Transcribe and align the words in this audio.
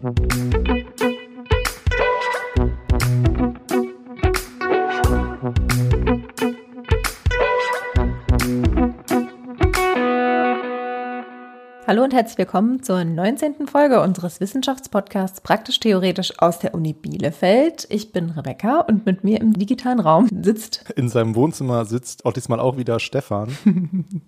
Thank 0.00 0.68
you. 0.68 0.77
Hallo 11.98 12.04
und 12.04 12.14
herzlich 12.14 12.38
willkommen 12.38 12.80
zur 12.84 13.02
19. 13.02 13.66
Folge 13.66 14.00
unseres 14.00 14.38
Wissenschaftspodcasts 14.38 15.40
Praktisch-Theoretisch 15.40 16.32
aus 16.38 16.60
der 16.60 16.72
Uni 16.72 16.92
Bielefeld. 16.92 17.88
Ich 17.90 18.12
bin 18.12 18.30
Rebecca 18.30 18.82
und 18.82 19.04
mit 19.04 19.24
mir 19.24 19.40
im 19.40 19.52
digitalen 19.52 19.98
Raum 19.98 20.28
sitzt. 20.40 20.84
In 20.94 21.08
seinem 21.08 21.34
Wohnzimmer 21.34 21.84
sitzt 21.86 22.24
auch 22.24 22.32
diesmal 22.32 22.60
auch 22.60 22.76
wieder 22.76 23.00
Stefan. 23.00 23.48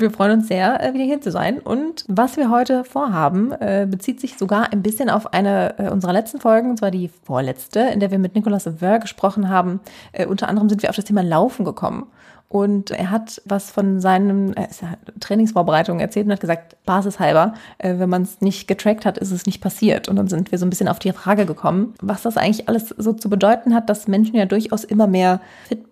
wir 0.00 0.10
freuen 0.10 0.40
uns 0.40 0.48
sehr, 0.48 0.82
äh, 0.82 0.92
wieder 0.92 1.04
hier 1.04 1.20
zu 1.20 1.30
sein. 1.30 1.60
Und 1.60 2.04
was 2.08 2.36
wir 2.36 2.50
heute 2.50 2.82
vorhaben, 2.82 3.52
äh, 3.52 3.86
bezieht 3.88 4.20
sich 4.20 4.36
sogar 4.36 4.72
ein 4.72 4.82
bisschen 4.82 5.08
auf 5.08 5.32
eine 5.32 5.78
äh, 5.78 5.90
unserer 5.90 6.12
letzten 6.12 6.40
Folgen, 6.40 6.70
und 6.70 6.78
zwar 6.78 6.90
die 6.90 7.08
vorletzte, 7.22 7.78
in 7.78 8.00
der 8.00 8.10
wir 8.10 8.18
mit 8.18 8.34
Nicolas 8.34 8.68
Ver 8.80 8.98
gesprochen 8.98 9.48
haben. 9.48 9.78
Unter 10.26 10.48
anderem 10.48 10.68
sind 10.68 10.82
wir 10.82 10.90
auf 10.90 10.96
das 10.96 11.04
Thema 11.04 11.22
Laufen 11.22 11.64
gekommen. 11.64 12.08
Und 12.54 12.92
er 12.92 13.10
hat 13.10 13.42
was 13.44 13.72
von 13.72 14.00
seinen 14.00 14.56
äh, 14.56 14.68
Trainingsvorbereitungen 15.18 16.00
erzählt 16.00 16.26
und 16.26 16.32
hat 16.32 16.40
gesagt, 16.40 16.76
basishalber, 16.86 17.54
äh, 17.78 17.98
wenn 17.98 18.08
man 18.08 18.22
es 18.22 18.40
nicht 18.40 18.68
getrackt 18.68 19.04
hat, 19.04 19.18
ist 19.18 19.32
es 19.32 19.44
nicht 19.44 19.60
passiert. 19.60 20.08
Und 20.08 20.14
dann 20.14 20.28
sind 20.28 20.52
wir 20.52 20.58
so 20.58 20.64
ein 20.64 20.70
bisschen 20.70 20.86
auf 20.86 21.00
die 21.00 21.10
Frage 21.10 21.46
gekommen, 21.46 21.94
was 22.00 22.22
das 22.22 22.36
eigentlich 22.36 22.68
alles 22.68 22.90
so 22.90 23.12
zu 23.12 23.28
bedeuten 23.28 23.74
hat, 23.74 23.90
dass 23.90 24.06
Menschen 24.06 24.36
ja 24.36 24.46
durchaus 24.46 24.84
immer 24.84 25.08
mehr 25.08 25.40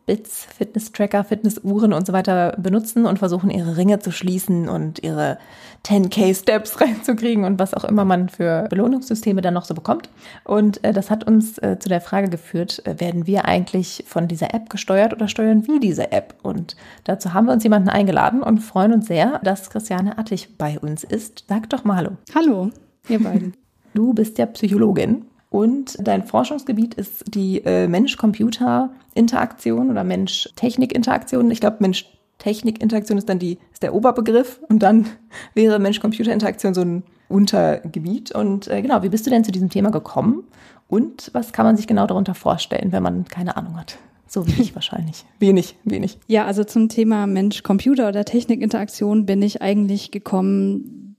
Fitbits, 0.06 0.46
Fitness-Tracker, 0.56 1.24
Fitnessuhren 1.24 1.92
und 1.92 2.06
so 2.06 2.12
weiter 2.12 2.56
benutzen 2.58 3.06
und 3.06 3.18
versuchen, 3.18 3.50
ihre 3.50 3.76
Ringe 3.76 4.00
zu 4.00 4.10
schließen 4.10 4.68
und 4.68 5.02
ihre 5.02 5.38
10K-Steps 5.84 6.80
reinzukriegen 6.80 7.44
und 7.44 7.58
was 7.58 7.74
auch 7.74 7.84
immer 7.84 8.04
man 8.04 8.28
für 8.28 8.66
Belohnungssysteme 8.68 9.40
dann 9.40 9.54
noch 9.54 9.64
so 9.64 9.74
bekommt. 9.74 10.10
Und 10.44 10.82
äh, 10.84 10.92
das 10.92 11.10
hat 11.10 11.24
uns 11.24 11.58
äh, 11.58 11.78
zu 11.78 11.88
der 11.88 12.00
Frage 12.00 12.28
geführt, 12.28 12.84
äh, 12.84 12.98
werden 13.00 13.26
wir 13.26 13.44
eigentlich 13.44 14.04
von 14.06 14.28
dieser 14.28 14.54
App 14.54 14.70
gesteuert 14.70 15.12
oder 15.12 15.28
steuern 15.28 15.66
wir 15.66 15.78
diese 15.78 16.10
App? 16.10 16.34
Und 16.42 16.76
dazu 17.04 17.32
haben 17.32 17.46
wir 17.46 17.52
uns 17.52 17.64
jemanden 17.64 17.88
eingeladen 17.88 18.42
und 18.42 18.58
freuen 18.58 18.92
uns 18.92 19.06
sehr, 19.06 19.38
dass 19.44 19.70
Christiane 19.70 20.18
Attich 20.18 20.56
bei 20.58 20.78
uns 20.78 21.04
ist. 21.04 21.44
Sag 21.48 21.70
doch 21.70 21.84
mal 21.84 21.96
Hallo. 21.96 22.16
Hallo, 22.34 22.70
ihr 23.08 23.22
beiden. 23.22 23.54
Du 23.94 24.14
bist 24.14 24.38
ja 24.38 24.46
Psychologin 24.46 25.26
und 25.52 25.96
dein 26.00 26.24
Forschungsgebiet 26.24 26.94
ist 26.94 27.34
die 27.34 27.58
äh, 27.58 27.86
Mensch-Computer-Interaktion 27.86 29.90
oder 29.90 30.02
Mensch-Technik-Interaktion. 30.02 31.50
Ich 31.50 31.60
glaube, 31.60 31.76
Mensch-Technik-Interaktion 31.80 33.18
ist 33.18 33.28
dann 33.28 33.38
die, 33.38 33.58
ist 33.70 33.82
der 33.82 33.94
Oberbegriff 33.94 34.60
und 34.70 34.78
dann 34.78 35.04
wäre 35.54 35.78
Mensch-Computer-Interaktion 35.78 36.72
so 36.72 36.80
ein 36.80 37.02
Untergebiet. 37.28 38.32
Und 38.32 38.66
äh, 38.68 38.80
genau, 38.80 39.02
wie 39.02 39.10
bist 39.10 39.26
du 39.26 39.30
denn 39.30 39.44
zu 39.44 39.52
diesem 39.52 39.68
Thema 39.68 39.90
gekommen? 39.90 40.44
Und 40.88 41.30
was 41.34 41.52
kann 41.52 41.66
man 41.66 41.76
sich 41.76 41.86
genau 41.86 42.06
darunter 42.06 42.34
vorstellen, 42.34 42.90
wenn 42.90 43.02
man 43.02 43.26
keine 43.26 43.58
Ahnung 43.58 43.76
hat? 43.76 43.98
So 44.26 44.46
wie 44.46 44.62
ich 44.62 44.74
wahrscheinlich. 44.74 45.26
Wenig, 45.38 45.76
wenig. 45.84 46.18
Ja, 46.28 46.46
also 46.46 46.64
zum 46.64 46.88
Thema 46.88 47.26
Mensch-Computer 47.26 48.08
oder 48.08 48.24
Technik-Interaktion 48.24 49.26
bin 49.26 49.42
ich 49.42 49.60
eigentlich 49.60 50.12
gekommen. 50.12 51.11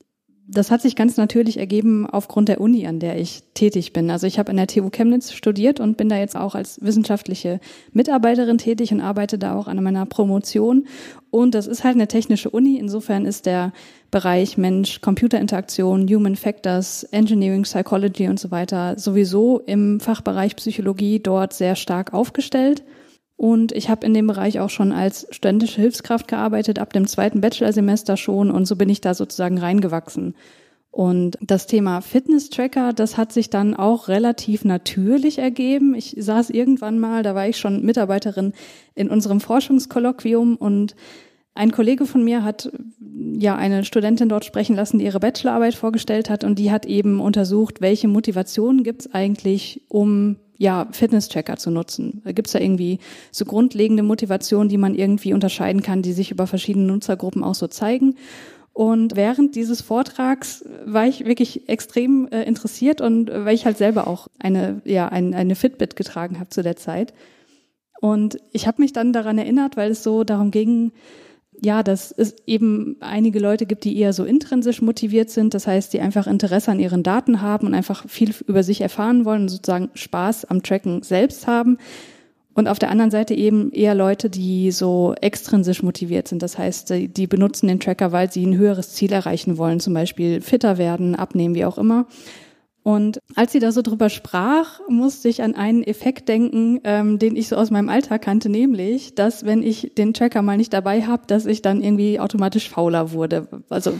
Das 0.45 0.71
hat 0.71 0.81
sich 0.81 0.97
ganz 0.97 1.15
natürlich 1.15 1.57
ergeben 1.57 2.05
aufgrund 2.05 2.49
der 2.49 2.59
Uni, 2.59 2.85
an 2.85 2.99
der 2.99 3.17
ich 3.17 3.43
tätig 3.53 3.93
bin. 3.93 4.11
Also 4.11 4.27
ich 4.27 4.39
habe 4.39 4.51
in 4.51 4.57
der 4.57 4.67
TU 4.67 4.89
Chemnitz 4.89 5.31
studiert 5.31 5.79
und 5.79 5.95
bin 5.95 6.09
da 6.09 6.17
jetzt 6.17 6.35
auch 6.35 6.53
als 6.53 6.81
wissenschaftliche 6.81 7.61
Mitarbeiterin 7.93 8.57
tätig 8.57 8.91
und 8.91 8.99
arbeite 8.99 9.37
da 9.37 9.55
auch 9.55 9.67
an 9.67 9.81
meiner 9.81 10.05
Promotion. 10.05 10.85
Und 11.31 11.55
das 11.55 11.65
ist 11.65 11.85
halt 11.85 11.95
eine 11.95 12.09
technische 12.09 12.49
Uni. 12.49 12.77
Insofern 12.77 13.25
ist 13.25 13.45
der 13.45 13.71
Bereich 14.11 14.57
Mensch-Computer-Interaktion, 14.57 16.07
Human 16.09 16.35
Factors, 16.35 17.03
Engineering, 17.05 17.63
Psychology 17.63 18.27
und 18.27 18.39
so 18.39 18.51
weiter 18.51 18.99
sowieso 18.99 19.59
im 19.59 20.01
Fachbereich 20.01 20.57
Psychologie 20.57 21.19
dort 21.19 21.53
sehr 21.53 21.75
stark 21.75 22.13
aufgestellt. 22.13 22.83
Und 23.43 23.73
ich 23.73 23.89
habe 23.89 24.05
in 24.05 24.13
dem 24.13 24.27
Bereich 24.27 24.61
auch 24.61 24.69
schon 24.69 24.93
als 24.93 25.27
studentische 25.31 25.81
Hilfskraft 25.81 26.29
gearbeitet, 26.29 26.79
ab 26.79 26.93
dem 26.93 27.07
zweiten 27.07 27.41
Bachelorsemester 27.41 28.15
schon. 28.15 28.49
Und 28.49 28.67
so 28.67 28.77
bin 28.77 28.87
ich 28.87 29.01
da 29.01 29.13
sozusagen 29.13 29.57
reingewachsen. 29.57 30.33
Und 30.91 31.37
das 31.41 31.67
Thema 31.67 31.99
Fitness-Tracker, 31.99 32.93
das 32.93 33.17
hat 33.17 33.33
sich 33.33 33.49
dann 33.49 33.75
auch 33.75 34.07
relativ 34.07 34.63
natürlich 34.63 35.39
ergeben. 35.39 35.93
Ich 35.93 36.15
saß 36.17 36.51
irgendwann 36.51 37.01
mal, 37.01 37.21
da 37.21 37.35
war 37.35 37.45
ich 37.45 37.57
schon 37.57 37.83
Mitarbeiterin 37.83 38.53
in 38.95 39.09
unserem 39.09 39.41
Forschungskolloquium 39.41 40.55
und 40.55 40.95
ein 41.53 41.73
Kollege 41.73 42.05
von 42.05 42.23
mir 42.23 42.45
hat 42.45 42.71
ja 43.37 43.57
eine 43.57 43.83
Studentin 43.83 44.29
dort 44.29 44.45
sprechen 44.45 44.77
lassen, 44.77 44.99
die 44.99 45.05
ihre 45.05 45.19
Bachelorarbeit 45.19 45.75
vorgestellt 45.75 46.29
hat 46.29 46.45
und 46.45 46.59
die 46.59 46.71
hat 46.71 46.85
eben 46.85 47.19
untersucht, 47.19 47.81
welche 47.81 48.07
Motivationen 48.07 48.85
gibt 48.85 49.01
es 49.01 49.13
eigentlich, 49.13 49.81
um 49.89 50.37
ja, 50.57 50.87
Fitness-Checker 50.91 51.57
zu 51.57 51.71
nutzen? 51.71 52.21
Gibt 52.25 52.47
es 52.47 52.53
da 52.53 52.59
irgendwie 52.59 52.99
so 53.31 53.45
grundlegende 53.45 54.03
Motivationen, 54.03 54.69
die 54.69 54.77
man 54.77 54.95
irgendwie 54.95 55.33
unterscheiden 55.33 55.81
kann, 55.81 56.01
die 56.01 56.13
sich 56.13 56.31
über 56.31 56.47
verschiedene 56.47 56.85
Nutzergruppen 56.85 57.43
auch 57.43 57.55
so 57.55 57.67
zeigen? 57.67 58.15
Und 58.73 59.15
während 59.15 59.55
dieses 59.55 59.81
Vortrags 59.81 60.65
war 60.85 61.05
ich 61.05 61.25
wirklich 61.25 61.69
extrem 61.69 62.27
äh, 62.29 62.43
interessiert 62.43 63.01
und 63.01 63.29
äh, 63.29 63.45
weil 63.45 63.53
ich 63.53 63.65
halt 63.65 63.77
selber 63.77 64.07
auch 64.07 64.27
eine, 64.39 64.81
ja, 64.83 65.07
ein, 65.07 65.35
eine 65.35 65.55
Fitbit 65.55 65.95
getragen 65.95 66.39
habe 66.39 66.49
zu 66.49 66.63
der 66.63 66.75
Zeit. 66.75 67.13
Und 68.01 68.37
ich 68.51 68.65
habe 68.67 68.81
mich 68.81 68.91
dann 68.91 69.13
daran 69.13 69.37
erinnert, 69.37 69.77
weil 69.77 69.91
es 69.91 70.03
so 70.03 70.23
darum 70.23 70.49
ging, 70.49 70.91
ja, 71.63 71.81
dass 71.81 72.11
es 72.11 72.35
eben 72.45 72.97
einige 72.99 73.39
Leute 73.39 73.65
gibt, 73.65 73.85
die 73.85 73.97
eher 73.97 74.11
so 74.11 74.25
intrinsisch 74.25 74.81
motiviert 74.81 75.29
sind, 75.29 75.53
das 75.53 75.65
heißt, 75.65 75.93
die 75.93 76.01
einfach 76.01 76.27
Interesse 76.27 76.71
an 76.71 76.79
ihren 76.79 77.03
Daten 77.03 77.41
haben 77.41 77.67
und 77.67 77.73
einfach 77.73 78.07
viel 78.07 78.33
über 78.47 78.63
sich 78.63 78.81
erfahren 78.81 79.23
wollen 79.23 79.43
und 79.43 79.49
sozusagen 79.49 79.89
Spaß 79.93 80.45
am 80.45 80.61
Tracken 80.61 81.03
selbst 81.03 81.47
haben. 81.47 81.77
Und 82.55 82.67
auf 82.67 82.77
der 82.77 82.91
anderen 82.91 83.09
Seite 83.09 83.33
eben 83.33 83.71
eher 83.71 83.95
Leute, 83.95 84.29
die 84.29 84.71
so 84.71 85.15
extrinsisch 85.21 85.81
motiviert 85.81 86.27
sind. 86.27 86.43
Das 86.43 86.57
heißt, 86.57 86.93
die 87.07 87.27
benutzen 87.27 87.67
den 87.67 87.79
Tracker, 87.79 88.11
weil 88.11 88.31
sie 88.31 88.45
ein 88.45 88.57
höheres 88.57 88.93
Ziel 88.93 89.11
erreichen 89.11 89.57
wollen, 89.57 89.79
zum 89.79 89.95
Beispiel 89.95 90.39
fitter 90.39 90.77
werden, 90.77 91.15
abnehmen, 91.15 91.55
wie 91.55 91.65
auch 91.65 91.79
immer. 91.79 92.05
Und 92.83 93.19
als 93.35 93.53
sie 93.53 93.59
da 93.59 93.71
so 93.71 93.81
drüber 93.81 94.09
sprach, 94.09 94.81
musste 94.89 95.29
ich 95.29 95.41
an 95.41 95.55
einen 95.55 95.83
Effekt 95.83 96.27
denken, 96.27 96.81
ähm, 96.83 97.17
den 97.17 97.37
ich 97.37 97.47
so 97.47 97.55
aus 97.55 97.71
meinem 97.71 97.87
Alltag 97.87 98.23
kannte, 98.23 98.49
nämlich, 98.49 99.15
dass 99.15 99.45
wenn 99.45 99.63
ich 99.63 99.93
den 99.97 100.13
Tracker 100.13 100.41
mal 100.41 100.57
nicht 100.57 100.73
dabei 100.73 101.03
habe, 101.03 101.23
dass 101.27 101.45
ich 101.45 101.61
dann 101.61 101.81
irgendwie 101.81 102.19
automatisch 102.19 102.69
fauler 102.69 103.13
wurde. 103.13 103.47
Also, 103.69 103.93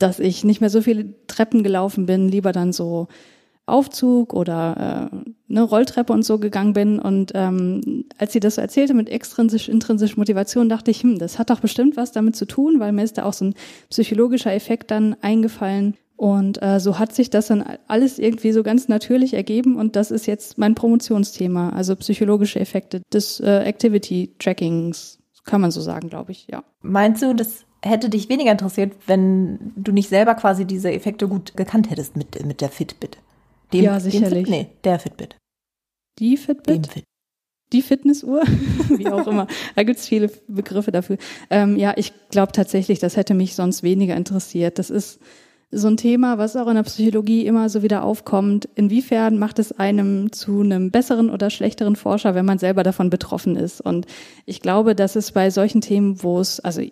dass 0.00 0.18
ich 0.18 0.42
nicht 0.42 0.60
mehr 0.60 0.70
so 0.70 0.82
viele 0.82 1.14
Treppen 1.28 1.62
gelaufen 1.62 2.06
bin, 2.06 2.28
lieber 2.28 2.50
dann 2.50 2.72
so 2.72 3.06
Aufzug 3.64 4.32
oder 4.32 5.10
äh, 5.12 5.50
eine 5.50 5.62
Rolltreppe 5.62 6.12
und 6.12 6.24
so 6.24 6.38
gegangen 6.38 6.72
bin. 6.72 6.98
Und 6.98 7.32
ähm, 7.34 8.04
als 8.18 8.32
sie 8.32 8.40
das 8.40 8.56
so 8.56 8.60
erzählte 8.60 8.94
mit 8.94 9.08
extrinsisch, 9.08 9.68
intrinsisch 9.68 10.16
Motivation, 10.16 10.68
dachte 10.68 10.90
ich, 10.90 11.02
hm, 11.02 11.18
das 11.18 11.38
hat 11.38 11.50
doch 11.50 11.60
bestimmt 11.60 11.96
was 11.96 12.10
damit 12.10 12.34
zu 12.34 12.46
tun, 12.46 12.80
weil 12.80 12.92
mir 12.92 13.04
ist 13.04 13.18
da 13.18 13.24
auch 13.24 13.32
so 13.32 13.46
ein 13.46 13.54
psychologischer 13.90 14.52
Effekt 14.52 14.90
dann 14.90 15.16
eingefallen, 15.20 15.96
und 16.16 16.62
äh, 16.62 16.80
so 16.80 16.98
hat 16.98 17.14
sich 17.14 17.30
das 17.30 17.48
dann 17.48 17.62
alles 17.88 18.18
irgendwie 18.18 18.52
so 18.52 18.62
ganz 18.62 18.88
natürlich 18.88 19.34
ergeben 19.34 19.76
und 19.76 19.96
das 19.96 20.10
ist 20.10 20.26
jetzt 20.26 20.56
mein 20.58 20.74
Promotionsthema, 20.74 21.70
also 21.70 21.94
psychologische 21.96 22.58
Effekte 22.58 23.02
des 23.12 23.40
äh, 23.40 23.60
Activity 23.64 24.34
Trackings, 24.38 25.18
kann 25.44 25.60
man 25.60 25.70
so 25.70 25.80
sagen, 25.80 26.08
glaube 26.08 26.32
ich, 26.32 26.48
ja. 26.50 26.64
Meinst 26.82 27.22
du, 27.22 27.34
das 27.34 27.64
hätte 27.82 28.08
dich 28.08 28.28
weniger 28.28 28.50
interessiert, 28.50 28.92
wenn 29.06 29.72
du 29.76 29.92
nicht 29.92 30.08
selber 30.08 30.34
quasi 30.34 30.64
diese 30.64 30.90
Effekte 30.92 31.28
gut 31.28 31.56
gekannt 31.56 31.90
hättest 31.90 32.16
mit, 32.16 32.44
mit 32.44 32.60
der 32.60 32.70
Fitbit? 32.70 33.18
Dem, 33.72 33.84
ja, 33.84 34.00
sicherlich. 34.00 34.44
Fit, 34.44 34.50
nee, 34.50 34.68
der 34.84 34.98
Fitbit. 34.98 35.36
Die 36.18 36.36
Fitbit? 36.36 36.86
Dem 36.86 36.90
Fit. 36.90 37.04
Die 37.72 37.82
Fitnessuhr, 37.82 38.42
wie 38.96 39.08
auch 39.08 39.26
immer. 39.26 39.48
Da 39.74 39.82
gibt's 39.82 40.08
viele 40.08 40.30
Begriffe 40.48 40.92
dafür. 40.92 41.18
Ähm, 41.50 41.76
ja, 41.76 41.94
ich 41.96 42.12
glaube 42.30 42.52
tatsächlich, 42.52 43.00
das 43.00 43.16
hätte 43.16 43.34
mich 43.34 43.54
sonst 43.54 43.82
weniger 43.82 44.16
interessiert. 44.16 44.78
Das 44.78 44.88
ist 44.88 45.20
so 45.70 45.88
ein 45.88 45.96
Thema, 45.96 46.38
was 46.38 46.56
auch 46.56 46.68
in 46.68 46.76
der 46.76 46.84
Psychologie 46.84 47.46
immer 47.46 47.68
so 47.68 47.82
wieder 47.82 48.04
aufkommt. 48.04 48.68
Inwiefern 48.76 49.38
macht 49.38 49.58
es 49.58 49.72
einem 49.72 50.32
zu 50.32 50.60
einem 50.60 50.90
besseren 50.90 51.28
oder 51.28 51.50
schlechteren 51.50 51.96
Forscher, 51.96 52.34
wenn 52.34 52.44
man 52.44 52.58
selber 52.58 52.82
davon 52.82 53.10
betroffen 53.10 53.56
ist? 53.56 53.80
Und 53.80 54.06
ich 54.44 54.60
glaube, 54.60 54.94
dass 54.94 55.16
es 55.16 55.32
bei 55.32 55.50
solchen 55.50 55.80
Themen, 55.80 56.22
wo 56.22 56.38
es, 56.38 56.60
also 56.60 56.82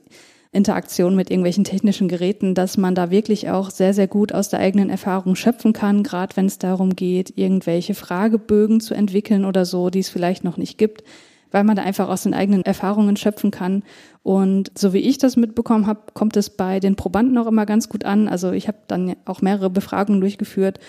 Interaktion 0.51 1.17
mit 1.17 1.31
irgendwelchen 1.31 1.65
technischen 1.65 2.09
Geräten, 2.09 2.55
dass 2.55 2.77
man 2.77 2.95
da 2.95 3.11
wirklich 3.11 3.51
auch 3.51 3.71
sehr, 3.71 3.95
sehr 3.95 4.07
gut 4.07 4.33
aus 4.33 4.49
der 4.49 4.61
eigenen 4.61 4.91
Erfahrung 4.91 5.35
schöpfen 5.35 5.73
kann, 5.73 6.03
gerade 6.03 6.37
wenn 6.37 6.47
es 6.47 6.59
darum 6.59 6.95
geht, 6.95 7.37
irgendwelche 7.37 7.95
Fragebögen 7.95 8.81
zu 8.81 8.95
entwickeln 8.95 9.45
oder 9.45 9.65
so, 9.65 9.91
die 9.91 10.01
es 10.01 10.09
vielleicht 10.09 10.45
noch 10.45 10.57
nicht 10.57 10.79
gibt 10.79 11.03
weil 11.55 11.63
man 11.63 11.77
da 11.77 11.83
einfach 11.83 12.09
aus 12.09 12.25
den 12.25 12.35
eigenen 12.35 12.65
Erfahrungen 12.65 13.17
schöpfen 13.17 13.53
kann. 13.53 13.85
Und 14.25 14.73
so 14.77 14.93
wie 14.93 14.99
ich 14.99 15.19
das 15.19 15.37
mitbekommen 15.37 15.87
habe, 15.87 16.01
kommt 16.13 16.37
es 16.37 16.51
bei 16.51 16.81
den 16.81 16.97
Probanden 16.97 17.39
auch 17.39 17.47
immer 17.47 17.65
ganz 17.65 17.89
gut 17.89 18.05
an. 18.05 18.29
Also 18.29 18.51
ich 18.51 18.67
habe 18.67 18.79
dann 18.89 19.15
auch 19.25 19.41
mehrere 19.41 19.71
Befragungen 19.71 20.21
durchgeführt, 20.21 20.81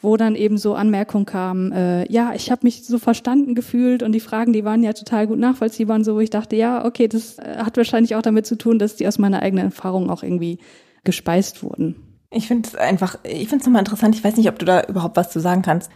wo 0.00 0.16
dann 0.16 0.36
eben 0.36 0.58
so 0.58 0.76
Anmerkungen 0.76 1.26
kamen, 1.26 1.72
äh, 1.72 2.10
ja, 2.10 2.34
ich 2.34 2.52
habe 2.52 2.60
mich 2.62 2.86
so 2.86 3.00
verstanden 3.00 3.56
gefühlt 3.56 4.04
und 4.04 4.12
die 4.12 4.20
Fragen, 4.20 4.52
die 4.52 4.64
waren 4.64 4.84
ja 4.84 4.92
total 4.92 5.26
gut 5.26 5.40
nachvollziehbar 5.40 5.96
und 5.96 6.04
so, 6.04 6.14
wo 6.14 6.20
ich 6.20 6.30
dachte, 6.30 6.54
ja, 6.54 6.84
okay, 6.84 7.08
das 7.08 7.38
äh, 7.38 7.56
hat 7.56 7.76
wahrscheinlich 7.76 8.14
auch 8.14 8.22
damit 8.22 8.46
zu 8.46 8.56
tun, 8.56 8.78
dass 8.78 8.94
die 8.94 9.08
aus 9.08 9.18
meiner 9.18 9.42
eigenen 9.42 9.66
Erfahrung 9.66 10.08
auch 10.08 10.22
irgendwie 10.22 10.58
gespeist 11.02 11.64
wurden. 11.64 11.96
Ich 12.30 12.46
finde 12.46 12.68
es 12.68 12.76
einfach, 12.76 13.18
ich 13.24 13.48
finde 13.48 13.62
es 13.62 13.66
nochmal 13.66 13.80
interessant, 13.80 14.14
ich 14.14 14.22
weiß 14.22 14.36
nicht, 14.36 14.48
ob 14.48 14.60
du 14.60 14.66
da 14.66 14.84
überhaupt 14.84 15.16
was 15.16 15.30
zu 15.30 15.40
sagen 15.40 15.62
kannst. 15.62 15.90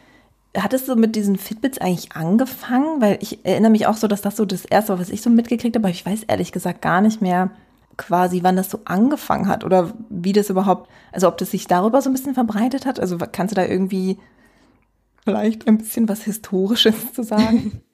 Hattest 0.56 0.88
du 0.88 0.96
mit 0.96 1.16
diesen 1.16 1.36
Fitbits 1.36 1.78
eigentlich 1.78 2.12
angefangen? 2.12 3.00
Weil 3.00 3.18
ich 3.20 3.44
erinnere 3.44 3.70
mich 3.70 3.86
auch 3.86 3.96
so, 3.96 4.08
dass 4.08 4.22
das 4.22 4.36
so 4.36 4.44
das 4.44 4.64
erste 4.64 4.90
war, 4.90 5.00
was 5.00 5.10
ich 5.10 5.22
so 5.22 5.30
mitgekriegt 5.30 5.76
habe, 5.76 5.86
aber 5.86 5.94
ich 5.94 6.04
weiß 6.06 6.24
ehrlich 6.24 6.52
gesagt 6.52 6.82
gar 6.82 7.00
nicht 7.00 7.20
mehr 7.20 7.50
quasi, 7.96 8.42
wann 8.42 8.56
das 8.56 8.70
so 8.70 8.80
angefangen 8.84 9.48
hat 9.48 9.64
oder 9.64 9.92
wie 10.08 10.32
das 10.32 10.50
überhaupt, 10.50 10.90
also 11.12 11.28
ob 11.28 11.38
das 11.38 11.50
sich 11.50 11.66
darüber 11.66 12.02
so 12.02 12.10
ein 12.10 12.12
bisschen 12.12 12.34
verbreitet 12.34 12.86
hat. 12.86 13.00
Also 13.00 13.16
kannst 13.18 13.52
du 13.52 13.56
da 13.56 13.66
irgendwie 13.66 14.18
vielleicht 15.24 15.66
ein 15.66 15.78
bisschen 15.78 16.08
was 16.08 16.22
Historisches 16.22 17.12
zu 17.12 17.22
sagen? 17.22 17.82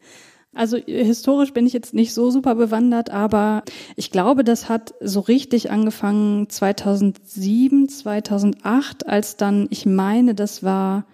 Also 0.55 0.77
historisch 0.77 1.55
bin 1.55 1.67
ich 1.67 1.73
jetzt 1.73 1.95
nicht 1.95 2.13
so 2.13 2.31
super 2.31 2.55
bewandert, 2.57 3.09
aber 3.09 3.63
ich 3.97 4.11
glaube, 4.11 4.45
das 4.45 4.69
hat 4.69 4.93
so 5.01 5.21
richtig 5.21 5.71
angefangen 5.71 6.51
2007, 6.51 7.89
2008, 7.89 9.07
als 9.07 9.39
dann, 9.39 9.67
ich 9.71 9.87
meine, 9.87 10.35
das 10.35 10.63
war, 10.63 11.07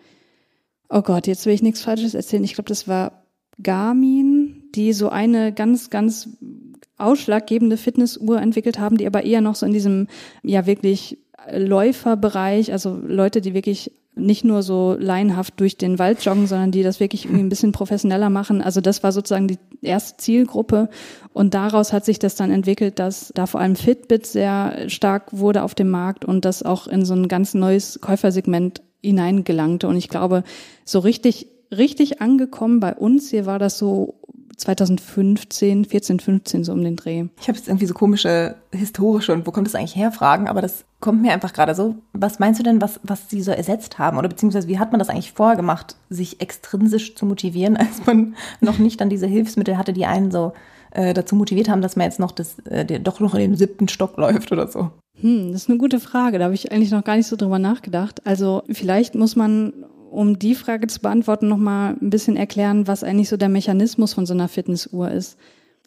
oh 0.88 1.02
Gott, 1.02 1.26
jetzt 1.26 1.46
will 1.46 1.54
ich 1.54 1.62
nichts 1.62 1.82
Falsches 1.82 2.14
erzählen. 2.14 2.44
Ich 2.44 2.54
glaube, 2.54 2.68
das 2.68 2.88
war 2.88 3.24
Garmin, 3.62 4.64
die 4.74 4.92
so 4.92 5.08
eine 5.08 5.52
ganz, 5.52 5.90
ganz 5.90 6.28
ausschlaggebende 6.96 7.76
Fitnessuhr 7.76 8.40
entwickelt 8.40 8.78
haben, 8.78 8.96
die 8.96 9.06
aber 9.06 9.24
eher 9.24 9.40
noch 9.40 9.54
so 9.54 9.66
in 9.66 9.72
diesem, 9.72 10.08
ja, 10.42 10.66
wirklich 10.66 11.18
Läuferbereich, 11.50 12.72
also 12.72 12.98
Leute, 13.06 13.40
die 13.40 13.54
wirklich 13.54 13.92
nicht 14.18 14.44
nur 14.44 14.64
so 14.64 14.96
laienhaft 14.98 15.60
durch 15.60 15.78
den 15.78 16.00
Wald 16.00 16.24
joggen, 16.24 16.48
sondern 16.48 16.72
die 16.72 16.82
das 16.82 16.98
wirklich 16.98 17.24
irgendwie 17.24 17.44
ein 17.44 17.48
bisschen 17.48 17.70
professioneller 17.70 18.30
machen. 18.30 18.60
Also 18.60 18.80
das 18.80 19.04
war 19.04 19.12
sozusagen 19.12 19.46
die 19.46 19.58
erste 19.80 20.16
Zielgruppe 20.16 20.88
und 21.32 21.54
daraus 21.54 21.92
hat 21.92 22.04
sich 22.04 22.18
das 22.18 22.34
dann 22.34 22.50
entwickelt, 22.50 22.98
dass 22.98 23.32
da 23.36 23.46
vor 23.46 23.60
allem 23.60 23.76
Fitbit 23.76 24.26
sehr 24.26 24.88
stark 24.90 25.38
wurde 25.38 25.62
auf 25.62 25.76
dem 25.76 25.88
Markt 25.88 26.24
und 26.24 26.44
das 26.44 26.64
auch 26.64 26.88
in 26.88 27.04
so 27.04 27.14
ein 27.14 27.28
ganz 27.28 27.54
neues 27.54 28.00
Käufersegment 28.00 28.82
hineingelangte. 29.02 29.88
Und 29.88 29.96
ich 29.96 30.08
glaube, 30.08 30.44
so 30.84 30.98
richtig, 30.98 31.48
richtig 31.76 32.20
angekommen 32.20 32.80
bei 32.80 32.94
uns 32.94 33.30
hier 33.30 33.46
war 33.46 33.58
das 33.58 33.78
so 33.78 34.18
2015, 34.58 35.84
14, 35.84 36.20
15 36.20 36.64
so 36.64 36.72
um 36.72 36.82
den 36.82 36.96
Dreh. 36.96 37.26
Ich 37.40 37.48
habe 37.48 37.56
jetzt 37.56 37.68
irgendwie 37.68 37.86
so 37.86 37.94
komische 37.94 38.56
historische 38.72 39.32
und 39.32 39.46
wo 39.46 39.52
kommt 39.52 39.68
das 39.68 39.74
eigentlich 39.74 39.96
her 39.96 40.10
Fragen, 40.10 40.48
aber 40.48 40.60
das 40.60 40.84
kommt 41.00 41.22
mir 41.22 41.32
einfach 41.32 41.52
gerade 41.52 41.74
so. 41.74 41.94
Was 42.12 42.40
meinst 42.40 42.58
du 42.58 42.64
denn, 42.64 42.82
was, 42.82 42.98
was 43.04 43.30
sie 43.30 43.40
so 43.40 43.52
ersetzt 43.52 43.98
haben? 43.98 44.18
Oder 44.18 44.28
beziehungsweise 44.28 44.66
wie 44.68 44.78
hat 44.78 44.90
man 44.90 44.98
das 44.98 45.08
eigentlich 45.08 45.32
vorher 45.32 45.56
gemacht, 45.56 45.96
sich 46.10 46.40
extrinsisch 46.40 47.14
zu 47.14 47.24
motivieren, 47.24 47.76
als 47.78 48.04
man 48.04 48.34
noch 48.60 48.78
nicht 48.78 49.00
dann 49.00 49.10
diese 49.10 49.26
Hilfsmittel 49.26 49.78
hatte, 49.78 49.92
die 49.92 50.06
einen 50.06 50.30
so 50.30 50.52
äh, 50.90 51.14
dazu 51.14 51.36
motiviert 51.36 51.68
haben, 51.68 51.82
dass 51.82 51.96
man 51.96 52.06
jetzt 52.06 52.18
noch 52.18 52.32
das, 52.32 52.58
äh, 52.60 52.84
der, 52.84 52.98
doch 52.98 53.20
noch 53.20 53.34
in 53.34 53.40
den 53.40 53.56
siebten 53.56 53.88
Stock 53.88 54.16
läuft 54.16 54.50
oder 54.50 54.66
so? 54.66 54.90
Hm, 55.20 55.52
das 55.52 55.62
ist 55.62 55.68
eine 55.68 55.78
gute 55.78 56.00
Frage. 56.00 56.38
Da 56.38 56.44
habe 56.44 56.54
ich 56.54 56.70
eigentlich 56.70 56.90
noch 56.90 57.04
gar 57.04 57.16
nicht 57.16 57.26
so 57.26 57.36
drüber 57.36 57.58
nachgedacht. 57.58 58.26
Also 58.26 58.62
vielleicht 58.70 59.14
muss 59.14 59.36
man 59.36 59.72
um 60.10 60.38
die 60.38 60.54
Frage 60.54 60.86
zu 60.86 61.00
beantworten, 61.00 61.48
nochmal 61.48 61.96
ein 62.00 62.10
bisschen 62.10 62.36
erklären, 62.36 62.86
was 62.86 63.04
eigentlich 63.04 63.28
so 63.28 63.36
der 63.36 63.48
Mechanismus 63.48 64.14
von 64.14 64.26
so 64.26 64.32
einer 64.32 64.48
Fitnessuhr 64.48 65.10
ist. 65.10 65.36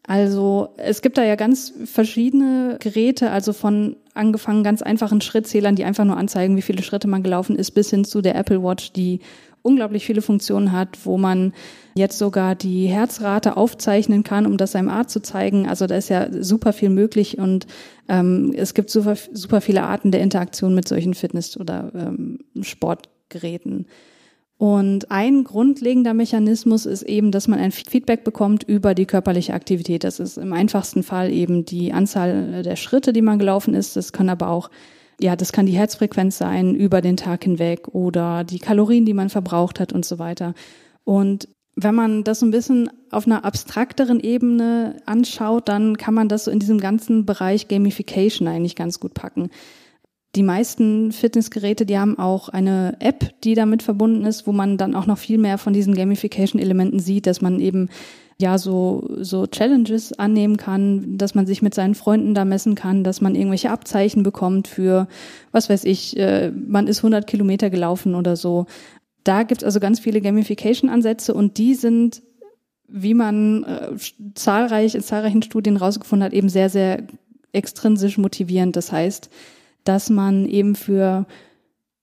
Also 0.06 0.70
es 0.78 1.02
gibt 1.02 1.18
da 1.18 1.24
ja 1.24 1.36
ganz 1.36 1.74
verschiedene 1.86 2.78
Geräte, 2.80 3.32
also 3.32 3.54
von 3.54 3.96
angefangen 4.14 4.64
ganz 4.64 4.82
einfachen 4.82 5.22
Schrittzählern, 5.22 5.76
die 5.76 5.86
einfach 5.86 6.06
nur 6.06 6.18
anzeigen, 6.18 6.58
wie 6.58 6.64
viele 6.64 6.82
Schritte 6.82 7.08
man 7.08 7.24
gelaufen 7.24 7.56
ist, 7.56 7.72
bis 7.72 7.92
hin 7.92 8.04
zu 8.04 8.22
der 8.22 8.36
Apple 8.36 8.64
Watch, 8.64 8.94
die 8.94 9.20
unglaublich 9.62 10.06
viele 10.06 10.22
Funktionen 10.22 10.72
hat, 10.72 11.06
wo 11.06 11.18
man 11.18 11.54
jetzt 11.94 12.18
sogar 12.18 12.56
die 12.56 12.88
Herzrate 12.88 13.58
aufzeichnen 13.58 14.24
kann, 14.24 14.46
um 14.46 14.58
das 14.58 14.72
seinem 14.72 14.90
Arzt 14.90 15.12
zu 15.12 15.22
zeigen. 15.22 15.68
Also 15.68 15.88
da 15.88 15.96
ist 15.96 16.10
ja 16.10 16.28
super 16.32 16.74
viel 16.74 16.90
möglich 16.90 17.38
und 17.38 17.68
ähm, 18.08 18.54
es 18.56 18.74
gibt 18.74 18.90
super, 18.90 19.16
super 19.34 19.62
viele 19.62 19.84
Arten 19.84 20.12
der 20.12 20.22
Interaktion 20.22 20.74
mit 20.74 20.88
solchen 20.88 21.14
Fitness- 21.14 21.60
oder 21.60 21.92
ähm, 21.96 22.40
Sportgeräten. 22.62 23.88
Und 24.62 25.10
ein 25.10 25.44
grundlegender 25.44 26.14
Mechanismus 26.14 26.86
ist 26.86 27.02
eben, 27.02 27.32
dass 27.32 27.48
man 27.48 27.58
ein 27.58 27.72
Feedback 27.72 28.24
bekommt 28.24 28.62
über 28.62 28.94
die 28.94 29.08
körperliche 29.08 29.56
Aktivität. 29.56 30.04
Das 30.04 30.20
ist 30.20 30.38
im 30.38 30.54
einfachsten 30.54 31.02
Fall 31.02 31.32
eben 31.32 31.66
die 31.66 31.92
Anzahl 31.94 32.62
der 32.62 32.76
Schritte, 32.76 33.12
die 33.12 33.24
man 33.24 33.40
gelaufen 33.40 33.74
ist. 33.74 33.96
Das 33.96 34.14
kann 34.14 34.30
aber 34.30 34.50
auch, 34.50 34.70
ja, 35.22 35.36
das 35.36 35.52
kann 35.52 35.66
die 35.66 35.78
Herzfrequenz 35.78 36.38
sein 36.38 36.76
über 36.76 37.02
den 37.02 37.18
Tag 37.18 37.44
hinweg 37.44 37.90
oder 37.90 38.44
die 38.44 38.60
Kalorien, 38.60 39.06
die 39.06 39.14
man 39.14 39.30
verbraucht 39.30 39.80
hat 39.80 39.94
und 39.94 40.06
so 40.06 40.20
weiter. 40.20 40.54
Und 41.04 41.48
wenn 41.76 41.96
man 41.96 42.24
das 42.24 42.40
so 42.40 42.46
ein 42.46 42.52
bisschen 42.52 42.90
auf 43.12 43.26
einer 43.26 43.46
abstrakteren 43.46 44.20
Ebene 44.20 44.98
anschaut, 45.06 45.70
dann 45.70 45.98
kann 45.98 46.14
man 46.14 46.28
das 46.28 46.46
so 46.46 46.52
in 46.52 46.60
diesem 46.60 46.80
ganzen 46.80 47.26
Bereich 47.26 47.68
Gamification 47.68 48.48
eigentlich 48.48 48.76
ganz 48.76 49.00
gut 49.00 49.14
packen. 49.14 49.50
Die 50.36 50.44
meisten 50.44 51.12
Fitnessgeräte, 51.12 51.86
die 51.86 52.00
haben 52.00 52.18
auch 52.18 52.50
eine 52.50 52.96
App, 53.00 53.42
die 53.44 53.54
damit 53.54 53.84
verbunden 53.84 54.26
ist, 54.26 54.48
wo 54.48 54.54
man 54.54 54.78
dann 54.78 54.96
auch 54.96 55.06
noch 55.06 55.18
viel 55.18 55.38
mehr 55.38 55.58
von 55.58 55.74
diesen 55.74 55.94
Gamification-Elementen 55.94 57.00
sieht, 57.00 57.28
dass 57.28 57.42
man 57.42 57.60
eben 57.60 57.90
ja 58.42 58.58
so, 58.58 59.08
so 59.20 59.48
Challenges 59.48 60.14
annehmen 60.14 60.58
kann, 60.58 61.18
dass 61.18 61.36
man 61.36 61.46
sich 61.46 61.62
mit 61.62 61.74
seinen 61.74 61.96
Freunden 61.96 62.34
da 62.34 62.44
messen 62.44 62.76
kann, 62.76 63.04
dass 63.04 63.22
man 63.22 63.36
irgendwelche 63.36 63.72
Abzeichen 63.72 64.24
bekommt 64.24 64.68
für, 64.68 65.08
was 65.52 65.70
weiß 65.70 65.86
ich, 65.86 66.18
äh, 66.18 66.52
man 66.52 66.88
ist 66.88 67.00
100 67.00 67.26
Kilometer 67.28 67.70
gelaufen 67.70 68.16
oder 68.16 68.36
so. 68.36 68.66
Da 69.24 69.44
gibt 69.44 69.62
es 69.62 69.66
also 69.66 69.80
ganz 69.80 70.00
viele 70.00 70.22
Gamification-Ansätze 70.22 71.34
und 71.34 71.58
die 71.58 71.76
sind, 71.76 72.24
wie 72.88 73.14
man 73.14 73.64
äh, 73.64 73.92
zahlreich 74.36 74.96
in 74.96 75.02
zahlreichen 75.02 75.44
Studien 75.44 75.78
rausgefunden 75.78 76.26
hat, 76.26 76.34
eben 76.34 76.50
sehr, 76.50 76.70
sehr 76.70 77.04
extrinsisch 77.54 78.18
motivierend. 78.18 78.76
Das 78.76 78.92
heißt, 78.92 79.30
dass 79.84 80.10
man 80.10 80.46
eben 80.46 80.76
für 80.76 81.26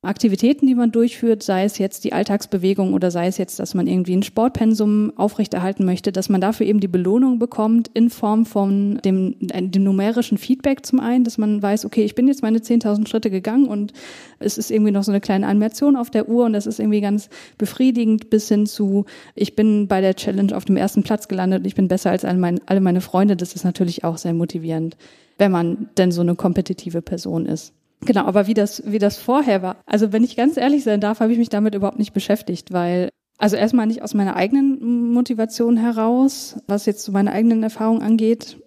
Aktivitäten, 0.00 0.68
die 0.68 0.76
man 0.76 0.92
durchführt, 0.92 1.42
sei 1.42 1.64
es 1.64 1.78
jetzt 1.78 2.04
die 2.04 2.12
Alltagsbewegung 2.12 2.94
oder 2.94 3.10
sei 3.10 3.26
es 3.26 3.36
jetzt, 3.36 3.58
dass 3.58 3.74
man 3.74 3.88
irgendwie 3.88 4.14
ein 4.14 4.22
Sportpensum 4.22 5.12
aufrechterhalten 5.16 5.84
möchte, 5.84 6.12
dass 6.12 6.28
man 6.28 6.40
dafür 6.40 6.66
eben 6.66 6.78
die 6.78 6.86
Belohnung 6.86 7.40
bekommt 7.40 7.90
in 7.94 8.08
Form 8.08 8.46
von 8.46 9.00
dem, 9.04 9.34
dem 9.40 9.82
numerischen 9.82 10.38
Feedback 10.38 10.86
zum 10.86 11.00
einen, 11.00 11.24
dass 11.24 11.36
man 11.36 11.60
weiß, 11.60 11.84
okay, 11.84 12.04
ich 12.04 12.14
bin 12.14 12.28
jetzt 12.28 12.42
meine 12.42 12.60
10.000 12.60 13.08
Schritte 13.08 13.28
gegangen 13.28 13.66
und 13.66 13.92
es 14.38 14.56
ist 14.56 14.70
irgendwie 14.70 14.92
noch 14.92 15.02
so 15.02 15.10
eine 15.10 15.20
kleine 15.20 15.48
Animation 15.48 15.96
auf 15.96 16.10
der 16.10 16.28
Uhr 16.28 16.44
und 16.44 16.52
das 16.52 16.68
ist 16.68 16.78
irgendwie 16.78 17.00
ganz 17.00 17.28
befriedigend 17.58 18.30
bis 18.30 18.46
hin 18.46 18.66
zu, 18.66 19.04
ich 19.34 19.56
bin 19.56 19.88
bei 19.88 20.00
der 20.00 20.14
Challenge 20.14 20.56
auf 20.56 20.64
dem 20.64 20.76
ersten 20.76 21.02
Platz 21.02 21.26
gelandet 21.26 21.62
und 21.62 21.66
ich 21.66 21.74
bin 21.74 21.88
besser 21.88 22.10
als 22.10 22.24
alle 22.24 22.38
meine, 22.38 22.60
alle 22.66 22.80
meine 22.80 23.00
Freunde. 23.00 23.34
Das 23.34 23.56
ist 23.56 23.64
natürlich 23.64 24.04
auch 24.04 24.16
sehr 24.16 24.32
motivierend, 24.32 24.96
wenn 25.38 25.50
man 25.50 25.88
denn 25.98 26.12
so 26.12 26.20
eine 26.20 26.36
kompetitive 26.36 27.02
Person 27.02 27.46
ist. 27.46 27.74
Genau, 28.02 28.24
aber 28.24 28.46
wie 28.46 28.54
das, 28.54 28.82
wie 28.86 28.98
das 28.98 29.18
vorher 29.18 29.62
war. 29.62 29.76
Also 29.86 30.12
wenn 30.12 30.24
ich 30.24 30.36
ganz 30.36 30.56
ehrlich 30.56 30.84
sein 30.84 31.00
darf, 31.00 31.20
habe 31.20 31.32
ich 31.32 31.38
mich 31.38 31.48
damit 31.48 31.74
überhaupt 31.74 31.98
nicht 31.98 32.12
beschäftigt, 32.12 32.72
weil, 32.72 33.10
also 33.38 33.56
erstmal 33.56 33.86
nicht 33.86 34.02
aus 34.02 34.14
meiner 34.14 34.36
eigenen 34.36 35.12
Motivation 35.12 35.76
heraus, 35.76 36.56
was 36.66 36.86
jetzt 36.86 37.02
so 37.02 37.12
meine 37.12 37.32
eigenen 37.32 37.62
Erfahrungen 37.62 38.02
angeht. 38.02 38.58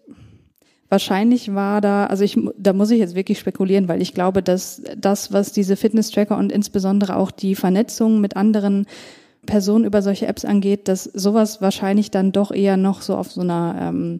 Wahrscheinlich 0.90 1.56
war 1.56 1.80
da, 1.80 2.08
also 2.08 2.26
ich, 2.26 2.38
da 2.58 2.74
muss 2.74 2.92
ich 2.92 3.00
jetzt 3.00 3.16
wirklich 3.16 3.40
spekulieren, 3.40 3.88
weil 3.88 4.02
ich 4.02 4.14
glaube, 4.14 4.44
dass 4.44 4.82
das, 4.98 5.32
was 5.32 5.54
diese 5.54 5.78
Fitness-Tracker 5.78 6.38
und 6.38 6.52
insbesondere 6.52 7.16
auch 7.16 7.32
die 7.32 7.56
Vernetzung 7.56 8.20
mit 8.20 8.36
anderen 8.36 8.86
Personen 9.46 9.86
über 9.86 10.02
solche 10.02 10.28
Apps 10.28 10.44
angeht, 10.44 10.90
dass 10.90 11.06
sowas 11.06 11.62
wahrscheinlich 11.62 12.12
dann 12.12 12.34
doch 12.34 12.52
eher 12.52 12.76
noch 12.76 13.02
so 13.02 13.16
auf 13.16 13.32
so 13.32 13.42
einer 13.42 13.76
ähm, 13.80 14.20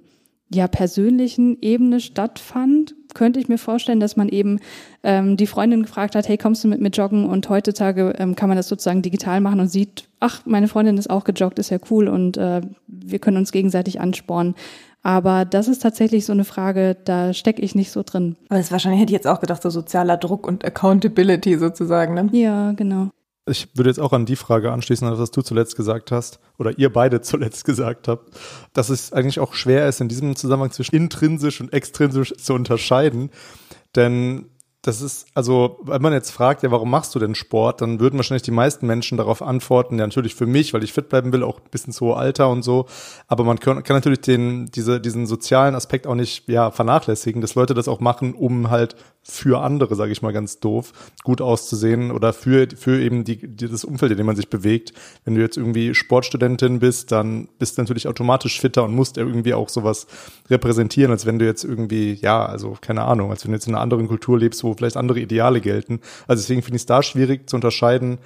ja 0.54 0.68
persönlichen 0.68 1.58
Ebene 1.62 2.00
stattfand, 2.00 2.96
könnte 3.14 3.40
ich 3.40 3.48
mir 3.48 3.58
vorstellen, 3.58 4.00
dass 4.00 4.16
man 4.16 4.30
eben 4.30 4.60
ähm, 5.04 5.38
die 5.38 5.48
Freundin 5.48 5.84
gefragt 5.84 6.16
hat, 6.16 6.28
hey, 6.28 6.38
kommst 6.38 6.64
du 6.64 6.68
mit 6.68 6.82
mir 6.82 6.90
joggen? 6.90 7.26
Und 7.26 7.50
heutzutage 7.50 8.14
ähm, 8.18 8.36
kann 8.36 8.50
man 8.50 8.58
das 8.58 8.68
sozusagen 8.68 9.02
digital 9.02 9.42
machen 9.42 9.60
und 9.60 9.68
sieht, 9.68 10.08
ach, 10.20 10.42
meine 10.46 10.68
Freundin 10.68 10.98
ist 10.98 11.10
auch 11.10 11.24
gejoggt, 11.24 11.60
ist 11.60 11.70
ja 11.70 11.78
cool 11.90 12.08
und 12.08 12.38
äh, 12.38 12.62
wir 12.88 13.20
können 13.20 13.38
uns 13.38 13.52
gegenseitig 13.52 14.00
anspornen. 14.00 14.56
Aber 15.04 15.46
das 15.46 15.68
ist 15.68 15.82
tatsächlich 15.82 16.26
so 16.26 16.34
eine 16.34 16.46
Frage, 16.46 16.96
da 17.06 17.34
stecke 17.34 17.62
ich 17.62 17.74
nicht 17.74 17.92
so 17.92 18.04
drin. 18.04 18.36
Aber 18.50 18.60
das 18.60 18.72
wahrscheinlich 18.72 19.02
hätte 19.02 19.12
ich 19.12 19.18
jetzt 19.18 19.28
auch 19.28 19.40
gedacht, 19.40 19.62
so 19.64 19.70
sozialer 19.70 20.18
Druck 20.18 20.48
und 20.48 20.64
Accountability 20.64 21.58
sozusagen, 21.58 22.14
ne? 22.14 22.30
Ja, 22.34 22.74
genau. 22.74 23.10
Ich 23.48 23.70
würde 23.76 23.90
jetzt 23.90 24.00
auch 24.00 24.14
an 24.14 24.26
die 24.26 24.36
Frage 24.36 24.72
anschließen, 24.72 25.10
was 25.18 25.32
du 25.32 25.42
zuletzt 25.42 25.76
gesagt 25.76 26.12
hast, 26.12 26.40
oder 26.60 26.78
ihr 26.78 26.92
beide 26.92 27.22
zuletzt 27.22 27.66
gesagt 27.66 28.08
habt, 28.08 28.30
dass 28.74 28.90
es 28.90 29.14
eigentlich 29.14 29.40
auch 29.40 29.54
schwer 29.54 29.88
ist, 29.88 30.02
in 30.02 30.10
diesem 30.10 30.36
Zusammenhang 30.36 30.72
zwischen 30.72 30.96
intrinsisch 30.96 31.60
und 31.62 31.74
extrinsisch 31.74 32.34
zu 32.36 32.54
unterscheiden. 32.54 33.32
Denn 33.96 34.46
das 34.84 35.02
ist, 35.02 35.28
also, 35.36 35.80
wenn 35.84 36.02
man 36.02 36.12
jetzt 36.12 36.32
fragt, 36.32 36.64
ja, 36.64 36.72
warum 36.72 36.90
machst 36.90 37.14
du 37.14 37.20
denn 37.20 37.36
Sport, 37.36 37.82
dann 37.82 38.00
würden 38.00 38.18
wahrscheinlich 38.18 38.42
die 38.42 38.52
meisten 38.52 38.88
Menschen 38.88 39.16
darauf 39.16 39.44
antworten, 39.44 40.00
ja, 40.00 40.08
natürlich 40.08 40.34
für 40.34 40.48
mich, 40.48 40.74
weil 40.74 40.84
ich 40.84 40.92
fit 40.92 41.08
bleiben 41.08 41.32
will, 41.32 41.44
auch 41.44 41.60
bis 41.60 41.86
ins 41.86 42.02
hohe 42.02 42.16
Alter 42.16 42.50
und 42.50 42.64
so. 42.64 42.88
Aber 43.28 43.44
man 43.44 43.60
kann, 43.60 43.84
kann 43.84 43.96
natürlich 43.96 44.22
den, 44.22 44.66
diese, 44.68 45.00
diesen 45.00 45.28
sozialen 45.28 45.76
Aspekt 45.76 46.08
auch 46.08 46.16
nicht, 46.16 46.48
ja, 46.50 46.72
vernachlässigen, 46.72 47.42
dass 47.42 47.54
Leute 47.54 47.76
das 47.76 47.88
auch 47.88 48.00
machen, 48.00 48.34
um 48.34 48.72
halt 48.72 48.96
für 49.24 49.62
andere, 49.62 49.96
sage 49.96 50.12
ich 50.12 50.22
mal 50.22 50.34
ganz 50.34 50.60
doof, 50.60 50.94
gut 51.24 51.42
auszusehen 51.42 52.12
oder 52.12 52.34
für, 52.34 52.68
für 52.76 53.00
eben 53.00 53.24
die, 53.24 53.38
die, 53.48 53.70
das 53.70 53.84
Umfeld, 53.84 54.12
in 54.12 54.18
dem 54.18 54.26
man 54.26 54.36
sich 54.36 54.50
bewegt. 54.50 54.94
Wenn 55.26 55.36
du 55.36 55.42
jetzt 55.42 55.58
irgendwie 55.58 55.94
Sportstudentin 55.94 56.80
bist, 56.80 57.12
dann 57.12 57.48
bist 57.60 57.78
du 57.78 57.84
natürlich 57.84 58.08
automatisch 58.08 58.60
fitter 58.60 58.84
und 58.84 58.96
musst 58.96 59.18
irgendwie 59.18 59.54
auch 59.54 59.70
sowas 59.70 60.08
repräsentieren, 60.50 61.12
als 61.12 61.26
wenn 61.26 61.38
du 61.38 61.46
jetzt 61.46 61.64
irgendwie, 61.64 62.14
ja, 62.14 62.44
also 62.46 62.76
keine 62.82 63.04
Ahnung, 63.04 63.30
als 63.30 63.44
wenn 63.44 63.52
du 63.52 63.58
jetzt 63.58 63.68
in 63.68 63.76
einer 63.76 63.84
anderen 63.84 64.08
Kultur 64.08 64.40
lebst, 64.40 64.64
wo 64.64 64.74
vielleicht 64.74 64.98
andere 64.98 65.20
Ideale 65.20 65.62
gelten. 65.62 66.00
Also 66.28 66.42
deswegen 66.42 66.64
finde 66.64 66.78
ich 66.78 66.84
es 66.84 66.88
da 66.88 67.04
schwierig 67.04 67.48
zu 67.48 67.58
unterscheiden, 67.58 68.18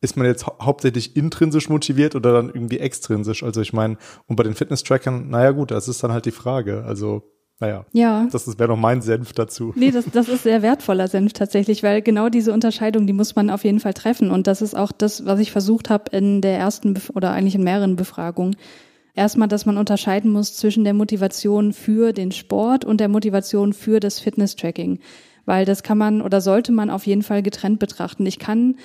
ist 0.00 0.16
man 0.16 0.26
jetzt 0.26 0.46
hau 0.46 0.56
hauptsächlich 0.60 1.16
intrinsisch 1.16 1.68
motiviert 1.68 2.14
oder 2.14 2.32
dann 2.32 2.48
irgendwie 2.48 2.78
extrinsisch? 2.78 3.42
Also 3.42 3.60
ich 3.60 3.72
meine, 3.72 3.96
und 4.26 4.36
bei 4.36 4.42
den 4.42 4.54
Fitness-Trackern, 4.54 5.30
naja 5.30 5.52
gut, 5.52 5.70
das 5.70 5.88
ist 5.88 6.02
dann 6.02 6.12
halt 6.12 6.26
die 6.26 6.32
Frage. 6.32 6.84
Also 6.84 7.22
naja, 7.58 7.86
ja. 7.92 8.28
das 8.30 8.58
wäre 8.58 8.68
noch 8.68 8.76
mein 8.76 9.00
Senf 9.00 9.32
dazu. 9.32 9.72
Nee, 9.76 9.90
das, 9.90 10.04
das 10.12 10.28
ist 10.28 10.42
sehr 10.42 10.60
wertvoller 10.60 11.08
Senf 11.08 11.32
tatsächlich, 11.32 11.82
weil 11.82 12.02
genau 12.02 12.28
diese 12.28 12.52
Unterscheidung, 12.52 13.06
die 13.06 13.14
muss 13.14 13.34
man 13.34 13.48
auf 13.48 13.64
jeden 13.64 13.80
Fall 13.80 13.94
treffen. 13.94 14.30
Und 14.30 14.46
das 14.46 14.60
ist 14.60 14.76
auch 14.76 14.92
das, 14.92 15.24
was 15.24 15.40
ich 15.40 15.52
versucht 15.52 15.88
habe 15.88 16.14
in 16.14 16.42
der 16.42 16.58
ersten 16.58 16.92
Bef 16.92 17.10
oder 17.14 17.32
eigentlich 17.32 17.54
in 17.54 17.64
mehreren 17.64 17.96
Befragungen. 17.96 18.56
Erstmal, 19.14 19.48
dass 19.48 19.64
man 19.64 19.78
unterscheiden 19.78 20.30
muss 20.30 20.54
zwischen 20.54 20.84
der 20.84 20.92
Motivation 20.92 21.72
für 21.72 22.12
den 22.12 22.30
Sport 22.30 22.84
und 22.84 23.00
der 23.00 23.08
Motivation 23.08 23.72
für 23.72 24.00
das 24.00 24.20
Fitness-Tracking 24.20 24.98
weil 25.46 25.64
das 25.64 25.82
kann 25.82 25.96
man 25.96 26.20
oder 26.20 26.40
sollte 26.40 26.72
man 26.72 26.90
auf 26.90 27.06
jeden 27.06 27.22
Fall 27.22 27.42
getrennt 27.42 27.78
betrachten. 27.78 28.26
Ich 28.26 28.38
kann 28.38 28.76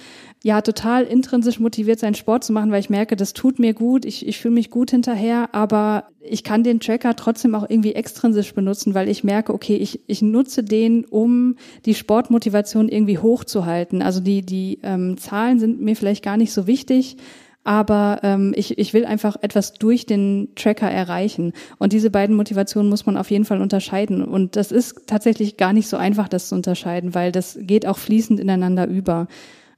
ja 0.43 0.61
total 0.61 1.03
intrinsisch 1.03 1.59
motiviert 1.59 1.99
sein, 1.99 2.15
Sport 2.15 2.43
zu 2.43 2.53
machen, 2.53 2.71
weil 2.71 2.79
ich 2.79 2.89
merke, 2.89 3.15
das 3.15 3.33
tut 3.33 3.59
mir 3.59 3.73
gut, 3.73 4.05
ich, 4.05 4.27
ich 4.27 4.39
fühle 4.39 4.53
mich 4.53 4.69
gut 4.69 4.91
hinterher, 4.91 5.49
aber 5.53 6.05
ich 6.21 6.43
kann 6.43 6.63
den 6.63 6.79
Tracker 6.79 7.15
trotzdem 7.15 7.55
auch 7.55 7.67
irgendwie 7.67 7.93
extrinsisch 7.93 8.53
benutzen, 8.53 8.93
weil 8.93 9.09
ich 9.09 9.23
merke, 9.23 9.53
okay, 9.53 9.75
ich, 9.75 10.01
ich 10.07 10.21
nutze 10.21 10.63
den, 10.63 11.05
um 11.05 11.55
die 11.85 11.95
Sportmotivation 11.95 12.89
irgendwie 12.89 13.17
hochzuhalten. 13.17 14.01
Also 14.01 14.19
die, 14.19 14.43
die 14.43 14.79
ähm, 14.83 15.17
Zahlen 15.17 15.59
sind 15.59 15.81
mir 15.81 15.95
vielleicht 15.95 16.23
gar 16.23 16.37
nicht 16.37 16.53
so 16.53 16.67
wichtig, 16.67 17.17
aber 17.63 18.19
ähm, 18.23 18.53
ich, 18.55 18.77
ich 18.79 18.93
will 18.93 19.05
einfach 19.05 19.35
etwas 19.41 19.73
durch 19.73 20.05
den 20.05 20.49
Tracker 20.55 20.89
erreichen. 20.89 21.53
Und 21.77 21.93
diese 21.93 22.09
beiden 22.09 22.35
Motivationen 22.35 22.89
muss 22.89 23.05
man 23.05 23.17
auf 23.17 23.29
jeden 23.29 23.45
Fall 23.45 23.61
unterscheiden. 23.61 24.23
Und 24.23 24.55
das 24.55 24.71
ist 24.71 25.07
tatsächlich 25.07 25.57
gar 25.57 25.73
nicht 25.73 25.87
so 25.87 25.97
einfach, 25.97 26.27
das 26.27 26.49
zu 26.49 26.55
unterscheiden, 26.55 27.13
weil 27.13 27.31
das 27.31 27.57
geht 27.61 27.85
auch 27.85 27.97
fließend 27.97 28.39
ineinander 28.39 28.87
über. 28.87 29.27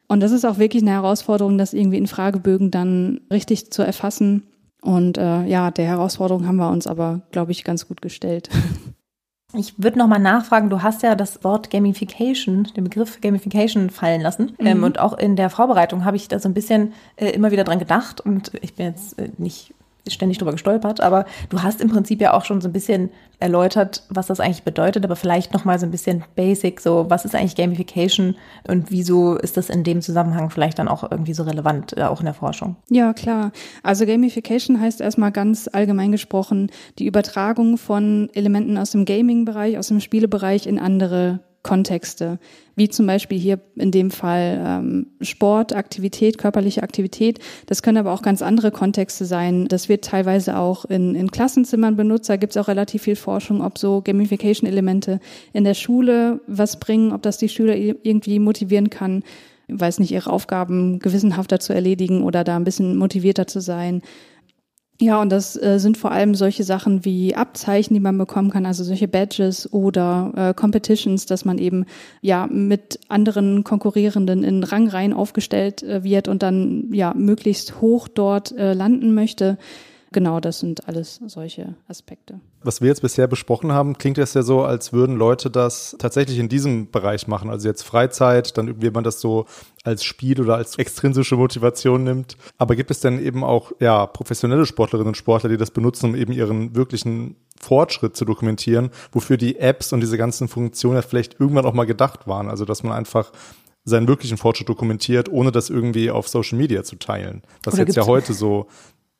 Und 0.07 0.21
das 0.21 0.31
ist 0.31 0.45
auch 0.45 0.59
wirklich 0.59 0.83
eine 0.83 0.91
Herausforderung, 0.91 1.57
das 1.57 1.73
irgendwie 1.73 1.97
in 1.97 2.07
Fragebögen 2.07 2.71
dann 2.71 3.21
richtig 3.31 3.71
zu 3.71 3.83
erfassen. 3.83 4.43
Und 4.81 5.17
äh, 5.17 5.45
ja, 5.45 5.71
der 5.71 5.85
Herausforderung 5.85 6.47
haben 6.47 6.57
wir 6.57 6.69
uns 6.69 6.87
aber, 6.87 7.21
glaube 7.31 7.51
ich, 7.51 7.63
ganz 7.63 7.87
gut 7.87 8.01
gestellt. 8.01 8.49
Ich 9.55 9.75
würde 9.77 9.99
nochmal 9.99 10.19
nachfragen, 10.19 10.69
du 10.69 10.81
hast 10.81 11.03
ja 11.03 11.15
das 11.15 11.43
Wort 11.43 11.69
Gamification, 11.69 12.67
den 12.75 12.83
Begriff 12.83 13.21
Gamification 13.21 13.91
fallen 13.91 14.21
lassen. 14.21 14.55
Mhm. 14.59 14.67
Ähm, 14.67 14.83
und 14.83 14.99
auch 14.99 15.17
in 15.17 15.35
der 15.35 15.49
Vorbereitung 15.49 16.05
habe 16.05 16.17
ich 16.17 16.27
da 16.27 16.39
so 16.39 16.49
ein 16.49 16.55
bisschen 16.55 16.93
äh, 17.15 17.29
immer 17.29 17.51
wieder 17.51 17.63
dran 17.63 17.79
gedacht. 17.79 18.19
Und 18.19 18.51
ich 18.61 18.73
bin 18.73 18.87
jetzt 18.87 19.19
äh, 19.19 19.29
nicht 19.37 19.73
ständig 20.07 20.37
drüber 20.37 20.51
gestolpert, 20.51 21.01
aber 21.01 21.25
du 21.49 21.63
hast 21.63 21.81
im 21.81 21.89
Prinzip 21.89 22.19
ja 22.19 22.33
auch 22.33 22.45
schon 22.45 22.61
so 22.61 22.67
ein 22.67 22.73
bisschen 22.73 23.09
erläutert, 23.39 24.03
was 24.09 24.27
das 24.27 24.39
eigentlich 24.39 24.63
bedeutet, 24.63 25.03
aber 25.05 25.15
vielleicht 25.15 25.53
noch 25.53 25.65
mal 25.65 25.79
so 25.79 25.85
ein 25.85 25.91
bisschen 25.91 26.23
basic, 26.35 26.79
so 26.79 27.05
was 27.09 27.25
ist 27.25 27.35
eigentlich 27.35 27.55
Gamification 27.55 28.35
und 28.67 28.91
wieso 28.91 29.35
ist 29.35 29.57
das 29.57 29.69
in 29.69 29.83
dem 29.83 30.01
Zusammenhang 30.01 30.49
vielleicht 30.49 30.79
dann 30.79 30.87
auch 30.87 31.09
irgendwie 31.09 31.33
so 31.33 31.43
relevant, 31.43 31.97
äh, 31.97 32.03
auch 32.03 32.19
in 32.19 32.25
der 32.25 32.33
Forschung? 32.33 32.75
Ja, 32.89 33.13
klar. 33.13 33.51
Also 33.81 34.05
Gamification 34.05 34.79
heißt 34.79 35.01
erstmal 35.01 35.31
ganz 35.31 35.69
allgemein 35.71 36.11
gesprochen 36.11 36.71
die 36.99 37.05
Übertragung 37.05 37.77
von 37.77 38.29
Elementen 38.33 38.77
aus 38.77 38.91
dem 38.91 39.05
Gaming-Bereich, 39.05 39.77
aus 39.77 39.87
dem 39.87 39.99
Spielebereich 39.99 40.67
in 40.67 40.79
andere 40.79 41.39
Kontexte, 41.63 42.39
wie 42.75 42.89
zum 42.89 43.07
Beispiel 43.07 43.39
hier 43.39 43.59
in 43.75 43.89
dem 43.89 44.11
Fall 44.11 44.61
ähm, 44.65 45.07
Sport, 45.21 45.73
Aktivität, 45.73 46.37
körperliche 46.37 46.83
Aktivität. 46.83 47.39
Das 47.67 47.81
können 47.81 47.97
aber 47.97 48.11
auch 48.11 48.21
ganz 48.21 48.41
andere 48.41 48.71
Kontexte 48.71 49.23
sein. 49.23 49.67
Das 49.69 49.87
wird 49.87 50.03
teilweise 50.03 50.57
auch 50.57 50.83
in, 50.85 51.15
in 51.15 51.31
Klassenzimmern 51.31 51.95
benutzt. 51.95 52.29
Da 52.29 52.35
gibt 52.35 52.51
es 52.51 52.57
auch 52.57 52.67
relativ 52.67 53.03
viel 53.03 53.15
Forschung, 53.15 53.61
ob 53.61 53.77
so 53.77 54.01
Gamification-Elemente 54.01 55.21
in 55.53 55.63
der 55.63 55.73
Schule 55.73 56.41
was 56.47 56.79
bringen, 56.79 57.13
ob 57.13 57.21
das 57.21 57.37
die 57.37 57.49
Schüler 57.49 57.75
irgendwie 57.77 58.39
motivieren 58.39 58.89
kann, 58.89 59.23
weiß 59.69 59.99
nicht, 59.99 60.11
ihre 60.11 60.29
Aufgaben 60.29 60.99
gewissenhafter 60.99 61.59
zu 61.59 61.73
erledigen 61.73 62.23
oder 62.23 62.43
da 62.43 62.57
ein 62.57 62.65
bisschen 62.65 62.97
motivierter 62.97 63.47
zu 63.47 63.61
sein. 63.61 64.01
Ja, 65.03 65.21
und 65.21 65.33
das 65.33 65.61
äh, 65.61 65.79
sind 65.79 65.97
vor 65.97 66.11
allem 66.11 66.33
solche 66.33 66.63
Sachen 66.63 67.03
wie 67.03 67.35
Abzeichen, 67.35 67.93
die 67.93 67.99
man 67.99 68.17
bekommen 68.17 68.51
kann, 68.51 68.65
also 68.65 68.85
solche 68.85 69.09
Badges 69.09 69.73
oder 69.73 70.31
äh, 70.33 70.53
Competitions, 70.53 71.25
dass 71.25 71.43
man 71.43 71.57
eben 71.57 71.85
ja 72.21 72.47
mit 72.47 73.01
anderen 73.09 73.65
Konkurrierenden 73.65 74.45
in 74.45 74.63
Rangreihen 74.63 75.11
aufgestellt 75.11 75.83
äh, 75.83 76.05
wird 76.05 76.29
und 76.29 76.41
dann 76.41 76.87
ja 76.93 77.13
möglichst 77.13 77.81
hoch 77.81 78.07
dort 78.07 78.53
äh, 78.53 78.71
landen 78.71 79.13
möchte. 79.13 79.57
Genau, 80.13 80.39
das 80.39 80.59
sind 80.59 80.87
alles 80.87 81.19
solche 81.25 81.73
Aspekte. 81.87 82.39
Was 82.61 82.81
wir 82.81 82.87
jetzt 82.87 83.01
bisher 83.01 83.27
besprochen 83.27 83.73
haben, 83.73 83.97
klingt 83.97 84.17
es 84.19 84.35
ja 84.35 84.43
so, 84.43 84.63
als 84.63 84.93
würden 84.93 85.17
Leute 85.17 85.49
das 85.49 85.95
tatsächlich 85.99 86.37
in 86.37 86.49
diesem 86.49 86.91
Bereich 86.91 87.27
machen. 87.27 87.49
Also 87.49 87.67
jetzt 87.67 87.81
Freizeit, 87.81 88.57
dann 88.57 88.81
wie 88.81 88.91
man 88.91 89.03
das 89.03 89.19
so 89.19 89.45
als 89.83 90.03
Spiel 90.03 90.39
oder 90.39 90.55
als 90.55 90.77
extrinsische 90.77 91.35
Motivation 91.35 92.03
nimmt. 92.03 92.37
Aber 92.57 92.75
gibt 92.75 92.91
es 92.91 92.99
denn 92.99 93.19
eben 93.19 93.43
auch 93.43 93.71
ja 93.79 94.05
professionelle 94.05 94.65
Sportlerinnen 94.65 95.09
und 95.09 95.17
Sportler, 95.17 95.49
die 95.49 95.57
das 95.57 95.71
benutzen, 95.71 96.11
um 96.11 96.15
eben 96.15 96.31
ihren 96.31 96.75
wirklichen 96.75 97.35
Fortschritt 97.59 98.15
zu 98.15 98.23
dokumentieren, 98.23 98.91
wofür 99.11 99.37
die 99.37 99.57
Apps 99.57 99.93
und 99.93 100.01
diese 100.01 100.17
ganzen 100.17 100.47
Funktionen 100.47 100.95
ja 100.97 101.01
vielleicht 101.01 101.39
irgendwann 101.39 101.65
auch 101.65 101.73
mal 101.73 101.85
gedacht 101.85 102.27
waren. 102.27 102.49
Also 102.49 102.65
dass 102.65 102.83
man 102.83 102.93
einfach 102.93 103.31
seinen 103.85 104.07
wirklichen 104.07 104.37
Fortschritt 104.37 104.69
dokumentiert, 104.69 105.29
ohne 105.29 105.51
das 105.51 105.69
irgendwie 105.69 106.09
auf 106.09 106.27
Social 106.27 106.57
Media 106.57 106.83
zu 106.83 106.95
teilen. 106.95 107.41
Was 107.63 107.77
jetzt 107.77 107.95
ja 107.95 108.05
heute 108.05 108.33
so 108.33 108.67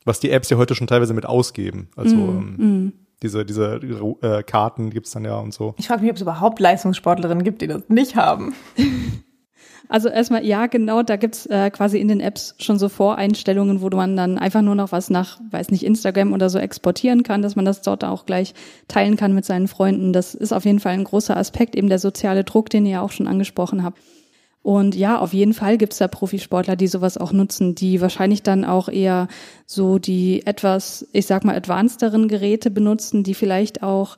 was 0.06 0.20
die 0.20 0.32
Apps 0.32 0.50
ja 0.50 0.58
heute 0.58 0.76
schon 0.76 0.88
teilweise 0.88 1.14
mit 1.14 1.26
ausgeben. 1.26 1.90
Also 1.96 2.16
mm, 2.16 2.58
ähm, 2.60 2.86
mm. 2.86 2.94
diese, 3.22 3.46
diese 3.46 3.80
äh, 4.22 4.44
Karten 4.44 4.90
gibt's 4.90 5.12
dann 5.12 5.26
ja 5.26 5.38
und 5.38 5.54
so. 5.54 5.76
Ich 5.78 5.88
frage 5.88 6.02
mich, 6.02 6.12
ob 6.12 6.16
es 6.16 6.22
überhaupt 6.22 6.60
Leistungssportlerinnen 6.60 7.44
gibt, 7.44 7.62
die 7.62 7.68
das 7.68 7.84
nicht 7.90 8.16
haben. 8.16 8.54
Also 9.90 10.10
erstmal, 10.10 10.46
ja, 10.46 10.68
genau, 10.68 11.04
da 11.04 11.18
gibt's 11.18 11.46
äh, 11.46 11.70
quasi 11.70 12.00
in 12.00 12.08
den 12.08 12.20
Apps 12.20 12.56
schon 12.58 12.80
so 12.80 12.90
Voreinstellungen, 12.90 13.82
wo 13.82 13.90
man 13.90 14.16
dann 14.16 14.38
einfach 14.38 14.62
nur 14.62 14.76
noch 14.76 14.92
was 14.92 15.10
nach, 15.10 15.40
weiß 15.52 15.70
nicht, 15.70 15.84
Instagram 15.84 16.34
oder 16.34 16.50
so 16.50 16.58
exportieren 16.58 17.22
kann, 17.24 17.42
dass 17.42 17.56
man 17.56 17.66
das 17.66 17.82
dort 17.82 18.04
auch 18.04 18.26
gleich 18.26 18.54
teilen 18.88 19.18
kann 19.18 19.34
mit 19.34 19.46
seinen 19.46 19.68
Freunden. 19.68 20.14
Das 20.14 20.36
ist 20.36 20.54
auf 20.54 20.66
jeden 20.66 20.80
Fall 20.80 20.94
ein 20.94 21.04
großer 21.04 21.36
Aspekt, 21.36 21.76
eben 21.76 21.90
der 21.90 22.00
soziale 22.00 22.44
Druck, 22.44 22.70
den 22.70 22.86
ihr 22.86 22.94
ja 22.94 23.02
auch 23.02 23.12
schon 23.12 23.28
angesprochen 23.28 23.84
habt. 23.84 24.00
Und 24.64 24.96
ja, 24.96 25.20
auf 25.20 25.34
jeden 25.34 25.54
Fall 25.54 25.78
gibt's 25.78 25.98
da 25.98 26.08
Profisportler, 26.08 26.78
die 26.78 26.88
sowas 26.88 27.18
auch 27.18 27.34
nutzen, 27.34 27.76
die 27.76 28.00
wahrscheinlich 28.00 28.44
dann 28.44 28.64
auch 28.64 28.88
eher 28.88 29.28
so 29.66 30.00
die 30.00 30.48
etwas, 30.48 31.06
ich 31.12 31.26
sag 31.26 31.44
mal, 31.44 31.56
advancederen 31.56 32.30
Geräte 32.30 32.72
benutzen, 32.72 33.24
die 33.24 33.34
vielleicht 33.34 33.84
auch 33.84 34.16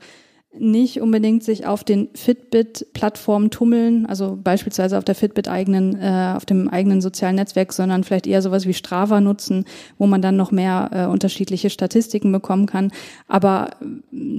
nicht 0.59 1.01
unbedingt 1.01 1.43
sich 1.43 1.65
auf 1.65 1.83
den 1.83 2.09
Fitbit-Plattformen 2.13 3.51
tummeln, 3.51 4.05
also 4.05 4.37
beispielsweise 4.41 4.97
auf 4.97 5.03
der 5.03 5.15
Fitbit-eigenen, 5.15 5.99
äh, 5.99 6.33
auf 6.35 6.45
dem 6.45 6.69
eigenen 6.69 7.01
sozialen 7.01 7.35
Netzwerk, 7.35 7.73
sondern 7.73 8.03
vielleicht 8.03 8.27
eher 8.27 8.41
sowas 8.41 8.65
wie 8.65 8.73
Strava 8.73 9.21
nutzen, 9.21 9.65
wo 9.97 10.07
man 10.07 10.21
dann 10.21 10.35
noch 10.35 10.51
mehr 10.51 10.89
äh, 10.91 11.05
unterschiedliche 11.05 11.69
Statistiken 11.69 12.31
bekommen 12.31 12.65
kann. 12.65 12.91
Aber 13.27 13.71
äh, 13.81 13.85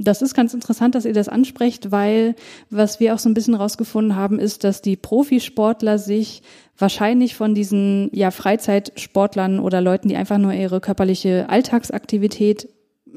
das 0.02 0.22
ist 0.22 0.34
ganz 0.34 0.54
interessant, 0.54 0.94
dass 0.94 1.04
ihr 1.04 1.12
das 1.12 1.28
ansprecht, 1.28 1.90
weil 1.92 2.34
was 2.70 3.00
wir 3.00 3.14
auch 3.14 3.18
so 3.18 3.28
ein 3.28 3.34
bisschen 3.34 3.54
rausgefunden 3.54 4.16
haben, 4.16 4.38
ist, 4.38 4.64
dass 4.64 4.82
die 4.82 4.96
Profisportler 4.96 5.98
sich 5.98 6.42
wahrscheinlich 6.78 7.34
von 7.34 7.54
diesen 7.54 8.10
ja 8.12 8.30
Freizeitsportlern 8.30 9.60
oder 9.60 9.80
Leuten, 9.80 10.08
die 10.08 10.16
einfach 10.16 10.38
nur 10.38 10.52
ihre 10.52 10.80
körperliche 10.80 11.48
Alltagsaktivität 11.48 12.68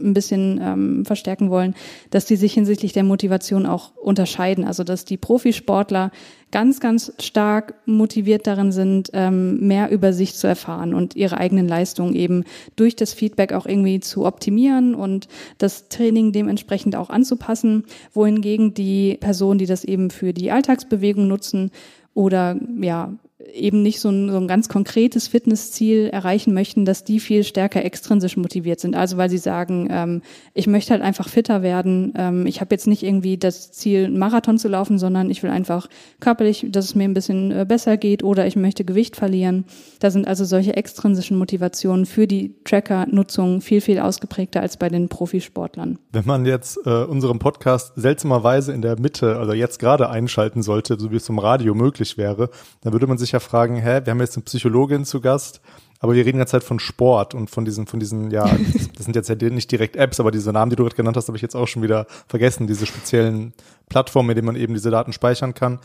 ein 0.02 0.14
bisschen 0.14 0.60
ähm, 0.62 1.06
verstärken 1.06 1.50
wollen, 1.50 1.76
dass 2.10 2.26
die 2.26 2.36
sich 2.36 2.54
hinsichtlich 2.54 2.94
der 2.94 3.04
Motivation 3.04 3.66
auch 3.66 3.96
unterscheiden. 3.96 4.66
Also 4.66 4.84
dass 4.84 5.06
die 5.06 5.18
Profisportler 5.18 6.12
ganz, 6.52 6.80
ganz 6.80 7.14
stark 7.20 7.76
motiviert 7.86 8.48
darin 8.48 8.72
sind, 8.72 9.10
ähm, 9.14 9.68
mehr 9.68 9.92
über 9.92 10.14
sich 10.14 10.36
zu 10.36 10.48
erfahren 10.48 10.94
und 10.94 11.16
ihre 11.16 11.38
eigenen 11.38 11.68
Leistungen 11.68 12.16
eben 12.16 12.44
durch 12.76 12.96
das 12.96 13.14
Feedback 13.14 13.54
auch 13.54 13.66
irgendwie 13.66 14.00
zu 14.00 14.26
optimieren 14.26 14.96
und 14.96 15.28
das 15.58 15.90
Training 15.90 16.32
dementsprechend 16.32 16.96
auch 16.96 17.10
anzupassen, 17.10 17.86
wohingegen 18.14 18.74
die 18.74 19.18
Personen, 19.20 19.60
die 19.60 19.68
das 19.68 19.84
eben 19.84 20.10
für 20.10 20.34
die 20.34 20.52
Alltagsbewegung 20.52 21.28
nutzen 21.28 21.72
oder 22.14 22.58
ja 22.80 23.14
eben 23.54 23.82
nicht 23.82 24.02
so 24.02 24.10
ein, 24.10 24.30
so 24.30 24.38
ein 24.38 24.48
ganz 24.48 24.68
konkretes 24.68 25.28
Fitnessziel 25.28 26.08
erreichen 26.08 26.54
möchten, 26.54 26.84
dass 26.84 27.06
die 27.06 27.22
viel 27.22 27.46
stärker 27.46 27.86
extrinsisch 27.86 28.36
motiviert 28.36 28.82
sind. 28.82 28.96
Also 28.96 29.16
weil 29.16 29.30
sie 29.30 29.38
sagen, 29.38 29.88
ähm, 29.90 30.22
ich 30.54 30.68
möchte 30.68 30.92
halt 30.92 31.02
einfach 31.02 31.30
fitter 31.30 31.62
werden. 31.62 32.14
Ähm, 32.18 32.46
ich 32.46 32.60
habe 32.60 32.76
jetzt 32.76 32.88
nicht 32.88 33.02
irgendwie 33.02 33.38
das 33.38 33.72
Ziel, 33.72 34.06
einen 34.06 34.18
Marathon 34.18 34.58
zu 34.58 34.68
laufen, 34.68 35.00
sondern 35.00 35.30
ich 35.30 35.42
will 35.42 35.52
einfach 35.52 35.88
körperlich, 36.20 36.68
dass 36.70 36.86
es 36.86 36.96
mir 36.96 37.06
ein 37.06 37.14
bisschen 37.14 37.52
äh, 37.52 37.66
besser 37.66 37.96
geht 37.96 38.24
oder 38.24 38.46
ich 38.46 38.58
möchte 38.58 38.84
Gewicht 38.84 39.16
verlieren. 39.16 39.64
Da 40.00 40.12
sind 40.12 40.28
also 40.28 40.44
solche 40.44 40.76
extrinsischen 40.76 41.38
Motivationen 41.38 42.06
für 42.06 42.28
die 42.28 42.56
Tracker-Nutzung 42.66 43.62
viel, 43.62 43.80
viel 43.80 44.00
ausgeprägter 44.00 44.60
als 44.60 44.76
bei 44.76 44.90
den 44.90 45.08
Profisportlern. 45.08 45.98
Wenn 46.12 46.26
man 46.26 46.46
jetzt 46.46 46.78
äh, 46.86 47.04
unseren 47.06 47.40
Podcast 47.40 47.94
seltsamerweise 47.96 48.74
in 48.74 48.82
der 48.82 49.00
Mitte, 49.00 49.38
also 49.38 49.54
jetzt 49.54 49.80
gerade 49.80 50.10
einschalten 50.10 50.62
sollte, 50.62 51.00
so 51.00 51.12
wie 51.12 51.16
es 51.16 51.24
zum 51.24 51.40
Radio 51.40 51.74
möglich 51.74 52.18
wäre, 52.18 52.50
dann 52.82 52.92
würde 52.92 53.08
man 53.08 53.18
sich 53.18 53.29
sich 53.30 53.34
ja 53.34 53.40
fragen, 53.40 53.76
hä, 53.76 54.02
wir 54.04 54.12
haben 54.12 54.20
jetzt 54.20 54.36
eine 54.36 54.44
Psychologin 54.44 55.06
zu 55.06 55.22
Gast, 55.22 55.62
aber 56.00 56.16
wir 56.16 56.26
reden 56.26 56.40
jetzt 56.40 56.54
halt 56.54 56.64
von 56.64 56.80
Sport 56.80 57.36
und 57.36 57.50
von 57.50 57.64
diesen, 57.64 57.86
von 57.86 58.00
diesen, 58.00 58.32
ja, 58.32 58.46
das 58.96 59.06
sind 59.06 59.16
jetzt 59.16 59.30
ja 59.30 59.36
nicht 59.36 59.72
direkt 59.72 59.96
Apps, 59.96 60.20
aber 60.20 60.32
diese 60.32 60.52
Namen, 60.52 60.72
die 60.72 60.76
du 60.76 60.84
gerade 60.84 60.96
genannt 60.96 61.16
hast, 61.16 61.28
habe 61.28 61.38
ich 61.38 61.42
jetzt 61.42 61.56
auch 61.56 61.68
schon 61.68 61.84
wieder 61.84 62.08
vergessen, 62.28 62.66
diese 62.66 62.88
speziellen 62.88 63.54
Plattformen, 63.88 64.28
mit 64.28 64.38
denen 64.38 64.48
man 64.48 64.56
eben 64.56 64.74
diese 64.74 64.90
Daten 64.90 65.14
speichern 65.14 65.54
kann. 65.54 65.80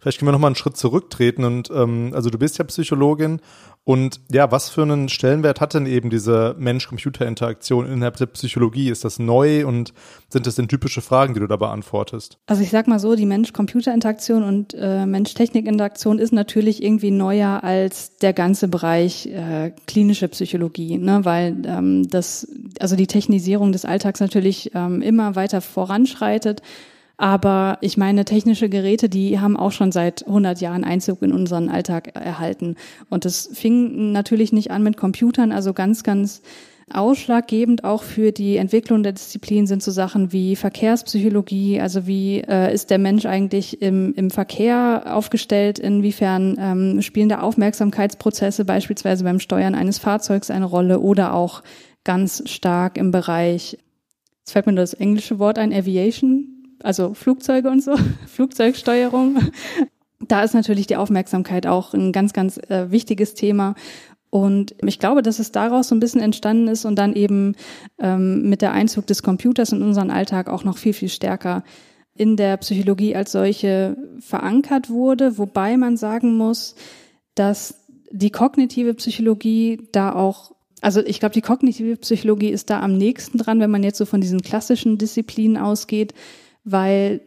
Vielleicht 0.00 0.18
können 0.18 0.28
wir 0.28 0.32
nochmal 0.32 0.48
einen 0.48 0.56
Schritt 0.56 0.76
zurücktreten 0.76 1.44
und 1.44 1.70
ähm, 1.70 2.12
also 2.14 2.30
du 2.30 2.38
bist 2.38 2.58
ja 2.58 2.64
Psychologin 2.64 3.40
und 3.86 4.18
ja, 4.32 4.50
was 4.50 4.68
für 4.68 4.82
einen 4.82 5.08
Stellenwert 5.08 5.60
hat 5.60 5.74
denn 5.74 5.86
eben 5.86 6.10
diese 6.10 6.56
Mensch-Computer-Interaktion 6.58 7.86
innerhalb 7.86 8.16
der 8.16 8.26
Psychologie? 8.26 8.90
Ist 8.90 9.04
das 9.04 9.20
neu 9.20 9.64
und 9.64 9.94
sind 10.28 10.44
das 10.48 10.56
denn 10.56 10.66
typische 10.66 11.00
Fragen, 11.00 11.34
die 11.34 11.40
du 11.40 11.46
da 11.46 11.54
beantwortest? 11.54 12.36
Also 12.46 12.64
ich 12.64 12.70
sag 12.70 12.88
mal 12.88 12.98
so, 12.98 13.14
die 13.14 13.26
Mensch-Computer-Interaktion 13.26 14.42
und 14.42 14.74
äh, 14.76 15.06
Mensch-Technik-Interaktion 15.06 16.18
ist 16.18 16.32
natürlich 16.32 16.82
irgendwie 16.82 17.12
neuer 17.12 17.62
als 17.62 18.16
der 18.16 18.32
ganze 18.32 18.66
Bereich 18.66 19.26
äh, 19.26 19.70
klinische 19.86 20.26
Psychologie, 20.26 20.98
ne? 20.98 21.20
weil 21.22 21.56
ähm, 21.64 22.08
das, 22.10 22.48
also 22.80 22.96
die 22.96 23.06
Technisierung 23.06 23.70
des 23.70 23.84
Alltags 23.84 24.18
natürlich 24.18 24.72
ähm, 24.74 25.00
immer 25.00 25.36
weiter 25.36 25.60
voranschreitet. 25.60 26.60
Aber 27.18 27.78
ich 27.80 27.96
meine, 27.96 28.24
technische 28.24 28.68
Geräte, 28.68 29.08
die 29.08 29.40
haben 29.40 29.56
auch 29.56 29.72
schon 29.72 29.90
seit 29.90 30.26
100 30.26 30.60
Jahren 30.60 30.84
Einzug 30.84 31.22
in 31.22 31.32
unseren 31.32 31.70
Alltag 31.70 32.14
erhalten. 32.14 32.76
Und 33.08 33.24
das 33.24 33.48
fing 33.52 34.12
natürlich 34.12 34.52
nicht 34.52 34.70
an 34.70 34.82
mit 34.82 34.96
Computern, 34.96 35.50
also 35.50 35.72
ganz, 35.72 36.02
ganz 36.02 36.42
Ausschlaggebend 36.92 37.82
auch 37.82 38.04
für 38.04 38.30
die 38.30 38.58
Entwicklung 38.58 39.02
der 39.02 39.10
Disziplin 39.10 39.66
sind 39.66 39.82
so 39.82 39.90
Sachen 39.90 40.30
wie 40.32 40.54
Verkehrspsychologie, 40.54 41.80
also 41.80 42.06
wie 42.06 42.42
äh, 42.42 42.72
ist 42.72 42.90
der 42.90 42.98
Mensch 42.98 43.26
eigentlich 43.26 43.82
im, 43.82 44.14
im 44.14 44.30
Verkehr 44.30 45.02
aufgestellt, 45.06 45.80
inwiefern 45.80 46.56
ähm, 46.60 47.02
spielen 47.02 47.28
da 47.28 47.40
Aufmerksamkeitsprozesse 47.40 48.64
beispielsweise 48.64 49.24
beim 49.24 49.40
Steuern 49.40 49.74
eines 49.74 49.98
Fahrzeugs 49.98 50.48
eine 50.48 50.64
Rolle 50.64 51.00
oder 51.00 51.34
auch 51.34 51.64
ganz 52.04 52.48
stark 52.48 52.98
im 52.98 53.10
Bereich, 53.10 53.78
jetzt 54.38 54.52
fällt 54.52 54.66
mir 54.66 54.74
das 54.76 54.94
englische 54.94 55.40
Wort 55.40 55.58
ein, 55.58 55.72
Aviation, 55.72 56.55
also 56.82 57.14
Flugzeuge 57.14 57.70
und 57.70 57.82
so, 57.82 57.96
Flugzeugsteuerung. 58.26 59.38
Da 60.20 60.42
ist 60.42 60.54
natürlich 60.54 60.86
die 60.86 60.96
Aufmerksamkeit 60.96 61.66
auch 61.66 61.94
ein 61.94 62.12
ganz, 62.12 62.32
ganz 62.32 62.58
äh, 62.68 62.90
wichtiges 62.90 63.34
Thema. 63.34 63.74
Und 64.30 64.74
ich 64.84 64.98
glaube, 64.98 65.22
dass 65.22 65.38
es 65.38 65.52
daraus 65.52 65.88
so 65.88 65.94
ein 65.94 66.00
bisschen 66.00 66.20
entstanden 66.20 66.68
ist 66.68 66.84
und 66.84 66.96
dann 66.96 67.14
eben 67.14 67.54
ähm, 67.98 68.48
mit 68.48 68.60
der 68.60 68.72
Einzug 68.72 69.06
des 69.06 69.22
Computers 69.22 69.72
in 69.72 69.82
unseren 69.82 70.10
Alltag 70.10 70.48
auch 70.48 70.64
noch 70.64 70.78
viel, 70.78 70.92
viel 70.92 71.08
stärker 71.08 71.64
in 72.14 72.36
der 72.36 72.56
Psychologie 72.56 73.14
als 73.14 73.32
solche 73.32 73.96
verankert 74.20 74.90
wurde, 74.90 75.38
wobei 75.38 75.76
man 75.76 75.96
sagen 75.96 76.36
muss, 76.36 76.74
dass 77.34 77.86
die 78.10 78.30
kognitive 78.30 78.94
Psychologie 78.94 79.88
da 79.92 80.12
auch 80.12 80.52
also 80.82 81.00
ich 81.00 81.20
glaube, 81.20 81.32
die 81.32 81.40
kognitive 81.40 81.96
Psychologie 81.96 82.50
ist 82.50 82.68
da 82.68 82.80
am 82.80 82.96
nächsten 82.98 83.38
dran, 83.38 83.60
wenn 83.60 83.70
man 83.70 83.82
jetzt 83.82 83.98
so 83.98 84.04
von 84.04 84.20
diesen 84.20 84.42
klassischen 84.42 84.98
Disziplinen 84.98 85.56
ausgeht 85.56 86.12
weil 86.66 87.20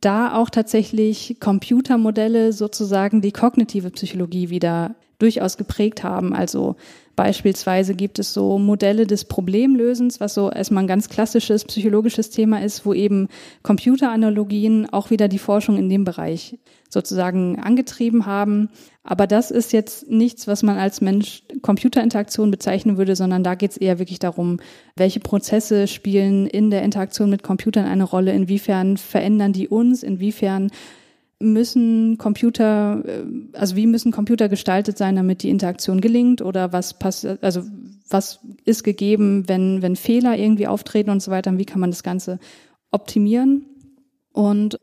da 0.00 0.34
auch 0.34 0.48
tatsächlich 0.48 1.36
Computermodelle 1.40 2.52
sozusagen 2.52 3.20
die 3.20 3.32
kognitive 3.32 3.90
Psychologie 3.90 4.48
wieder 4.48 4.94
durchaus 5.18 5.56
geprägt 5.56 6.04
haben. 6.04 6.34
Also 6.34 6.76
beispielsweise 7.16 7.94
gibt 7.94 8.18
es 8.18 8.32
so 8.32 8.58
Modelle 8.58 9.06
des 9.06 9.24
Problemlösens, 9.24 10.20
was 10.20 10.34
so 10.34 10.50
erstmal 10.50 10.84
ein 10.84 10.88
ganz 10.88 11.08
klassisches 11.08 11.64
psychologisches 11.64 12.30
Thema 12.30 12.62
ist, 12.62 12.84
wo 12.84 12.92
eben 12.92 13.28
Computeranalogien 13.62 14.88
auch 14.92 15.10
wieder 15.10 15.28
die 15.28 15.38
Forschung 15.38 15.76
in 15.76 15.88
dem 15.88 16.04
Bereich 16.04 16.58
sozusagen 16.88 17.58
angetrieben 17.58 18.26
haben. 18.26 18.70
Aber 19.02 19.26
das 19.26 19.50
ist 19.50 19.72
jetzt 19.72 20.10
nichts, 20.10 20.46
was 20.46 20.62
man 20.62 20.78
als 20.78 21.00
Mensch-Computer-Interaktion 21.00 22.50
bezeichnen 22.50 22.96
würde, 22.96 23.16
sondern 23.16 23.44
da 23.44 23.54
geht 23.54 23.72
es 23.72 23.76
eher 23.76 23.98
wirklich 23.98 24.18
darum, 24.18 24.60
welche 24.96 25.20
Prozesse 25.20 25.86
spielen 25.88 26.46
in 26.46 26.70
der 26.70 26.82
Interaktion 26.82 27.28
mit 27.28 27.42
Computern 27.42 27.84
eine 27.84 28.04
Rolle, 28.04 28.32
inwiefern 28.32 28.96
verändern 28.96 29.52
die 29.52 29.68
uns, 29.68 30.02
inwiefern 30.02 30.70
müssen 31.44 32.18
Computer, 32.18 33.02
äh, 33.04 33.24
also 33.52 33.76
wie 33.76 33.86
müssen 33.86 34.12
Computer 34.12 34.48
gestaltet 34.48 34.98
sein, 34.98 35.16
damit 35.16 35.42
die 35.42 35.50
Interaktion 35.50 36.00
gelingt 36.00 36.42
oder 36.42 36.72
was 36.72 36.98
passiert, 36.98 37.42
also 37.42 37.62
was 38.08 38.40
ist 38.64 38.84
gegeben, 38.84 39.48
wenn, 39.48 39.82
wenn 39.82 39.96
Fehler 39.96 40.36
irgendwie 40.36 40.66
auftreten 40.66 41.10
und 41.10 41.22
so 41.22 41.30
weiter, 41.30 41.50
und 41.50 41.58
wie 41.58 41.64
kann 41.64 41.80
man 41.80 41.90
das 41.90 42.02
Ganze 42.02 42.38
optimieren? 42.90 43.66
Und 44.32 44.78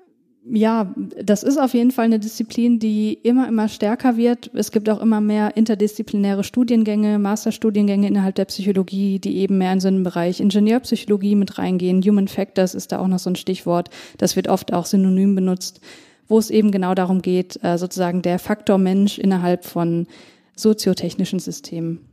ja, 0.50 0.94
das 1.24 1.44
ist 1.44 1.60
auf 1.60 1.74
jeden 1.74 1.92
Fall 1.92 2.06
eine 2.06 2.20
Disziplin, 2.20 2.80
die 2.80 3.14
immer, 3.14 3.48
immer 3.48 3.70
stärker 3.70 4.18
wird. 4.18 4.50
Es 4.56 4.72
gibt 4.72 4.90
auch 4.90 5.00
immer 5.00 5.22
mehr 5.22 5.56
interdisziplinäre 5.56 6.44
Studiengänge, 6.44 7.20
Masterstudiengänge 7.20 8.08
innerhalb 8.08 8.36
der 8.36 8.46
Psychologie, 8.46 9.20
die 9.20 9.38
eben 9.38 9.60
mehr 9.60 9.74
in 9.74 9.80
so 9.80 9.88
einen 9.88 10.04
Bereich 10.04 10.40
Ingenieurpsychologie 10.40 11.36
mit 11.36 11.60
reingehen. 11.60 12.02
Human 12.02 12.28
Factors 12.28 12.74
ist 12.74 12.92
da 12.92 13.00
auch 13.00 13.08
noch 13.08 13.20
so 13.20 13.30
ein 13.30 13.36
Stichwort. 13.36 13.90
Das 14.18 14.36
wird 14.36 14.48
oft 14.48 14.74
auch 14.74 14.88
synonym 14.88 15.36
benutzt, 15.36 15.80
wo 16.28 16.38
es 16.38 16.50
eben 16.50 16.72
genau 16.72 16.94
darum 16.96 17.22
geht, 17.22 17.64
äh, 17.64 17.78
sozusagen 17.78 18.22
der 18.22 18.40
Faktor 18.40 18.78
Mensch 18.78 19.18
innerhalb 19.18 19.66
von 19.66 20.08
soziotechnischen 20.56 21.40
Systemen. 21.40 22.06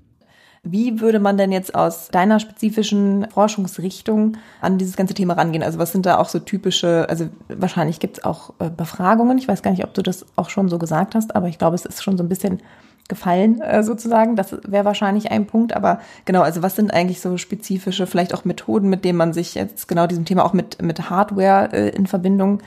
Wie 0.64 1.00
würde 1.00 1.20
man 1.20 1.36
denn 1.36 1.52
jetzt 1.52 1.74
aus 1.74 2.08
deiner 2.08 2.40
spezifischen 2.40 3.30
Forschungsrichtung 3.30 4.36
an 4.60 4.76
dieses 4.76 4.96
ganze 4.96 5.14
Thema 5.14 5.34
rangehen? 5.34 5.62
Also 5.62 5.78
was 5.78 5.92
sind 5.92 6.04
da 6.04 6.18
auch 6.18 6.28
so 6.28 6.40
typische, 6.40 7.06
also 7.08 7.28
wahrscheinlich 7.48 8.00
gibt 8.00 8.18
es 8.18 8.24
auch 8.24 8.54
äh, 8.58 8.68
Befragungen. 8.68 9.38
Ich 9.38 9.46
weiß 9.46 9.62
gar 9.62 9.70
nicht, 9.70 9.84
ob 9.84 9.94
du 9.94 10.02
das 10.02 10.26
auch 10.36 10.50
schon 10.50 10.68
so 10.68 10.78
gesagt 10.78 11.14
hast, 11.14 11.36
aber 11.36 11.48
ich 11.48 11.58
glaube, 11.58 11.76
es 11.76 11.84
ist 11.84 12.02
schon 12.02 12.18
so 12.18 12.24
ein 12.24 12.28
bisschen 12.28 12.60
gefallen 13.08 13.60
äh, 13.60 13.82
sozusagen. 13.82 14.36
Das 14.36 14.52
wäre 14.66 14.84
wahrscheinlich 14.84 15.30
ein 15.30 15.46
Punkt. 15.46 15.74
Aber 15.74 16.00
genau, 16.24 16.42
also 16.42 16.62
was 16.62 16.76
sind 16.76 16.92
eigentlich 16.92 17.20
so 17.20 17.36
spezifische, 17.38 18.06
vielleicht 18.06 18.34
auch 18.34 18.44
Methoden, 18.44 18.88
mit 18.88 19.04
denen 19.04 19.18
man 19.18 19.32
sich 19.32 19.54
jetzt 19.54 19.88
genau 19.88 20.06
diesem 20.06 20.24
Thema 20.24 20.44
auch 20.44 20.52
mit, 20.52 20.82
mit 20.82 21.08
Hardware 21.08 21.72
äh, 21.72 21.88
in 21.90 22.06
Verbindung 22.06 22.60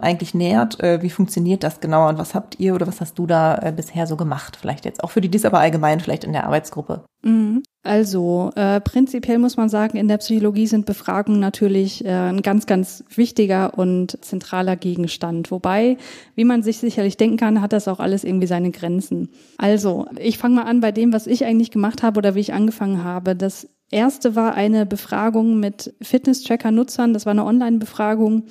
eigentlich 0.00 0.34
nähert. 0.34 0.80
Äh, 0.80 1.02
wie 1.02 1.10
funktioniert 1.10 1.62
das 1.62 1.80
genau 1.80 2.08
und 2.08 2.18
was 2.18 2.34
habt 2.34 2.58
ihr 2.60 2.74
oder 2.74 2.86
was 2.86 3.00
hast 3.00 3.18
du 3.18 3.26
da 3.26 3.58
äh, 3.58 3.72
bisher 3.72 4.06
so 4.06 4.16
gemacht? 4.16 4.56
Vielleicht 4.60 4.84
jetzt 4.84 5.02
auch 5.02 5.10
für 5.10 5.20
die 5.20 5.30
DIS, 5.30 5.44
aber 5.44 5.60
allgemein 5.60 6.00
vielleicht 6.00 6.24
in 6.24 6.32
der 6.32 6.44
Arbeitsgruppe. 6.44 7.04
Mhm. 7.22 7.62
Also 7.82 8.50
äh, 8.54 8.80
prinzipiell 8.80 9.38
muss 9.38 9.56
man 9.56 9.68
sagen, 9.68 9.96
in 9.96 10.08
der 10.08 10.18
Psychologie 10.18 10.66
sind 10.66 10.84
Befragungen 10.84 11.40
natürlich 11.40 12.04
äh, 12.04 12.10
ein 12.10 12.42
ganz, 12.42 12.66
ganz 12.66 13.02
wichtiger 13.14 13.78
und 13.78 14.22
zentraler 14.22 14.76
Gegenstand. 14.76 15.50
Wobei, 15.50 15.96
wie 16.34 16.44
man 16.44 16.62
sich 16.62 16.78
sicherlich 16.78 17.16
denken 17.16 17.38
kann, 17.38 17.62
hat 17.62 17.72
das 17.72 17.88
auch 17.88 17.98
alles 17.98 18.24
irgendwie 18.24 18.46
seine 18.46 18.72
Grenzen. 18.72 19.30
Also, 19.56 20.06
ich 20.18 20.38
fange 20.38 20.56
mal 20.56 20.64
an 20.64 20.80
bei 20.80 20.92
dem, 20.92 21.12
was 21.12 21.26
ich 21.26 21.44
eigentlich 21.44 21.70
gemacht 21.70 22.02
habe 22.02 22.18
oder 22.18 22.34
wie 22.34 22.40
ich 22.40 22.52
angefangen 22.52 23.04
habe. 23.04 23.34
Das 23.34 23.68
erste 23.90 24.36
war 24.36 24.54
eine 24.54 24.84
Befragung 24.84 25.58
mit 25.58 25.94
Fitness-Tracker-Nutzern. 26.02 27.14
Das 27.14 27.26
war 27.26 27.30
eine 27.30 27.44
Online-Befragung 27.44 28.44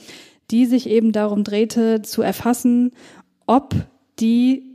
die 0.52 0.66
sich 0.66 0.90
eben 0.90 1.12
darum 1.12 1.44
drehte, 1.44 2.02
zu 2.02 2.22
erfassen, 2.22 2.92
ob 3.46 3.74
die 4.20 4.68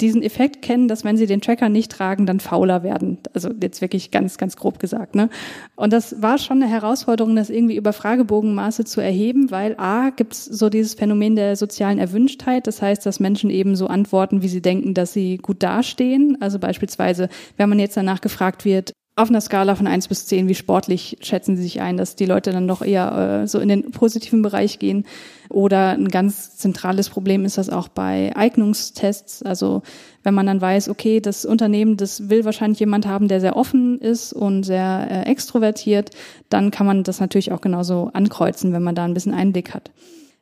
diesen 0.00 0.22
Effekt 0.22 0.60
kennen, 0.60 0.88
dass 0.88 1.04
wenn 1.04 1.16
sie 1.16 1.26
den 1.26 1.40
Tracker 1.40 1.70
nicht 1.70 1.90
tragen, 1.90 2.26
dann 2.26 2.38
fauler 2.38 2.82
werden. 2.82 3.18
Also 3.32 3.50
jetzt 3.62 3.80
wirklich 3.80 4.10
ganz, 4.10 4.36
ganz 4.36 4.56
grob 4.56 4.78
gesagt. 4.78 5.14
Ne? 5.14 5.30
Und 5.74 5.92
das 5.92 6.20
war 6.20 6.36
schon 6.36 6.62
eine 6.62 6.70
Herausforderung, 6.70 7.34
das 7.34 7.48
irgendwie 7.48 7.76
über 7.76 7.94
Fragebogenmaße 7.94 8.84
zu 8.84 9.00
erheben, 9.00 9.50
weil 9.50 9.74
a, 9.78 10.10
gibt 10.10 10.34
es 10.34 10.44
so 10.44 10.68
dieses 10.68 10.94
Phänomen 10.94 11.34
der 11.34 11.56
sozialen 11.56 11.98
Erwünschtheit. 11.98 12.66
Das 12.66 12.82
heißt, 12.82 13.06
dass 13.06 13.20
Menschen 13.20 13.48
eben 13.48 13.74
so 13.74 13.86
antworten, 13.86 14.42
wie 14.42 14.48
sie 14.48 14.60
denken, 14.60 14.92
dass 14.92 15.14
sie 15.14 15.38
gut 15.38 15.62
dastehen. 15.62 16.36
Also 16.42 16.58
beispielsweise, 16.58 17.30
wenn 17.56 17.70
man 17.70 17.78
jetzt 17.78 17.96
danach 17.96 18.20
gefragt 18.20 18.66
wird, 18.66 18.92
auf 19.16 19.30
einer 19.30 19.40
Skala 19.40 19.74
von 19.74 19.86
eins 19.86 20.08
bis 20.08 20.26
zehn, 20.26 20.46
wie 20.46 20.54
sportlich 20.54 21.16
schätzen 21.22 21.56
Sie 21.56 21.62
sich 21.62 21.80
ein, 21.80 21.96
dass 21.96 22.16
die 22.16 22.26
Leute 22.26 22.52
dann 22.52 22.68
doch 22.68 22.82
eher 22.82 23.42
äh, 23.42 23.48
so 23.48 23.58
in 23.58 23.70
den 23.70 23.90
positiven 23.90 24.42
Bereich 24.42 24.78
gehen? 24.78 25.06
Oder 25.48 25.92
ein 25.92 26.08
ganz 26.08 26.56
zentrales 26.58 27.08
Problem 27.08 27.46
ist 27.46 27.56
das 27.56 27.70
auch 27.70 27.88
bei 27.88 28.36
Eignungstests. 28.36 29.42
Also 29.42 29.82
wenn 30.22 30.34
man 30.34 30.44
dann 30.44 30.60
weiß, 30.60 30.90
okay, 30.90 31.20
das 31.20 31.46
Unternehmen, 31.46 31.96
das 31.96 32.28
will 32.28 32.44
wahrscheinlich 32.44 32.78
jemand 32.78 33.06
haben, 33.06 33.26
der 33.26 33.40
sehr 33.40 33.56
offen 33.56 33.98
ist 34.00 34.34
und 34.34 34.64
sehr 34.64 35.08
äh, 35.10 35.22
extrovertiert, 35.22 36.10
dann 36.50 36.70
kann 36.70 36.84
man 36.84 37.02
das 37.02 37.18
natürlich 37.18 37.52
auch 37.52 37.62
genauso 37.62 38.10
ankreuzen, 38.12 38.74
wenn 38.74 38.82
man 38.82 38.94
da 38.94 39.06
ein 39.06 39.14
bisschen 39.14 39.32
Einblick 39.32 39.72
hat. 39.72 39.90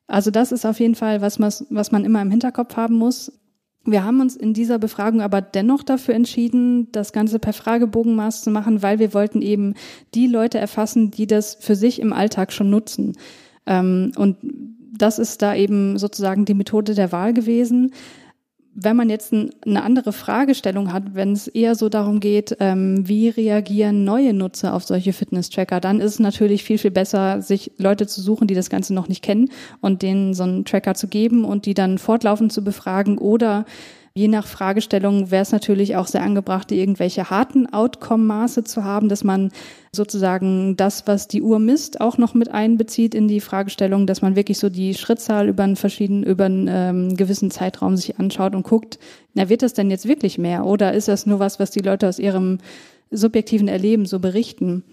Also 0.09 0.33
das 0.33 0.51
ist 0.51 0.67
auf 0.67 0.81
jeden 0.81 0.97
Fall 0.97 1.21
was, 1.21 1.39
was 1.41 1.93
man 1.93 2.05
immer 2.05 2.21
im 2.21 2.31
Hinterkopf 2.31 2.77
haben 2.77 2.97
muss. 2.97 3.31
Wir 3.87 4.05
haben 4.05 4.21
uns 4.21 4.35
in 4.35 4.55
dieser 4.55 4.79
Befragung 4.79 5.21
aber 5.21 5.43
dennoch 5.43 5.83
dafür 5.83 6.15
entschieden, 6.15 6.91
das 6.93 7.13
Ganze 7.13 7.39
per 7.39 7.53
Fragebogenmaß 7.53 8.43
zu 8.43 8.51
machen, 8.51 8.83
weil 8.83 8.99
wir 8.99 9.13
wollten 9.13 9.43
eben 9.43 9.75
die 10.15 10.27
Leute 10.27 10.59
erfassen, 10.59 11.11
die 11.11 11.27
das 11.27 11.57
für 11.61 11.75
sich 11.75 12.01
im 12.01 12.13
Alltag 12.13 12.53
schon 12.53 12.71
nutzen. 12.71 13.13
Ähm, 13.67 14.13
und 14.17 14.37
das 14.97 15.19
ist 15.19 15.43
da 15.43 15.55
eben 15.55 15.99
sozusagen 15.99 16.45
die 16.45 16.55
Methode 16.55 16.95
der 16.95 17.13
Wahl 17.13 17.35
gewesen 17.35 17.93
wenn 18.75 18.97
man 18.97 19.09
jetzt 19.09 19.33
ein, 19.33 19.51
eine 19.65 19.83
andere 19.83 20.13
Fragestellung 20.13 20.93
hat, 20.93 21.15
wenn 21.15 21.33
es 21.33 21.47
eher 21.47 21.75
so 21.75 21.89
darum 21.89 22.21
geht, 22.21 22.57
ähm, 22.61 23.07
wie 23.09 23.29
reagieren 23.29 24.05
neue 24.05 24.35
Nutzer 24.35 24.75
auf 24.75 24.85
solche 24.85 25.13
Fitness-Tracker, 25.13 25.81
dann 25.81 26.01
ist 26.01 26.15
es 26.15 26.19
natürlich 26.19 26.65
viel, 26.65 26.79
viel 26.79 26.91
besser, 26.91 27.41
sich 27.41 27.71
Leute 27.79 28.07
zu 28.07 28.21
suchen, 28.21 28.49
die 28.49 28.55
das 28.55 28.71
Ganze 28.71 28.93
noch 28.93 29.09
nicht 29.09 29.23
kennen 29.23 29.51
und 29.81 30.03
denen 30.03 30.35
so 30.35 30.43
einen 30.43 30.65
Tracker 30.65 30.95
zu 30.95 31.07
geben 31.07 31.45
und 31.45 31.67
die 31.67 31.75
dann 31.75 31.99
fortlaufend 31.99 32.53
zu 32.53 32.65
befragen 32.65 33.19
oder 33.19 33.65
Je 34.17 34.29
nach 34.29 34.47
Fragestellung 34.47 35.33
wäre 35.33 35.43
es 35.43 35.51
natürlich 35.51 35.97
auch 35.97 36.07
sehr 36.07 36.23
angebracht, 36.23 36.71
irgendwelche 36.71 37.31
harten 37.31 37.67
Outcome-Maße 37.73 38.63
zu 38.63 38.85
haben, 38.85 39.09
dass 39.09 39.25
man 39.25 39.51
sozusagen 39.91 40.77
das, 40.77 41.09
was 41.09 41.27
die 41.27 41.43
Uhr 41.43 41.59
misst, 41.59 42.01
auch 42.01 42.17
noch 42.17 42.33
mit 42.33 42.49
einbezieht 42.49 43.13
in 43.13 43.27
die 43.27 43.41
Fragestellung, 43.41 44.07
dass 44.07 44.23
man 44.23 44.37
wirklich 44.37 44.59
so 44.59 44.71
die 44.71 44.95
Schrittzahl 44.95 45.49
über 45.49 45.65
einen 45.65 45.75
verschiedenen, 45.75 46.23
über 46.23 46.45
einen 46.45 46.69
ähm, 46.71 47.17
gewissen 47.17 47.51
Zeitraum 47.51 47.97
sich 47.97 48.21
anschaut 48.21 48.55
und 48.55 48.63
guckt, 48.63 49.01
na, 49.35 49.49
wird 49.49 49.63
das 49.63 49.75
denn 49.75 49.91
jetzt 49.91 50.07
wirklich 50.07 50.39
mehr? 50.39 50.65
Oder 50.65 50.93
ist 50.93 51.09
das 51.09 51.27
nur 51.27 51.41
was, 51.41 51.59
was 51.59 51.73
die 51.73 51.81
Leute 51.81 52.09
aus 52.09 52.21
ihrem 52.21 52.59
subjektiven 53.11 53.67
Erleben 53.67 54.07
so 54.07 54.21
berichten? 54.21 54.85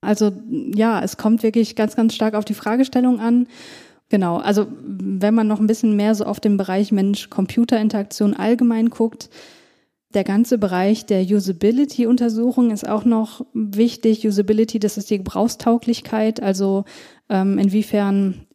Also 0.00 0.32
ja, 0.74 1.00
es 1.00 1.16
kommt 1.16 1.44
wirklich 1.44 1.76
ganz, 1.76 1.94
ganz 1.94 2.12
stark 2.12 2.34
auf 2.34 2.44
die 2.44 2.54
Fragestellung 2.54 3.20
an. 3.20 3.46
Genau, 4.10 4.36
also 4.36 4.66
wenn 4.80 5.34
man 5.34 5.46
noch 5.46 5.60
ein 5.60 5.66
bisschen 5.66 5.96
mehr 5.96 6.14
so 6.14 6.24
auf 6.24 6.38
den 6.38 6.56
Bereich 6.56 6.92
Mensch-Computer-Interaktion 6.92 8.34
allgemein 8.34 8.90
guckt, 8.90 9.30
der 10.14 10.24
ganze 10.24 10.58
Bereich 10.58 11.06
der 11.06 11.22
Usability-Untersuchung 11.22 12.70
ist 12.70 12.88
auch 12.88 13.04
noch 13.04 13.44
wichtig. 13.52 14.26
Usability, 14.26 14.78
das 14.78 14.96
ist 14.96 15.10
die 15.10 15.18
Gebrauchstauglichkeit, 15.18 16.40
also 16.40 16.84
ähm, 17.28 17.58
inwiefern 17.58 18.46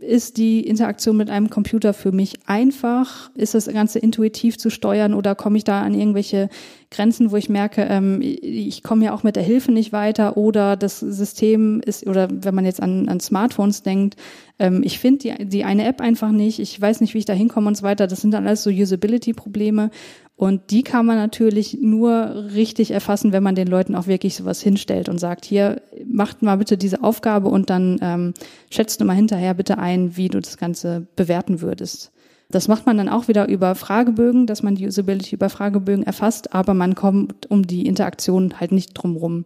ist 0.00 0.38
die 0.38 0.66
Interaktion 0.66 1.16
mit 1.16 1.30
einem 1.30 1.50
Computer 1.50 1.94
für 1.94 2.10
mich 2.10 2.34
einfach? 2.46 3.30
Ist 3.34 3.54
das 3.54 3.66
Ganze 3.66 4.00
intuitiv 4.00 4.58
zu 4.58 4.68
steuern 4.68 5.14
oder 5.14 5.36
komme 5.36 5.56
ich 5.56 5.64
da 5.64 5.82
an 5.82 5.94
irgendwelche 5.94 6.48
Grenzen, 6.90 7.30
wo 7.30 7.36
ich 7.36 7.48
merke, 7.48 7.82
ähm, 7.82 8.20
ich 8.20 8.82
komme 8.82 9.04
ja 9.04 9.14
auch 9.14 9.22
mit 9.22 9.36
der 9.36 9.44
Hilfe 9.44 9.70
nicht 9.70 9.92
weiter 9.92 10.36
oder 10.36 10.76
das 10.76 10.98
System 10.98 11.80
ist, 11.80 12.06
oder 12.06 12.28
wenn 12.30 12.54
man 12.54 12.64
jetzt 12.64 12.82
an, 12.82 13.08
an 13.08 13.20
Smartphones 13.20 13.82
denkt, 13.82 14.16
ähm, 14.58 14.82
ich 14.84 14.98
finde 14.98 15.18
die, 15.18 15.44
die 15.46 15.64
eine 15.64 15.84
App 15.86 16.00
einfach 16.00 16.30
nicht, 16.30 16.58
ich 16.58 16.80
weiß 16.80 17.00
nicht, 17.00 17.14
wie 17.14 17.18
ich 17.18 17.24
da 17.24 17.32
hinkomme 17.32 17.68
und 17.68 17.76
so 17.76 17.84
weiter. 17.84 18.06
Das 18.06 18.20
sind 18.20 18.32
dann 18.32 18.46
alles 18.46 18.62
so 18.64 18.70
Usability-Probleme. 18.70 19.90
Und 20.36 20.72
die 20.72 20.82
kann 20.82 21.06
man 21.06 21.16
natürlich 21.16 21.78
nur 21.80 22.50
richtig 22.54 22.90
erfassen, 22.90 23.32
wenn 23.32 23.42
man 23.42 23.54
den 23.54 23.68
Leuten 23.68 23.94
auch 23.94 24.08
wirklich 24.08 24.34
sowas 24.34 24.60
hinstellt 24.60 25.08
und 25.08 25.18
sagt, 25.18 25.44
hier, 25.44 25.80
macht 26.06 26.42
mal 26.42 26.56
bitte 26.56 26.76
diese 26.76 27.04
Aufgabe 27.04 27.48
und 27.48 27.70
dann 27.70 27.98
ähm, 28.02 28.34
schätzt 28.68 29.00
du 29.00 29.04
mal 29.04 29.14
hinterher 29.14 29.54
bitte 29.54 29.78
ein, 29.78 30.16
wie 30.16 30.28
du 30.28 30.40
das 30.40 30.56
Ganze 30.56 31.06
bewerten 31.14 31.60
würdest. 31.60 32.10
Das 32.50 32.68
macht 32.68 32.84
man 32.84 32.96
dann 32.96 33.08
auch 33.08 33.28
wieder 33.28 33.48
über 33.48 33.74
Fragebögen, 33.74 34.46
dass 34.46 34.62
man 34.62 34.74
die 34.74 34.86
Usability 34.86 35.36
über 35.36 35.48
Fragebögen 35.48 36.04
erfasst, 36.04 36.52
aber 36.52 36.74
man 36.74 36.94
kommt 36.94 37.50
um 37.50 37.66
die 37.66 37.86
Interaktion 37.86 38.60
halt 38.60 38.72
nicht 38.72 38.92
drumrum. 38.94 39.44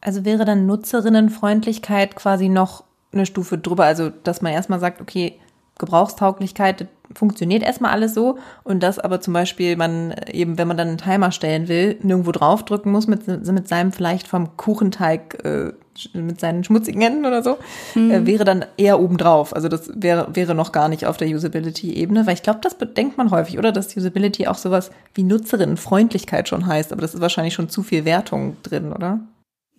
Also 0.00 0.24
wäre 0.24 0.44
dann 0.44 0.66
Nutzerinnenfreundlichkeit 0.66 2.16
quasi 2.16 2.48
noch 2.48 2.84
eine 3.12 3.26
Stufe 3.26 3.58
drüber, 3.58 3.84
also 3.84 4.10
dass 4.10 4.42
man 4.42 4.52
erstmal 4.52 4.78
sagt, 4.78 5.00
okay, 5.00 5.38
Gebrauchstauglichkeit 5.78 6.88
funktioniert 7.14 7.62
erstmal 7.62 7.92
alles 7.92 8.14
so 8.14 8.38
und 8.64 8.82
dass 8.82 8.98
aber 8.98 9.20
zum 9.20 9.32
Beispiel 9.32 9.76
man 9.76 10.14
eben, 10.30 10.58
wenn 10.58 10.68
man 10.68 10.76
dann 10.76 10.88
einen 10.88 10.98
Timer 10.98 11.32
stellen 11.32 11.68
will, 11.68 11.98
nirgendwo 12.02 12.32
draufdrücken 12.32 12.92
muss 12.92 13.06
mit, 13.06 13.26
mit 13.26 13.68
seinem 13.68 13.92
vielleicht 13.92 14.28
vom 14.28 14.56
Kuchenteig, 14.56 15.44
äh, 15.44 15.72
mit 16.12 16.40
seinen 16.40 16.64
schmutzigen 16.64 17.00
Händen 17.00 17.26
oder 17.26 17.42
so, 17.42 17.58
mhm. 17.94 18.10
äh, 18.10 18.26
wäre 18.26 18.44
dann 18.44 18.64
eher 18.76 19.00
obendrauf. 19.00 19.54
Also 19.54 19.68
das 19.68 19.90
wäre, 19.94 20.28
wäre 20.34 20.54
noch 20.54 20.72
gar 20.72 20.88
nicht 20.88 21.06
auf 21.06 21.16
der 21.16 21.28
Usability-Ebene, 21.28 22.26
weil 22.26 22.34
ich 22.34 22.42
glaube, 22.42 22.60
das 22.62 22.74
bedenkt 22.76 23.18
man 23.18 23.30
häufig, 23.30 23.58
oder? 23.58 23.72
Dass 23.72 23.96
Usability 23.96 24.46
auch 24.46 24.58
sowas 24.58 24.90
wie 25.14 25.22
Nutzerinnenfreundlichkeit 25.22 26.48
schon 26.48 26.66
heißt, 26.66 26.92
aber 26.92 27.02
das 27.02 27.14
ist 27.14 27.20
wahrscheinlich 27.20 27.54
schon 27.54 27.68
zu 27.68 27.82
viel 27.82 28.04
Wertung 28.04 28.56
drin, 28.62 28.92
oder? 28.92 29.20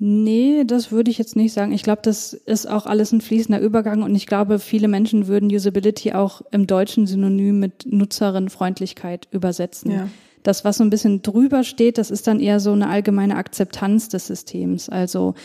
Nee, 0.01 0.63
das 0.63 0.93
würde 0.93 1.11
ich 1.11 1.17
jetzt 1.17 1.35
nicht 1.35 1.51
sagen. 1.51 1.73
Ich 1.73 1.83
glaube, 1.83 2.01
das 2.01 2.31
ist 2.31 2.69
auch 2.69 2.85
alles 2.85 3.11
ein 3.11 3.19
fließender 3.19 3.59
Übergang 3.59 4.01
und 4.01 4.15
ich 4.15 4.27
glaube, 4.27 4.57
viele 4.57 4.87
Menschen 4.87 5.27
würden 5.27 5.53
Usability 5.53 6.13
auch 6.13 6.41
im 6.51 6.67
Deutschen 6.67 7.05
synonym 7.05 7.59
mit 7.59 7.85
Nutzerinnenfreundlichkeit 7.85 9.27
übersetzen. 9.31 9.91
Ja. 9.91 10.07
Das, 10.43 10.63
was 10.63 10.77
so 10.77 10.85
ein 10.85 10.89
bisschen 10.89 11.21
drüber 11.21 11.65
steht, 11.65 11.97
das 11.97 12.11
ist 12.11 12.27
dann 12.27 12.39
eher 12.39 12.61
so 12.61 12.71
eine 12.71 12.87
allgemeine 12.87 13.35
Akzeptanz 13.35 14.07
des 14.07 14.27
Systems. 14.27 14.87
Also 14.87 15.35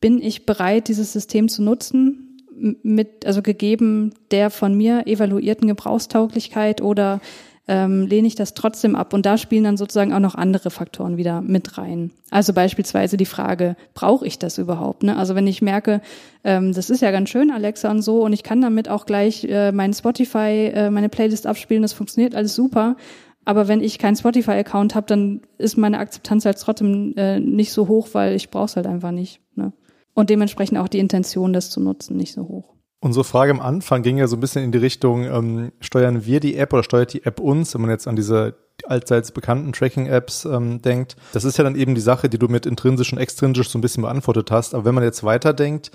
bin 0.00 0.22
ich 0.22 0.46
bereit, 0.46 0.86
dieses 0.86 1.12
System 1.12 1.48
zu 1.48 1.62
nutzen? 1.62 2.22
Mit, 2.58 3.26
also 3.26 3.42
gegeben 3.42 4.14
der 4.30 4.50
von 4.50 4.74
mir 4.74 5.06
evaluierten 5.06 5.68
Gebrauchstauglichkeit 5.68 6.80
oder 6.80 7.20
ähm, 7.68 8.06
lehne 8.06 8.28
ich 8.28 8.34
das 8.34 8.54
trotzdem 8.54 8.94
ab. 8.94 9.12
Und 9.12 9.26
da 9.26 9.38
spielen 9.38 9.64
dann 9.64 9.76
sozusagen 9.76 10.12
auch 10.12 10.20
noch 10.20 10.34
andere 10.34 10.70
Faktoren 10.70 11.16
wieder 11.16 11.40
mit 11.40 11.78
rein. 11.78 12.12
Also 12.30 12.52
beispielsweise 12.52 13.16
die 13.16 13.26
Frage, 13.26 13.76
brauche 13.94 14.26
ich 14.26 14.38
das 14.38 14.58
überhaupt? 14.58 15.02
Ne? 15.02 15.16
Also 15.16 15.34
wenn 15.34 15.46
ich 15.46 15.62
merke, 15.62 16.00
ähm, 16.44 16.72
das 16.72 16.90
ist 16.90 17.02
ja 17.02 17.10
ganz 17.10 17.28
schön, 17.28 17.50
Alexa 17.50 17.90
und 17.90 18.02
so, 18.02 18.22
und 18.22 18.32
ich 18.32 18.42
kann 18.42 18.60
damit 18.60 18.88
auch 18.88 19.06
gleich 19.06 19.44
äh, 19.44 19.72
meinen 19.72 19.94
Spotify, 19.94 20.70
äh, 20.72 20.90
meine 20.90 21.08
Playlist 21.08 21.46
abspielen, 21.46 21.82
das 21.82 21.92
funktioniert 21.92 22.34
alles 22.34 22.54
super. 22.54 22.96
Aber 23.44 23.68
wenn 23.68 23.80
ich 23.80 23.98
keinen 23.98 24.16
Spotify-Account 24.16 24.94
habe, 24.94 25.06
dann 25.06 25.42
ist 25.56 25.76
meine 25.76 25.98
Akzeptanz 25.98 26.44
halt 26.44 26.60
trotzdem 26.60 27.14
äh, 27.16 27.38
nicht 27.38 27.72
so 27.72 27.86
hoch, 27.86 28.08
weil 28.12 28.34
ich 28.34 28.50
brauche 28.50 28.64
es 28.64 28.76
halt 28.76 28.86
einfach 28.86 29.12
nicht. 29.12 29.40
Ne? 29.54 29.72
Und 30.14 30.30
dementsprechend 30.30 30.78
auch 30.78 30.88
die 30.88 30.98
Intention, 30.98 31.52
das 31.52 31.70
zu 31.70 31.80
nutzen, 31.80 32.16
nicht 32.16 32.32
so 32.32 32.42
hoch. 32.48 32.75
Unsere 33.06 33.22
Frage 33.22 33.52
am 33.52 33.60
Anfang 33.60 34.02
ging 34.02 34.18
ja 34.18 34.26
so 34.26 34.36
ein 34.36 34.40
bisschen 34.40 34.64
in 34.64 34.72
die 34.72 34.78
Richtung, 34.78 35.22
ähm, 35.26 35.70
steuern 35.78 36.26
wir 36.26 36.40
die 36.40 36.56
App 36.56 36.72
oder 36.72 36.82
steuert 36.82 37.12
die 37.12 37.24
App 37.24 37.38
uns, 37.38 37.72
wenn 37.72 37.82
man 37.82 37.90
jetzt 37.90 38.08
an 38.08 38.16
diese 38.16 38.56
allseits 38.84 39.30
bekannten 39.30 39.72
Tracking-Apps 39.72 40.44
ähm, 40.44 40.82
denkt. 40.82 41.14
Das 41.32 41.44
ist 41.44 41.56
ja 41.56 41.62
dann 41.62 41.76
eben 41.76 41.94
die 41.94 42.00
Sache, 42.00 42.28
die 42.28 42.36
du 42.36 42.48
mit 42.48 42.66
intrinsisch 42.66 43.12
und 43.12 43.20
extrinsisch 43.20 43.70
so 43.70 43.78
ein 43.78 43.80
bisschen 43.80 44.02
beantwortet 44.02 44.50
hast. 44.50 44.74
Aber 44.74 44.84
wenn 44.84 44.94
man 44.96 45.04
jetzt 45.04 45.22
weiterdenkt, 45.22 45.92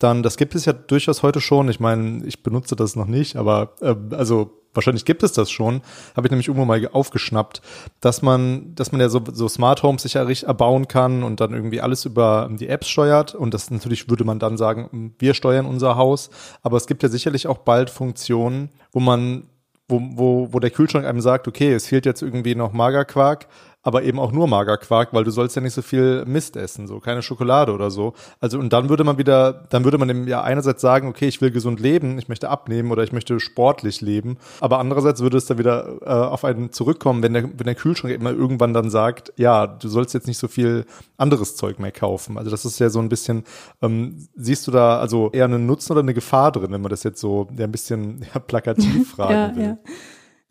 dann, 0.00 0.22
das 0.22 0.36
gibt 0.36 0.54
es 0.54 0.64
ja 0.64 0.72
durchaus 0.72 1.22
heute 1.22 1.40
schon. 1.40 1.68
Ich 1.68 1.78
meine, 1.78 2.24
ich 2.24 2.42
benutze 2.42 2.74
das 2.74 2.96
noch 2.96 3.06
nicht, 3.06 3.36
aber 3.36 3.74
äh, 3.80 3.94
also 4.12 4.50
wahrscheinlich 4.74 5.04
gibt 5.04 5.22
es 5.22 5.32
das 5.32 5.50
schon, 5.50 5.82
habe 6.16 6.26
ich 6.26 6.30
nämlich 6.30 6.48
irgendwo 6.48 6.64
mal 6.64 6.88
aufgeschnappt, 6.92 7.60
dass 8.00 8.22
man, 8.22 8.74
dass 8.74 8.92
man 8.92 9.00
ja 9.00 9.08
so, 9.08 9.22
so 9.32 9.48
Smart 9.48 9.82
Homes 9.82 10.02
sich 10.02 10.14
erbauen 10.14 10.88
kann 10.88 11.22
und 11.22 11.40
dann 11.40 11.52
irgendwie 11.52 11.80
alles 11.80 12.04
über 12.04 12.48
die 12.52 12.68
Apps 12.68 12.88
steuert. 12.88 13.34
Und 13.34 13.52
das 13.52 13.70
natürlich 13.70 14.08
würde 14.08 14.24
man 14.24 14.38
dann 14.38 14.56
sagen, 14.56 15.14
wir 15.18 15.34
steuern 15.34 15.66
unser 15.66 15.96
Haus. 15.96 16.30
Aber 16.62 16.76
es 16.76 16.86
gibt 16.86 17.02
ja 17.02 17.08
sicherlich 17.08 17.46
auch 17.46 17.58
bald 17.58 17.90
Funktionen, 17.90 18.70
wo 18.92 19.00
man 19.00 19.44
wo, 19.90 20.00
wo, 20.00 20.48
wo 20.52 20.60
der 20.60 20.70
Kühlschrank 20.70 21.04
einem 21.04 21.20
sagt, 21.20 21.48
okay, 21.48 21.72
es 21.72 21.88
fehlt 21.88 22.06
jetzt 22.06 22.22
irgendwie 22.22 22.54
noch 22.54 22.72
Magerquark, 22.72 23.48
aber 23.82 24.02
eben 24.02 24.18
auch 24.18 24.32
nur 24.32 24.46
Magerquark, 24.46 25.12
weil 25.12 25.24
du 25.24 25.30
sollst 25.30 25.56
ja 25.56 25.62
nicht 25.62 25.74
so 25.74 25.82
viel 25.82 26.24
Mist 26.26 26.56
essen, 26.56 26.86
so 26.86 27.00
keine 27.00 27.22
Schokolade 27.22 27.72
oder 27.72 27.90
so. 27.90 28.12
Also 28.40 28.58
und 28.58 28.72
dann 28.72 28.88
würde 28.88 29.04
man 29.04 29.18
wieder, 29.18 29.66
dann 29.70 29.84
würde 29.84 29.98
man 29.98 30.08
dem 30.08 30.28
ja 30.28 30.42
einerseits 30.42 30.82
sagen, 30.82 31.08
okay, 31.08 31.28
ich 31.28 31.40
will 31.40 31.50
gesund 31.50 31.80
leben, 31.80 32.18
ich 32.18 32.28
möchte 32.28 32.50
abnehmen 32.50 32.90
oder 32.90 33.02
ich 33.02 33.12
möchte 33.12 33.40
sportlich 33.40 34.00
leben, 34.00 34.36
aber 34.60 34.78
andererseits 34.78 35.20
würde 35.20 35.38
es 35.38 35.46
dann 35.46 35.58
wieder 35.58 35.98
äh, 36.02 36.08
auf 36.08 36.44
einen 36.44 36.72
zurückkommen, 36.72 37.22
wenn 37.22 37.32
der, 37.32 37.44
wenn 37.44 37.66
der 37.66 37.74
Kühlschrank 37.74 38.14
immer 38.14 38.32
irgendwann 38.32 38.74
dann 38.74 38.90
sagt, 38.90 39.32
ja, 39.36 39.66
du 39.66 39.88
sollst 39.88 40.14
jetzt 40.14 40.26
nicht 40.26 40.38
so 40.38 40.48
viel 40.48 40.84
anderes 41.16 41.56
Zeug 41.56 41.78
mehr 41.78 41.92
kaufen. 41.92 42.36
Also 42.36 42.50
das 42.50 42.64
ist 42.64 42.78
ja 42.80 42.90
so 42.90 42.98
ein 42.98 43.08
bisschen, 43.08 43.44
ähm, 43.82 44.28
siehst 44.34 44.66
du 44.66 44.70
da 44.70 44.98
also 44.98 45.30
eher 45.32 45.46
einen 45.46 45.66
Nutzen 45.66 45.92
oder 45.92 46.02
eine 46.02 46.14
Gefahr 46.14 46.52
drin, 46.52 46.72
wenn 46.72 46.82
man 46.82 46.90
das 46.90 47.02
jetzt 47.02 47.20
so 47.20 47.48
ja, 47.56 47.64
ein 47.64 47.72
bisschen 47.72 48.26
ja, 48.34 48.40
plakativ 48.40 49.10
fragen 49.14 49.32
ja, 49.32 49.56
will? 49.56 49.64
Ja. 49.64 49.78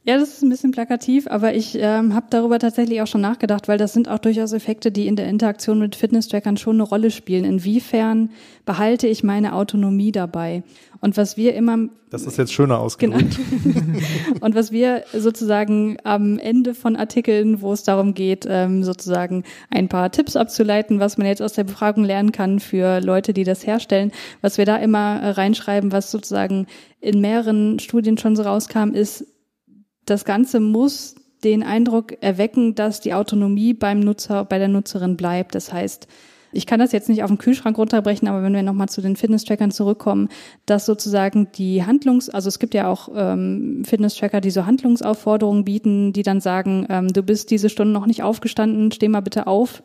Ja, 0.10 0.18
das 0.18 0.30
ist 0.30 0.42
ein 0.42 0.50
bisschen 0.50 0.72
plakativ, 0.72 1.28
aber 1.28 1.54
ich 1.54 1.78
ähm, 1.80 2.16
habe 2.16 2.26
darüber 2.32 2.58
tatsächlich 2.58 3.00
auch 3.00 3.06
schon 3.06 3.22
nachgedacht, 3.22 3.68
weil 3.68 3.78
das 3.78 3.94
sind 3.94 4.10
auch 4.10 4.18
durchaus 4.18 4.54
Effekte, 4.54 4.92
die 4.92 5.06
in 5.06 5.16
der 5.16 5.28
Interaktion 5.28 5.78
mit 5.78 5.96
Fitness-Trackern 5.96 6.58
schon 6.58 6.78
eine 6.78 6.82
Rolle 6.82 7.12
spielen. 7.12 7.46
Inwiefern 7.46 8.32
behalte 8.66 9.06
ich 9.06 9.24
meine 9.24 9.54
Autonomie 9.54 10.12
dabei? 10.12 10.64
Und 11.00 11.16
was 11.16 11.38
wir 11.38 11.54
immer. 11.54 11.78
Das 12.10 12.24
ist 12.24 12.40
jetzt 12.40 12.52
schöner 12.54 12.80
ausgedrückt. 12.80 13.38
Genau. 13.64 13.82
und 14.42 14.56
was 14.56 14.72
wir 14.72 15.04
sozusagen 15.14 15.98
am 16.04 16.40
Ende 16.40 16.74
von 16.74 16.96
Artikeln, 16.96 17.62
wo 17.62 17.72
es 17.72 17.84
darum 17.84 18.16
geht, 18.16 18.48
ähm, 18.50 18.84
sozusagen 18.84 19.44
ein 19.70 19.90
paar 19.90 20.12
Tipps 20.12 20.36
abzuleiten, 20.36 21.00
was 21.00 21.20
man 21.20 21.28
jetzt 21.28 21.44
aus 21.44 21.54
der 21.54 21.66
Befragung 21.66 22.04
lernen 22.04 22.32
kann 22.32 22.60
für 22.60 23.00
Leute, 23.00 23.32
die 23.32 23.44
das 23.44 23.68
herstellen, 23.68 24.12
was 24.42 24.58
wir 24.58 24.66
da 24.66 24.78
immer 24.78 25.20
äh, 25.22 25.30
reinschreiben, 25.30 25.92
was 25.92 26.10
sozusagen 26.10 26.66
in 27.00 27.22
mehreren 27.22 27.78
Studien 27.78 28.18
schon 28.18 28.36
so 28.36 28.42
rauskam, 28.42 28.96
ist, 28.96 29.24
das 30.10 30.26
Ganze 30.26 30.60
muss 30.60 31.16
den 31.44 31.64
Eindruck 31.64 32.22
erwecken, 32.22 32.76
dass 32.76 33.00
die 33.00 33.14
Autonomie 33.14 33.74
beim 33.74 34.00
Nutzer, 34.02 34.44
bei 34.46 34.58
der 34.58 34.68
Nutzerin 34.68 35.16
bleibt. 35.16 35.56
Das 35.56 35.72
heißt, 35.72 36.08
Ich 36.52 36.66
kann 36.66 36.80
das 36.80 36.92
jetzt 36.92 37.10
nicht 37.10 37.24
auf 37.24 37.30
den 37.30 37.38
Kühlschrank 37.38 37.78
runterbrechen, 37.78 38.28
aber 38.28 38.42
wenn 38.42 38.54
wir 38.54 38.64
nochmal 38.64 38.90
zu 38.90 39.02
den 39.02 39.16
Fitness-Trackern 39.16 39.72
zurückkommen, 39.72 40.30
dass 40.66 40.86
sozusagen 40.86 41.52
die 41.56 41.84
Handlungs-, 41.84 42.30
also 42.30 42.48
es 42.48 42.58
gibt 42.58 42.74
ja 42.74 42.88
auch 42.88 43.10
ähm, 43.16 43.84
Fitness-Tracker, 43.86 44.42
die 44.42 44.50
so 44.50 44.66
Handlungsaufforderungen 44.66 45.64
bieten, 45.64 46.12
die 46.12 46.24
dann 46.24 46.42
sagen, 46.42 46.88
ähm, 46.90 47.10
du 47.10 47.22
bist 47.22 47.52
diese 47.52 47.70
Stunde 47.70 47.94
noch 47.94 48.08
nicht 48.08 48.24
aufgestanden, 48.24 48.92
steh 48.92 49.10
mal 49.10 49.22
bitte 49.22 49.46
auf 49.46 49.84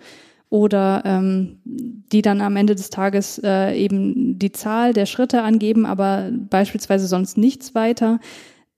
oder 0.48 1.02
ähm, 1.04 1.58
die 1.64 2.22
dann 2.22 2.40
am 2.40 2.56
Ende 2.56 2.74
des 2.74 2.88
Tages 2.88 3.40
äh, 3.44 3.74
eben 3.76 4.38
die 4.38 4.52
Zahl 4.52 4.92
der 4.92 5.06
Schritte 5.06 5.42
angeben, 5.42 5.84
aber 5.84 6.30
beispielsweise 6.32 7.08
sonst 7.08 7.36
nichts 7.36 7.74
weiter, 7.74 8.20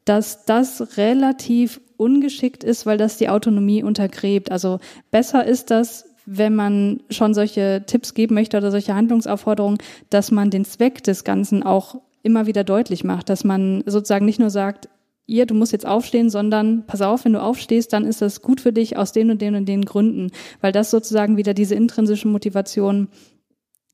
dass 0.06 0.46
das 0.46 0.96
relativ 0.96 1.80
ungeschickt 1.98 2.64
ist, 2.64 2.86
weil 2.86 2.96
das 2.96 3.18
die 3.18 3.28
Autonomie 3.28 3.82
untergräbt. 3.82 4.50
Also 4.50 4.78
besser 5.10 5.44
ist 5.44 5.70
das, 5.70 6.06
wenn 6.24 6.54
man 6.54 7.02
schon 7.10 7.34
solche 7.34 7.84
Tipps 7.86 8.14
geben 8.14 8.34
möchte 8.34 8.56
oder 8.56 8.70
solche 8.70 8.94
Handlungsaufforderungen, 8.94 9.78
dass 10.08 10.30
man 10.30 10.50
den 10.50 10.64
Zweck 10.64 11.02
des 11.04 11.24
Ganzen 11.24 11.62
auch 11.62 12.00
immer 12.22 12.46
wieder 12.46 12.64
deutlich 12.64 13.04
macht, 13.04 13.28
dass 13.28 13.44
man 13.44 13.82
sozusagen 13.86 14.26
nicht 14.26 14.40
nur 14.40 14.50
sagt, 14.50 14.88
ihr, 15.26 15.46
du 15.46 15.54
musst 15.54 15.72
jetzt 15.72 15.86
aufstehen, 15.86 16.30
sondern 16.30 16.86
pass 16.86 17.02
auf, 17.02 17.24
wenn 17.24 17.32
du 17.32 17.42
aufstehst, 17.42 17.92
dann 17.92 18.04
ist 18.04 18.22
das 18.22 18.42
gut 18.42 18.60
für 18.60 18.72
dich 18.72 18.96
aus 18.96 19.12
den 19.12 19.30
und 19.30 19.42
den 19.42 19.54
und 19.54 19.66
den 19.66 19.84
Gründen, 19.84 20.30
weil 20.60 20.72
das 20.72 20.90
sozusagen 20.90 21.36
wieder 21.36 21.54
diese 21.54 21.74
intrinsische 21.74 22.28
Motivation 22.28 23.08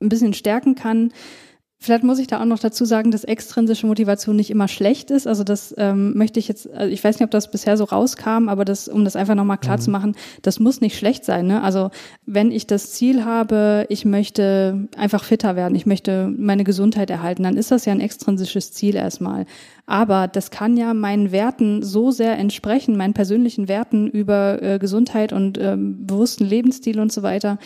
ein 0.01 0.09
bisschen 0.09 0.35
stärken 0.35 0.75
kann. 0.75 1.13
Vielleicht 1.83 2.05
muss 2.05 2.21
ich 2.21 2.29
da 2.29 2.41
auch 2.41 2.45
noch 2.45 2.61
dazu 2.61 2.85
sagen, 2.85 3.11
dass 3.11 3.25
extrinsische 3.25 3.89
Motivation 3.89 4.37
nicht 4.37 4.51
immer 4.51 4.69
schlecht 4.69 5.11
ist. 5.11 5.27
Also 5.27 5.43
das 5.43 5.75
ähm, 5.79 6.17
möchte 6.17 6.39
ich 6.39 6.47
jetzt, 6.47 6.73
also 6.73 6.93
ich 6.93 7.03
weiß 7.03 7.17
nicht, 7.17 7.25
ob 7.25 7.33
das 7.33 7.51
bisher 7.51 7.77
so 7.77 7.83
rauskam, 7.83 8.49
aber 8.49 8.65
das, 8.65 8.87
um 8.87 9.05
das 9.05 9.17
einfach 9.17 9.35
nochmal 9.35 9.59
klar 9.59 9.79
mhm. 9.79 9.81
zu 9.81 9.91
machen, 9.91 10.17
das 10.43 10.61
muss 10.61 10.81
nicht 10.81 10.97
schlecht 10.97 11.25
sein. 11.25 11.49
Ne? 11.49 11.61
Also 11.61 11.91
wenn 12.25 12.53
ich 12.53 12.69
das 12.69 12.93
Ziel 12.93 13.25
habe, 13.25 13.87
ich 13.89 14.05
möchte 14.05 14.87
einfach 14.97 15.25
fitter 15.25 15.57
werden, 15.57 15.75
ich 15.75 15.85
möchte 15.85 16.33
meine 16.37 16.63
Gesundheit 16.63 17.11
erhalten, 17.11 17.43
dann 17.43 17.57
ist 17.57 17.73
das 17.73 17.85
ja 17.85 17.93
ein 17.93 18.01
extrinsisches 18.01 18.71
Ziel 18.71 18.95
erstmal. 18.95 19.45
Aber 19.85 20.29
das 20.29 20.53
kann 20.53 20.77
ja 20.77 20.95
meinen 20.95 21.33
Werten 21.33 21.83
so 21.83 22.13
sehr 22.13 22.39
entsprechen, 22.39 22.97
meinen 22.97 23.13
persönlichen 23.13 23.67
Werten 23.67 24.07
über 24.07 24.63
äh, 24.63 24.79
Gesundheit 24.79 25.33
und 25.33 25.59
ähm, 25.59 26.07
bewussten 26.07 26.45
Lebensstil 26.45 27.01
und 27.01 27.11
so 27.11 27.25
weiter, 27.25 27.59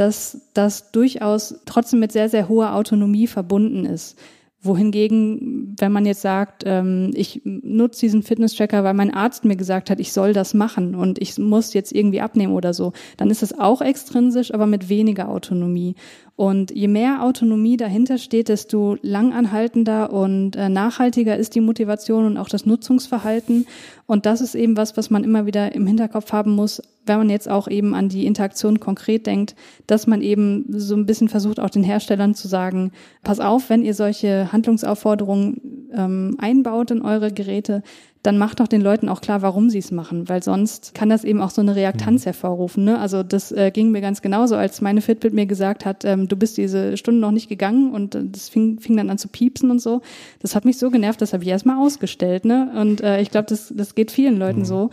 dass 0.00 0.40
das 0.54 0.92
durchaus 0.92 1.60
trotzdem 1.66 2.00
mit 2.00 2.10
sehr, 2.10 2.30
sehr 2.30 2.48
hoher 2.48 2.74
Autonomie 2.74 3.26
verbunden 3.26 3.84
ist. 3.84 4.18
Wohingegen, 4.62 5.76
wenn 5.78 5.92
man 5.92 6.06
jetzt 6.06 6.22
sagt, 6.22 6.64
ähm, 6.66 7.10
ich 7.14 7.42
nutze 7.44 8.00
diesen 8.00 8.22
Fitness-Tracker, 8.22 8.82
weil 8.82 8.94
mein 8.94 9.12
Arzt 9.12 9.44
mir 9.44 9.56
gesagt 9.56 9.90
hat, 9.90 10.00
ich 10.00 10.14
soll 10.14 10.32
das 10.32 10.54
machen 10.54 10.94
und 10.94 11.20
ich 11.20 11.36
muss 11.38 11.74
jetzt 11.74 11.92
irgendwie 11.92 12.22
abnehmen 12.22 12.54
oder 12.54 12.72
so, 12.72 12.94
dann 13.18 13.30
ist 13.30 13.42
es 13.42 13.58
auch 13.58 13.82
extrinsisch, 13.82 14.54
aber 14.54 14.66
mit 14.66 14.88
weniger 14.88 15.28
Autonomie. 15.28 15.96
Und 16.40 16.70
je 16.70 16.88
mehr 16.88 17.22
Autonomie 17.22 17.76
dahinter 17.76 18.16
steht, 18.16 18.48
desto 18.48 18.96
langanhaltender 19.02 20.10
und 20.10 20.56
äh, 20.56 20.70
nachhaltiger 20.70 21.36
ist 21.36 21.54
die 21.54 21.60
Motivation 21.60 22.24
und 22.24 22.38
auch 22.38 22.48
das 22.48 22.64
Nutzungsverhalten. 22.64 23.66
Und 24.06 24.24
das 24.24 24.40
ist 24.40 24.54
eben 24.54 24.74
was, 24.78 24.96
was 24.96 25.10
man 25.10 25.22
immer 25.22 25.44
wieder 25.44 25.74
im 25.74 25.86
Hinterkopf 25.86 26.32
haben 26.32 26.52
muss, 26.52 26.80
wenn 27.04 27.18
man 27.18 27.28
jetzt 27.28 27.46
auch 27.50 27.68
eben 27.68 27.94
an 27.94 28.08
die 28.08 28.24
Interaktion 28.24 28.80
konkret 28.80 29.26
denkt, 29.26 29.54
dass 29.86 30.06
man 30.06 30.22
eben 30.22 30.64
so 30.70 30.96
ein 30.96 31.04
bisschen 31.04 31.28
versucht, 31.28 31.60
auch 31.60 31.68
den 31.68 31.84
Herstellern 31.84 32.34
zu 32.34 32.48
sagen, 32.48 32.92
pass 33.22 33.38
auf, 33.38 33.68
wenn 33.68 33.82
ihr 33.82 33.92
solche 33.92 34.50
Handlungsaufforderungen 34.50 35.90
ähm, 35.94 36.36
einbaut 36.38 36.90
in 36.90 37.02
eure 37.02 37.32
Geräte, 37.32 37.82
dann 38.22 38.36
macht 38.36 38.60
doch 38.60 38.68
den 38.68 38.82
Leuten 38.82 39.08
auch 39.08 39.22
klar, 39.22 39.40
warum 39.40 39.70
sie 39.70 39.78
es 39.78 39.92
machen, 39.92 40.28
weil 40.28 40.42
sonst 40.42 40.94
kann 40.94 41.08
das 41.08 41.24
eben 41.24 41.40
auch 41.40 41.50
so 41.50 41.62
eine 41.62 41.74
Reaktanz 41.74 42.22
mhm. 42.22 42.24
hervorrufen. 42.24 42.84
Ne? 42.84 42.98
Also 42.98 43.22
das 43.22 43.50
äh, 43.50 43.70
ging 43.70 43.90
mir 43.90 44.02
ganz 44.02 44.20
genauso, 44.20 44.56
als 44.56 44.82
meine 44.82 45.00
Fitbit 45.00 45.32
mir 45.32 45.46
gesagt 45.46 45.86
hat, 45.86 46.04
ähm, 46.04 46.28
du 46.28 46.36
bist 46.36 46.58
diese 46.58 46.98
Stunde 46.98 47.20
noch 47.20 47.30
nicht 47.30 47.48
gegangen 47.48 47.92
und 47.92 48.14
äh, 48.14 48.24
das 48.24 48.50
fing, 48.50 48.78
fing 48.78 48.96
dann 48.96 49.08
an 49.08 49.16
zu 49.16 49.28
piepsen 49.28 49.70
und 49.70 49.80
so. 49.80 50.02
Das 50.40 50.54
hat 50.54 50.66
mich 50.66 50.78
so 50.78 50.90
genervt, 50.90 51.22
das 51.22 51.32
habe 51.32 51.44
ich 51.44 51.48
erstmal 51.48 51.78
ausgestellt. 51.78 52.44
Ne? 52.44 52.70
Und 52.78 53.00
äh, 53.00 53.22
ich 53.22 53.30
glaube, 53.30 53.46
das, 53.48 53.72
das 53.74 53.94
geht 53.94 54.10
vielen 54.10 54.38
Leuten 54.38 54.60
mhm. 54.60 54.66
so. 54.66 54.90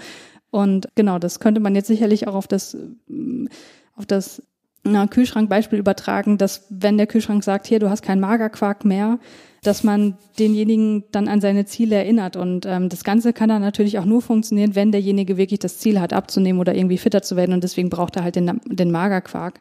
Und 0.49 0.87
genau, 0.95 1.19
das 1.19 1.41
könnte 1.41 1.59
man 1.59 1.75
jetzt 1.75 1.87
sicherlich 1.87 2.27
auch 2.29 2.35
auf 2.35 2.47
das, 2.47 2.77
auf 3.97 4.05
das 4.05 4.41
na, 4.83 5.05
Kühlschrankbeispiel 5.05 5.79
übertragen, 5.79 6.37
dass 6.37 6.65
wenn 6.69 6.97
der 6.97 7.07
Kühlschrank 7.07 7.43
sagt, 7.43 7.67
hier, 7.67 7.79
du 7.79 7.89
hast 7.89 8.01
keinen 8.01 8.21
Magerquark 8.21 8.85
mehr, 8.85 9.19
dass 9.67 9.83
man 9.83 10.17
denjenigen 10.39 11.03
dann 11.11 11.27
an 11.27 11.41
seine 11.41 11.65
Ziele 11.65 11.97
erinnert. 11.97 12.37
Und 12.37 12.65
ähm, 12.65 12.87
das 12.87 13.03
Ganze 13.03 13.33
kann 13.33 13.49
dann 13.49 13.61
natürlich 13.61 13.99
auch 13.99 14.05
nur 14.05 14.21
funktionieren, 14.21 14.75
wenn 14.75 14.93
derjenige 14.93 15.35
wirklich 15.35 15.59
das 15.59 15.77
Ziel 15.77 15.99
hat, 15.99 16.13
abzunehmen 16.13 16.61
oder 16.61 16.73
irgendwie 16.73 16.97
fitter 16.97 17.21
zu 17.21 17.35
werden. 17.35 17.53
Und 17.53 17.63
deswegen 17.63 17.89
braucht 17.89 18.15
er 18.15 18.23
halt 18.23 18.37
den, 18.37 18.61
den 18.65 18.91
Magerquark. 18.91 19.59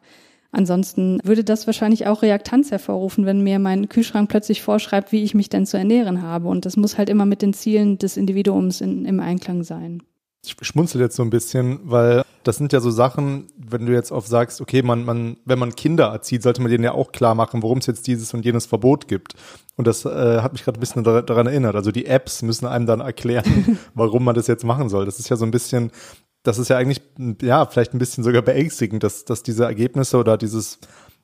Ansonsten 0.51 1.19
würde 1.23 1.43
das 1.43 1.67
wahrscheinlich 1.67 2.07
auch 2.07 2.21
Reaktanz 2.21 2.71
hervorrufen, 2.71 3.25
wenn 3.25 3.43
mir 3.43 3.59
mein 3.59 3.89
Kühlschrank 3.89 4.29
plötzlich 4.29 4.61
vorschreibt, 4.61 5.11
wie 5.11 5.23
ich 5.23 5.35
mich 5.35 5.49
denn 5.49 5.65
zu 5.65 5.77
ernähren 5.77 6.21
habe. 6.21 6.47
Und 6.47 6.65
das 6.65 6.77
muss 6.77 6.97
halt 6.97 7.09
immer 7.09 7.25
mit 7.25 7.41
den 7.41 7.53
Zielen 7.53 7.97
des 7.97 8.15
Individuums 8.15 8.79
in, 8.79 9.03
im 9.03 9.19
Einklang 9.19 9.63
sein 9.63 10.01
ich 10.45 10.55
schmunzel 10.61 11.01
jetzt 11.01 11.15
so 11.15 11.23
ein 11.23 11.29
bisschen, 11.29 11.79
weil 11.83 12.23
das 12.43 12.57
sind 12.57 12.71
ja 12.71 12.79
so 12.79 12.91
Sachen, 12.91 13.47
wenn 13.57 13.85
du 13.85 13.93
jetzt 13.93 14.11
oft 14.11 14.27
sagst, 14.27 14.61
okay, 14.61 14.81
man, 14.81 15.03
man, 15.03 15.37
wenn 15.45 15.59
man 15.59 15.75
Kinder 15.75 16.05
erzieht, 16.05 16.43
sollte 16.43 16.61
man 16.61 16.71
denen 16.71 16.83
ja 16.83 16.93
auch 16.93 17.11
klar 17.11 17.35
machen, 17.35 17.61
warum 17.61 17.79
es 17.79 17.87
jetzt 17.87 18.07
dieses 18.07 18.33
und 18.33 18.45
jenes 18.45 18.65
Verbot 18.65 19.07
gibt. 19.07 19.33
Und 19.75 19.85
das 19.85 20.05
äh, 20.05 20.41
hat 20.41 20.53
mich 20.53 20.63
gerade 20.63 20.77
ein 20.77 20.79
bisschen 20.79 21.03
daran 21.03 21.47
erinnert. 21.47 21.75
Also 21.75 21.91
die 21.91 22.05
Apps 22.05 22.41
müssen 22.41 22.65
einem 22.65 22.85
dann 22.85 23.01
erklären, 23.01 23.77
warum 23.93 24.23
man 24.23 24.35
das 24.35 24.47
jetzt 24.47 24.63
machen 24.63 24.87
soll. 24.89 25.05
Das 25.05 25.19
ist 25.19 25.29
ja 25.29 25.35
so 25.35 25.45
ein 25.45 25.51
bisschen, 25.51 25.91
das 26.43 26.57
ist 26.57 26.69
ja 26.69 26.77
eigentlich, 26.77 27.01
ja, 27.41 27.65
vielleicht 27.65 27.93
ein 27.93 27.99
bisschen 27.99 28.23
sogar 28.23 28.41
beängstigend, 28.41 29.03
dass, 29.03 29.25
dass 29.25 29.43
diese 29.43 29.65
Ergebnisse 29.65 30.17
oder 30.17 30.37
dieses 30.37 30.79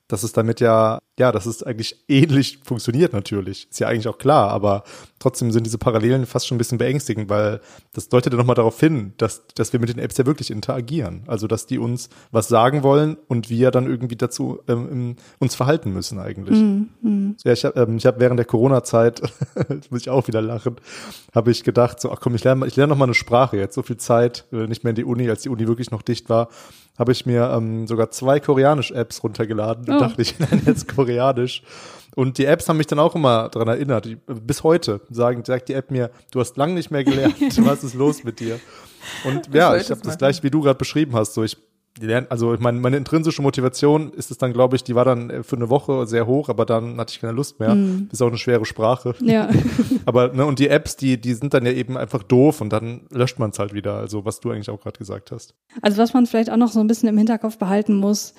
dass 0.07 0.23
es 0.23 0.33
damit 0.33 0.59
ja, 0.59 0.99
ja, 1.19 1.31
dass 1.31 1.45
es 1.45 1.61
eigentlich 1.61 2.03
ähnlich 2.07 2.59
funktioniert 2.63 3.13
natürlich. 3.13 3.69
Ist 3.69 3.79
ja 3.79 3.87
eigentlich 3.87 4.07
auch 4.07 4.17
klar, 4.17 4.49
aber 4.49 4.83
trotzdem 5.19 5.51
sind 5.51 5.63
diese 5.63 5.77
Parallelen 5.77 6.25
fast 6.25 6.47
schon 6.47 6.55
ein 6.55 6.57
bisschen 6.57 6.79
beängstigend, 6.79 7.29
weil 7.29 7.61
das 7.93 8.09
deutet 8.09 8.33
ja 8.33 8.37
nochmal 8.39 8.55
darauf 8.55 8.79
hin, 8.79 9.13
dass, 9.17 9.45
dass 9.53 9.73
wir 9.73 9.79
mit 9.79 9.89
den 9.89 9.99
Apps 9.99 10.17
ja 10.17 10.25
wirklich 10.25 10.49
interagieren. 10.49 11.23
Also, 11.27 11.45
dass 11.45 11.67
die 11.67 11.77
uns 11.77 12.09
was 12.31 12.47
sagen 12.47 12.81
wollen 12.81 13.17
und 13.27 13.51
wir 13.51 13.69
dann 13.69 13.85
irgendwie 13.85 14.15
dazu 14.15 14.59
ähm, 14.67 15.17
uns 15.37 15.53
verhalten 15.53 15.93
müssen 15.93 16.17
eigentlich. 16.17 16.57
Mm, 16.57 16.85
mm. 17.01 17.35
Ja, 17.43 17.53
ich 17.53 17.63
habe 17.63 17.79
ähm, 17.79 17.97
ich 17.97 18.07
hab 18.07 18.19
während 18.19 18.39
der 18.39 18.45
Corona-Zeit, 18.45 19.21
muss 19.91 20.01
ich 20.01 20.09
auch 20.09 20.27
wieder 20.27 20.41
lachen, 20.41 20.77
habe 21.33 21.51
ich 21.51 21.63
gedacht, 21.63 22.01
so, 22.01 22.11
ach 22.11 22.19
komm, 22.19 22.33
ich 22.33 22.43
lerne 22.43 22.65
ich 22.65 22.75
lerne 22.75 22.89
noch 22.89 22.97
mal 22.97 23.05
eine 23.05 23.13
Sprache 23.13 23.57
jetzt. 23.57 23.75
So 23.75 23.83
viel 23.83 23.97
Zeit, 23.97 24.45
äh, 24.51 24.65
nicht 24.65 24.83
mehr 24.83 24.91
in 24.91 24.95
die 24.95 25.05
Uni, 25.05 25.29
als 25.29 25.43
die 25.43 25.49
Uni 25.49 25.67
wirklich 25.67 25.91
noch 25.91 26.01
dicht 26.01 26.27
war 26.29 26.49
habe 26.97 27.11
ich 27.11 27.25
mir 27.25 27.51
ähm, 27.51 27.87
sogar 27.87 28.11
zwei 28.11 28.39
Koreanisch-Apps 28.39 29.23
runtergeladen 29.23 29.87
und 29.87 29.95
oh. 29.95 29.99
dachte, 29.99 30.21
ich 30.21 30.37
lerne 30.39 30.61
jetzt 30.65 30.87
Koreanisch. 30.87 31.02
Und 32.15 32.37
die 32.37 32.45
Apps 32.45 32.69
haben 32.69 32.77
mich 32.77 32.87
dann 32.87 32.99
auch 32.99 33.15
immer 33.15 33.49
daran 33.49 33.69
erinnert. 33.69 34.07
bis 34.27 34.63
heute 34.63 35.01
sagen, 35.09 35.43
sagt 35.45 35.69
die 35.69 35.73
App 35.73 35.89
mir, 35.89 36.11
du 36.31 36.39
hast 36.39 36.57
lang 36.57 36.73
nicht 36.73 36.91
mehr 36.91 37.03
gelernt, 37.03 37.35
was 37.65 37.83
ist 37.83 37.95
los 37.95 38.23
mit 38.23 38.39
dir? 38.39 38.59
Und 39.25 39.53
ja, 39.53 39.75
ich 39.75 39.89
habe 39.89 40.01
das 40.01 40.17
gleich, 40.17 40.43
wie 40.43 40.51
du 40.51 40.61
gerade 40.61 40.77
beschrieben 40.77 41.15
hast. 41.15 41.33
So, 41.33 41.43
ich 41.43 41.57
lernen, 41.99 42.27
also 42.29 42.53
ich 42.53 42.59
meine, 42.59 42.79
meine 42.79 42.97
intrinsische 42.97 43.41
Motivation 43.41 44.11
ist 44.13 44.31
es 44.31 44.37
dann, 44.37 44.53
glaube 44.53 44.75
ich, 44.75 44.83
die 44.83 44.95
war 44.95 45.05
dann 45.05 45.29
äh, 45.29 45.43
für 45.43 45.55
eine 45.55 45.69
Woche 45.69 46.07
sehr 46.07 46.25
hoch, 46.25 46.49
aber 46.49 46.65
dann 46.65 46.97
hatte 46.97 47.11
ich 47.13 47.21
keine 47.21 47.33
Lust 47.33 47.59
mehr. 47.59 47.75
Mm. 47.75 48.09
Ist 48.11 48.21
auch 48.21 48.27
eine 48.27 48.37
schwere 48.37 48.65
Sprache. 48.65 49.15
Ja. 49.21 49.49
aber, 50.05 50.33
ne, 50.33 50.45
und 50.45 50.59
die 50.59 50.69
Apps, 50.69 50.95
die, 50.95 51.19
die 51.19 51.33
sind 51.33 51.53
dann 51.53 51.65
ja 51.65 51.71
eben 51.71 51.97
einfach 51.97 52.23
doof 52.23 52.61
und 52.61 52.71
dann 52.71 53.01
löscht 53.11 53.39
man 53.39 53.51
es 53.51 53.59
halt 53.59 53.73
wieder. 53.73 53.95
Also, 53.95 54.25
was 54.25 54.39
du 54.39 54.51
eigentlich 54.51 54.69
auch 54.69 54.81
gerade 54.81 54.97
gesagt 54.97 55.31
hast. 55.31 55.53
Also, 55.81 55.97
was 56.01 56.13
man 56.13 56.25
vielleicht 56.25 56.49
auch 56.49 56.57
noch 56.57 56.71
so 56.71 56.79
ein 56.79 56.87
bisschen 56.87 57.09
im 57.09 57.17
Hinterkopf 57.17 57.57
behalten 57.57 57.95
muss, 57.95 58.33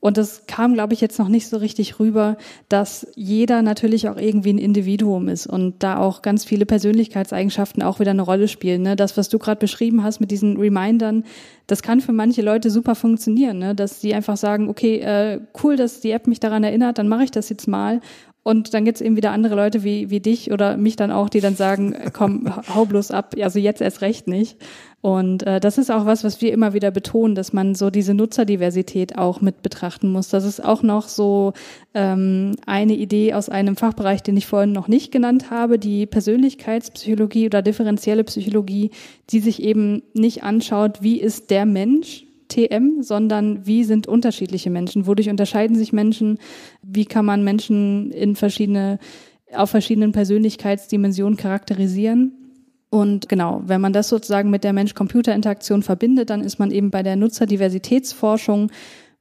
und 0.00 0.16
es 0.16 0.44
kam, 0.46 0.74
glaube 0.74 0.94
ich, 0.94 1.00
jetzt 1.00 1.18
noch 1.18 1.28
nicht 1.28 1.48
so 1.48 1.56
richtig 1.56 1.98
rüber, 1.98 2.36
dass 2.68 3.06
jeder 3.16 3.62
natürlich 3.62 4.08
auch 4.08 4.16
irgendwie 4.16 4.52
ein 4.52 4.58
Individuum 4.58 5.28
ist 5.28 5.48
und 5.48 5.82
da 5.82 5.98
auch 5.98 6.22
ganz 6.22 6.44
viele 6.44 6.66
Persönlichkeitseigenschaften 6.66 7.82
auch 7.82 7.98
wieder 7.98 8.12
eine 8.12 8.22
Rolle 8.22 8.46
spielen. 8.46 8.82
Ne? 8.82 8.94
Das, 8.94 9.16
was 9.16 9.28
du 9.28 9.38
gerade 9.38 9.58
beschrieben 9.58 10.04
hast 10.04 10.20
mit 10.20 10.30
diesen 10.30 10.56
Remindern, 10.56 11.24
das 11.66 11.82
kann 11.82 12.00
für 12.00 12.12
manche 12.12 12.42
Leute 12.42 12.70
super 12.70 12.94
funktionieren, 12.94 13.58
ne? 13.58 13.74
dass 13.74 14.00
sie 14.00 14.14
einfach 14.14 14.36
sagen, 14.36 14.68
okay, 14.68 15.00
äh, 15.00 15.40
cool, 15.64 15.74
dass 15.74 16.00
die 16.00 16.12
App 16.12 16.28
mich 16.28 16.38
daran 16.38 16.62
erinnert, 16.62 16.98
dann 16.98 17.08
mache 17.08 17.24
ich 17.24 17.32
das 17.32 17.48
jetzt 17.48 17.66
mal. 17.66 18.00
Und 18.48 18.72
dann 18.72 18.86
gibt's 18.86 19.02
eben 19.02 19.14
wieder 19.14 19.32
andere 19.32 19.54
Leute 19.54 19.84
wie, 19.84 20.08
wie 20.08 20.20
dich 20.20 20.50
oder 20.50 20.78
mich 20.78 20.96
dann 20.96 21.10
auch, 21.10 21.28
die 21.28 21.40
dann 21.40 21.54
sagen, 21.54 21.94
komm, 22.14 22.50
hau 22.74 22.86
bloß 22.86 23.10
ab, 23.10 23.34
also 23.38 23.58
jetzt 23.58 23.82
erst 23.82 24.00
recht 24.00 24.26
nicht. 24.26 24.56
Und 25.02 25.46
äh, 25.46 25.60
das 25.60 25.76
ist 25.76 25.90
auch 25.90 26.06
was, 26.06 26.24
was 26.24 26.40
wir 26.40 26.50
immer 26.54 26.72
wieder 26.72 26.90
betonen, 26.90 27.34
dass 27.34 27.52
man 27.52 27.74
so 27.74 27.90
diese 27.90 28.14
Nutzerdiversität 28.14 29.18
auch 29.18 29.42
mit 29.42 29.60
betrachten 29.60 30.10
muss. 30.10 30.30
Das 30.30 30.46
ist 30.46 30.64
auch 30.64 30.82
noch 30.82 31.08
so 31.08 31.52
ähm, 31.92 32.52
eine 32.64 32.94
Idee 32.94 33.34
aus 33.34 33.50
einem 33.50 33.76
Fachbereich, 33.76 34.22
den 34.22 34.38
ich 34.38 34.46
vorhin 34.46 34.72
noch 34.72 34.88
nicht 34.88 35.12
genannt 35.12 35.50
habe, 35.50 35.78
die 35.78 36.06
Persönlichkeitspsychologie 36.06 37.44
oder 37.44 37.60
differenzielle 37.60 38.24
Psychologie, 38.24 38.92
die 39.28 39.40
sich 39.40 39.62
eben 39.62 40.02
nicht 40.14 40.42
anschaut, 40.42 41.02
wie 41.02 41.20
ist 41.20 41.50
der 41.50 41.66
Mensch, 41.66 42.24
TM, 42.48 43.02
sondern 43.02 43.66
wie 43.66 43.84
sind 43.84 44.06
unterschiedliche 44.06 44.70
Menschen, 44.70 45.06
wodurch 45.06 45.28
unterscheiden 45.28 45.76
sich 45.76 45.92
Menschen, 45.92 46.38
wie 46.82 47.04
kann 47.04 47.24
man 47.24 47.44
Menschen 47.44 48.10
in 48.10 48.36
verschiedene, 48.36 48.98
auf 49.54 49.70
verschiedenen 49.70 50.12
Persönlichkeitsdimensionen 50.12 51.36
charakterisieren. 51.36 52.32
Und 52.90 53.28
genau, 53.28 53.62
wenn 53.66 53.80
man 53.80 53.92
das 53.92 54.08
sozusagen 54.08 54.50
mit 54.50 54.64
der 54.64 54.72
Mensch-Computer-Interaktion 54.72 55.82
verbindet, 55.82 56.30
dann 56.30 56.42
ist 56.42 56.58
man 56.58 56.70
eben 56.70 56.90
bei 56.90 57.02
der 57.02 57.16
Nutzerdiversitätsforschung, 57.16 58.70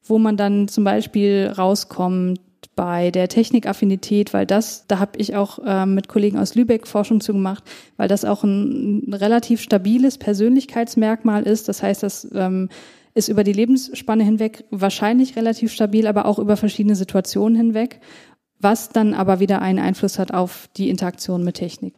wo 0.03 0.19
man 0.19 0.37
dann 0.37 0.69
zum 0.69 0.85
Beispiel 0.85 1.51
rauskommt 1.55 2.39
bei 2.77 3.11
der 3.11 3.27
Technikaffinität, 3.27 4.33
weil 4.33 4.45
das, 4.45 4.85
da 4.87 4.99
habe 4.99 5.17
ich 5.17 5.35
auch 5.35 5.59
äh, 5.65 5.85
mit 5.85 6.07
Kollegen 6.07 6.37
aus 6.37 6.55
Lübeck 6.55 6.87
Forschung 6.87 7.19
zu 7.19 7.33
gemacht, 7.33 7.63
weil 7.97 8.07
das 8.07 8.23
auch 8.23 8.43
ein, 8.43 9.09
ein 9.09 9.13
relativ 9.13 9.61
stabiles 9.61 10.17
Persönlichkeitsmerkmal 10.17 11.43
ist. 11.43 11.67
Das 11.67 11.81
heißt, 11.81 12.03
das 12.03 12.27
ähm, 12.33 12.69
ist 13.17 13.27
über 13.27 13.43
die 13.43 13.53
Lebensspanne 13.53 14.23
hinweg 14.23 14.63
wahrscheinlich 14.71 15.35
relativ 15.35 15.73
stabil, 15.73 16.07
aber 16.07 16.25
auch 16.25 16.39
über 16.39 16.55
verschiedene 16.55 16.95
Situationen 16.95 17.55
hinweg, 17.55 17.99
was 18.59 18.89
dann 18.89 19.13
aber 19.13 19.39
wieder 19.39 19.61
einen 19.61 19.79
Einfluss 19.79 20.19
hat 20.19 20.33
auf 20.33 20.69
die 20.77 20.89
Interaktion 20.89 21.43
mit 21.43 21.55
Technik. 21.55 21.95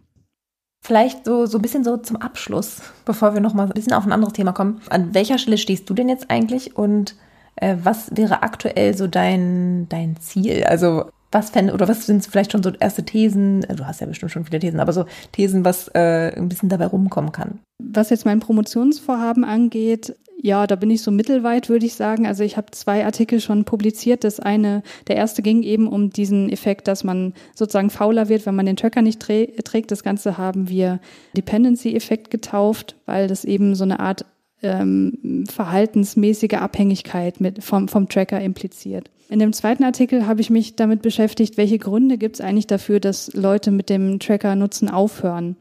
Vielleicht 0.81 1.25
so, 1.25 1.45
so 1.45 1.57
ein 1.57 1.61
bisschen 1.61 1.83
so 1.83 1.97
zum 1.97 2.17
Abschluss, 2.17 2.81
bevor 3.05 3.33
wir 3.33 3.41
nochmal 3.41 3.67
ein 3.67 3.73
bisschen 3.73 3.93
auf 3.93 4.05
ein 4.05 4.13
anderes 4.13 4.33
Thema 4.33 4.53
kommen. 4.53 4.81
An 4.89 5.13
welcher 5.13 5.37
Stelle 5.37 5.57
stehst 5.57 5.89
du 5.89 5.93
denn 5.93 6.07
jetzt 6.07 6.31
eigentlich 6.31 6.77
und 6.77 7.15
äh, 7.57 7.75
was 7.83 8.15
wäre 8.15 8.41
aktuell 8.43 8.95
so 8.95 9.07
dein, 9.07 9.87
dein 9.89 10.15
Ziel? 10.17 10.63
Also 10.63 11.11
was 11.31 11.49
fände, 11.51 11.73
oder 11.73 11.87
was 11.87 12.05
sind 12.05 12.25
vielleicht 12.25 12.53
schon 12.53 12.63
so 12.63 12.71
erste 12.71 13.03
Thesen? 13.03 13.61
Du 13.61 13.85
hast 13.85 14.01
ja 14.01 14.07
bestimmt 14.07 14.31
schon 14.31 14.45
viele 14.45 14.59
Thesen, 14.59 14.79
aber 14.79 14.93
so 14.93 15.05
Thesen, 15.31 15.65
was 15.65 15.89
äh, 15.89 16.33
ein 16.35 16.49
bisschen 16.49 16.69
dabei 16.69 16.87
rumkommen 16.87 17.31
kann. 17.31 17.59
Was 17.77 18.09
jetzt 18.09 18.25
mein 18.25 18.39
Promotionsvorhaben 18.39 19.43
angeht, 19.43 20.15
ja, 20.41 20.67
da 20.67 20.75
bin 20.75 20.89
ich 20.89 21.01
so 21.01 21.11
mittelweit, 21.11 21.69
würde 21.69 21.85
ich 21.85 21.95
sagen. 21.95 22.25
Also 22.25 22.43
ich 22.43 22.55
habe 22.55 22.71
zwei 22.71 23.05
Artikel 23.05 23.41
schon 23.41 23.65
publiziert. 23.65 24.23
Das 24.23 24.39
eine, 24.39 24.83
der 25.07 25.17
erste 25.17 25.41
ging 25.41 25.63
eben 25.63 25.87
um 25.87 26.11
diesen 26.11 26.49
Effekt, 26.49 26.87
dass 26.87 27.03
man 27.03 27.33
sozusagen 27.55 27.89
fauler 27.89 28.29
wird, 28.29 28.45
wenn 28.45 28.55
man 28.55 28.65
den 28.65 28.77
Tracker 28.77 29.01
nicht 29.01 29.19
trägt. 29.19 29.91
Das 29.91 30.03
Ganze 30.03 30.37
haben 30.37 30.69
wir 30.69 30.99
Dependency-Effekt 31.35 32.29
getauft, 32.31 32.95
weil 33.05 33.27
das 33.27 33.43
eben 33.43 33.75
so 33.75 33.83
eine 33.83 33.99
Art 33.99 34.25
ähm, 34.61 35.45
verhaltensmäßige 35.49 36.53
Abhängigkeit 36.53 37.41
mit, 37.41 37.63
vom, 37.63 37.87
vom 37.89 38.07
Tracker 38.07 38.39
impliziert. 38.39 39.09
In 39.29 39.39
dem 39.39 39.53
zweiten 39.53 39.83
Artikel 39.83 40.25
habe 40.25 40.41
ich 40.41 40.49
mich 40.49 40.75
damit 40.75 41.01
beschäftigt, 41.01 41.57
welche 41.57 41.79
Gründe 41.79 42.17
gibt 42.17 42.35
es 42.35 42.41
eigentlich 42.41 42.67
dafür, 42.67 42.99
dass 42.99 43.33
Leute 43.33 43.71
mit 43.71 43.89
dem 43.89 44.19
Tracker 44.19 44.55
nutzen 44.55 44.89
aufhören. 44.89 45.55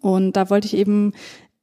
Und 0.00 0.36
da 0.36 0.50
wollte 0.50 0.66
ich 0.66 0.76
eben 0.76 1.12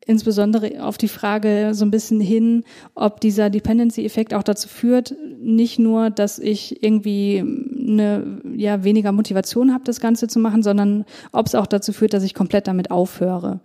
insbesondere 0.06 0.84
auf 0.84 0.98
die 0.98 1.08
Frage 1.08 1.72
so 1.74 1.86
ein 1.86 1.92
bisschen 1.92 2.20
hin, 2.20 2.64
ob 2.96 3.22
dieser 3.22 3.50
Dependency-Effekt 3.50 4.34
auch 4.34 4.44
dazu 4.44 4.68
führt, 4.68 5.16
nicht 5.40 5.80
nur, 5.80 6.10
dass 6.10 6.40
ich 6.40 6.84
irgendwie 6.84 7.40
eine 7.40 8.42
ja 8.56 8.84
weniger 8.84 9.12
Motivation 9.12 9.74
habe, 9.74 9.84
das 9.84 10.00
Ganze 10.00 10.28
zu 10.28 10.40
machen, 10.40 10.64
sondern 10.64 11.06
ob 11.32 11.48
es 11.48 11.56
auch 11.56 11.68
dazu 11.68 11.94
führt, 11.94 12.14
dass 12.14 12.24
ich 12.24 12.34
komplett 12.34 12.68
damit 12.68 12.92
aufhöre. 12.92 13.60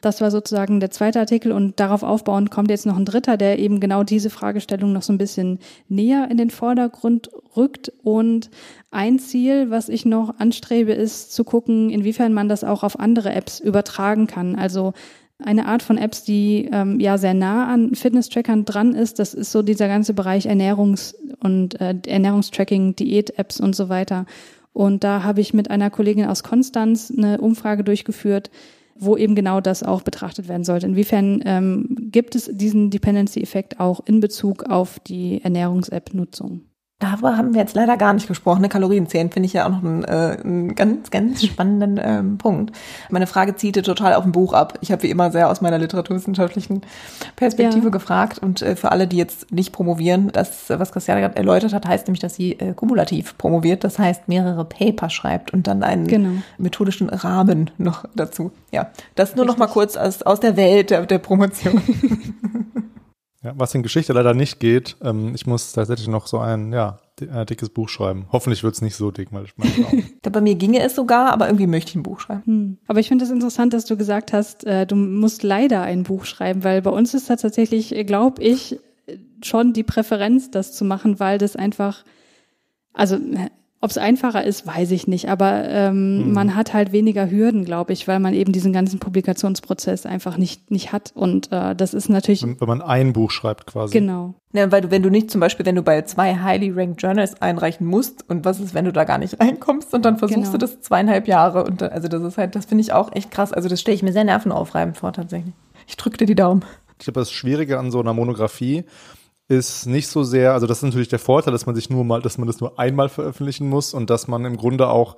Das 0.00 0.22
war 0.22 0.30
sozusagen 0.30 0.80
der 0.80 0.90
zweite 0.90 1.20
Artikel 1.20 1.52
und 1.52 1.78
darauf 1.78 2.02
aufbauend 2.02 2.50
kommt 2.50 2.70
jetzt 2.70 2.86
noch 2.86 2.96
ein 2.96 3.04
dritter, 3.04 3.36
der 3.36 3.58
eben 3.58 3.80
genau 3.80 4.02
diese 4.02 4.30
Fragestellung 4.30 4.92
noch 4.92 5.02
so 5.02 5.12
ein 5.12 5.18
bisschen 5.18 5.58
näher 5.88 6.28
in 6.30 6.38
den 6.38 6.48
Vordergrund 6.48 7.30
rückt. 7.54 7.92
Und 8.02 8.50
ein 8.90 9.18
Ziel, 9.18 9.68
was 9.68 9.90
ich 9.90 10.06
noch 10.06 10.38
anstrebe, 10.38 10.92
ist 10.92 11.34
zu 11.34 11.44
gucken, 11.44 11.90
inwiefern 11.90 12.32
man 12.32 12.48
das 12.48 12.64
auch 12.64 12.82
auf 12.82 12.98
andere 12.98 13.34
Apps 13.34 13.60
übertragen 13.60 14.26
kann. 14.26 14.56
Also 14.56 14.94
eine 15.44 15.66
Art 15.66 15.82
von 15.82 15.98
Apps, 15.98 16.24
die 16.24 16.68
ähm, 16.72 17.00
ja 17.00 17.18
sehr 17.18 17.34
nah 17.34 17.72
an 17.72 17.94
Fitness-Trackern 17.94 18.64
dran 18.64 18.94
ist. 18.94 19.18
Das 19.18 19.34
ist 19.34 19.52
so 19.52 19.62
dieser 19.62 19.88
ganze 19.88 20.14
Bereich 20.14 20.48
Ernährungs- 20.48 21.14
und 21.40 21.80
äh, 21.80 21.94
Ernährungstracking, 22.06 22.96
Diät-Apps 22.96 23.60
und 23.60 23.74
so 23.74 23.88
weiter. 23.88 24.26
Und 24.72 25.04
da 25.04 25.22
habe 25.22 25.40
ich 25.40 25.54
mit 25.54 25.70
einer 25.70 25.90
Kollegin 25.90 26.26
aus 26.26 26.42
Konstanz 26.42 27.12
eine 27.16 27.40
Umfrage 27.40 27.84
durchgeführt, 27.84 28.50
wo 28.94 29.16
eben 29.16 29.34
genau 29.34 29.60
das 29.60 29.82
auch 29.82 30.02
betrachtet 30.02 30.48
werden 30.48 30.64
sollte. 30.64 30.86
Inwiefern 30.86 31.42
ähm, 31.44 31.96
gibt 32.10 32.34
es 32.34 32.50
diesen 32.52 32.90
Dependency-Effekt 32.90 33.80
auch 33.80 34.00
in 34.06 34.20
Bezug 34.20 34.64
auf 34.64 35.00
die 35.00 35.42
Ernährungs-App-Nutzung? 35.42 36.62
Darüber 37.00 37.38
haben 37.38 37.54
wir 37.54 37.62
jetzt 37.62 37.74
leider 37.74 37.96
gar 37.96 38.12
nicht 38.12 38.28
gesprochen. 38.28 38.68
Kalorien 38.68 39.08
zählen 39.08 39.30
finde 39.30 39.46
ich 39.46 39.54
ja 39.54 39.64
auch 39.64 39.70
noch 39.70 39.82
einen, 39.82 40.04
äh, 40.04 40.36
einen 40.44 40.74
ganz, 40.74 41.10
ganz 41.10 41.42
spannenden 41.46 41.98
ähm, 42.00 42.36
Punkt. 42.36 42.76
Meine 43.08 43.26
Frage 43.26 43.56
zielte 43.56 43.80
total 43.80 44.12
auf 44.12 44.24
ein 44.26 44.32
Buch 44.32 44.52
ab. 44.52 44.78
Ich 44.82 44.92
habe 44.92 45.02
wie 45.02 45.10
immer 45.10 45.30
sehr 45.30 45.48
aus 45.48 45.62
meiner 45.62 45.78
literaturwissenschaftlichen 45.78 46.82
Perspektive 47.36 47.84
ja. 47.84 47.90
gefragt. 47.90 48.38
Und 48.38 48.60
äh, 48.60 48.76
für 48.76 48.92
alle, 48.92 49.08
die 49.08 49.16
jetzt 49.16 49.50
nicht 49.50 49.72
promovieren, 49.72 50.30
das, 50.30 50.68
was 50.68 50.92
Christiane 50.92 51.22
gerade 51.22 51.36
erläutert 51.36 51.72
hat, 51.72 51.86
heißt 51.86 52.06
nämlich, 52.06 52.20
dass 52.20 52.34
sie 52.34 52.52
äh, 52.52 52.74
kumulativ 52.74 53.38
promoviert. 53.38 53.82
Das 53.82 53.98
heißt, 53.98 54.28
mehrere 54.28 54.66
Paper 54.66 55.08
schreibt 55.08 55.54
und 55.54 55.66
dann 55.66 55.82
einen 55.82 56.06
genau. 56.06 56.42
methodischen 56.58 57.08
Rahmen 57.08 57.70
noch 57.78 58.04
dazu. 58.14 58.52
Ja, 58.72 58.90
das 59.14 59.36
nur 59.36 59.46
Richtig. 59.46 59.58
noch 59.58 59.66
mal 59.66 59.72
kurz 59.72 59.96
aus, 59.96 60.20
aus 60.20 60.40
der 60.40 60.58
Welt 60.58 60.90
der, 60.90 61.06
der 61.06 61.18
Promotion. 61.18 61.80
Ja, 63.42 63.54
was 63.56 63.74
in 63.74 63.82
Geschichte 63.82 64.12
leider 64.12 64.34
nicht 64.34 64.60
geht, 64.60 64.96
ähm, 65.02 65.34
ich 65.34 65.46
muss 65.46 65.72
tatsächlich 65.72 66.08
noch 66.08 66.26
so 66.26 66.38
ein, 66.38 66.74
ja, 66.74 66.98
ein 67.20 67.46
dickes 67.46 67.70
Buch 67.70 67.88
schreiben. 67.88 68.26
Hoffentlich 68.32 68.62
wird 68.62 68.74
es 68.74 68.82
nicht 68.82 68.96
so 68.96 69.10
dick, 69.10 69.28
weil 69.32 69.44
ich 69.44 69.56
meine 69.56 70.04
Bei 70.30 70.40
mir 70.42 70.54
ginge 70.56 70.80
es 70.82 70.94
sogar, 70.94 71.32
aber 71.32 71.46
irgendwie 71.46 71.66
möchte 71.66 71.90
ich 71.90 71.96
ein 71.96 72.02
Buch 72.02 72.20
schreiben. 72.20 72.42
Hm. 72.44 72.78
Aber 72.86 73.00
ich 73.00 73.08
finde 73.08 73.24
es 73.24 73.30
das 73.30 73.34
interessant, 73.34 73.72
dass 73.72 73.86
du 73.86 73.96
gesagt 73.96 74.34
hast, 74.34 74.64
äh, 74.64 74.86
du 74.86 74.94
musst 74.94 75.42
leider 75.42 75.80
ein 75.82 76.02
Buch 76.02 76.26
schreiben, 76.26 76.64
weil 76.64 76.82
bei 76.82 76.90
uns 76.90 77.14
ist 77.14 77.30
das 77.30 77.40
tatsächlich, 77.40 77.94
äh, 77.94 78.04
glaube 78.04 78.42
ich, 78.42 78.78
schon 79.42 79.72
die 79.72 79.84
Präferenz, 79.84 80.50
das 80.50 80.74
zu 80.74 80.84
machen, 80.84 81.18
weil 81.18 81.38
das 81.38 81.56
einfach, 81.56 82.04
also 82.92 83.18
ob 83.82 83.90
es 83.90 83.96
einfacher 83.96 84.44
ist, 84.44 84.66
weiß 84.66 84.90
ich 84.90 85.06
nicht. 85.06 85.30
Aber 85.30 85.64
ähm, 85.68 86.26
mhm. 86.26 86.32
man 86.32 86.54
hat 86.54 86.74
halt 86.74 86.92
weniger 86.92 87.30
Hürden, 87.30 87.64
glaube 87.64 87.94
ich, 87.94 88.06
weil 88.06 88.20
man 88.20 88.34
eben 88.34 88.52
diesen 88.52 88.74
ganzen 88.74 89.00
Publikationsprozess 89.00 90.04
einfach 90.04 90.36
nicht, 90.36 90.70
nicht 90.70 90.92
hat. 90.92 91.12
Und 91.14 91.50
äh, 91.50 91.74
das 91.74 91.94
ist 91.94 92.10
natürlich. 92.10 92.42
Wenn, 92.42 92.60
wenn 92.60 92.68
man 92.68 92.82
ein 92.82 93.14
Buch 93.14 93.30
schreibt 93.30 93.66
quasi. 93.66 93.98
Genau. 93.98 94.34
Ja, 94.52 94.70
weil 94.70 94.82
du, 94.82 94.90
wenn 94.90 95.02
du 95.02 95.08
nicht 95.08 95.30
zum 95.30 95.40
Beispiel, 95.40 95.64
wenn 95.64 95.76
du 95.76 95.82
bei 95.82 96.02
zwei 96.02 96.34
highly 96.34 96.70
ranked 96.70 97.00
Journals 97.00 97.40
einreichen 97.40 97.86
musst 97.86 98.28
und 98.28 98.44
was 98.44 98.60
ist, 98.60 98.74
wenn 98.74 98.84
du 98.84 98.92
da 98.92 99.04
gar 99.04 99.16
nicht 99.16 99.40
reinkommst 99.40 99.94
und 99.94 100.04
dann 100.04 100.18
versuchst 100.18 100.52
genau. 100.52 100.52
du 100.52 100.58
das 100.58 100.80
zweieinhalb 100.82 101.26
Jahre 101.26 101.64
und 101.64 101.82
also 101.82 102.08
das 102.08 102.22
ist 102.22 102.36
halt, 102.36 102.56
das 102.56 102.66
finde 102.66 102.82
ich 102.82 102.92
auch 102.92 103.14
echt 103.14 103.30
krass. 103.30 103.52
Also 103.52 103.68
das 103.68 103.80
stelle 103.80 103.94
ich 103.94 104.02
mir 104.02 104.12
sehr 104.12 104.24
nervenaufreibend 104.24 104.98
vor 104.98 105.12
tatsächlich. 105.12 105.54
Ich 105.86 105.96
drücke 105.96 106.18
dir 106.18 106.26
die 106.26 106.34
Daumen. 106.34 106.64
Ich 106.98 107.04
glaube, 107.04 107.20
das 107.20 107.32
Schwierige 107.32 107.78
an 107.78 107.90
so 107.90 108.00
einer 108.00 108.12
Monographie 108.12 108.84
ist 109.50 109.86
nicht 109.86 110.06
so 110.06 110.22
sehr, 110.22 110.52
also 110.52 110.68
das 110.68 110.78
ist 110.78 110.84
natürlich 110.84 111.08
der 111.08 111.18
Vorteil, 111.18 111.52
dass 111.52 111.66
man 111.66 111.74
sich 111.74 111.90
nur 111.90 112.04
mal, 112.04 112.22
dass 112.22 112.38
man 112.38 112.46
das 112.46 112.60
nur 112.60 112.78
einmal 112.78 113.08
veröffentlichen 113.08 113.68
muss 113.68 113.94
und 113.94 114.08
dass 114.08 114.28
man 114.28 114.44
im 114.44 114.56
Grunde 114.56 114.88
auch 114.88 115.16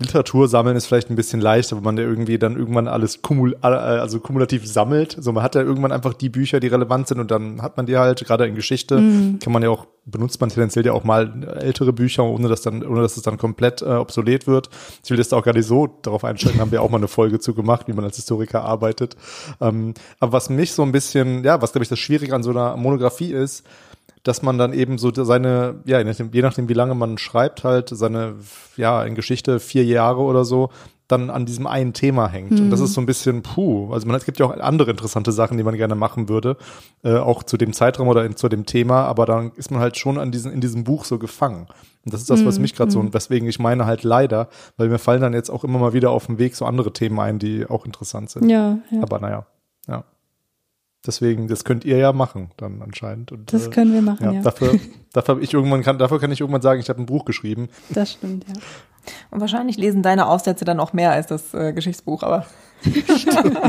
Literatur 0.00 0.46
sammeln 0.46 0.76
ist 0.76 0.86
vielleicht 0.86 1.10
ein 1.10 1.16
bisschen 1.16 1.40
leichter, 1.40 1.76
wenn 1.76 1.82
man 1.82 1.96
da 1.96 2.04
irgendwie 2.04 2.38
dann 2.38 2.56
irgendwann 2.56 2.86
alles 2.86 3.20
kumul 3.20 3.56
also 3.56 4.20
kumulativ 4.20 4.64
sammelt. 4.64 5.16
So 5.18 5.32
man 5.32 5.42
hat 5.42 5.56
ja 5.56 5.62
irgendwann 5.62 5.90
einfach 5.90 6.14
die 6.14 6.28
Bücher, 6.28 6.60
die 6.60 6.68
relevant 6.68 7.08
sind 7.08 7.18
und 7.18 7.32
dann 7.32 7.62
hat 7.62 7.76
man 7.76 7.86
die 7.86 7.96
halt, 7.96 8.24
gerade 8.24 8.46
in 8.46 8.54
Geschichte, 8.54 9.00
mhm. 9.00 9.40
kann 9.40 9.52
man 9.52 9.64
ja 9.64 9.70
auch, 9.70 9.88
benutzt 10.04 10.40
man 10.40 10.50
tendenziell 10.50 10.86
ja 10.86 10.92
auch 10.92 11.02
mal 11.02 11.42
ältere 11.60 11.92
Bücher, 11.92 12.22
ohne 12.22 12.46
dass 12.46 12.62
dann, 12.62 12.86
ohne 12.86 13.02
dass 13.02 13.16
es 13.16 13.24
dann 13.24 13.38
komplett 13.38 13.82
äh, 13.82 13.86
obsolet 13.86 14.46
wird. 14.46 14.70
Ich 15.02 15.10
will 15.10 15.18
jetzt 15.18 15.34
auch 15.34 15.42
gar 15.42 15.52
nicht 15.52 15.66
so 15.66 15.88
darauf 16.02 16.22
einstellen, 16.22 16.60
haben 16.60 16.70
wir 16.70 16.80
auch 16.80 16.90
mal 16.90 16.98
eine 16.98 17.08
Folge 17.08 17.40
zu 17.40 17.52
gemacht, 17.52 17.88
wie 17.88 17.92
man 17.92 18.04
als 18.04 18.14
Historiker 18.14 18.62
arbeitet. 18.62 19.16
Ähm, 19.60 19.94
aber 20.20 20.30
was 20.30 20.48
mich 20.48 20.74
so 20.74 20.84
ein 20.84 20.92
bisschen, 20.92 21.42
ja, 21.42 21.60
was 21.60 21.72
glaube 21.72 21.82
ich 21.82 21.88
das 21.88 21.98
Schwierige 21.98 22.36
an 22.36 22.44
so 22.44 22.50
einer 22.50 22.76
Monographie 22.76 23.32
ist, 23.32 23.66
dass 24.28 24.42
man 24.42 24.58
dann 24.58 24.74
eben 24.74 24.98
so 24.98 25.10
seine, 25.24 25.76
ja, 25.86 25.98
je 26.00 26.42
nachdem, 26.42 26.68
wie 26.68 26.74
lange 26.74 26.94
man 26.94 27.16
schreibt, 27.16 27.64
halt 27.64 27.88
seine, 27.88 28.34
ja, 28.76 29.02
in 29.02 29.14
Geschichte 29.14 29.58
vier 29.58 29.84
Jahre 29.86 30.20
oder 30.20 30.44
so, 30.44 30.68
dann 31.08 31.30
an 31.30 31.46
diesem 31.46 31.66
einen 31.66 31.94
Thema 31.94 32.28
hängt. 32.28 32.50
Mhm. 32.50 32.64
Und 32.64 32.70
das 32.70 32.80
mhm. 32.80 32.84
ist 32.86 32.92
so 32.92 33.00
ein 33.00 33.06
bisschen, 33.06 33.42
puh, 33.42 33.90
also 33.90 34.06
man, 34.06 34.14
es 34.16 34.26
gibt 34.26 34.38
ja 34.38 34.44
auch 34.44 34.54
andere 34.54 34.90
interessante 34.90 35.32
Sachen, 35.32 35.56
die 35.56 35.64
man 35.64 35.78
gerne 35.78 35.94
machen 35.94 36.28
würde, 36.28 36.58
äh, 37.02 37.16
auch 37.16 37.42
zu 37.42 37.56
dem 37.56 37.72
Zeitraum 37.72 38.08
oder 38.08 38.26
in, 38.26 38.36
zu 38.36 38.50
dem 38.50 38.66
Thema, 38.66 39.04
aber 39.04 39.24
dann 39.24 39.52
ist 39.56 39.70
man 39.70 39.80
halt 39.80 39.96
schon 39.96 40.18
an 40.18 40.30
diesen, 40.30 40.52
in 40.52 40.60
diesem 40.60 40.84
Buch 40.84 41.06
so 41.06 41.18
gefangen. 41.18 41.66
Und 42.04 42.12
das 42.12 42.20
ist 42.20 42.28
das, 42.28 42.44
was 42.44 42.56
mhm. 42.56 42.62
mich 42.62 42.74
gerade 42.74 42.90
so, 42.90 43.00
und 43.00 43.14
weswegen 43.14 43.48
ich 43.48 43.58
meine 43.58 43.86
halt 43.86 44.04
leider, 44.04 44.48
weil 44.76 44.90
mir 44.90 44.98
fallen 44.98 45.22
dann 45.22 45.32
jetzt 45.32 45.48
auch 45.48 45.64
immer 45.64 45.78
mal 45.78 45.94
wieder 45.94 46.10
auf 46.10 46.26
dem 46.26 46.38
Weg 46.38 46.54
so 46.54 46.66
andere 46.66 46.92
Themen 46.92 47.18
ein, 47.18 47.38
die 47.38 47.64
auch 47.66 47.86
interessant 47.86 48.28
sind. 48.28 48.50
Ja, 48.50 48.78
ja. 48.90 49.02
Aber 49.02 49.20
naja, 49.20 49.46
ja. 49.88 50.04
Deswegen, 51.08 51.48
das 51.48 51.64
könnt 51.64 51.86
ihr 51.86 51.96
ja 51.96 52.12
machen 52.12 52.50
dann 52.58 52.82
anscheinend. 52.82 53.32
Und, 53.32 53.50
das 53.50 53.70
können 53.70 53.94
wir 53.94 54.02
machen, 54.02 54.26
ja. 54.26 54.32
ja. 54.32 54.42
Dafür, 54.42 54.78
dafür 55.14 55.40
ich 55.40 55.54
irgendwann 55.54 55.82
kann, 55.82 55.96
dafür 55.96 56.20
kann 56.20 56.30
ich 56.30 56.42
irgendwann 56.42 56.60
sagen, 56.60 56.80
ich 56.80 56.90
habe 56.90 57.00
ein 57.00 57.06
Buch 57.06 57.24
geschrieben. 57.24 57.70
Das 57.88 58.12
stimmt, 58.12 58.44
ja. 58.46 58.52
Und 59.30 59.40
wahrscheinlich 59.40 59.78
lesen 59.78 60.02
deine 60.02 60.26
Aufsätze 60.26 60.66
dann 60.66 60.78
auch 60.78 60.92
mehr 60.92 61.10
als 61.10 61.28
das 61.28 61.54
äh, 61.54 61.72
Geschichtsbuch, 61.72 62.22
aber. 62.22 62.44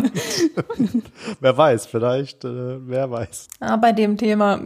wer 1.40 1.58
weiß, 1.58 1.86
vielleicht, 1.86 2.44
äh, 2.44 2.86
wer 2.86 3.10
weiß. 3.10 3.48
Ah, 3.62 3.78
bei 3.78 3.94
dem 3.94 4.18
Thema. 4.18 4.60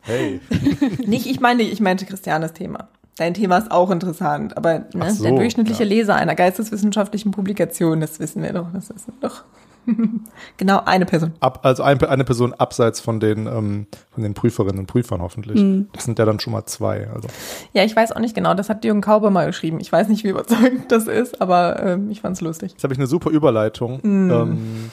hey. 0.00 0.40
Nicht, 1.06 1.26
ich 1.26 1.38
meine, 1.38 1.62
ich 1.62 1.78
meinte 1.78 2.04
Christianes 2.04 2.52
Thema. 2.52 2.88
Dein 3.16 3.34
Thema 3.34 3.58
ist 3.58 3.70
auch 3.70 3.92
interessant, 3.92 4.56
aber 4.56 4.86
ne, 4.92 5.12
so, 5.12 5.22
der 5.22 5.36
durchschnittliche 5.36 5.84
ja. 5.84 5.88
Leser 5.88 6.16
einer 6.16 6.34
geisteswissenschaftlichen 6.34 7.30
Publikation, 7.30 8.00
das 8.00 8.18
wissen 8.18 8.42
wir 8.42 8.52
doch, 8.52 8.72
das 8.72 8.90
ist 8.90 9.06
doch. 9.20 9.44
genau, 10.56 10.82
eine 10.84 11.06
Person. 11.06 11.32
Ab, 11.40 11.60
also 11.62 11.82
ein, 11.82 12.02
eine 12.02 12.24
Person 12.24 12.54
abseits 12.54 13.00
von 13.00 13.20
den, 13.20 13.46
ähm, 13.46 13.86
von 14.10 14.22
den 14.22 14.34
Prüferinnen 14.34 14.80
und 14.80 14.86
Prüfern 14.86 15.20
hoffentlich. 15.22 15.60
Mhm. 15.60 15.88
Das 15.92 16.04
sind 16.04 16.18
ja 16.18 16.24
dann 16.24 16.40
schon 16.40 16.52
mal 16.52 16.66
zwei. 16.66 17.08
Also. 17.08 17.28
Ja, 17.72 17.84
ich 17.84 17.94
weiß 17.94 18.12
auch 18.12 18.20
nicht 18.20 18.34
genau. 18.34 18.54
Das 18.54 18.68
hat 18.68 18.84
Jürgen 18.84 19.00
Kauber 19.00 19.30
mal 19.30 19.46
geschrieben. 19.46 19.80
Ich 19.80 19.90
weiß 19.90 20.08
nicht, 20.08 20.24
wie 20.24 20.28
überzeugend 20.28 20.90
das 20.92 21.06
ist, 21.06 21.40
aber 21.40 21.82
ähm, 21.82 22.10
ich 22.10 22.20
fand 22.20 22.36
es 22.36 22.40
lustig. 22.40 22.72
Jetzt 22.72 22.84
habe 22.84 22.92
ich 22.92 22.98
eine 22.98 23.06
super 23.06 23.30
Überleitung. 23.30 24.00
Mhm. 24.02 24.30
Ähm, 24.30 24.90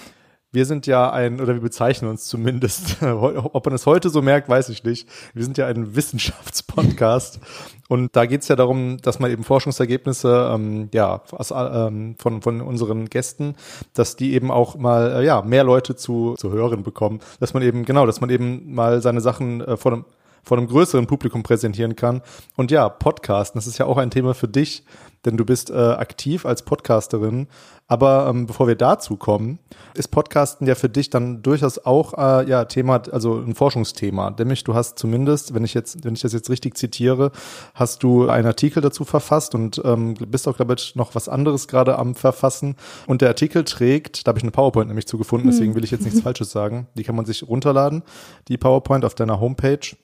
wir 0.56 0.66
sind 0.66 0.88
ja 0.88 1.12
ein, 1.12 1.40
oder 1.40 1.54
wir 1.54 1.62
bezeichnen 1.62 2.10
uns 2.10 2.26
zumindest, 2.26 3.04
ob 3.04 3.66
man 3.66 3.76
es 3.76 3.86
heute 3.86 4.10
so 4.10 4.22
merkt, 4.22 4.50
weiß 4.50 4.70
ich 4.70 4.84
nicht. 4.84 5.08
Wir 5.34 5.44
sind 5.44 5.58
ja 5.58 5.68
ein 5.68 5.96
Wissenschaftspodcast. 5.96 7.40
Und 7.88 8.16
da 8.16 8.26
geht's 8.26 8.48
ja 8.48 8.56
darum, 8.56 8.98
dass 8.98 9.20
man 9.20 9.30
eben 9.30 9.44
Forschungsergebnisse 9.44 10.50
ähm, 10.52 10.90
ja, 10.92 11.22
aus, 11.32 11.52
ähm, 11.52 12.16
von, 12.18 12.42
von 12.42 12.62
unseren 12.62 13.06
Gästen, 13.10 13.56
dass 13.94 14.16
die 14.16 14.34
eben 14.34 14.50
auch 14.50 14.76
mal 14.76 15.18
äh, 15.18 15.26
ja, 15.26 15.44
mehr 15.44 15.64
Leute 15.64 15.96
zu, 15.96 16.34
zu 16.36 16.52
hören 16.52 16.82
bekommen. 16.82 17.20
Dass 17.40 17.54
man 17.54 17.62
eben, 17.62 17.86
genau, 17.86 18.08
dass 18.08 18.22
man 18.22 18.32
eben 18.32 18.74
mal 18.74 19.02
seine 19.02 19.22
Sachen 19.22 19.62
äh, 19.62 19.78
vor 19.78 19.94
einem 19.94 20.06
vor 20.46 20.58
einem 20.58 20.68
größeren 20.68 21.08
Publikum 21.08 21.44
präsentieren 21.44 21.96
kann. 21.96 22.22
Und 22.56 22.72
ja, 22.72 22.88
Podcasten, 22.88 23.58
das 23.58 23.68
ist 23.68 23.78
ja 23.78 23.86
auch 23.86 23.98
ein 23.98 24.12
Thema 24.12 24.34
für 24.34 24.48
dich, 24.48 24.84
denn 25.26 25.38
du 25.38 25.46
bist 25.46 25.72
äh, 25.72 25.74
aktiv 25.74 26.46
als 26.46 26.62
Podcasterin. 26.62 27.48
Aber 27.88 28.28
ähm, 28.30 28.48
bevor 28.48 28.68
wir 28.68 28.76
dazu 28.76 29.16
kommen, 29.16 29.60
ist 29.94 30.08
Podcasten 30.08 30.66
ja 30.66 30.74
für 30.74 30.90
dich 30.90 31.12
dann 31.12 31.44
durchaus 31.44 31.78
auch 31.78 32.14
äh, 32.18 32.50
ja 32.50 32.66
Thema, 32.66 33.02
also 33.12 33.38
ein 33.38 33.54
Forschungsthema. 33.54 34.32
Nämlich 34.32 34.64
du 34.64 34.74
hast 34.74 34.98
zumindest, 34.98 35.54
wenn 35.54 35.64
ich 35.64 35.76
jetzt, 35.76 36.04
wenn 36.04 36.16
ich 36.16 36.22
das 36.22 36.34
jetzt 36.34 36.50
richtig 36.50 36.78
zitiere, 36.78 37.32
hast 37.76 38.02
du 38.02 38.28
einen 38.28 38.48
Artikel 38.48 38.82
dazu 38.82 39.04
verfasst 39.04 39.54
und 39.54 39.82
ähm, 39.86 40.16
bist 40.16 40.48
auch, 40.48 40.56
glaube 40.56 40.76
ich, 40.78 40.96
noch 40.96 41.14
was 41.14 41.30
anderes 41.30 41.68
gerade 41.68 42.00
am 42.00 42.16
Verfassen. 42.16 42.76
Und 43.06 43.22
der 43.22 43.30
Artikel 43.30 43.64
trägt, 43.64 44.26
da 44.26 44.30
habe 44.30 44.40
ich 44.40 44.44
eine 44.44 44.52
PowerPoint 44.52 44.88
nämlich 44.88 45.08
zugefunden, 45.08 45.50
deswegen 45.50 45.76
will 45.76 45.84
ich 45.84 45.92
jetzt 45.92 46.06
nichts 46.06 46.22
Falsches 46.22 46.52
sagen. 46.52 46.88
Die 46.96 47.04
kann 47.04 47.16
man 47.16 47.26
sich 47.26 47.48
runterladen, 47.48 48.02
die 48.48 48.58
PowerPoint 48.58 49.06
auf 49.06 49.14
deiner 49.14 49.40
Homepage. 49.40 49.96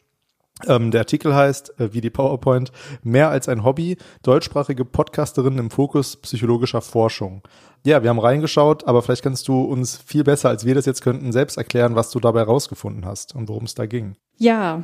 Ähm, 0.68 0.92
der 0.92 1.02
Artikel 1.02 1.36
heißt, 1.36 1.80
äh, 1.80 1.94
wie 1.94 2.02
die 2.02 2.10
PowerPoint, 2.10 2.72
mehr 3.04 3.30
als 3.30 3.50
ein 3.50 3.64
Hobby, 3.64 3.98
deutschsprachige 4.24 4.86
Podcasterinnen 4.86 5.60
im 5.60 5.72
Fokus 5.72 6.18
psychologischer 6.18 6.82
Forschung. 6.82 7.42
Ja, 7.84 8.04
wir 8.04 8.10
haben 8.10 8.20
reingeschaut, 8.20 8.88
aber 8.88 9.02
vielleicht 9.02 9.24
kannst 9.24 9.48
du 9.48 9.62
uns 9.62 9.98
viel 9.98 10.24
besser, 10.24 10.50
als 10.50 10.66
wir 10.66 10.76
das 10.76 10.86
jetzt 10.86 11.02
könnten, 11.02 11.32
selbst 11.32 11.58
erklären, 11.58 11.96
was 11.96 12.12
du 12.12 12.20
dabei 12.20 12.44
rausgefunden 12.44 13.06
hast 13.06 13.36
und 13.36 13.50
worum 13.50 13.64
es 13.64 13.74
da 13.74 13.86
ging. 13.86 14.16
Ja, 14.38 14.84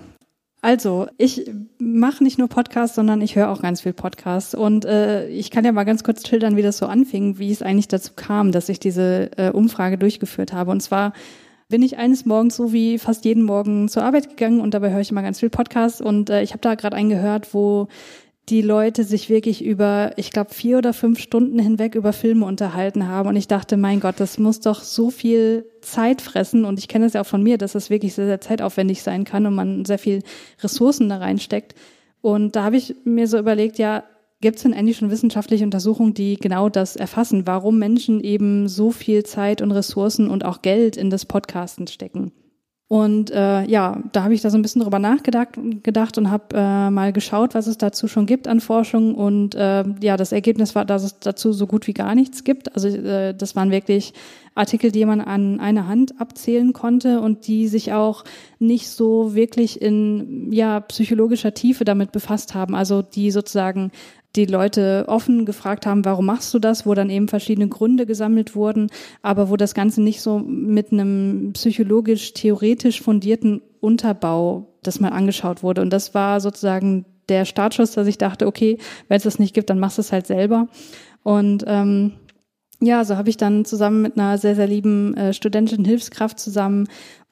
also, 0.62 1.08
ich 1.18 1.50
mache 1.78 2.24
nicht 2.24 2.40
nur 2.40 2.48
Podcasts, 2.48 2.96
sondern 2.96 3.22
ich 3.22 3.36
höre 3.36 3.50
auch 3.50 3.62
ganz 3.62 3.82
viel 3.82 3.94
Podcasts. 3.94 4.56
Und 4.56 4.86
äh, 4.86 5.28
ich 5.28 5.52
kann 5.52 5.64
ja 5.64 5.72
mal 5.72 5.84
ganz 5.84 6.04
kurz 6.04 6.28
schildern, 6.28 6.56
wie 6.56 6.64
das 6.64 6.80
so 6.80 6.88
anfing, 6.88 7.38
wie 7.38 7.52
es 7.52 7.62
eigentlich 7.62 7.88
dazu 7.88 8.14
kam, 8.16 8.52
dass 8.52 8.68
ich 8.68 8.80
diese 8.80 9.32
äh, 9.38 9.52
Umfrage 9.52 10.00
durchgeführt 10.00 10.54
habe. 10.54 10.72
Und 10.72 10.82
zwar 10.82 11.14
bin 11.70 11.82
ich 11.82 11.98
eines 11.98 12.26
Morgens 12.26 12.56
so 12.56 12.72
wie 12.72 12.98
fast 12.98 13.26
jeden 13.26 13.44
Morgen 13.44 13.90
zur 13.90 14.04
Arbeit 14.04 14.30
gegangen 14.30 14.62
und 14.62 14.74
dabei 14.74 14.92
höre 14.92 15.02
ich 15.02 15.12
immer 15.12 15.22
ganz 15.22 15.40
viel 15.40 15.50
Podcasts 15.50 16.02
und 16.02 16.30
äh, 16.30 16.42
ich 16.42 16.52
habe 16.52 16.62
da 16.62 16.76
gerade 16.76 16.96
einen 16.96 17.10
gehört, 17.10 17.54
wo 17.54 17.88
die 18.50 18.62
Leute 18.62 19.04
sich 19.04 19.30
wirklich 19.30 19.64
über, 19.64 20.12
ich 20.16 20.32
glaube, 20.32 20.54
vier 20.54 20.78
oder 20.78 20.94
fünf 20.94 21.20
Stunden 21.20 21.60
hinweg 21.60 21.96
über 21.96 22.14
Filme 22.14 22.46
unterhalten 22.46 23.08
haben. 23.08 23.28
Und 23.28 23.36
ich 23.36 23.50
dachte, 23.50 23.76
mein 23.76 24.00
Gott, 24.00 24.16
das 24.20 24.40
muss 24.40 24.62
doch 24.62 24.82
so 24.84 25.10
viel 25.10 25.66
Zeit 25.82 26.22
fressen. 26.22 26.64
Und 26.64 26.80
ich 26.80 26.88
kenne 26.88 27.06
es 27.06 27.14
ja 27.14 27.22
auch 27.22 27.26
von 27.26 27.44
mir, 27.44 27.58
dass 27.58 27.74
das 27.74 27.90
wirklich 27.90 28.14
sehr, 28.14 28.26
sehr 28.26 28.40
zeitaufwendig 28.40 29.04
sein 29.04 29.26
kann 29.26 29.46
und 29.46 29.56
man 29.56 29.84
sehr 29.84 30.00
viel 30.00 30.22
Ressourcen 30.64 31.10
da 31.10 31.18
reinsteckt. 31.18 31.76
Und 32.22 32.56
da 32.56 32.64
habe 32.64 32.78
ich 32.78 32.96
mir 33.04 33.28
so 33.28 33.38
überlegt, 33.38 33.80
ja, 33.80 34.04
Gibt 34.40 34.58
es 34.58 34.64
denn 34.64 34.74
eigentlich 34.74 34.98
schon 34.98 35.10
wissenschaftliche 35.10 35.64
Untersuchungen, 35.64 36.14
die 36.14 36.36
genau 36.36 36.70
das 36.70 36.96
erfassen, 36.96 37.48
warum 37.48 37.80
Menschen 37.80 38.20
eben 38.20 38.68
so 38.68 38.92
viel 38.92 39.24
Zeit 39.24 39.62
und 39.62 39.72
Ressourcen 39.72 40.30
und 40.30 40.46
auch 40.46 40.62
Geld 40.62 40.96
in 40.96 41.10
das 41.10 41.26
Podcasten 41.26 41.88
stecken? 41.88 42.32
Und 42.90 43.32
äh, 43.32 43.66
ja, 43.66 44.02
da 44.14 44.24
habe 44.24 44.34
ich 44.34 44.42
da 44.42 44.50
so 44.50 44.58
ein 44.58 44.62
bisschen 44.62 44.82
drüber 44.82 45.00
nachgedacht 45.00 45.60
gedacht 45.84 46.18
und 46.18 46.32
habe 46.32 46.56
äh, 46.56 46.90
mal 46.90 47.12
geschaut, 47.12 47.54
was 47.54 47.68
es 47.68 47.78
dazu 47.78 48.08
schon 48.08 48.26
gibt 48.26 48.48
an 48.48 48.62
Forschung. 48.62 49.14
Und 49.14 49.56
äh, 49.56 49.84
ja, 50.02 50.16
das 50.16 50.32
Ergebnis 50.32 50.74
war, 50.74 50.86
dass 50.86 51.04
es 51.04 51.20
dazu 51.20 51.52
so 51.52 51.68
gut 51.68 51.88
wie 51.88 51.94
gar 51.94 52.16
nichts 52.16 52.46
gibt. 52.46 52.74
Also 52.76 52.88
äh, 52.88 53.34
das 53.34 53.58
waren 53.58 53.72
wirklich 53.72 54.14
Artikel, 54.56 54.94
die 54.94 55.04
man 55.04 55.20
an 55.20 55.60
einer 55.60 55.88
Hand 55.88 56.22
abzählen 56.22 56.72
konnte 56.72 57.20
und 57.20 57.48
die 57.48 57.68
sich 57.68 57.92
auch 57.92 58.24
nicht 58.58 58.90
so 58.90 59.36
wirklich 59.36 59.82
in 59.82 60.54
ja 60.54 60.80
psychologischer 60.80 61.54
Tiefe 61.54 61.84
damit 61.84 62.14
befasst 62.14 62.56
haben. 62.56 62.74
Also 62.74 63.02
die 63.02 63.32
sozusagen 63.32 63.92
die 64.36 64.46
Leute 64.46 65.06
offen 65.08 65.46
gefragt 65.46 65.86
haben, 65.86 66.06
warum 66.06 66.26
machst 66.26 66.54
du 66.54 66.60
das, 66.60 66.86
wo 66.86 66.94
dann 66.94 67.10
eben 67.10 67.28
verschiedene 67.28 67.68
Gründe 67.68 68.06
gesammelt 68.06 68.56
wurden, 68.56 68.90
aber 69.22 69.50
wo 69.50 69.56
das 69.56 69.74
Ganze 69.74 70.02
nicht 70.02 70.22
so 70.22 70.40
mit 70.40 70.92
einem 70.92 71.52
psychologisch 71.54 72.34
theoretisch 72.34 73.02
fundierten 73.02 73.62
Unterbau 73.80 74.68
das 74.84 75.00
mal 75.00 75.10
angeschaut 75.10 75.64
wurde. 75.64 75.82
Und 75.82 75.92
das 75.92 76.14
war 76.14 76.40
sozusagen 76.40 77.06
der 77.30 77.46
Startschuss, 77.46 77.92
dass 77.92 78.08
ich 78.08 78.18
dachte, 78.18 78.48
okay, 78.48 78.78
wenn 79.08 79.18
es 79.18 79.24
das 79.24 79.40
nicht 79.40 79.54
gibt, 79.54 79.70
dann 79.70 79.80
machst 79.80 79.98
du 79.98 80.02
es 80.02 80.12
halt 80.12 80.28
selber. 80.28 80.68
Und 81.24 81.64
ähm, 81.68 82.14
ja, 82.80 83.04
so 83.04 83.18
habe 83.18 83.30
ich 83.30 83.38
dann 83.38 83.66
zusammen 83.66 84.02
mit 84.02 84.18
einer 84.18 84.38
sehr, 84.38 84.56
sehr 84.56 84.68
lieben 84.68 85.16
äh, 85.16 85.34
studentischen 85.34 85.84
Hilfskraft 85.84 86.40
zusammen 86.40 86.88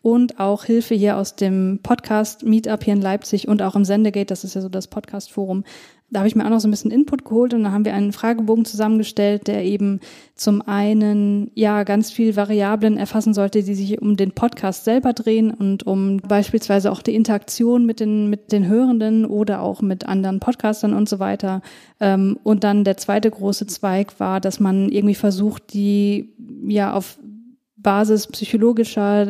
und 0.06 0.39
auch 0.39 0.66
Hilfe 0.66 0.93
hier 0.93 1.18
aus 1.18 1.36
dem 1.36 1.80
Podcast 1.82 2.43
Meetup 2.43 2.84
hier 2.84 2.93
in 2.93 3.01
Leipzig 3.01 3.47
und 3.47 3.64
auch 3.64 3.76
im 3.76 3.86
Sendegate, 3.86 4.28
das 4.28 4.43
ist 4.43 4.53
ja 4.53 4.62
so 4.62 4.70
das 4.70 4.86
Podcast-Forum. 4.86 5.64
Da 6.12 6.20
habe 6.20 6.28
ich 6.28 6.36
mir 6.36 6.45
auch 6.45 6.51
noch 6.51 6.60
so 6.60 6.68
ein 6.68 6.72
bisschen 6.72 6.91
Input 6.91 7.26
geholt 7.26 7.56
und 7.56 7.64
dann 7.64 7.72
haben 7.72 7.86
wir 7.86 7.95
einen 7.95 8.14
Fragebogen 8.14 8.66
zusammengestellt, 8.66 9.47
der 9.47 9.66
eben 9.66 10.01
zum 10.36 10.62
einen 10.62 11.49
ja 11.56 11.82
ganz 11.82 12.12
viel 12.12 12.36
Variablen 12.36 12.97
erfassen 12.97 13.34
sollte, 13.34 13.64
die 13.64 13.74
sich 13.74 13.99
um 13.99 14.16
den 14.16 14.30
Podcast 14.30 14.86
selber 14.86 15.14
drehen 15.14 15.49
und 15.49 15.88
um 15.88 16.18
beispielsweise 16.18 16.91
auch 16.91 17.01
die 17.01 17.16
Interaktion 17.16 17.88
mit 17.88 17.99
den 17.99 18.30
mit 18.30 18.51
den 18.51 18.68
Hörenden 18.68 19.26
oder 19.26 19.64
auch 19.64 19.82
mit 19.82 20.06
anderen 20.08 20.39
Podcastern 20.39 20.93
und 20.93 21.10
so 21.10 21.18
weiter. 21.18 21.64
Ähm, 21.99 22.38
und 22.43 22.64
dann 22.64 22.84
der 22.84 22.97
zweite 22.97 23.32
große 23.32 23.66
Zweig 23.66 24.20
war, 24.20 24.39
dass 24.39 24.60
man 24.60 24.89
irgendwie 24.89 25.16
versucht, 25.16 25.74
die 25.74 26.30
ja 26.68 26.93
auf 26.93 27.18
Basis 27.86 28.26
psychologischer 28.26 29.28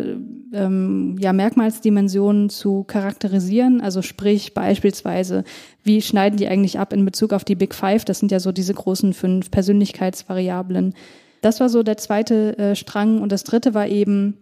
ähm, 0.53 1.17
ja, 1.19 1.33
Merkmalsdimensionen 1.33 2.49
zu 2.49 2.85
charakterisieren. 2.85 3.81
Also 3.81 4.01
sprich 4.01 4.53
beispielsweise, 4.53 5.43
wie 5.83 6.01
schneiden 6.01 6.37
die 6.37 6.47
eigentlich 6.47 6.79
ab 6.79 6.93
in 6.93 7.03
Bezug 7.03 7.33
auf 7.33 7.43
die 7.43 7.55
Big 7.55 7.75
Five? 7.75 8.05
Das 8.05 8.19
sind 8.19 8.31
ja 8.31 8.39
so 8.39 8.53
diese 8.53 8.73
großen 8.73 9.13
fünf 9.13 9.51
Persönlichkeitsvariablen. 9.51 10.93
Das 11.41 11.59
war 11.59 11.67
so 11.67 11.83
der 11.83 11.97
zweite 11.97 12.57
äh, 12.57 12.75
Strang. 12.77 13.21
Und 13.21 13.33
das 13.33 13.43
dritte 13.43 13.73
war 13.73 13.89
eben, 13.89 14.37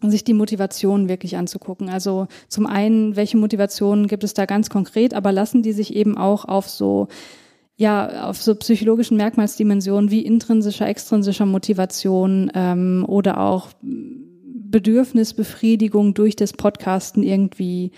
sich 0.00 0.22
die 0.22 0.32
Motivation 0.32 1.08
wirklich 1.08 1.36
anzugucken. 1.36 1.88
Also 1.90 2.28
zum 2.48 2.66
einen, 2.66 3.16
welche 3.16 3.36
Motivationen 3.36 4.06
gibt 4.06 4.22
es 4.22 4.32
da 4.32 4.46
ganz 4.46 4.70
konkret, 4.70 5.12
aber 5.12 5.32
lassen 5.32 5.62
die 5.62 5.72
sich 5.72 5.94
eben 5.96 6.16
auch 6.16 6.44
auf 6.44 6.68
so 6.68 7.08
ja, 7.80 8.28
auf 8.28 8.40
so 8.42 8.54
psychologischen 8.56 9.16
Merkmalsdimensionen 9.16 10.10
wie 10.10 10.20
intrinsischer, 10.20 10.86
extrinsischer 10.86 11.46
Motivation 11.46 12.52
ähm, 12.54 13.06
oder 13.08 13.40
auch 13.40 13.68
Bedürfnisbefriedigung 13.80 16.12
durch 16.12 16.36
das 16.36 16.52
Podcasten 16.52 17.22
irgendwie 17.22 17.92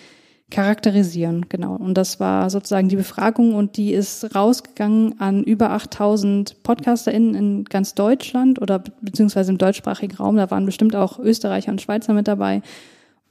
charakterisieren. 0.52 1.46
Genau. 1.48 1.74
Und 1.74 1.94
das 1.94 2.20
war 2.20 2.48
sozusagen 2.48 2.90
die 2.90 2.94
Befragung 2.94 3.56
und 3.56 3.76
die 3.76 3.92
ist 3.92 4.36
rausgegangen 4.36 5.20
an 5.20 5.42
über 5.42 5.70
8000 5.70 6.62
PodcasterInnen 6.62 7.34
in 7.34 7.64
ganz 7.64 7.96
Deutschland 7.96 8.62
oder 8.62 8.84
beziehungsweise 9.00 9.50
im 9.50 9.58
deutschsprachigen 9.58 10.14
Raum. 10.14 10.36
Da 10.36 10.48
waren 10.52 10.64
bestimmt 10.64 10.94
auch 10.94 11.18
Österreicher 11.18 11.72
und 11.72 11.82
Schweizer 11.82 12.12
mit 12.12 12.28
dabei. 12.28 12.62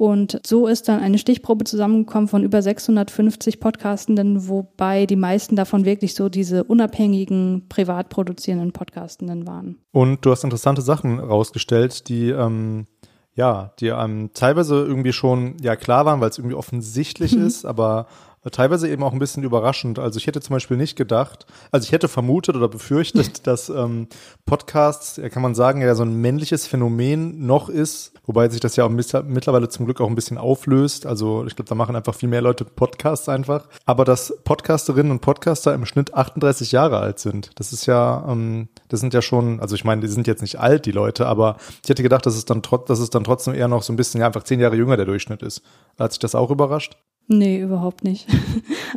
Und 0.02 0.42
so 0.44 0.66
ist 0.66 0.88
dann 0.88 1.00
eine 1.00 1.20
Stichprobe 1.20 1.64
zusammengekommen 1.64 2.28
von 2.28 2.44
über 2.44 2.64
650 2.64 3.60
Podcastenden, 3.60 4.48
wobei 4.48 5.06
die 5.06 5.16
meisten 5.16 5.56
davon 5.56 5.86
wirklich 5.86 6.16
so 6.16 6.28
diese 6.28 6.64
unabhängigen, 6.64 7.68
privat 7.70 8.10
produzierenden 8.10 8.72
Podcastenden 8.72 9.46
waren. 9.46 9.78
Und 9.92 10.26
du 10.26 10.32
hast 10.32 10.44
interessante 10.44 10.82
Sachen 10.82 11.20
rausgestellt, 11.20 12.10
die 12.10 12.32
ähm, 12.32 12.88
ja, 13.36 13.74
die 13.80 13.90
ähm, 13.90 14.32
teilweise 14.34 14.84
irgendwie 14.84 15.14
schon 15.14 15.58
ja 15.62 15.76
klar 15.76 16.04
waren, 16.08 16.20
weil 16.20 16.32
es 16.32 16.40
irgendwie 16.40 16.56
offensichtlich 16.56 17.36
mhm. 17.36 17.46
ist, 17.46 17.66
aber 17.66 18.08
teilweise 18.50 18.90
eben 18.90 19.04
auch 19.04 19.14
ein 19.14 19.20
bisschen 19.20 19.44
überraschend. 19.44 20.00
Also 20.00 20.18
ich 20.18 20.26
hätte 20.26 20.42
zum 20.42 20.56
Beispiel 20.56 20.78
nicht 20.78 20.96
gedacht, 20.96 21.46
also 21.70 21.86
ich 21.86 21.92
hätte 21.92 22.08
vermutet 22.08 22.56
oder 22.56 22.68
befürchtet, 22.68 23.46
dass 23.48 23.70
ähm, 23.70 24.08
Podcasts, 24.46 25.18
ja, 25.18 25.30
kann 25.30 25.44
man 25.44 25.54
sagen, 25.54 25.82
ja 25.82 25.94
so 25.94 26.04
ein 26.04 26.16
männliches 26.16 26.66
Phänomen 26.66 27.46
noch 27.46 27.70
ist, 27.70 28.14
wobei 28.26 28.50
sich 28.50 28.60
das 28.60 28.76
ja 28.76 28.86
auch 28.86 28.90
mittlerweile 28.90 29.70
zum 29.70 29.86
Glück 29.86 30.02
auch 30.02 30.08
ein 30.08 30.16
bisschen 30.16 30.40
auflöst. 30.40 31.06
Also 31.06 31.46
ich 31.46 31.56
glaube, 31.56 31.70
da 31.70 31.76
machen 31.76 31.96
einfach 31.96 32.16
viel 32.16 32.30
mehr 32.30 32.42
Leute 32.42 32.66
Podcasts 32.66 33.30
einfach. 33.30 33.68
Aber 33.86 34.06
dass 34.06 34.36
Podcasterinnen 34.44 35.12
und 35.12 35.22
Podcaster 35.22 35.76
im 35.76 35.86
Schnitt 35.86 36.16
38 36.16 36.72
Jahre 36.72 36.98
alt 36.98 37.20
sind, 37.20 37.52
das 37.60 37.74
ist 37.74 37.86
ja, 37.86 38.26
ähm, 38.28 38.70
das 38.88 39.02
sind 39.02 39.14
ja 39.14 39.22
schon, 39.22 39.60
also 39.60 39.76
ich 39.76 39.84
meine, 39.84 40.02
die 40.02 40.08
sind 40.08 40.26
jetzt 40.26 40.42
nicht 40.42 40.60
alt, 40.60 40.88
die 40.88 40.92
Leute, 40.92 41.28
aber 41.28 41.58
ich 41.84 41.90
hätte 41.90 42.02
gedacht, 42.02 42.26
dass 42.26 42.36
es 42.36 42.46
dann 42.46 42.64
trotz, 42.64 42.88
dass 42.88 43.00
es 43.00 43.12
dann 43.12 43.24
trotzdem 43.24 43.54
eher 43.54 43.68
noch 43.68 43.84
so 43.84 43.94
ein 43.94 43.98
bisschen, 43.98 44.20
ja, 44.20 44.28
einfach 44.28 44.44
zehn 44.44 44.60
Jahre 44.60 44.76
jünger 44.76 44.98
der 44.98 45.06
Durchschnitt 45.06 45.44
ist. 45.44 45.62
Hat 46.00 46.12
sich 46.12 46.20
das 46.20 46.34
auch 46.34 46.50
überrascht? 46.50 46.98
Nee, 47.28 47.60
überhaupt 47.60 48.04
nicht. 48.04 48.28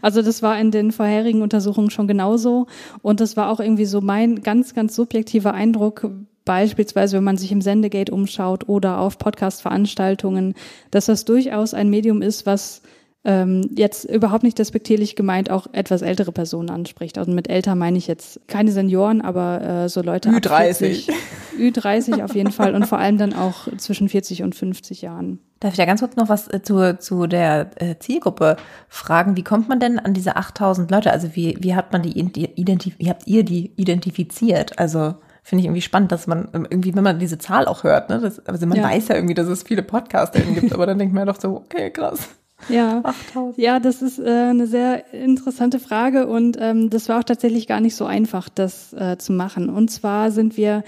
Also 0.02 0.20
das 0.20 0.42
war 0.42 0.58
in 0.58 0.70
den 0.70 0.92
vorherigen 0.92 1.40
Untersuchungen 1.40 1.88
schon 1.88 2.08
genauso. 2.08 2.66
Und 3.00 3.20
das 3.20 3.38
war 3.38 3.48
auch 3.48 3.60
irgendwie 3.60 3.86
so 3.86 4.00
mein 4.02 4.42
ganz, 4.42 4.74
ganz 4.74 4.94
subjektiver 4.94 5.54
Eindruck, 5.54 6.10
beispielsweise 6.44 7.16
wenn 7.16 7.24
man 7.24 7.38
sich 7.38 7.52
im 7.52 7.62
Sendegate 7.62 8.12
umschaut 8.12 8.68
oder 8.68 8.98
auf 8.98 9.16
Podcast-Veranstaltungen, 9.18 10.54
dass 10.90 11.06
das 11.06 11.24
durchaus 11.24 11.72
ein 11.72 11.88
Medium 11.88 12.20
ist, 12.20 12.44
was 12.44 12.82
ähm, 13.24 13.70
jetzt 13.74 14.04
überhaupt 14.04 14.42
nicht 14.42 14.58
despektierlich 14.58 15.16
gemeint 15.16 15.50
auch 15.50 15.66
etwas 15.72 16.02
ältere 16.02 16.30
Personen 16.30 16.70
anspricht. 16.70 17.16
Also 17.16 17.32
mit 17.32 17.48
älter 17.48 17.74
meine 17.74 17.96
ich 17.96 18.06
jetzt 18.06 18.40
keine 18.48 18.70
Senioren, 18.70 19.22
aber 19.22 19.62
äh, 19.62 19.88
so 19.88 20.02
Leute 20.02 20.28
Ü30. 20.30 21.10
Ü30 21.58 22.22
auf 22.22 22.34
jeden 22.34 22.52
Fall 22.52 22.74
und 22.74 22.86
vor 22.86 22.98
allem 22.98 23.16
dann 23.16 23.32
auch 23.32 23.68
zwischen 23.78 24.08
40 24.08 24.42
und 24.42 24.54
50 24.54 25.02
Jahren. 25.02 25.38
Darf 25.60 25.72
ich 25.72 25.78
da 25.78 25.86
ganz 25.86 26.00
kurz 26.00 26.16
noch 26.16 26.28
was 26.28 26.48
äh, 26.48 26.60
zu, 26.62 26.98
zu 26.98 27.26
der 27.26 27.70
äh, 27.76 27.98
Zielgruppe 27.98 28.56
fragen? 28.88 29.36
Wie 29.36 29.44
kommt 29.44 29.68
man 29.68 29.80
denn 29.80 29.98
an 29.98 30.12
diese 30.12 30.36
8000 30.36 30.90
Leute? 30.90 31.10
Also 31.10 31.34
wie, 31.34 31.56
wie 31.60 31.74
hat 31.74 31.92
man 31.92 32.02
die 32.02 32.18
identifiziert? 32.18 32.98
Wie 32.98 33.08
habt 33.08 33.26
ihr 33.26 33.44
die 33.44 33.72
identifiziert? 33.76 34.78
Also 34.78 35.14
finde 35.42 35.60
ich 35.60 35.66
irgendwie 35.66 35.82
spannend, 35.82 36.12
dass 36.12 36.26
man 36.26 36.48
ähm, 36.52 36.66
irgendwie, 36.68 36.94
wenn 36.94 37.04
man 37.04 37.18
diese 37.18 37.38
Zahl 37.38 37.66
auch 37.66 37.84
hört, 37.84 38.10
ne, 38.10 38.20
das, 38.20 38.44
also 38.46 38.66
man 38.66 38.78
ja. 38.78 38.84
weiß 38.84 39.08
ja 39.08 39.14
irgendwie, 39.14 39.34
dass 39.34 39.46
es 39.46 39.62
viele 39.62 39.82
Podcaster 39.82 40.40
gibt, 40.40 40.72
aber 40.74 40.84
dann 40.86 40.98
denkt 40.98 41.14
man 41.14 41.26
ja 41.26 41.32
doch 41.32 41.40
so, 41.40 41.56
okay, 41.56 41.90
krass. 41.90 42.28
Ja, 42.68 43.00
8000. 43.02 43.58
ja, 43.58 43.80
das 43.80 44.02
ist 44.02 44.18
äh, 44.18 44.22
eine 44.22 44.66
sehr 44.66 45.12
interessante 45.12 45.78
Frage 45.78 46.26
und 46.26 46.56
ähm, 46.60 46.90
das 46.90 47.08
war 47.08 47.20
auch 47.20 47.24
tatsächlich 47.24 47.66
gar 47.66 47.80
nicht 47.80 47.94
so 47.94 48.06
einfach, 48.06 48.48
das 48.48 48.92
äh, 48.92 49.18
zu 49.18 49.32
machen. 49.32 49.68
Und 49.68 49.90
zwar 49.90 50.30
sind 50.30 50.56
wir 50.56 50.84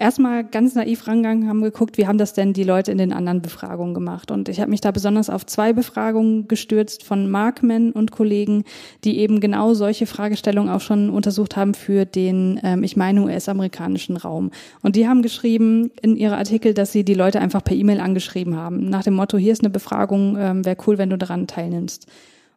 erstmal 0.00 0.44
ganz 0.44 0.74
naiv 0.74 1.06
rangegangen, 1.06 1.48
haben 1.48 1.60
geguckt, 1.60 1.98
wie 1.98 2.06
haben 2.06 2.18
das 2.18 2.32
denn 2.32 2.52
die 2.52 2.64
Leute 2.64 2.90
in 2.90 2.98
den 2.98 3.12
anderen 3.12 3.42
Befragungen 3.42 3.94
gemacht. 3.94 4.30
Und 4.30 4.48
ich 4.48 4.60
habe 4.60 4.70
mich 4.70 4.80
da 4.80 4.90
besonders 4.90 5.28
auf 5.28 5.44
zwei 5.46 5.72
Befragungen 5.72 6.48
gestürzt 6.48 7.04
von 7.04 7.30
Markman 7.30 7.92
und 7.92 8.10
Kollegen, 8.10 8.64
die 9.04 9.18
eben 9.18 9.40
genau 9.40 9.74
solche 9.74 10.06
Fragestellungen 10.06 10.72
auch 10.72 10.80
schon 10.80 11.10
untersucht 11.10 11.56
haben 11.56 11.74
für 11.74 12.06
den, 12.06 12.58
ähm, 12.62 12.82
ich 12.82 12.96
meine, 12.96 13.22
US-amerikanischen 13.22 14.16
Raum. 14.16 14.50
Und 14.82 14.96
die 14.96 15.06
haben 15.06 15.22
geschrieben 15.22 15.90
in 16.00 16.16
ihre 16.16 16.36
Artikel, 16.36 16.72
dass 16.72 16.92
sie 16.92 17.04
die 17.04 17.14
Leute 17.14 17.40
einfach 17.40 17.62
per 17.62 17.76
E-Mail 17.76 18.00
angeschrieben 18.00 18.56
haben, 18.56 18.88
nach 18.88 19.04
dem 19.04 19.14
Motto, 19.14 19.36
hier 19.36 19.52
ist 19.52 19.62
eine 19.62 19.70
Befragung, 19.70 20.36
ähm, 20.38 20.64
wäre 20.64 20.76
cool, 20.86 20.96
wenn 20.96 21.10
du 21.10 21.18
daran 21.18 21.46
teilnimmst. 21.46 22.06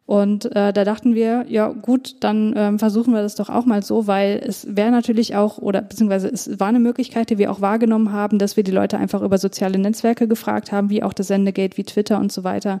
Und 0.06 0.54
äh, 0.54 0.72
da 0.72 0.84
dachten 0.84 1.14
wir, 1.14 1.46
ja 1.48 1.68
gut, 1.68 2.16
dann 2.20 2.52
ähm, 2.56 2.78
versuchen 2.78 3.14
wir 3.14 3.22
das 3.22 3.36
doch 3.36 3.48
auch 3.48 3.64
mal 3.64 3.82
so, 3.82 4.06
weil 4.06 4.42
es 4.46 4.76
wäre 4.76 4.90
natürlich 4.90 5.34
auch, 5.34 5.56
oder 5.56 5.80
beziehungsweise 5.80 6.28
es 6.28 6.60
war 6.60 6.68
eine 6.68 6.78
Möglichkeit, 6.78 7.30
die 7.30 7.38
wir 7.38 7.50
auch 7.50 7.62
wahrgenommen 7.62 8.12
haben, 8.12 8.38
dass 8.38 8.58
wir 8.58 8.64
die 8.64 8.70
Leute 8.70 8.98
einfach 8.98 9.22
über 9.22 9.38
soziale 9.38 9.78
Netzwerke 9.78 10.28
gefragt 10.28 10.72
haben, 10.72 10.90
wie 10.90 11.02
auch 11.02 11.14
das 11.14 11.28
Sendegate, 11.28 11.78
wie 11.78 11.84
Twitter 11.84 12.18
und 12.18 12.32
so 12.32 12.44
weiter. 12.44 12.80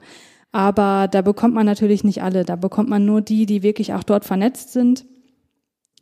Aber 0.52 1.08
da 1.10 1.22
bekommt 1.22 1.54
man 1.54 1.64
natürlich 1.64 2.04
nicht 2.04 2.22
alle, 2.22 2.44
da 2.44 2.56
bekommt 2.56 2.90
man 2.90 3.06
nur 3.06 3.22
die, 3.22 3.46
die 3.46 3.62
wirklich 3.62 3.94
auch 3.94 4.02
dort 4.02 4.26
vernetzt 4.26 4.72
sind 4.72 5.06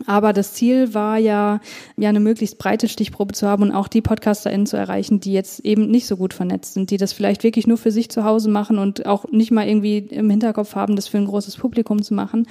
aber 0.06 0.32
das 0.32 0.54
Ziel 0.54 0.94
war 0.94 1.18
ja, 1.18 1.60
ja 1.96 2.08
eine 2.08 2.20
möglichst 2.20 2.58
breite 2.58 2.88
Stichprobe 2.88 3.34
zu 3.34 3.46
haben 3.46 3.62
und 3.62 3.72
auch 3.72 3.88
die 3.88 4.02
PodcasterInnen 4.02 4.66
zu 4.66 4.76
erreichen, 4.76 5.20
die 5.20 5.32
jetzt 5.32 5.60
eben 5.60 5.90
nicht 5.90 6.06
so 6.06 6.16
gut 6.16 6.34
vernetzt 6.34 6.74
sind, 6.74 6.90
die 6.90 6.96
das 6.96 7.12
vielleicht 7.12 7.44
wirklich 7.44 7.66
nur 7.66 7.78
für 7.78 7.90
sich 7.90 8.10
zu 8.10 8.24
Hause 8.24 8.50
machen 8.50 8.78
und 8.78 9.06
auch 9.06 9.24
nicht 9.30 9.50
mal 9.50 9.66
irgendwie 9.66 9.98
im 9.98 10.30
Hinterkopf 10.30 10.74
haben, 10.74 10.96
das 10.96 11.08
für 11.08 11.18
ein 11.18 11.26
großes 11.26 11.56
Publikum 11.56 12.02
zu 12.02 12.14
machen. 12.14 12.46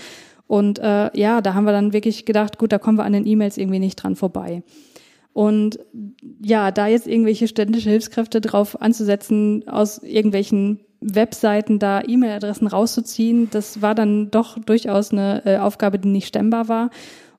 Und 0.47 0.79
äh, 0.79 1.17
ja, 1.17 1.41
da 1.41 1.53
haben 1.53 1.63
wir 1.63 1.71
dann 1.71 1.93
wirklich 1.93 2.25
gedacht, 2.25 2.57
gut, 2.57 2.71
da 2.73 2.77
kommen 2.77 2.97
wir 2.97 3.05
an 3.05 3.13
den 3.13 3.25
E-Mails 3.25 3.57
irgendwie 3.57 3.79
nicht 3.79 3.95
dran 3.95 4.15
vorbei. 4.15 4.63
Und 5.33 5.79
ja, 6.43 6.71
da 6.71 6.87
jetzt 6.87 7.07
irgendwelche 7.07 7.47
ständische 7.47 7.89
Hilfskräfte 7.89 8.41
drauf 8.41 8.81
anzusetzen, 8.81 9.65
aus 9.67 9.99
irgendwelchen 9.99 10.81
Webseiten 10.99 11.79
da 11.79 12.01
E-Mail-Adressen 12.05 12.67
rauszuziehen, 12.67 13.49
das 13.49 13.81
war 13.81 13.95
dann 13.95 14.29
doch 14.29 14.59
durchaus 14.59 15.11
eine 15.11 15.41
äh, 15.45 15.57
Aufgabe, 15.57 15.99
die 15.99 16.09
nicht 16.09 16.27
stemmbar 16.27 16.67
war. 16.67 16.89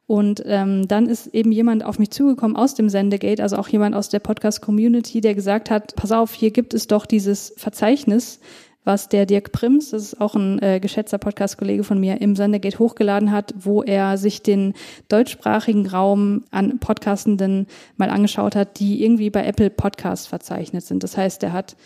Und 0.06 0.42
ähm, 0.46 0.88
dann 0.88 1.06
ist 1.06 1.28
eben 1.28 1.52
jemand 1.52 1.84
auf 1.84 1.98
mich 1.98 2.10
zugekommen 2.10 2.56
aus 2.56 2.74
dem 2.74 2.88
Sendegate, 2.88 3.42
also 3.42 3.56
auch 3.56 3.68
jemand 3.68 3.94
aus 3.94 4.08
der 4.08 4.18
Podcast-Community, 4.18 5.20
der 5.20 5.34
gesagt 5.34 5.70
hat, 5.70 5.94
pass 5.96 6.12
auf, 6.12 6.34
hier 6.34 6.50
gibt 6.50 6.74
es 6.74 6.86
doch 6.86 7.06
dieses 7.06 7.54
Verzeichnis, 7.56 8.40
was 8.84 9.08
der 9.08 9.26
Dirk 9.26 9.52
Prims, 9.52 9.90
das 9.90 10.02
ist 10.02 10.20
auch 10.20 10.34
ein 10.34 10.60
äh, 10.60 10.80
geschätzter 10.80 11.18
Podcast-Kollege 11.18 11.84
von 11.84 12.00
mir, 12.00 12.20
im 12.20 12.34
Sendegate 12.34 12.80
hochgeladen 12.80 13.30
hat, 13.30 13.54
wo 13.56 13.82
er 13.82 14.18
sich 14.18 14.42
den 14.42 14.74
deutschsprachigen 15.08 15.86
Raum 15.86 16.44
an 16.50 16.80
Podcastenden 16.80 17.68
mal 17.96 18.10
angeschaut 18.10 18.56
hat, 18.56 18.80
die 18.80 19.04
irgendwie 19.04 19.30
bei 19.30 19.44
Apple 19.44 19.70
Podcasts 19.70 20.26
verzeichnet 20.26 20.84
sind. 20.84 21.04
Das 21.04 21.16
heißt, 21.16 21.44
er 21.44 21.52
hat 21.52 21.76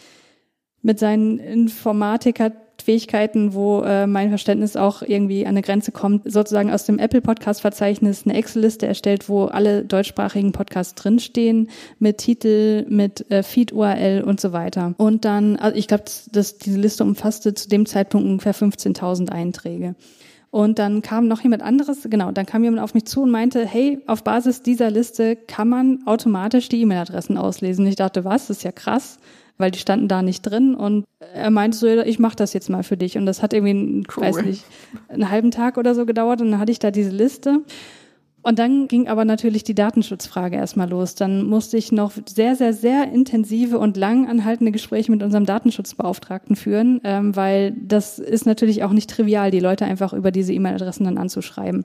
mit 0.81 0.99
seinen 0.99 1.39
Informatiker 1.39 2.53
Fähigkeiten, 2.87 3.53
wo 3.53 3.83
äh, 3.83 4.07
mein 4.07 4.29
Verständnis 4.29 4.77
auch 4.77 5.03
irgendwie 5.03 5.45
an 5.45 5.51
eine 5.51 5.63
Grenze 5.63 5.91
kommt, 5.91 6.23
sozusagen 6.31 6.71
aus 6.71 6.85
dem 6.85 7.01
Apple 7.01 7.21
Podcast 7.21 7.61
Verzeichnis 7.61 8.23
eine 8.25 8.37
Excel-Liste 8.39 8.87
erstellt, 8.87 9.29
wo 9.29 9.47
alle 9.47 9.85
deutschsprachigen 9.85 10.53
Podcasts 10.53 10.95
drinstehen, 10.95 11.69
mit 11.99 12.19
Titel, 12.19 12.87
mit 12.89 13.29
äh, 13.29 13.43
Feed-URL 13.43 14.23
und 14.23 14.41
so 14.41 14.53
weiter. 14.53 14.95
Und 14.99 15.25
dann, 15.25 15.57
also 15.57 15.77
ich 15.77 15.89
glaube, 15.89 16.05
dass 16.31 16.59
diese 16.59 16.79
Liste 16.79 17.03
umfasste 17.03 17.55
zu 17.55 17.69
dem 17.69 17.87
Zeitpunkt 17.87 18.25
ungefähr 18.25 18.55
15.000 18.55 19.31
Einträge. 19.31 19.97
Und 20.53 20.79
dann 20.79 21.03
kam 21.03 21.27
noch 21.27 21.41
jemand 21.41 21.63
anderes, 21.63 22.07
genau, 22.09 22.31
dann 22.31 22.47
kam 22.47 22.63
jemand 22.63 22.85
auf 22.85 22.95
mich 22.95 23.05
zu 23.07 23.23
und 23.23 23.33
meinte, 23.33 23.67
hey, 23.67 23.99
auf 24.07 24.23
Basis 24.23 24.63
dieser 24.63 24.93
Liste 24.93 25.35
kann 25.35 25.69
man 25.69 26.07
automatisch 26.07 26.69
die 26.69 26.83
E-Mail-Adressen 26.83 27.37
auslesen. 27.37 27.85
Ich 27.89 27.97
dachte, 27.97 28.25
was, 28.25 28.47
das 28.47 28.59
ist 28.59 28.63
ja 28.63 28.71
krass 28.71 29.19
weil 29.59 29.71
die 29.71 29.79
standen 29.79 30.09
da 30.09 30.23
nicht 30.23 30.43
drin 30.43 30.75
und 30.75 31.05
er 31.35 31.51
meinte 31.51 31.77
so, 31.77 31.87
ich 31.87 32.19
mache 32.19 32.37
das 32.37 32.53
jetzt 32.53 32.71
mal 32.71 32.83
für 32.83 32.97
dich 32.97 33.17
und 33.17 33.27
das 33.27 33.43
hat 33.43 33.53
irgendwie, 33.53 34.05
cool. 34.17 34.23
weiß 34.23 34.43
nicht, 34.43 34.65
einen 35.09 35.31
halben 35.31 35.51
Tag 35.51 35.79
oder 35.79 35.95
so 35.95 36.07
gedauert 36.07 36.41
und 36.41 36.51
dann 36.51 36.61
hatte 36.61 36.73
ich 36.73 36.79
da 36.79 36.91
diese 36.91 37.11
Liste 37.11 37.61
und 38.47 38.61
dann 38.61 38.87
ging 38.87 39.09
aber 39.09 39.25
natürlich 39.25 39.65
die 39.65 39.75
Datenschutzfrage 39.75 40.55
erstmal 40.55 40.89
los. 40.89 41.17
Dann 41.17 41.47
musste 41.47 41.77
ich 41.77 41.91
noch 41.91 42.13
sehr, 42.29 42.55
sehr, 42.55 42.73
sehr 42.73 43.11
intensive 43.13 43.77
und 43.77 43.97
lang 43.97 44.29
anhaltende 44.29 44.71
Gespräche 44.71 45.11
mit 45.11 45.25
unserem 45.25 45.47
Datenschutzbeauftragten 45.47 46.55
führen, 46.55 47.01
ähm, 47.03 47.35
weil 47.35 47.73
das 47.73 48.21
ist 48.21 48.47
natürlich 48.47 48.85
auch 48.85 48.93
nicht 48.93 49.11
trivial, 49.11 49.51
die 49.51 49.59
Leute 49.59 49.85
einfach 49.85 50.13
über 50.13 50.31
diese 50.31 50.53
E-Mail-Adressen 50.53 51.03
dann 51.03 51.19
anzuschreiben. 51.19 51.83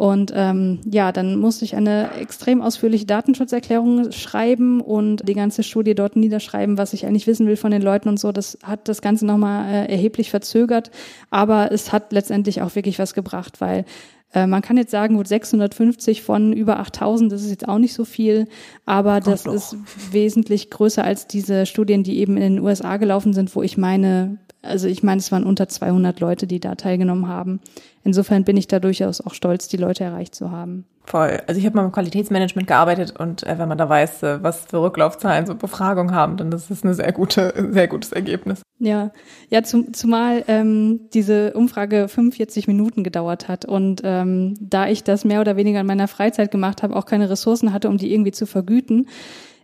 Und 0.00 0.32
ähm, 0.34 0.80
ja, 0.90 1.12
dann 1.12 1.36
musste 1.36 1.66
ich 1.66 1.76
eine 1.76 2.14
extrem 2.18 2.62
ausführliche 2.62 3.04
Datenschutzerklärung 3.04 4.12
schreiben 4.12 4.80
und 4.80 5.28
die 5.28 5.34
ganze 5.34 5.62
Studie 5.62 5.94
dort 5.94 6.16
niederschreiben, 6.16 6.78
was 6.78 6.94
ich 6.94 7.04
eigentlich 7.04 7.26
wissen 7.26 7.46
will 7.46 7.58
von 7.58 7.70
den 7.70 7.82
Leuten 7.82 8.08
und 8.08 8.18
so. 8.18 8.32
Das 8.32 8.56
hat 8.62 8.88
das 8.88 9.02
Ganze 9.02 9.26
nochmal 9.26 9.70
äh, 9.70 9.92
erheblich 9.92 10.30
verzögert, 10.30 10.90
aber 11.28 11.70
es 11.70 11.92
hat 11.92 12.14
letztendlich 12.14 12.62
auch 12.62 12.74
wirklich 12.76 12.98
was 12.98 13.12
gebracht, 13.12 13.60
weil 13.60 13.84
äh, 14.32 14.46
man 14.46 14.62
kann 14.62 14.78
jetzt 14.78 14.90
sagen, 14.90 15.16
gut, 15.16 15.28
650 15.28 16.22
von 16.22 16.54
über 16.54 16.78
8000, 16.78 17.30
das 17.30 17.42
ist 17.42 17.50
jetzt 17.50 17.68
auch 17.68 17.76
nicht 17.76 17.92
so 17.92 18.06
viel, 18.06 18.46
aber 18.86 19.20
das 19.20 19.42
doch. 19.42 19.52
ist 19.52 19.76
wesentlich 20.12 20.70
größer 20.70 21.04
als 21.04 21.26
diese 21.26 21.66
Studien, 21.66 22.04
die 22.04 22.20
eben 22.20 22.38
in 22.38 22.54
den 22.54 22.60
USA 22.60 22.96
gelaufen 22.96 23.34
sind, 23.34 23.54
wo 23.54 23.62
ich 23.62 23.76
meine, 23.76 24.38
also 24.62 24.88
ich 24.88 25.02
meine, 25.02 25.18
es 25.20 25.32
waren 25.32 25.44
unter 25.44 25.68
200 25.68 26.20
Leute, 26.20 26.46
die 26.46 26.60
da 26.60 26.74
teilgenommen 26.74 27.28
haben. 27.28 27.60
Insofern 28.04 28.44
bin 28.44 28.56
ich 28.56 28.68
da 28.68 28.78
durchaus 28.78 29.20
auch 29.20 29.34
stolz, 29.34 29.68
die 29.68 29.76
Leute 29.76 30.04
erreicht 30.04 30.34
zu 30.34 30.50
haben. 30.50 30.84
Voll. 31.04 31.40
Also 31.46 31.58
ich 31.58 31.66
habe 31.66 31.76
mal 31.76 31.84
im 31.84 31.92
Qualitätsmanagement 31.92 32.68
gearbeitet 32.68 33.18
und 33.18 33.42
äh, 33.44 33.58
wenn 33.58 33.68
man 33.68 33.78
da 33.78 33.88
weiß, 33.88 34.22
äh, 34.22 34.42
was 34.42 34.66
für 34.66 34.82
Rücklaufzahlen 34.82 35.46
so 35.46 35.54
Befragungen 35.54 36.14
haben, 36.14 36.36
dann 36.36 36.52
ist 36.52 36.70
das 36.70 36.84
ein 36.84 36.94
sehr 36.94 37.12
gute, 37.12 37.52
sehr 37.72 37.88
gutes 37.88 38.12
Ergebnis. 38.12 38.62
Ja, 38.78 39.10
ja, 39.48 39.62
zum, 39.62 39.92
zumal 39.92 40.44
ähm, 40.46 41.00
diese 41.12 41.52
Umfrage 41.54 42.06
45 42.08 42.68
Minuten 42.68 43.02
gedauert 43.02 43.48
hat 43.48 43.64
und 43.64 44.02
ähm, 44.04 44.54
da 44.60 44.88
ich 44.88 45.02
das 45.02 45.24
mehr 45.24 45.40
oder 45.40 45.56
weniger 45.56 45.80
in 45.80 45.86
meiner 45.86 46.08
Freizeit 46.08 46.50
gemacht 46.50 46.82
habe, 46.82 46.94
auch 46.94 47.06
keine 47.06 47.28
Ressourcen 47.28 47.72
hatte, 47.72 47.88
um 47.88 47.96
die 47.96 48.12
irgendwie 48.12 48.32
zu 48.32 48.46
vergüten, 48.46 49.08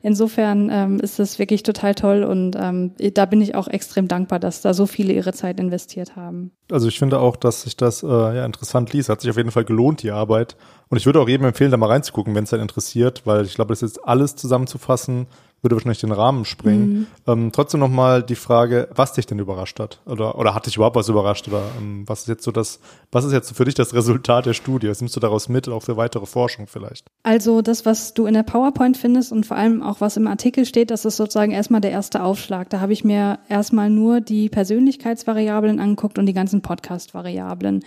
Insofern 0.06 0.70
ähm, 0.70 1.00
ist 1.00 1.18
es 1.18 1.40
wirklich 1.40 1.64
total 1.64 1.96
toll 1.96 2.22
und 2.22 2.54
ähm, 2.54 2.92
da 3.14 3.26
bin 3.26 3.40
ich 3.40 3.56
auch 3.56 3.66
extrem 3.66 4.06
dankbar, 4.06 4.38
dass 4.38 4.60
da 4.60 4.72
so 4.72 4.86
viele 4.86 5.12
ihre 5.12 5.32
Zeit 5.32 5.58
investiert 5.58 6.14
haben. 6.14 6.52
Also 6.70 6.86
ich 6.86 7.00
finde 7.00 7.18
auch, 7.18 7.34
dass 7.34 7.62
sich 7.62 7.76
das 7.76 8.04
äh, 8.04 8.06
ja 8.06 8.46
interessant 8.46 8.92
liest. 8.92 9.08
Hat 9.08 9.20
sich 9.20 9.30
auf 9.30 9.36
jeden 9.36 9.50
Fall 9.50 9.64
gelohnt, 9.64 10.04
die 10.04 10.12
Arbeit. 10.12 10.56
Und 10.90 10.98
ich 10.98 11.06
würde 11.06 11.18
auch 11.20 11.28
jedem 11.28 11.46
empfehlen, 11.46 11.72
da 11.72 11.76
mal 11.76 11.88
reinzugucken, 11.88 12.36
wenn 12.36 12.44
es 12.44 12.50
dann 12.50 12.60
interessiert, 12.60 13.22
weil 13.24 13.46
ich 13.46 13.56
glaube, 13.56 13.72
das 13.72 13.82
ist 13.82 13.98
alles 13.98 14.36
zusammenzufassen 14.36 15.26
würde 15.62 15.76
wahrscheinlich 15.76 16.00
den 16.00 16.12
Rahmen 16.12 16.44
springen. 16.44 16.88
Mhm. 16.88 17.06
Ähm, 17.26 17.52
trotzdem 17.52 17.80
nochmal 17.80 18.22
die 18.22 18.36
Frage, 18.36 18.88
was 18.94 19.14
dich 19.14 19.26
denn 19.26 19.38
überrascht 19.38 19.80
hat? 19.80 20.00
Oder, 20.06 20.38
oder 20.38 20.54
hat 20.54 20.66
dich 20.66 20.76
überhaupt 20.76 20.96
was 20.96 21.08
überrascht? 21.08 21.48
Oder 21.48 21.62
ähm, 21.78 22.04
was 22.06 22.20
ist 22.20 22.28
jetzt 22.28 22.44
so 22.44 22.52
das, 22.52 22.78
was 23.10 23.24
ist 23.24 23.32
jetzt 23.32 23.56
für 23.56 23.64
dich 23.64 23.74
das 23.74 23.94
Resultat 23.94 24.46
der 24.46 24.52
Studie? 24.52 24.88
Was 24.88 25.00
nimmst 25.00 25.16
du 25.16 25.20
daraus 25.20 25.48
mit, 25.48 25.68
auch 25.68 25.82
für 25.82 25.96
weitere 25.96 26.26
Forschung 26.26 26.66
vielleicht? 26.66 27.10
Also 27.22 27.62
das, 27.62 27.84
was 27.84 28.14
du 28.14 28.26
in 28.26 28.34
der 28.34 28.42
PowerPoint 28.42 28.96
findest 28.96 29.32
und 29.32 29.46
vor 29.46 29.56
allem 29.56 29.82
auch 29.82 30.00
was 30.00 30.16
im 30.16 30.26
Artikel 30.26 30.66
steht, 30.66 30.90
das 30.90 31.04
ist 31.04 31.16
sozusagen 31.16 31.52
erstmal 31.52 31.80
der 31.80 31.90
erste 31.90 32.22
Aufschlag. 32.22 32.70
Da 32.70 32.80
habe 32.80 32.92
ich 32.92 33.02
mir 33.02 33.38
erstmal 33.48 33.90
nur 33.90 34.20
die 34.20 34.48
Persönlichkeitsvariablen 34.48 35.80
angeguckt 35.80 36.18
und 36.18 36.26
die 36.26 36.34
ganzen 36.34 36.62
Podcast-Variablen. 36.62 37.82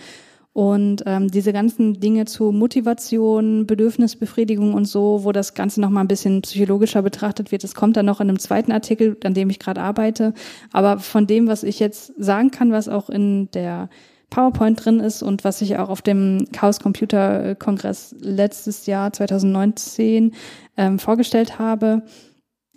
Und 0.60 1.04
ähm, 1.06 1.30
diese 1.30 1.54
ganzen 1.54 2.00
Dinge 2.00 2.26
zu 2.26 2.52
Motivation, 2.52 3.66
Bedürfnisbefriedigung 3.66 4.74
und 4.74 4.84
so, 4.84 5.24
wo 5.24 5.32
das 5.32 5.54
Ganze 5.54 5.80
nochmal 5.80 6.04
ein 6.04 6.08
bisschen 6.08 6.42
psychologischer 6.42 7.00
betrachtet 7.00 7.50
wird, 7.50 7.64
das 7.64 7.74
kommt 7.74 7.96
dann 7.96 8.04
noch 8.04 8.20
in 8.20 8.28
einem 8.28 8.38
zweiten 8.38 8.70
Artikel, 8.70 9.16
an 9.24 9.32
dem 9.32 9.48
ich 9.48 9.58
gerade 9.58 9.80
arbeite. 9.80 10.34
Aber 10.70 10.98
von 10.98 11.26
dem, 11.26 11.46
was 11.46 11.62
ich 11.62 11.80
jetzt 11.80 12.12
sagen 12.18 12.50
kann, 12.50 12.72
was 12.72 12.90
auch 12.90 13.08
in 13.08 13.50
der 13.52 13.88
PowerPoint 14.28 14.84
drin 14.84 15.00
ist 15.00 15.22
und 15.22 15.44
was 15.44 15.62
ich 15.62 15.78
auch 15.78 15.88
auf 15.88 16.02
dem 16.02 16.44
Chaos 16.52 16.78
Computer 16.78 17.54
Kongress 17.54 18.14
letztes 18.20 18.84
Jahr 18.84 19.14
2019 19.14 20.34
ähm, 20.76 20.98
vorgestellt 20.98 21.58
habe. 21.58 22.02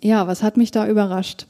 Ja, 0.02 0.26
was 0.26 0.42
hat 0.42 0.56
mich 0.56 0.70
da 0.70 0.88
überrascht? 0.88 1.48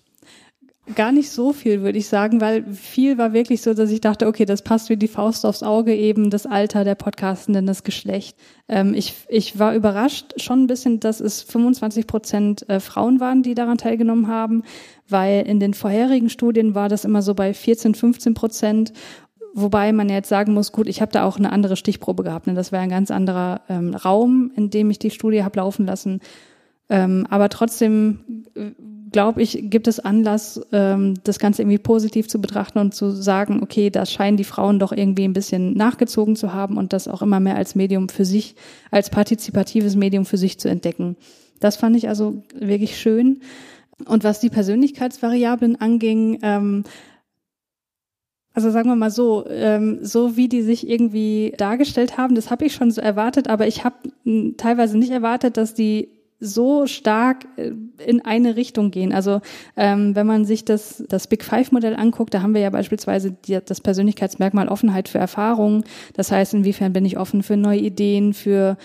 Gar 0.95 1.13
nicht 1.13 1.31
so 1.31 1.55
viel, 1.55 1.81
würde 1.81 1.97
ich 1.97 2.09
sagen, 2.09 2.43
weil 2.43 2.63
viel 2.71 3.17
war 3.17 3.33
wirklich 3.33 3.63
so, 3.63 3.73
dass 3.73 3.91
ich 3.91 4.03
dachte, 4.03 4.27
okay, 4.27 4.45
das 4.45 4.61
passt 4.61 4.91
wie 4.91 4.99
die 4.99 5.09
Faust 5.09 5.47
aufs 5.47 5.63
Auge 5.63 5.95
eben, 5.95 6.29
das 6.29 6.45
Alter 6.45 6.85
der 6.85 6.95
Podcastenden, 6.95 7.65
das 7.65 7.85
Geschlecht. 7.85 8.37
Ähm, 8.69 8.93
ich, 8.93 9.15
ich 9.29 9.59
war 9.59 9.75
überrascht 9.75 10.35
schon 10.37 10.65
ein 10.65 10.67
bisschen, 10.67 11.01
dass 11.01 11.21
es 11.21 11.41
25 11.41 12.07
Prozent 12.07 12.69
äh, 12.69 12.81
Frauen 12.81 13.19
waren, 13.19 13.43
die 13.43 13.55
daran 13.55 13.79
teilgenommen 13.79 14.29
haben, 14.29 14.63
weil 15.09 15.47
in 15.47 15.59
den 15.59 15.73
vorherigen 15.73 16.29
Studien 16.29 16.75
war 16.75 16.91
das 16.91 17.07
immer 17.07 17.23
so 17.23 17.35
bei 17.35 17.55
14, 17.55 17.95
15 17.95 18.35
Prozent. 18.35 18.93
Wobei 19.55 19.91
man 19.95 20.11
jetzt 20.11 20.29
sagen 20.29 20.53
muss, 20.53 20.71
gut, 20.71 20.87
ich 20.87 21.01
habe 21.01 21.13
da 21.13 21.25
auch 21.25 21.39
eine 21.39 21.51
andere 21.51 21.77
Stichprobe 21.77 22.25
gehabt. 22.25 22.47
Ne? 22.47 22.53
Das 22.53 22.73
wäre 22.73 22.83
ein 22.83 22.91
ganz 22.91 23.11
anderer 23.11 23.63
ähm, 23.71 23.95
Raum, 23.95 24.53
in 24.55 24.69
dem 24.69 24.91
ich 24.91 24.99
die 24.99 25.11
Studie 25.11 25.45
habe 25.45 25.61
laufen 25.61 25.87
lassen. 25.87 26.21
Ähm, 26.89 27.27
aber 27.31 27.49
trotzdem 27.49 28.45
äh, 28.55 28.71
glaube 29.15 29.43
ich, 29.43 29.71
gibt 29.71 29.87
es 29.87 30.01
Anlass, 30.01 30.61
ähm, 30.73 31.15
das 31.23 31.39
Ganze 31.39 31.63
irgendwie 31.63 31.79
positiv 31.79 32.29
zu 32.29 32.41
betrachten 32.41 32.81
und 32.81 32.97
zu 32.97 33.13
sagen, 33.13 33.63
okay, 33.63 33.89
da 33.89 34.07
scheinen 34.07 34.37
die 34.37 34.43
Frauen 34.43 34.81
doch 34.81 34.91
irgendwie 34.91 35.23
ein 35.23 35.33
bisschen 35.33 35.75
nachgezogen 35.75 36.35
zu 36.35 36.53
haben 36.53 36.77
und 36.77 36.93
das 36.93 37.07
auch 37.07 37.23
immer 37.23 37.39
mehr 37.39 37.55
als 37.55 37.77
Medium 37.77 38.09
für 38.09 38.25
sich, 38.25 38.57
als 38.91 39.11
partizipatives 39.11 39.95
Medium 39.95 40.25
für 40.25 40.37
sich 40.37 40.59
zu 40.59 40.69
entdecken. 40.69 41.17
Das 41.61 41.77
fand 41.77 41.97
ich 41.97 42.09
also 42.09 42.43
wirklich 42.59 42.99
schön. 42.99 43.41
Und 44.05 44.25
was 44.25 44.41
die 44.41 44.51
Persönlichkeitsvariablen 44.51 45.81
anging, 45.81 46.41
ähm, 46.43 46.83
also 48.53 48.73
sagen 48.73 48.89
wir 48.89 48.97
mal 48.97 49.13
so, 49.13 49.47
ähm, 49.49 50.01
so 50.03 50.37
wie 50.37 50.49
die 50.49 50.63
sich 50.63 50.89
irgendwie 50.89 51.55
dargestellt 51.57 52.19
haben, 52.19 52.35
das 52.35 52.51
habe 52.51 52.65
ich 52.65 52.75
schon 52.75 52.91
so 52.91 53.01
erwartet, 53.01 53.47
aber 53.47 53.69
ich 53.69 53.85
habe 53.85 53.95
teilweise 54.57 54.99
nicht 54.99 55.13
erwartet, 55.13 55.57
dass 55.57 55.73
die 55.73 56.09
so 56.41 56.87
stark 56.87 57.47
äh, 57.57 57.73
in 58.05 58.25
eine 58.25 58.57
Richtung 58.57 58.91
gehen. 58.91 59.13
Also 59.13 59.41
ähm, 59.77 60.15
wenn 60.15 60.27
man 60.27 60.45
sich 60.45 60.65
das, 60.65 61.03
das 61.09 61.27
Big 61.27 61.45
Five-Modell 61.45 61.97
anguckt, 61.97 62.35
da 62.35 62.43
haben 62.43 62.55
wir 62.55 62.61
ja 62.61 62.71
beispielsweise 62.71 63.33
die, 63.33 63.59
das 63.65 63.81
Persönlichkeitsmerkmal 63.81 64.69
Offenheit 64.69 65.09
für 65.09 65.19
Erfahrungen. 65.19 65.85
Das 66.15 66.31
heißt, 66.31 66.55
inwiefern 66.55 66.93
bin 66.93 67.05
ich 67.05 67.19
offen 67.19 67.43
für 67.43 67.57
neue 67.57 67.81
Ideen, 67.81 68.35
für 68.35 68.77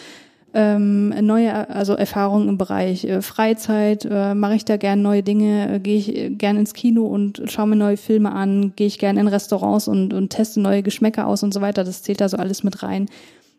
ähm, 0.53 1.09
neue 1.25 1.69
also 1.69 1.93
Erfahrungen 1.93 2.49
im 2.49 2.57
Bereich 2.57 3.03
äh, 3.03 3.21
Freizeit, 3.21 4.07
äh, 4.09 4.33
mache 4.33 4.55
ich 4.55 4.65
da 4.65 4.77
gern 4.77 5.01
neue 5.01 5.21
Dinge, 5.21 5.75
äh, 5.75 5.79
gehe 5.79 5.97
ich 5.97 6.15
äh, 6.15 6.29
gern 6.29 6.57
ins 6.57 6.73
Kino 6.73 7.05
und 7.05 7.43
schaue 7.45 7.67
mir 7.67 7.75
neue 7.75 7.97
Filme 7.97 8.31
an, 8.31 8.73
gehe 8.75 8.87
ich 8.87 8.97
gern 8.97 9.17
in 9.17 9.27
Restaurants 9.27 9.87
und, 9.87 10.13
und 10.13 10.29
teste 10.29 10.59
neue 10.59 10.81
Geschmäcker 10.81 11.27
aus 11.27 11.43
und 11.43 11.53
so 11.53 11.61
weiter. 11.61 11.83
Das 11.83 12.01
zählt 12.01 12.21
da 12.21 12.29
so 12.29 12.37
alles 12.37 12.63
mit 12.63 12.81
rein. 12.81 13.09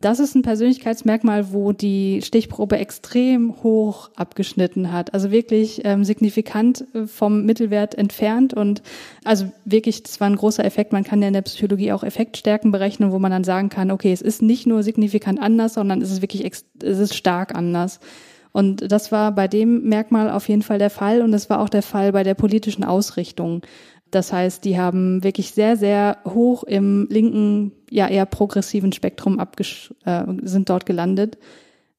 Das 0.03 0.19
ist 0.19 0.35
ein 0.35 0.41
Persönlichkeitsmerkmal, 0.41 1.53
wo 1.53 1.73
die 1.73 2.23
Stichprobe 2.23 2.79
extrem 2.79 3.63
hoch 3.63 4.09
abgeschnitten 4.17 4.93
hat. 4.93 5.13
Also 5.13 5.31
wirklich 5.31 5.83
ähm, 5.85 6.05
signifikant 6.05 6.87
äh, 6.95 7.07
vom 7.07 7.45
Mittelwert 7.45 7.97
entfernt. 7.97 8.55
Und 8.55 8.83
also 9.25 9.53
wirklich, 9.67 10.03
das 10.03 10.19
war 10.19 10.31
ein 10.31 10.37
großer 10.37 10.65
Effekt. 10.65 10.93
Man 10.95 11.05
kann 11.05 11.21
ja 11.21 11.29
in 11.29 11.35
der 11.35 11.43
Psychologie 11.43 11.93
auch 11.93 12.03
Effektstärken 12.03 12.71
berechnen, 12.71 13.13
wo 13.13 13.19
man 13.19 13.31
dann 13.31 13.45
sagen 13.45 13.69
kann, 13.69 13.91
okay, 13.91 14.11
es 14.11 14.23
ist 14.23 14.41
nicht 14.41 14.67
nur 14.67 14.83
signifikant 14.83 15.39
anders, 15.39 15.75
sondern 15.75 16.01
es 16.01 16.11
ist 16.11 16.23
wirklich, 16.23 16.51
es 16.51 16.65
ist 16.99 17.15
stark 17.15 17.55
anders. 17.55 18.01
Und 18.53 18.91
das 18.91 19.13
war 19.13 19.33
bei 19.33 19.49
dem 19.49 19.83
Merkmal 19.83 20.31
auf 20.31 20.49
jeden 20.49 20.63
Fall 20.63 20.79
der 20.79 20.91
Fall. 20.91 21.21
Und 21.21 21.31
das 21.31 21.51
war 21.51 21.61
auch 21.61 21.69
der 21.69 21.83
Fall 21.83 22.13
bei 22.13 22.25
der 22.25 22.35
politischen 22.35 22.85
Ausrichtung. 22.85 23.61
Das 24.11 24.33
heißt, 24.33 24.65
die 24.65 24.79
haben 24.79 25.23
wirklich 25.23 25.53
sehr, 25.53 25.77
sehr 25.77 26.19
hoch 26.27 26.65
im 26.65 27.07
linken, 27.11 27.73
ja 27.91 28.09
eher 28.09 28.27
progressiven 28.27 28.93
Spektrum 28.93 29.39
abgesch 29.39 29.95
äh, 30.05 30.25
sind 30.43 30.69
dort 30.69 30.87
gelandet. 30.87 31.39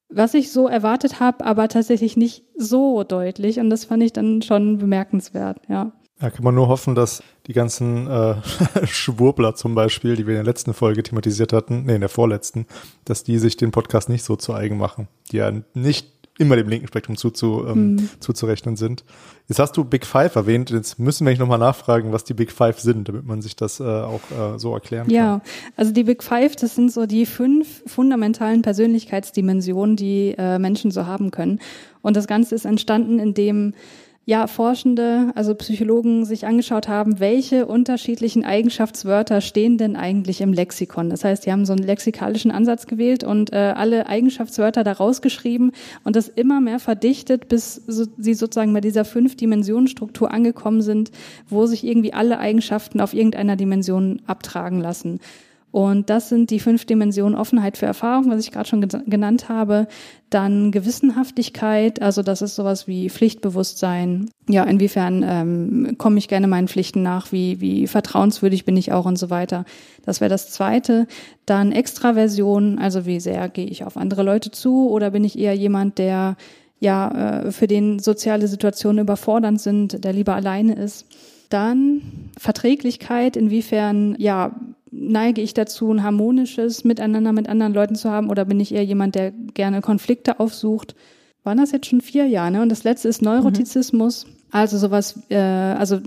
Was 0.09 0.33
ich 0.33 0.51
so 0.51 0.67
erwartet 0.67 1.21
habe, 1.21 1.45
aber 1.45 1.69
tatsächlich 1.69 2.17
nicht 2.17 2.43
so 2.57 3.03
deutlich. 3.03 3.59
Und 3.59 3.69
das 3.69 3.85
fand 3.85 4.03
ich 4.03 4.11
dann 4.11 4.41
schon 4.41 4.77
bemerkenswert, 4.77 5.61
ja. 5.69 5.93
Ja, 6.21 6.29
kann 6.29 6.43
man 6.43 6.53
nur 6.53 6.67
hoffen, 6.67 6.93
dass 6.93 7.23
die 7.47 7.53
ganzen 7.53 8.07
äh, 8.07 8.35
Schwurbler 8.85 9.55
zum 9.55 9.73
Beispiel, 9.73 10.15
die 10.15 10.27
wir 10.27 10.35
in 10.35 10.43
der 10.43 10.51
letzten 10.51 10.73
Folge 10.73 11.01
thematisiert 11.01 11.51
hatten, 11.51 11.85
nee, 11.85 11.95
in 11.95 12.01
der 12.01 12.09
vorletzten, 12.09 12.67
dass 13.05 13.23
die 13.23 13.39
sich 13.39 13.57
den 13.57 13.71
Podcast 13.71 14.07
nicht 14.07 14.23
so 14.23 14.35
zu 14.35 14.53
eigen 14.53 14.77
machen, 14.77 15.07
die 15.31 15.37
ja 15.37 15.51
nicht 15.73 16.20
immer 16.41 16.55
dem 16.55 16.67
linken 16.67 16.87
Spektrum 16.87 17.15
zuzu, 17.17 17.63
ähm, 17.67 17.93
mhm. 17.93 18.09
zuzurechnen 18.19 18.75
sind. 18.75 19.03
Jetzt 19.47 19.59
hast 19.59 19.77
du 19.77 19.83
Big 19.83 20.05
Five 20.05 20.35
erwähnt. 20.35 20.71
Jetzt 20.71 20.97
müssen 20.97 21.25
wir 21.25 21.31
nicht 21.31 21.39
nochmal 21.39 21.59
nachfragen, 21.59 22.11
was 22.11 22.23
die 22.23 22.33
Big 22.33 22.51
Five 22.51 22.79
sind, 22.79 23.07
damit 23.07 23.25
man 23.25 23.41
sich 23.41 23.55
das 23.55 23.79
äh, 23.79 23.83
auch 23.83 24.21
äh, 24.31 24.57
so 24.57 24.73
erklären 24.73 25.07
kann. 25.07 25.15
Ja, 25.15 25.41
also 25.77 25.91
die 25.91 26.03
Big 26.03 26.23
Five, 26.23 26.55
das 26.55 26.75
sind 26.75 26.91
so 26.91 27.05
die 27.05 27.25
fünf 27.25 27.83
fundamentalen 27.85 28.63
Persönlichkeitsdimensionen, 28.63 29.95
die 29.95 30.35
äh, 30.37 30.57
Menschen 30.57 30.89
so 30.89 31.05
haben 31.05 31.29
können. 31.31 31.59
Und 32.01 32.15
das 32.15 32.27
Ganze 32.27 32.55
ist 32.55 32.65
entstanden, 32.65 33.19
indem 33.19 33.73
ja, 34.25 34.45
Forschende, 34.45 35.31
also 35.33 35.55
Psychologen 35.55 36.25
sich 36.25 36.45
angeschaut 36.45 36.87
haben, 36.87 37.19
welche 37.19 37.65
unterschiedlichen 37.65 38.45
Eigenschaftswörter 38.45 39.41
stehen 39.41 39.79
denn 39.79 39.95
eigentlich 39.95 40.41
im 40.41 40.53
Lexikon. 40.53 41.09
Das 41.09 41.23
heißt, 41.23 41.45
die 41.45 41.51
haben 41.51 41.65
so 41.65 41.73
einen 41.73 41.83
lexikalischen 41.83 42.51
Ansatz 42.51 42.85
gewählt 42.85 43.23
und 43.23 43.51
äh, 43.51 43.73
alle 43.75 44.07
Eigenschaftswörter 44.07 44.83
da 44.83 44.91
rausgeschrieben 44.91 45.71
und 46.03 46.15
das 46.15 46.27
immer 46.27 46.61
mehr 46.61 46.79
verdichtet, 46.79 47.47
bis 47.47 47.75
so, 47.87 48.05
sie 48.17 48.35
sozusagen 48.35 48.73
bei 48.73 48.81
dieser 48.81 49.05
Fünf-Dimensionen-Struktur 49.05 50.31
angekommen 50.31 50.83
sind, 50.83 51.09
wo 51.49 51.65
sich 51.65 51.83
irgendwie 51.83 52.13
alle 52.13 52.37
Eigenschaften 52.37 53.01
auf 53.01 53.15
irgendeiner 53.15 53.55
Dimension 53.55 54.21
abtragen 54.27 54.81
lassen. 54.81 55.19
Und 55.71 56.09
das 56.09 56.27
sind 56.27 56.49
die 56.49 56.59
fünf 56.59 56.85
Dimensionen 56.85 57.37
Offenheit 57.37 57.77
für 57.77 57.85
Erfahrung, 57.85 58.29
was 58.29 58.43
ich 58.43 58.51
gerade 58.51 58.67
schon 58.67 58.81
genannt 58.81 59.47
habe. 59.47 59.87
Dann 60.29 60.71
Gewissenhaftigkeit, 60.71 62.01
also 62.01 62.23
das 62.23 62.41
ist 62.41 62.55
sowas 62.55 62.87
wie 62.87 63.09
Pflichtbewusstsein. 63.09 64.29
Ja, 64.49 64.63
inwiefern 64.63 65.23
ähm, 65.25 65.95
komme 65.97 66.17
ich 66.17 66.27
gerne 66.27 66.47
meinen 66.47 66.67
Pflichten 66.67 67.03
nach, 67.03 67.31
wie, 67.31 67.61
wie 67.61 67.87
vertrauenswürdig 67.87 68.65
bin 68.65 68.75
ich 68.75 68.91
auch 68.91 69.05
und 69.05 69.17
so 69.17 69.29
weiter. 69.29 69.63
Das 70.03 70.19
wäre 70.19 70.29
das 70.29 70.51
Zweite. 70.51 71.07
Dann 71.45 71.71
Extraversion, 71.71 72.77
also 72.77 73.05
wie 73.05 73.21
sehr 73.21 73.47
gehe 73.47 73.67
ich 73.67 73.85
auf 73.85 73.95
andere 73.95 74.23
Leute 74.23 74.51
zu 74.51 74.89
oder 74.89 75.11
bin 75.11 75.23
ich 75.23 75.39
eher 75.39 75.55
jemand, 75.55 75.97
der 75.97 76.35
ja 76.81 77.43
äh, 77.43 77.51
für 77.51 77.67
den 77.67 77.99
soziale 77.99 78.49
Situationen 78.49 79.03
überfordernd 79.03 79.61
sind, 79.61 80.03
der 80.03 80.11
lieber 80.11 80.35
alleine 80.35 80.75
ist. 80.75 81.05
Dann 81.49 82.01
Verträglichkeit, 82.37 83.37
inwiefern 83.37 84.15
ja 84.17 84.55
neige 84.91 85.41
ich 85.41 85.53
dazu, 85.53 85.91
ein 85.91 86.03
harmonisches 86.03 86.83
Miteinander 86.83 87.31
mit 87.31 87.49
anderen 87.49 87.73
Leuten 87.73 87.95
zu 87.95 88.11
haben 88.11 88.29
oder 88.29 88.45
bin 88.45 88.59
ich 88.59 88.73
eher 88.73 88.83
jemand, 88.85 89.15
der 89.15 89.31
gerne 89.31 89.81
Konflikte 89.81 90.39
aufsucht? 90.39 90.95
Waren 91.43 91.57
das 91.57 91.71
jetzt 91.71 91.87
schon 91.87 92.01
vier 92.01 92.27
Jahre? 92.27 92.51
Ne? 92.51 92.61
Und 92.61 92.69
das 92.69 92.83
letzte 92.83 93.07
ist 93.07 93.21
Neurotizismus. 93.21 94.25
Mhm. 94.25 94.31
Also 94.51 94.77
sowas, 94.77 95.17
äh, 95.29 95.37
also 95.37 95.99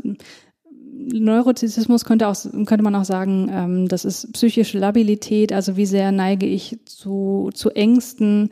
Neurotizismus 0.97 2.05
könnte, 2.05 2.29
auch, 2.29 2.37
könnte 2.67 2.83
man 2.83 2.95
auch 2.95 3.05
sagen, 3.05 3.51
ähm, 3.51 3.89
das 3.89 4.05
ist 4.05 4.33
psychische 4.33 4.79
Labilität, 4.79 5.53
also 5.53 5.77
wie 5.77 5.87
sehr 5.87 6.13
neige 6.13 6.47
ich 6.47 6.79
zu, 6.85 7.51
zu 7.55 7.71
Ängsten. 7.71 8.51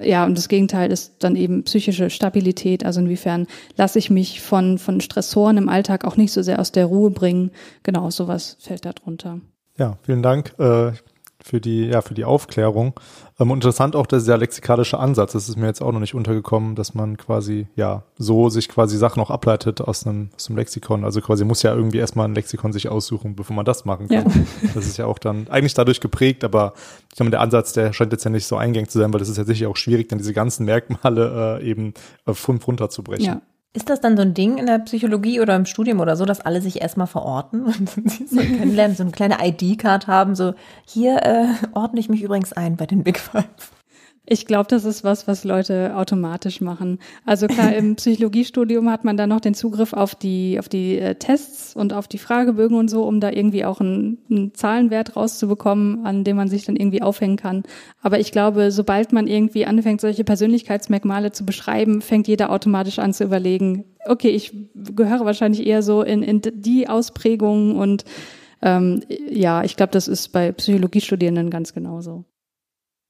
Ja, 0.00 0.26
und 0.26 0.36
das 0.36 0.48
Gegenteil 0.48 0.90
ist 0.90 1.14
dann 1.20 1.36
eben 1.36 1.64
psychische 1.64 2.10
Stabilität, 2.10 2.84
also 2.84 3.00
inwiefern 3.00 3.46
lasse 3.76 3.98
ich 3.98 4.10
mich 4.10 4.42
von, 4.42 4.78
von 4.78 5.00
Stressoren 5.00 5.56
im 5.56 5.68
Alltag 5.68 6.04
auch 6.04 6.16
nicht 6.16 6.32
so 6.32 6.42
sehr 6.42 6.60
aus 6.60 6.72
der 6.72 6.86
Ruhe 6.86 7.10
bringen. 7.10 7.50
Genau, 7.82 8.10
sowas 8.10 8.56
fällt 8.60 8.84
da 8.84 8.92
drunter. 8.92 9.40
Ja, 9.78 9.98
vielen 10.02 10.22
Dank 10.22 10.58
äh, 10.58 10.92
für 11.46 11.60
die, 11.60 11.86
ja, 11.86 12.02
für 12.02 12.14
die 12.14 12.24
Aufklärung. 12.24 12.94
Ähm, 13.38 13.50
interessant 13.50 13.94
auch 13.94 14.06
der 14.06 14.18
sehr 14.18 14.36
lexikalische 14.36 14.98
Ansatz. 14.98 15.32
Das 15.32 15.48
ist 15.48 15.56
mir 15.56 15.66
jetzt 15.66 15.80
auch 15.80 15.92
noch 15.92 16.00
nicht 16.00 16.14
untergekommen, 16.14 16.74
dass 16.74 16.94
man 16.94 17.16
quasi, 17.16 17.68
ja, 17.76 18.02
so 18.18 18.48
sich 18.48 18.68
quasi 18.68 18.96
Sachen 18.96 19.22
auch 19.22 19.30
ableitet 19.30 19.80
aus 19.80 20.06
einem, 20.06 20.30
aus 20.34 20.48
einem 20.48 20.56
Lexikon. 20.56 21.04
Also 21.04 21.20
quasi 21.20 21.44
muss 21.44 21.62
ja 21.62 21.72
irgendwie 21.72 21.98
erstmal 21.98 22.26
ein 22.26 22.34
Lexikon 22.34 22.72
sich 22.72 22.88
aussuchen, 22.88 23.36
bevor 23.36 23.54
man 23.54 23.64
das 23.64 23.84
machen 23.84 24.08
kann. 24.08 24.26
Ja. 24.26 24.70
Das 24.74 24.86
ist 24.86 24.96
ja 24.96 25.06
auch 25.06 25.18
dann 25.18 25.46
eigentlich 25.48 25.74
dadurch 25.74 26.00
geprägt, 26.00 26.42
aber 26.42 26.72
ich 27.10 27.16
glaube, 27.16 27.30
der 27.30 27.40
Ansatz, 27.40 27.72
der 27.72 27.92
scheint 27.92 28.12
jetzt 28.12 28.24
ja 28.24 28.30
nicht 28.30 28.46
so 28.46 28.56
eingängig 28.56 28.90
zu 28.90 28.98
sein, 28.98 29.12
weil 29.12 29.20
das 29.20 29.28
ist 29.28 29.36
ja 29.36 29.44
sicher 29.44 29.68
auch 29.68 29.76
schwierig, 29.76 30.08
dann 30.08 30.18
diese 30.18 30.32
ganzen 30.32 30.64
Merkmale 30.64 31.60
äh, 31.60 31.70
eben 31.70 31.94
äh, 32.26 32.34
fünf 32.34 32.66
runterzubrechen. 32.66 33.24
Ja. 33.24 33.42
Ist 33.72 33.90
das 33.90 34.00
dann 34.00 34.16
so 34.16 34.22
ein 34.22 34.32
Ding 34.32 34.56
in 34.56 34.66
der 34.66 34.78
Psychologie 34.78 35.40
oder 35.40 35.54
im 35.54 35.66
Studium 35.66 36.00
oder 36.00 36.16
so, 36.16 36.24
dass 36.24 36.40
alle 36.40 36.62
sich 36.62 36.80
erstmal 36.80 37.06
verorten 37.06 37.64
und 37.66 37.90
sie 37.90 38.26
so 38.26 38.36
kennenlernen, 38.40 38.96
so 38.96 39.02
eine 39.02 39.12
kleine 39.12 39.36
ID-Card 39.40 40.06
haben, 40.06 40.34
so 40.34 40.54
hier 40.86 41.22
äh, 41.22 41.46
ordne 41.74 42.00
ich 42.00 42.08
mich 42.08 42.22
übrigens 42.22 42.52
ein 42.52 42.76
bei 42.76 42.86
den 42.86 43.04
Big 43.04 43.18
Five? 43.18 43.72
Ich 44.28 44.44
glaube, 44.44 44.66
das 44.68 44.84
ist 44.84 45.04
was, 45.04 45.28
was 45.28 45.44
Leute 45.44 45.96
automatisch 45.96 46.60
machen. 46.60 46.98
Also 47.24 47.46
klar, 47.46 47.72
im 47.74 47.94
Psychologiestudium 47.96 48.90
hat 48.90 49.04
man 49.04 49.16
dann 49.16 49.28
noch 49.28 49.40
den 49.40 49.54
Zugriff 49.54 49.92
auf 49.92 50.16
die, 50.16 50.58
auf 50.58 50.68
die 50.68 50.98
äh, 50.98 51.14
Tests 51.14 51.76
und 51.76 51.92
auf 51.92 52.08
die 52.08 52.18
Fragebögen 52.18 52.76
und 52.76 52.88
so, 52.88 53.04
um 53.04 53.20
da 53.20 53.30
irgendwie 53.30 53.64
auch 53.64 53.80
einen, 53.80 54.18
einen 54.28 54.52
Zahlenwert 54.52 55.14
rauszubekommen, 55.14 56.04
an 56.04 56.24
dem 56.24 56.36
man 56.36 56.48
sich 56.48 56.64
dann 56.64 56.74
irgendwie 56.74 57.02
aufhängen 57.02 57.36
kann. 57.36 57.62
Aber 58.02 58.18
ich 58.18 58.32
glaube, 58.32 58.72
sobald 58.72 59.12
man 59.12 59.28
irgendwie 59.28 59.64
anfängt, 59.64 60.00
solche 60.00 60.24
Persönlichkeitsmerkmale 60.24 61.30
zu 61.30 61.46
beschreiben, 61.46 62.02
fängt 62.02 62.26
jeder 62.26 62.50
automatisch 62.50 62.98
an 62.98 63.12
zu 63.12 63.22
überlegen, 63.22 63.84
okay, 64.06 64.30
ich 64.30 64.52
gehöre 64.74 65.24
wahrscheinlich 65.24 65.64
eher 65.64 65.82
so 65.82 66.02
in, 66.02 66.24
in 66.24 66.42
die 66.42 66.88
Ausprägungen 66.88 67.76
und 67.76 68.04
ähm, 68.60 69.02
ja, 69.30 69.62
ich 69.62 69.76
glaube, 69.76 69.92
das 69.92 70.08
ist 70.08 70.28
bei 70.28 70.50
Psychologiestudierenden 70.50 71.50
ganz 71.50 71.72
genauso. 71.72 72.24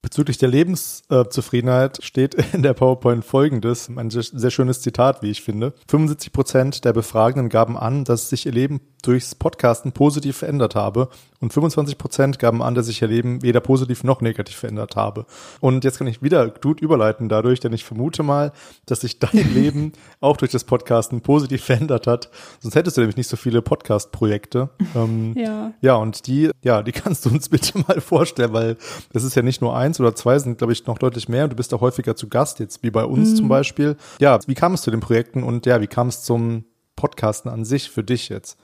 Bezüglich 0.06 0.38
der 0.38 0.48
Lebenszufriedenheit 0.48 1.98
steht 2.00 2.34
in 2.54 2.62
der 2.62 2.74
PowerPoint 2.74 3.24
folgendes, 3.24 3.88
ein 3.88 4.08
sehr 4.08 4.52
schönes 4.52 4.80
Zitat, 4.80 5.20
wie 5.20 5.32
ich 5.32 5.42
finde. 5.42 5.74
75 5.88 6.32
Prozent 6.32 6.84
der 6.84 6.92
Befragenden 6.92 7.48
gaben 7.48 7.76
an, 7.76 8.04
dass 8.04 8.28
sich 8.28 8.46
ihr 8.46 8.52
Leben 8.52 8.80
durchs 9.06 9.34
Podcasten 9.34 9.92
positiv 9.92 10.38
verändert 10.38 10.74
habe 10.74 11.08
und 11.40 11.52
25 11.52 11.98
Prozent 11.98 12.38
gaben 12.38 12.62
an, 12.62 12.74
dass 12.74 12.86
sich 12.86 13.02
ihr 13.02 13.08
Leben 13.08 13.42
weder 13.42 13.60
positiv 13.60 14.04
noch 14.04 14.20
negativ 14.20 14.56
verändert 14.56 14.96
habe. 14.96 15.26
Und 15.60 15.84
jetzt 15.84 15.98
kann 15.98 16.06
ich 16.06 16.22
wieder 16.22 16.48
gut 16.48 16.80
überleiten 16.80 17.28
dadurch, 17.28 17.60
denn 17.60 17.72
ich 17.72 17.84
vermute 17.84 18.22
mal, 18.22 18.52
dass 18.86 19.02
sich 19.02 19.18
dein 19.18 19.30
Leben 19.54 19.92
auch 20.20 20.36
durch 20.36 20.50
das 20.50 20.64
Podcasten 20.64 21.20
positiv 21.20 21.64
verändert 21.64 22.06
hat. 22.06 22.30
Sonst 22.60 22.74
hättest 22.74 22.96
du 22.96 23.02
nämlich 23.02 23.16
nicht 23.16 23.28
so 23.28 23.36
viele 23.36 23.62
Podcast-Projekte. 23.62 24.70
Ähm, 24.94 25.34
ja. 25.36 25.72
Ja, 25.80 25.94
und 25.96 26.26
die, 26.26 26.50
ja, 26.62 26.82
die 26.82 26.92
kannst 26.92 27.26
du 27.26 27.30
uns 27.30 27.48
bitte 27.50 27.78
mal 27.86 28.00
vorstellen, 28.00 28.52
weil 28.52 28.76
das 29.12 29.24
ist 29.24 29.36
ja 29.36 29.42
nicht 29.42 29.60
nur 29.60 29.76
eins 29.76 30.00
oder 30.00 30.14
zwei, 30.14 30.38
sind 30.38 30.58
glaube 30.58 30.72
ich 30.72 30.86
noch 30.86 30.98
deutlich 30.98 31.28
mehr. 31.28 31.48
Du 31.48 31.56
bist 31.56 31.72
auch 31.74 31.80
häufiger 31.80 32.16
zu 32.16 32.28
Gast 32.28 32.60
jetzt, 32.60 32.82
wie 32.82 32.90
bei 32.90 33.04
uns 33.04 33.30
mhm. 33.30 33.36
zum 33.36 33.48
Beispiel. 33.48 33.96
Ja, 34.20 34.38
wie 34.46 34.54
kam 34.54 34.74
es 34.74 34.82
zu 34.82 34.90
den 34.90 35.00
Projekten 35.00 35.42
und 35.42 35.66
ja, 35.66 35.80
wie 35.80 35.86
kam 35.86 36.08
es 36.08 36.22
zum 36.22 36.64
Podcasten 36.96 37.50
an 37.50 37.64
sich 37.64 37.90
für 37.90 38.02
dich 38.02 38.30
jetzt? 38.30 38.58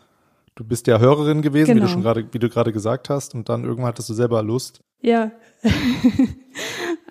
Du 0.54 0.64
bist 0.64 0.86
ja 0.86 0.98
Hörerin 0.98 1.40
gewesen, 1.40 1.74
genau. 1.74 1.76
wie 1.76 1.80
du 1.80 1.86
genau. 1.86 1.92
schon 1.92 2.02
gerade, 2.02 2.28
wie 2.32 2.38
du 2.38 2.48
gerade 2.48 2.72
gesagt 2.72 3.08
hast, 3.08 3.34
und 3.34 3.48
dann 3.48 3.64
irgendwann 3.64 3.86
hattest 3.86 4.08
du 4.08 4.14
selber 4.14 4.42
Lust. 4.42 4.82
Ja. 5.00 5.32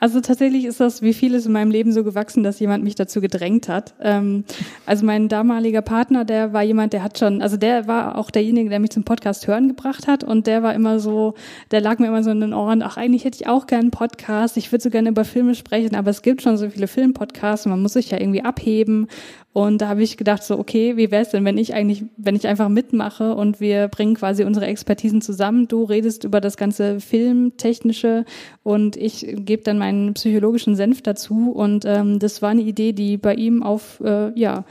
Also 0.02 0.20
tatsächlich 0.20 0.66
ist 0.66 0.80
das 0.80 1.04
wie 1.04 1.14
vieles 1.14 1.46
in 1.46 1.52
meinem 1.52 1.70
Leben 1.70 1.92
so 1.92 2.04
gewachsen, 2.04 2.42
dass 2.42 2.60
jemand 2.60 2.84
mich 2.84 2.96
dazu 2.96 3.22
gedrängt 3.22 3.70
hat. 3.70 3.94
Ähm, 4.02 4.46
also 4.88 5.06
mein 5.06 5.30
damaliger 5.30 5.84
Partner, 5.84 6.26
der 6.26 6.54
war 6.54 6.64
jemand, 6.64 6.94
der 6.94 7.04
hat 7.04 7.20
schon, 7.20 7.44
also 7.44 7.56
der 7.56 7.86
war 7.86 8.18
auch 8.18 8.32
derjenige, 8.32 8.72
der 8.72 8.80
mich 8.80 8.90
zum 8.90 9.04
Podcast 9.04 9.46
hören 9.46 9.68
gebracht 9.68 10.08
hat 10.08 10.24
und 10.24 10.48
der 10.48 10.64
war 10.64 10.74
immer 10.74 11.00
so, 11.00 11.36
der 11.70 11.82
lag 11.82 12.00
mir 12.00 12.08
immer 12.08 12.24
so 12.24 12.32
in 12.32 12.42
den 12.42 12.56
Ohren, 12.56 12.82
ach 12.82 12.98
eigentlich 12.98 13.26
hätte 13.26 13.38
ich 13.42 13.48
auch 13.48 13.68
gerne 13.68 13.84
einen 13.84 13.92
Podcast, 13.92 14.58
ich 14.58 14.72
würde 14.72 14.82
so 14.82 14.90
gerne 14.90 15.10
über 15.10 15.24
Filme 15.24 15.54
sprechen, 15.54 15.94
aber 15.94 16.10
es 16.10 16.24
gibt 16.24 16.42
schon 16.42 16.58
so 16.58 16.68
viele 16.72 16.88
Filmpodcasts, 16.88 17.68
man 17.68 17.80
muss 17.80 17.94
sich 17.94 18.10
ja 18.10 18.20
irgendwie 18.20 18.42
abheben 18.42 19.08
und 19.54 19.82
da 19.82 19.90
habe 19.90 20.02
ich 20.02 20.16
gedacht 20.16 20.44
so, 20.44 20.58
okay, 20.58 20.96
wie 20.96 21.12
wäre 21.12 21.24
es 21.24 21.30
denn, 21.30 21.44
wenn 21.44 21.58
ich 21.58 21.74
eigentlich, 21.74 22.06
wenn 22.16 22.38
ich 22.38 22.48
einfach 22.48 22.70
mitmache 22.70 23.36
und 23.36 23.60
wir 23.60 23.90
bringen 23.90 24.16
quasi 24.16 24.46
unsere 24.46 24.66
Expertisen 24.68 25.22
zusammen. 25.22 25.68
Du 25.68 25.84
redest 25.84 26.24
über 26.24 26.40
das 26.40 26.56
ganze 26.56 27.02
Filmtechnische 27.02 28.24
und 28.64 28.96
ich 28.96 29.28
gebe 29.40 29.64
dann 29.64 29.78
meinen 29.92 30.14
psychologischen 30.14 30.76
Senf 30.76 31.02
dazu. 31.02 31.52
Und 31.52 31.86
ähm, 31.86 32.20
das 32.20 32.42
war 32.42 32.50
eine 32.50 32.62
Idee, 32.62 32.94
die 32.94 33.18
bei 33.18 33.36
ihm 33.36 33.64
auf, 33.64 34.02
äh, 34.04 34.38
ja, 34.40 34.64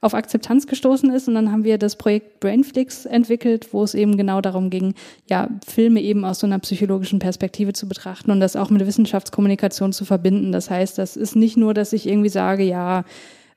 auf 0.00 0.14
Akzeptanz 0.14 0.66
gestoßen 0.66 1.10
ist. 1.10 1.28
Und 1.28 1.34
dann 1.34 1.50
haben 1.50 1.64
wir 1.64 1.78
das 1.78 1.96
Projekt 1.96 2.40
Brainflix 2.40 3.06
entwickelt, 3.06 3.72
wo 3.72 3.82
es 3.82 3.94
eben 3.94 4.16
genau 4.16 4.40
darum 4.40 4.68
ging, 4.68 4.94
ja, 5.30 5.48
Filme 5.66 6.02
eben 6.02 6.24
aus 6.24 6.40
so 6.40 6.46
einer 6.46 6.58
psychologischen 6.58 7.20
Perspektive 7.20 7.72
zu 7.72 7.88
betrachten 7.88 8.30
und 8.30 8.40
das 8.40 8.56
auch 8.56 8.70
mit 8.70 8.86
Wissenschaftskommunikation 8.86 9.92
zu 9.92 10.04
verbinden. 10.04 10.52
Das 10.52 10.68
heißt, 10.68 10.98
das 10.98 11.16
ist 11.16 11.36
nicht 11.36 11.56
nur, 11.56 11.72
dass 11.72 11.92
ich 11.92 12.06
irgendwie 12.06 12.28
sage, 12.28 12.64
ja, 12.64 13.04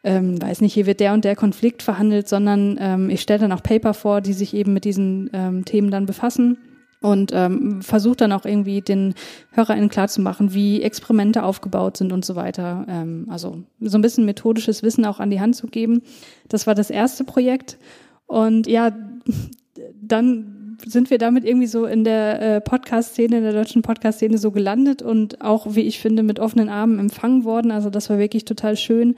ähm, 0.03 0.41
weiß 0.41 0.61
nicht, 0.61 0.74
hier 0.74 0.86
wird 0.86 0.99
der 1.01 1.13
und 1.13 1.26
der 1.26 1.36
Konflikt 1.36 1.84
verhandelt, 1.84 2.30
sondern 2.30 2.78
ähm, 2.80 3.09
ich 3.09 3.22
stelle 3.22 3.39
dann 3.39 3.51
auch 3.51 3.63
Paper 3.63 3.93
vor, 3.93 4.22
die 4.22 4.34
sich 4.34 4.53
eben 4.53 4.72
mit 4.72 4.86
diesen 4.86 5.30
ähm, 5.34 5.65
Themen 5.65 5.91
dann 5.91 6.05
befassen 6.05 6.57
und 7.02 7.32
ähm, 7.34 7.82
versuche 7.82 8.18
dann 8.18 8.32
auch 8.32 8.45
irgendwie 8.45 8.82
den 8.82 9.14
HörerInnen 9.52 9.89
klarzumachen, 9.89 10.54
wie 10.54 10.82
Experimente 10.82 11.43
aufgebaut 11.43 11.98
sind 11.98 12.12
und 12.12 12.26
so 12.26 12.36
weiter. 12.36 12.86
Ähm, 12.89 13.28
also 13.30 13.64
so 13.80 13.98
ein 13.98 14.02
bisschen 14.02 14.26
methodisches 14.26 14.84
Wissen 14.84 15.06
auch 15.06 15.20
an 15.20 15.30
die 15.30 15.39
Hand 15.39 15.56
zu 15.56 15.68
geben. 15.68 16.02
Das 16.50 16.66
war 16.66 16.76
das 16.76 16.89
erste 16.89 17.24
Projekt. 17.24 17.78
Und 18.26 18.68
ja, 18.68 18.91
dann 20.02 20.78
sind 20.86 21.10
wir 21.10 21.18
damit 21.18 21.43
irgendwie 21.43 21.68
so 21.68 21.86
in 21.86 22.04
der 22.04 22.41
äh, 22.41 22.62
Podcast-Szene, 22.62 23.38
in 23.38 23.43
der 23.43 23.54
deutschen 23.54 23.82
Podcast-Szene 23.82 24.38
so 24.38 24.52
gelandet 24.52 25.02
und 25.02 25.41
auch, 25.41 25.76
wie 25.76 25.82
ich 25.82 26.00
finde, 26.00 26.24
mit 26.24 26.39
offenen 26.39 26.70
Armen 26.70 27.00
empfangen 27.00 27.43
worden. 27.45 27.72
Also 27.72 27.89
das 27.89 28.10
war 28.10 28.20
wirklich 28.20 28.45
total 28.45 28.78
schön, 28.78 29.16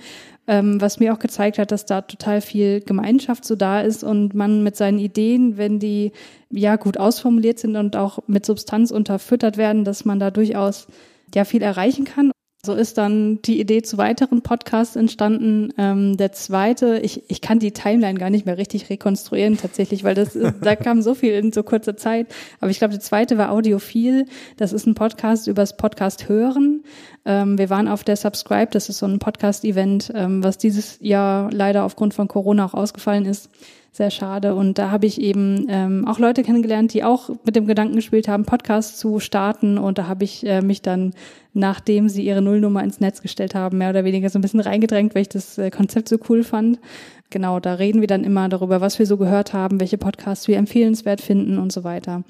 ähm, 0.49 0.81
was 0.81 0.99
mir 0.99 1.13
auch 1.13 1.19
gezeigt 1.19 1.59
hat, 1.59 1.71
dass 1.71 1.85
da 1.85 2.01
total 2.01 2.41
viel 2.41 2.81
Gemeinschaft 2.81 3.45
so 3.45 3.55
da 3.55 3.81
ist 3.81 4.03
und 4.03 4.33
man 4.33 4.63
mit 4.63 4.75
seinen 4.75 4.97
Ideen, 4.97 5.57
wenn 5.57 5.77
die 5.77 6.11
ja 6.49 6.75
gut 6.75 6.97
ausformuliert 6.97 7.59
sind 7.59 7.75
und 7.75 7.95
auch 7.95 8.17
mit 8.25 8.47
Substanz 8.47 8.89
unterfüttert 8.89 9.57
werden, 9.57 9.85
dass 9.85 10.05
man 10.05 10.19
da 10.19 10.31
durchaus 10.31 10.87
ja 11.35 11.45
viel 11.45 11.61
erreichen 11.61 12.03
kann. 12.03 12.31
So 12.61 12.73
ist 12.73 12.97
dann 12.97 13.41
die 13.43 13.61
Idee 13.61 13.83
zu 13.83 13.97
weiteren 13.97 14.41
Podcasts 14.41 14.97
entstanden. 14.97 15.73
Ähm, 15.77 16.17
der 16.17 16.33
zweite, 16.33 16.99
ich, 16.99 17.23
ich 17.29 17.39
kann 17.39 17.59
die 17.59 17.71
Timeline 17.71 18.19
gar 18.19 18.29
nicht 18.29 18.45
mehr 18.45 18.57
richtig 18.57 18.89
rekonstruieren 18.89 19.55
tatsächlich, 19.55 20.03
weil 20.03 20.13
das 20.13 20.37
da 20.61 20.75
kam 20.75 21.01
so 21.01 21.15
viel 21.15 21.31
in 21.35 21.53
so 21.53 21.63
kurzer 21.63 21.95
Zeit. 21.95 22.27
Aber 22.59 22.69
ich 22.69 22.79
glaube, 22.79 22.91
der 22.91 22.99
zweite 22.99 23.37
war 23.37 23.51
Audiophil. 23.51 24.25
Das 24.57 24.73
ist 24.73 24.85
ein 24.87 24.93
Podcast 24.93 25.47
übers 25.47 25.77
Podcast 25.77 26.27
hören. 26.27 26.83
Ähm, 27.23 27.57
wir 27.57 27.69
waren 27.69 27.87
auf 27.87 28.03
der 28.03 28.17
Subscribe, 28.17 28.71
das 28.71 28.89
ist 28.89 28.97
so 28.97 29.05
ein 29.05 29.19
Podcast-Event, 29.19 30.11
ähm, 30.13 30.43
was 30.43 30.57
dieses 30.57 30.97
Jahr 30.99 31.49
leider 31.53 31.85
aufgrund 31.85 32.13
von 32.13 32.27
Corona 32.27 32.65
auch 32.65 32.73
ausgefallen 32.73 33.25
ist 33.25 33.49
sehr 33.91 34.11
schade. 34.11 34.55
Und 34.55 34.77
da 34.77 34.91
habe 34.91 35.05
ich 35.05 35.19
eben 35.19 35.65
ähm, 35.69 36.07
auch 36.07 36.19
Leute 36.19 36.43
kennengelernt, 36.43 36.93
die 36.93 37.03
auch 37.03 37.29
mit 37.43 37.55
dem 37.55 37.65
Gedanken 37.65 37.95
gespielt 37.95 38.27
haben, 38.27 38.45
Podcasts 38.45 38.97
zu 38.97 39.19
starten. 39.19 39.77
Und 39.77 39.97
da 39.97 40.07
habe 40.07 40.23
ich 40.23 40.45
äh, 40.45 40.61
mich 40.61 40.81
dann, 40.81 41.13
nachdem 41.53 42.09
sie 42.09 42.23
ihre 42.23 42.41
Nullnummer 42.41 42.83
ins 42.83 42.99
Netz 42.99 43.21
gestellt 43.21 43.55
haben, 43.55 43.77
mehr 43.77 43.89
oder 43.89 44.03
weniger 44.03 44.29
so 44.29 44.37
ein 44.39 44.41
bisschen 44.41 44.59
reingedrängt, 44.59 45.15
weil 45.15 45.23
ich 45.23 45.29
das 45.29 45.57
äh, 45.57 45.71
Konzept 45.71 46.09
so 46.09 46.17
cool 46.29 46.43
fand. 46.43 46.79
Genau, 47.29 47.59
da 47.59 47.73
reden 47.73 48.01
wir 48.01 48.07
dann 48.07 48.23
immer 48.23 48.49
darüber, 48.49 48.81
was 48.81 48.99
wir 48.99 49.05
so 49.05 49.17
gehört 49.17 49.53
haben, 49.53 49.79
welche 49.79 49.97
Podcasts 49.97 50.47
wir 50.47 50.57
empfehlenswert 50.57 51.21
finden 51.21 51.57
und 51.57 51.71
so 51.71 51.83
weiter. 51.83 52.23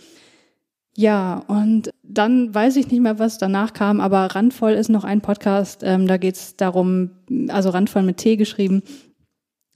Ja, 0.96 1.44
und 1.48 1.92
dann 2.04 2.54
weiß 2.54 2.76
ich 2.76 2.92
nicht 2.92 3.00
mehr, 3.00 3.20
was 3.20 3.38
danach 3.38 3.72
kam, 3.72 4.02
aber 4.02 4.36
Randvoll 4.36 4.74
ist 4.74 4.90
noch 4.90 5.06
ein 5.06 5.22
Podcast, 5.22 5.82
ähm, 5.86 6.08
da 6.08 6.18
geht 6.18 6.36
es 6.36 6.58
darum, 6.58 7.12
also 7.48 7.70
Randvoll 7.70 8.04
mit 8.04 8.18
T 8.18 8.36
geschrieben, 8.36 8.82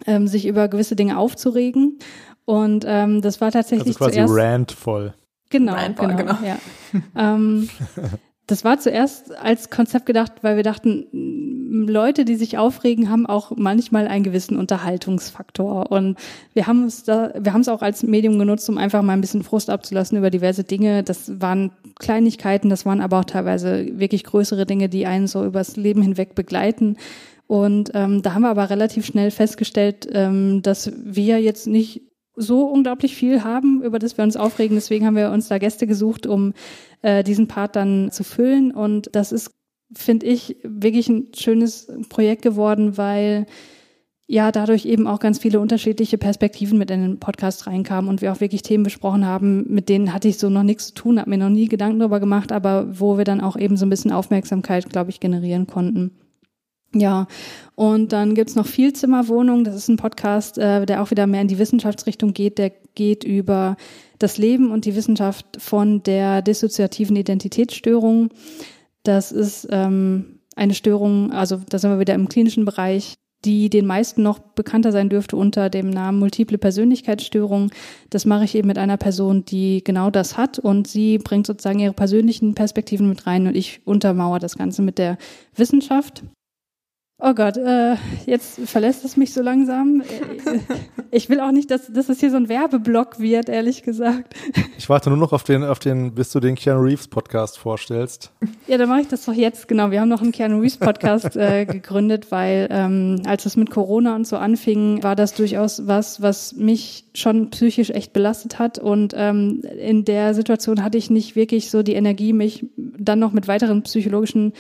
ähm, 0.06 0.28
sich 0.28 0.48
über 0.48 0.68
gewisse 0.68 0.96
Dinge 0.96 1.18
aufzuregen. 1.18 2.00
Und 2.46 2.86
ähm, 2.88 3.22
das 3.22 3.42
war 3.42 3.52
tatsächlich 3.52 3.96
also 3.96 4.00
quasi 4.00 4.14
zuerst, 4.14 4.36
randvoll. 4.36 5.14
Genau, 5.50 5.74
randvoll, 5.74 6.16
genau, 6.16 6.36
genau. 6.36 6.38
Ja. 6.46 6.58
ähm, 7.16 7.70
das 8.48 8.66
war 8.66 8.80
zuerst 8.80 9.36
als 9.38 9.70
Konzept 9.70 10.06
gedacht, 10.06 10.34
weil 10.42 10.58
wir 10.58 10.64
dachten, 10.64 11.08
Leute, 11.14 12.26
die 12.26 12.36
sich 12.36 12.58
aufregen, 12.58 13.10
haben 13.10 13.26
auch 13.26 13.54
manchmal 13.56 14.08
einen 14.08 14.24
gewissen 14.24 14.58
Unterhaltungsfaktor. 14.58 15.92
Und 15.92 16.18
wir 16.54 16.68
haben 16.68 16.86
es 16.86 17.04
da, 17.04 17.34
wir 17.40 17.54
haben 17.54 17.62
es 17.62 17.70
auch 17.70 17.82
als 17.82 18.04
Medium 18.04 18.38
genutzt, 18.38 18.70
um 18.70 18.78
einfach 18.78 19.02
mal 19.02 19.14
ein 19.14 19.22
bisschen 19.22 19.44
Frust 19.44 19.70
abzulassen 19.70 20.18
über 20.18 20.30
diverse 20.30 20.64
Dinge. 20.64 21.04
Das 21.04 21.40
waren 21.40 21.72
Kleinigkeiten, 22.00 22.70
das 22.70 22.86
waren 22.86 23.02
aber 23.02 23.20
auch 23.20 23.26
teilweise 23.26 23.88
wirklich 23.98 24.24
größere 24.24 24.66
Dinge, 24.66 24.90
die 24.90 25.06
einen 25.06 25.28
so 25.28 25.46
übers 25.46 25.78
Leben 25.78 26.02
hinweg 26.02 26.36
begleiten. 26.36 26.98
Und 27.54 27.92
ähm, 27.94 28.24
da 28.24 28.34
haben 28.34 28.42
wir 28.42 28.50
aber 28.50 28.72
relativ 28.72 29.06
schnell 29.06 29.30
festgestellt, 29.30 30.08
ähm, 30.12 30.64
dass 30.64 30.92
wir 30.96 31.40
jetzt 31.40 31.68
nicht 31.68 32.02
so 32.36 32.66
unglaublich 32.66 33.16
viel 33.16 33.44
haben, 33.44 33.84
über 33.84 34.00
das 34.00 34.18
wir 34.18 34.24
uns 34.24 34.36
aufregen. 34.36 34.76
Deswegen 34.76 35.06
haben 35.06 35.16
wir 35.16 35.30
uns 35.30 35.50
da 35.50 35.60
Gäste 35.60 35.86
gesucht, 35.86 36.26
um 36.26 36.54
äh, 37.04 37.24
diesen 37.24 37.48
Part 37.48 37.76
dann 37.76 38.10
zu 38.10 38.24
füllen. 38.24 38.72
Und 38.72 39.10
das 39.12 39.32
ist, 39.32 39.52
finde 39.94 40.26
ich, 40.26 40.58
wirklich 40.64 41.10
ein 41.10 41.28
schönes 41.36 41.92
Projekt 42.10 42.42
geworden, 42.42 42.98
weil 42.98 43.46
ja 44.26 44.52
dadurch 44.52 44.88
eben 44.88 45.06
auch 45.06 45.20
ganz 45.20 45.38
viele 45.38 45.60
unterschiedliche 45.60 46.18
Perspektiven 46.18 46.80
mit 46.80 46.90
in 46.90 47.04
den 47.04 47.20
Podcast 47.20 47.68
reinkamen 47.68 48.10
und 48.10 48.24
wir 48.24 48.32
auch 48.32 48.42
wirklich 48.42 48.64
Themen 48.64 48.84
besprochen 48.84 49.28
haben, 49.28 49.72
mit 49.72 49.90
denen 49.90 50.12
hatte 50.12 50.28
ich 50.28 50.40
so 50.40 50.50
noch 50.50 50.64
nichts 50.64 50.88
zu 50.88 50.94
tun, 50.96 51.20
habe 51.20 51.30
mir 51.30 51.38
noch 51.38 51.50
nie 51.50 51.68
Gedanken 51.68 52.00
darüber 52.00 52.20
gemacht, 52.20 52.52
aber 52.52 53.00
wo 53.00 53.16
wir 53.20 53.26
dann 53.26 53.42
auch 53.42 53.58
eben 53.58 53.78
so 53.78 53.86
ein 53.86 53.92
bisschen 53.92 54.12
Aufmerksamkeit, 54.12 54.90
glaube 54.90 55.12
ich, 55.12 55.20
generieren 55.20 55.68
konnten. 55.68 56.18
Ja, 56.96 57.28
und 57.76 58.14
dann 58.14 58.36
gibt's 58.36 58.56
noch 58.56 58.68
Vielzimmerwohnung. 58.68 59.64
Das 59.64 59.76
ist 59.76 59.88
ein 59.88 59.98
Podcast, 59.98 60.58
äh, 60.60 60.86
der 60.86 61.02
auch 61.02 61.10
wieder 61.10 61.26
mehr 61.26 61.42
in 61.42 61.48
die 61.48 61.58
Wissenschaftsrichtung 61.58 62.34
geht. 62.34 62.60
Der 62.60 62.72
geht 62.94 63.24
über 63.24 63.78
das 64.20 64.38
Leben 64.38 64.72
und 64.72 64.86
die 64.86 64.96
Wissenschaft 64.96 65.46
von 65.58 66.04
der 66.04 66.42
dissoziativen 66.42 67.16
Identitätsstörung. 67.16 68.30
Das 69.02 69.32
ist 69.32 69.68
ähm, 69.72 70.40
eine 70.56 70.76
Störung, 70.76 71.32
also 71.32 71.60
da 71.68 71.80
sind 71.80 71.92
wir 71.92 72.00
wieder 72.00 72.14
im 72.14 72.30
klinischen 72.30 72.66
Bereich, 72.66 73.16
die 73.44 73.70
den 73.70 73.86
meisten 73.86 74.24
noch 74.24 74.40
bekannter 74.40 74.92
sein 74.92 75.10
dürfte 75.10 75.36
unter 75.36 75.70
dem 75.70 75.90
Namen 75.90 76.20
multiple 76.20 76.58
Persönlichkeitsstörung. 76.58 77.72
Das 78.10 78.26
mache 78.26 78.46
ich 78.46 78.56
eben 78.56 78.68
mit 78.68 78.78
einer 78.78 78.98
Person, 78.98 79.44
die 79.44 79.84
genau 79.84 80.10
das 80.10 80.38
hat 80.38 80.60
und 80.60 80.88
sie 80.88 81.18
bringt 81.18 81.48
sozusagen 81.48 81.80
ihre 81.80 81.94
persönlichen 81.94 82.56
Perspektiven 82.56 83.10
mit 83.10 83.28
rein 83.28 83.48
und 83.48 83.58
ich 83.58 83.82
untermauere 83.86 84.40
das 84.40 84.58
Ganze 84.58 84.82
mit 84.82 84.98
der 84.98 85.18
Wissenschaft. 85.56 86.24
Oh 87.26 87.34
Gott, 87.34 87.56
äh, 87.56 87.96
jetzt 88.26 88.60
verlässt 88.66 89.06
es 89.06 89.16
mich 89.16 89.34
so 89.34 89.42
langsam. 89.42 90.02
Äh, 90.02 90.60
ich 91.10 91.30
will 91.30 91.40
auch 91.40 91.54
nicht, 91.54 91.72
dass, 91.72 91.88
dass 91.88 92.10
es 92.10 92.20
hier 92.20 92.30
so 92.30 92.36
ein 92.36 92.50
Werbeblock 92.50 93.18
wird, 93.18 93.48
ehrlich 93.48 93.82
gesagt. 93.82 94.34
Ich 94.78 94.90
warte 94.90 95.10
nur 95.10 95.18
noch 95.18 95.32
auf 95.32 95.46
den, 95.46 95.64
auf 95.64 95.80
den, 95.80 96.14
bis 96.14 96.34
du 96.34 96.42
den 96.42 96.56
Keanu 96.56 96.82
Reeves 96.82 97.08
Podcast 97.08 97.58
vorstellst. 97.58 98.34
Ja, 98.68 98.78
dann 98.78 98.90
mache 98.90 99.00
ich 99.00 99.08
das 99.08 99.24
doch 99.24 99.34
jetzt. 99.34 99.70
Genau, 99.70 99.90
wir 99.90 100.02
haben 100.02 100.10
noch 100.10 100.22
einen 100.22 100.34
Keanu 100.34 100.60
Reeves 100.60 100.76
Podcast 100.76 101.38
äh, 101.38 101.64
gegründet, 101.70 102.30
weil 102.30 102.68
ähm, 102.70 103.22
als 103.26 103.46
es 103.46 103.56
mit 103.56 103.70
Corona 103.70 104.18
und 104.18 104.28
so 104.28 104.36
anfing, 104.36 105.02
war 105.02 105.16
das 105.16 105.34
durchaus 105.34 105.88
was, 105.88 106.22
was 106.22 106.52
mich 106.58 107.06
schon 107.14 107.52
psychisch 107.52 107.92
echt 107.92 108.12
belastet 108.12 108.60
hat. 108.60 108.80
Und 108.80 109.14
ähm, 109.16 109.62
in 109.80 110.04
der 110.04 110.34
Situation 110.34 110.84
hatte 110.84 110.98
ich 110.98 111.10
nicht 111.10 111.38
wirklich 111.38 111.72
so 111.72 111.84
die 111.84 111.94
Energie, 111.94 112.34
mich 112.34 112.66
dann 112.76 113.20
noch 113.20 113.32
mit 113.32 113.48
weiteren 113.48 113.84
psychologischen 113.84 114.52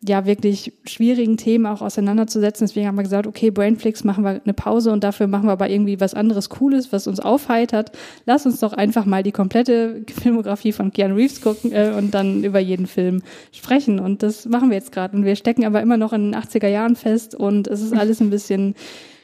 ja 0.00 0.26
wirklich 0.26 0.72
schwierigen 0.84 1.36
Themen 1.36 1.66
auch 1.66 1.80
auseinanderzusetzen. 1.80 2.66
Deswegen 2.66 2.86
haben 2.86 2.96
wir 2.96 3.02
gesagt, 3.02 3.26
okay, 3.26 3.50
Brainflix 3.50 4.04
machen 4.04 4.24
wir 4.24 4.40
eine 4.42 4.54
Pause 4.54 4.92
und 4.92 5.02
dafür 5.02 5.26
machen 5.26 5.46
wir 5.46 5.52
aber 5.52 5.70
irgendwie 5.70 6.00
was 6.00 6.14
anderes 6.14 6.48
Cooles, 6.48 6.92
was 6.92 7.06
uns 7.06 7.20
aufheitert. 7.20 7.92
Lass 8.24 8.46
uns 8.46 8.60
doch 8.60 8.72
einfach 8.72 9.06
mal 9.06 9.22
die 9.22 9.32
komplette 9.32 10.02
Filmografie 10.08 10.72
von 10.72 10.92
Keanu 10.92 11.14
Reeves 11.14 11.40
gucken 11.40 11.72
äh, 11.72 11.92
und 11.96 12.12
dann 12.12 12.44
über 12.44 12.58
jeden 12.58 12.86
Film 12.86 13.22
sprechen. 13.52 13.98
Und 13.98 14.22
das 14.22 14.46
machen 14.46 14.70
wir 14.70 14.76
jetzt 14.76 14.92
gerade. 14.92 15.16
Und 15.16 15.24
wir 15.24 15.36
stecken 15.36 15.64
aber 15.64 15.80
immer 15.80 15.96
noch 15.96 16.12
in 16.12 16.32
den 16.32 16.40
80er 16.40 16.68
Jahren 16.68 16.96
fest 16.96 17.34
und 17.34 17.66
es 17.66 17.80
ist 17.80 17.94
alles 17.94 18.20
ein 18.20 18.30
bisschen 18.30 18.74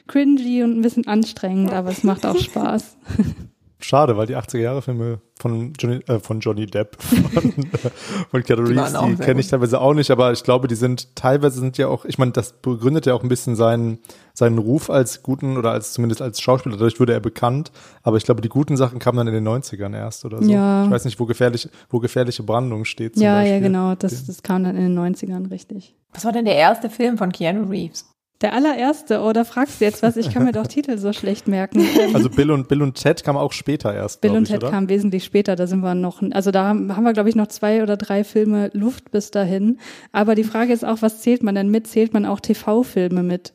cringy 0.07 0.63
und 0.63 0.77
ein 0.77 0.81
bisschen 0.81 1.07
anstrengend, 1.07 1.71
aber 1.71 1.91
es 1.91 2.03
macht 2.03 2.25
auch 2.25 2.37
Spaß. 2.39 2.97
Schade, 3.83 4.15
weil 4.15 4.27
die 4.27 4.37
80er-Jahre-Filme 4.37 5.19
von 5.39 5.73
Johnny, 5.77 5.99
äh, 6.07 6.19
von 6.19 6.39
Johnny 6.39 6.65
Depp, 6.65 7.01
von, 7.33 7.43
äh, 7.45 7.89
von 8.31 8.43
Keanu 8.43 8.63
Reeves, 8.63 8.93
die, 8.93 9.15
die 9.15 9.23
kenne 9.23 9.41
ich 9.41 9.47
teilweise 9.47 9.81
auch 9.81 9.93
nicht, 9.93 10.09
aber 10.09 10.31
ich 10.31 10.43
glaube, 10.43 10.67
die 10.67 10.75
sind 10.75 11.15
teilweise 11.15 11.59
sind 11.59 11.77
ja 11.77 11.87
auch, 11.87 12.05
ich 12.05 12.17
meine, 12.17 12.31
das 12.31 12.53
begründet 12.53 13.05
ja 13.05 13.13
auch 13.13 13.23
ein 13.23 13.29
bisschen 13.29 13.55
seinen, 13.55 13.99
seinen 14.33 14.57
Ruf 14.57 14.89
als 14.89 15.21
guten 15.21 15.57
oder 15.57 15.71
als 15.71 15.93
zumindest 15.93 16.21
als 16.21 16.39
Schauspieler, 16.39 16.75
dadurch 16.75 16.99
wurde 16.99 17.13
er 17.13 17.19
bekannt, 17.19 17.71
aber 18.03 18.17
ich 18.17 18.23
glaube, 18.23 18.41
die 18.41 18.49
guten 18.49 18.77
Sachen 18.77 18.99
kamen 18.99 19.17
dann 19.17 19.27
in 19.27 19.33
den 19.33 19.47
90ern 19.47 19.93
erst 19.93 20.23
oder 20.23 20.41
so. 20.41 20.49
Ja. 20.49 20.85
Ich 20.85 20.91
weiß 20.91 21.03
nicht, 21.05 21.19
wo 21.19 21.25
gefährlich, 21.25 21.67
wo 21.89 21.99
gefährliche 21.99 22.43
Brandung 22.43 22.85
steht. 22.85 23.17
ja, 23.17 23.35
Beispiel. 23.35 23.53
ja, 23.53 23.59
genau, 23.59 23.95
das, 23.95 24.25
das 24.25 24.43
kam 24.43 24.63
dann 24.63 24.77
in 24.77 24.95
den 24.95 24.97
90ern, 24.97 25.51
richtig. 25.51 25.95
Was 26.13 26.23
war 26.23 26.31
denn 26.31 26.45
der 26.45 26.55
erste 26.55 26.89
Film 26.89 27.17
von 27.17 27.31
Keanu 27.31 27.67
Reeves? 27.67 28.12
Der 28.43 28.53
allererste, 28.53 29.21
oder 29.21 29.41
oh, 29.41 29.45
fragst 29.45 29.79
du 29.79 29.85
jetzt 29.85 30.03
was? 30.03 30.17
Ich 30.17 30.29
kann 30.29 30.43
mir 30.43 30.51
doch 30.51 30.67
Titel 30.67 30.97
so 30.97 31.13
schlecht 31.13 31.47
merken. 31.47 31.87
Also 32.13 32.29
Bill 32.29 32.51
und 32.51 32.67
Bill 32.67 32.81
und 32.81 32.95
Ted 32.95 33.23
kam 33.23 33.37
auch 33.37 33.53
später 33.53 33.93
erst. 33.93 34.19
Bill 34.19 34.31
und 34.31 34.43
ich, 34.43 34.49
Ted 34.49 34.63
oder? 34.63 34.71
kam 34.71 34.89
wesentlich 34.89 35.23
später, 35.23 35.55
da 35.55 35.65
sind 35.65 35.79
wir 35.79 35.95
noch, 35.95 36.21
also 36.31 36.51
da 36.51 36.65
haben, 36.65 36.93
haben 36.95 37.03
wir, 37.05 37.13
glaube 37.13 37.29
ich, 37.29 37.35
noch 37.35 37.47
zwei 37.47 37.81
oder 37.81 37.95
drei 37.95 38.25
Filme 38.25 38.69
Luft 38.73 39.11
bis 39.11 39.31
dahin. 39.31 39.79
Aber 40.11 40.35
die 40.35 40.43
Frage 40.43 40.73
ist 40.73 40.83
auch, 40.83 41.01
was 41.01 41.21
zählt 41.21 41.41
man 41.41 41.55
denn 41.55 41.69
mit? 41.69 41.87
Zählt 41.87 42.13
man 42.13 42.25
auch 42.25 42.41
TV-Filme 42.41 43.23
mit? 43.23 43.53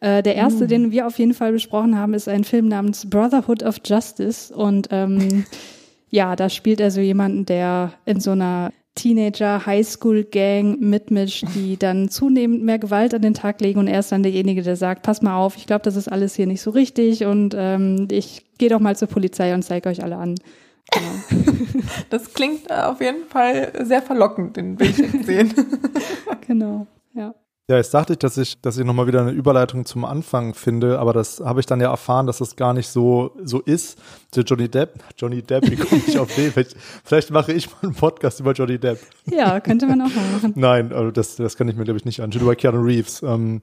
Äh, 0.00 0.24
der 0.24 0.34
erste, 0.34 0.64
mm. 0.64 0.68
den 0.68 0.90
wir 0.90 1.06
auf 1.06 1.18
jeden 1.18 1.34
Fall 1.34 1.52
besprochen 1.52 1.96
haben, 1.96 2.12
ist 2.12 2.28
ein 2.28 2.42
Film 2.42 2.66
namens 2.66 3.08
Brotherhood 3.08 3.62
of 3.62 3.76
Justice. 3.84 4.52
Und 4.52 4.88
ähm, 4.90 5.44
ja, 6.10 6.34
da 6.34 6.50
spielt 6.50 6.80
er 6.80 6.90
so 6.90 7.00
jemanden, 7.00 7.46
der 7.46 7.92
in 8.04 8.18
so 8.18 8.32
einer 8.32 8.72
Teenager, 8.94 9.66
Highschool-Gang 9.66 10.78
mitmischt, 10.78 11.44
die 11.54 11.76
dann 11.76 12.08
zunehmend 12.08 12.62
mehr 12.62 12.78
Gewalt 12.78 13.12
an 13.12 13.22
den 13.22 13.34
Tag 13.34 13.60
legen 13.60 13.80
und 13.80 13.88
er 13.88 14.00
ist 14.00 14.12
dann 14.12 14.22
derjenige, 14.22 14.62
der 14.62 14.76
sagt, 14.76 15.02
pass 15.02 15.20
mal 15.20 15.36
auf, 15.36 15.56
ich 15.56 15.66
glaube, 15.66 15.82
das 15.82 15.96
ist 15.96 16.08
alles 16.08 16.34
hier 16.34 16.46
nicht 16.46 16.60
so 16.62 16.70
richtig 16.70 17.24
und 17.24 17.54
ähm, 17.56 18.06
ich 18.10 18.46
gehe 18.58 18.68
doch 18.68 18.80
mal 18.80 18.96
zur 18.96 19.08
Polizei 19.08 19.52
und 19.54 19.62
zeige 19.62 19.88
euch 19.88 20.02
alle 20.02 20.16
an. 20.16 20.36
Genau. 20.92 21.44
Das 22.10 22.32
klingt 22.32 22.70
auf 22.70 23.00
jeden 23.00 23.26
Fall 23.26 23.72
sehr 23.82 24.00
verlockend, 24.00 24.56
den 24.56 24.78
will 24.78 24.88
ich 24.88 25.26
sehen. 25.26 25.52
genau, 26.46 26.86
ja. 27.14 27.34
Ja, 27.70 27.76
jetzt 27.76 27.94
dachte 27.94 28.12
ich, 28.12 28.18
dass 28.18 28.36
ich, 28.36 28.60
dass 28.60 28.76
ich 28.76 28.84
nochmal 28.84 29.06
wieder 29.06 29.22
eine 29.22 29.30
Überleitung 29.30 29.86
zum 29.86 30.04
Anfang 30.04 30.52
finde, 30.52 30.98
aber 30.98 31.14
das 31.14 31.40
habe 31.40 31.60
ich 31.60 31.66
dann 31.66 31.80
ja 31.80 31.90
erfahren, 31.90 32.26
dass 32.26 32.36
das 32.36 32.56
gar 32.56 32.74
nicht 32.74 32.88
so, 32.88 33.34
so 33.42 33.58
ist. 33.60 33.98
Der 34.36 34.44
Johnny 34.44 34.68
Depp, 34.68 35.02
Johnny 35.16 35.40
Depp, 35.40 35.70
wie 35.70 35.76
komme 35.76 36.02
ich 36.06 36.18
auf 36.18 36.34
den? 36.34 36.52
Vielleicht, 36.52 36.76
vielleicht 37.04 37.30
mache 37.30 37.54
ich 37.54 37.70
mal 37.70 37.78
einen 37.84 37.94
Podcast 37.94 38.40
über 38.40 38.52
Johnny 38.52 38.78
Depp. 38.78 38.98
Ja, 39.24 39.60
könnte 39.60 39.86
man 39.86 40.02
auch 40.02 40.14
mal 40.14 40.30
machen. 40.32 40.52
Nein, 40.56 40.92
also 40.92 41.10
das, 41.10 41.36
das 41.36 41.56
kann 41.56 41.66
ich 41.68 41.76
mir, 41.76 41.84
glaube 41.84 41.96
ich, 41.96 42.04
nicht 42.04 42.20
anschauen. 42.20 42.42
Über 42.42 42.54
Keanu 42.54 42.82
Reeves. 42.82 43.22
Ähm, 43.22 43.62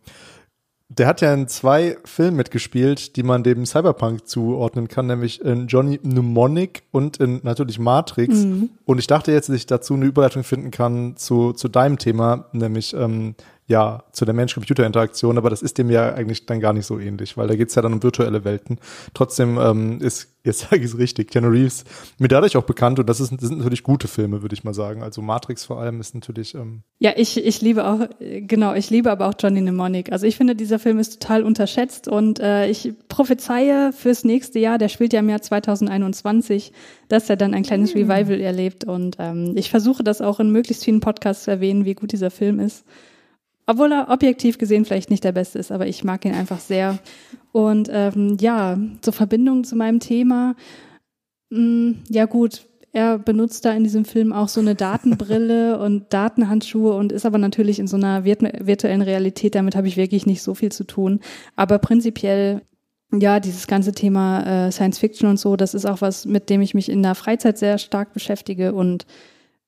der 0.89 1.05
hat 1.05 1.21
ja 1.21 1.31
in 1.33 1.47
zwei 1.47 1.95
Filmen 2.03 2.37
mitgespielt, 2.37 3.15
die 3.15 3.23
man 3.23 3.43
dem 3.43 3.67
Cyberpunk 3.67 4.27
zuordnen 4.27 4.87
kann, 4.87 5.05
nämlich 5.05 5.41
in 5.41 5.67
Johnny 5.67 5.99
Mnemonic 6.01 6.83
und 6.91 7.17
in 7.17 7.39
natürlich 7.43 7.77
Matrix. 7.77 8.39
Mhm. 8.39 8.71
Und 8.83 8.97
ich 8.97 9.05
dachte 9.05 9.31
jetzt, 9.31 9.47
dass 9.47 9.55
ich 9.55 9.67
dazu 9.67 9.93
eine 9.93 10.05
Überleitung 10.05 10.43
finden 10.43 10.71
kann 10.71 11.15
zu, 11.17 11.53
zu 11.53 11.69
deinem 11.69 11.99
Thema, 11.99 12.45
nämlich 12.51 12.93
ähm, 12.93 13.35
ja, 13.67 14.03
zu 14.11 14.25
der 14.25 14.33
Mensch-Computer-Interaktion, 14.33 15.37
aber 15.37 15.49
das 15.49 15.61
ist 15.61 15.77
dem 15.77 15.89
ja 15.89 16.13
eigentlich 16.13 16.45
dann 16.45 16.59
gar 16.59 16.73
nicht 16.73 16.85
so 16.85 16.99
ähnlich, 16.99 17.37
weil 17.37 17.47
da 17.47 17.55
geht's 17.55 17.73
ja 17.75 17.81
dann 17.81 17.93
um 17.93 18.03
virtuelle 18.03 18.43
Welten. 18.43 18.79
Trotzdem 19.13 19.57
ähm, 19.57 20.01
ist, 20.01 20.27
jetzt 20.43 20.59
sage 20.61 20.77
ich 20.77 20.85
es 20.85 20.97
richtig, 20.97 21.31
Keanu 21.31 21.47
Reeves 21.47 21.85
mir 22.17 22.27
dadurch 22.27 22.57
auch 22.57 22.63
bekannt 22.63 22.99
und 22.99 23.07
das, 23.07 23.21
ist, 23.21 23.31
das 23.31 23.47
sind 23.47 23.59
natürlich 23.59 23.83
gute 23.83 24.09
Filme, 24.09 24.41
würde 24.41 24.53
ich 24.53 24.65
mal 24.65 24.73
sagen. 24.73 25.03
Also 25.03 25.21
Matrix 25.21 25.63
vor 25.63 25.79
allem 25.79 26.01
ist 26.01 26.13
natürlich. 26.13 26.53
Ähm 26.53 26.81
ja, 26.99 27.13
ich, 27.15 27.37
ich 27.37 27.61
liebe 27.61 27.87
auch, 27.87 28.09
genau, 28.19 28.73
ich 28.73 28.89
liebe 28.89 29.09
aber 29.09 29.27
auch 29.27 29.35
Johnny 29.39 29.61
Mnemonic. 29.61 30.11
Also 30.11 30.25
ich 30.25 30.35
finde, 30.35 30.55
dieser 30.55 30.79
Film 30.79 30.99
ist 30.99 31.21
total 31.21 31.43
unterschätzt 31.43 32.09
und 32.09 32.39
äh, 32.39 32.67
ich 32.67 32.93
prophezeie 33.07 33.93
fürs 33.93 34.25
nächste 34.25 34.59
Jahr, 34.59 34.79
der 34.79 34.89
spielt 34.89 35.13
ja 35.13 35.21
im 35.21 35.29
Jahr 35.29 35.41
2021, 35.41 36.73
dass 37.07 37.29
er 37.29 37.37
dann 37.37 37.53
ein 37.53 37.63
kleines 37.63 37.95
mhm. 37.95 38.01
Revival 38.01 38.41
erlebt 38.41 38.83
und 38.83 39.15
ähm, 39.19 39.53
ich 39.55 39.69
versuche 39.69 40.03
das 40.03 40.19
auch 40.19 40.41
in 40.41 40.51
möglichst 40.51 40.83
vielen 40.83 40.99
Podcasts 40.99 41.45
zu 41.45 41.51
erwähnen, 41.51 41.85
wie 41.85 41.93
gut 41.93 42.11
dieser 42.11 42.31
Film 42.31 42.59
ist. 42.59 42.83
Obwohl 43.71 43.93
er 43.93 44.09
objektiv 44.09 44.57
gesehen 44.57 44.83
vielleicht 44.83 45.09
nicht 45.09 45.23
der 45.23 45.31
Beste 45.31 45.57
ist, 45.57 45.71
aber 45.71 45.87
ich 45.87 46.03
mag 46.03 46.25
ihn 46.25 46.33
einfach 46.33 46.59
sehr. 46.59 46.99
Und 47.53 47.87
ähm, 47.89 48.35
ja, 48.41 48.77
zur 48.99 49.13
Verbindung 49.13 49.63
zu 49.63 49.77
meinem 49.77 50.01
Thema, 50.01 50.57
mh, 51.51 51.59
mm, 51.61 52.03
ja 52.09 52.25
gut, 52.25 52.67
er 52.91 53.17
benutzt 53.17 53.63
da 53.63 53.71
in 53.71 53.85
diesem 53.85 54.03
Film 54.03 54.33
auch 54.33 54.49
so 54.49 54.59
eine 54.59 54.75
Datenbrille 54.75 55.79
und 55.85 56.11
Datenhandschuhe 56.11 56.93
und 56.93 57.13
ist 57.13 57.25
aber 57.25 57.37
natürlich 57.37 57.79
in 57.79 57.87
so 57.87 57.95
einer 57.95 58.25
virtuellen 58.25 59.01
Realität. 59.01 59.55
Damit 59.55 59.77
habe 59.77 59.87
ich 59.87 59.95
wirklich 59.95 60.25
nicht 60.25 60.41
so 60.41 60.53
viel 60.53 60.73
zu 60.73 60.83
tun. 60.83 61.21
Aber 61.55 61.79
prinzipiell, 61.79 62.63
ja, 63.13 63.39
dieses 63.39 63.67
ganze 63.67 63.93
Thema 63.93 64.67
äh, 64.67 64.71
Science 64.73 64.99
Fiction 64.99 65.29
und 65.29 65.39
so, 65.39 65.55
das 65.55 65.73
ist 65.75 65.85
auch 65.85 66.01
was, 66.01 66.25
mit 66.25 66.49
dem 66.49 66.59
ich 66.59 66.73
mich 66.73 66.89
in 66.89 67.03
der 67.03 67.15
Freizeit 67.15 67.57
sehr 67.57 67.77
stark 67.77 68.11
beschäftige 68.11 68.73
und 68.73 69.05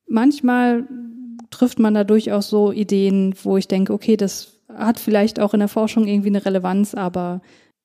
manchmal 0.09 0.89
trifft 1.53 1.79
man 1.79 1.93
da 1.93 2.03
durchaus 2.03 2.49
so 2.49 2.71
Ideen, 2.71 3.35
wo 3.43 3.57
ich 3.57 3.67
denke, 3.67 3.93
okay, 3.93 4.17
das 4.17 4.53
hat 4.75 4.99
vielleicht 4.99 5.39
auch 5.39 5.53
in 5.53 5.59
der 5.59 5.69
Forschung 5.69 6.07
irgendwie 6.07 6.29
eine 6.29 6.45
Relevanz, 6.45 6.93
aber 6.95 7.41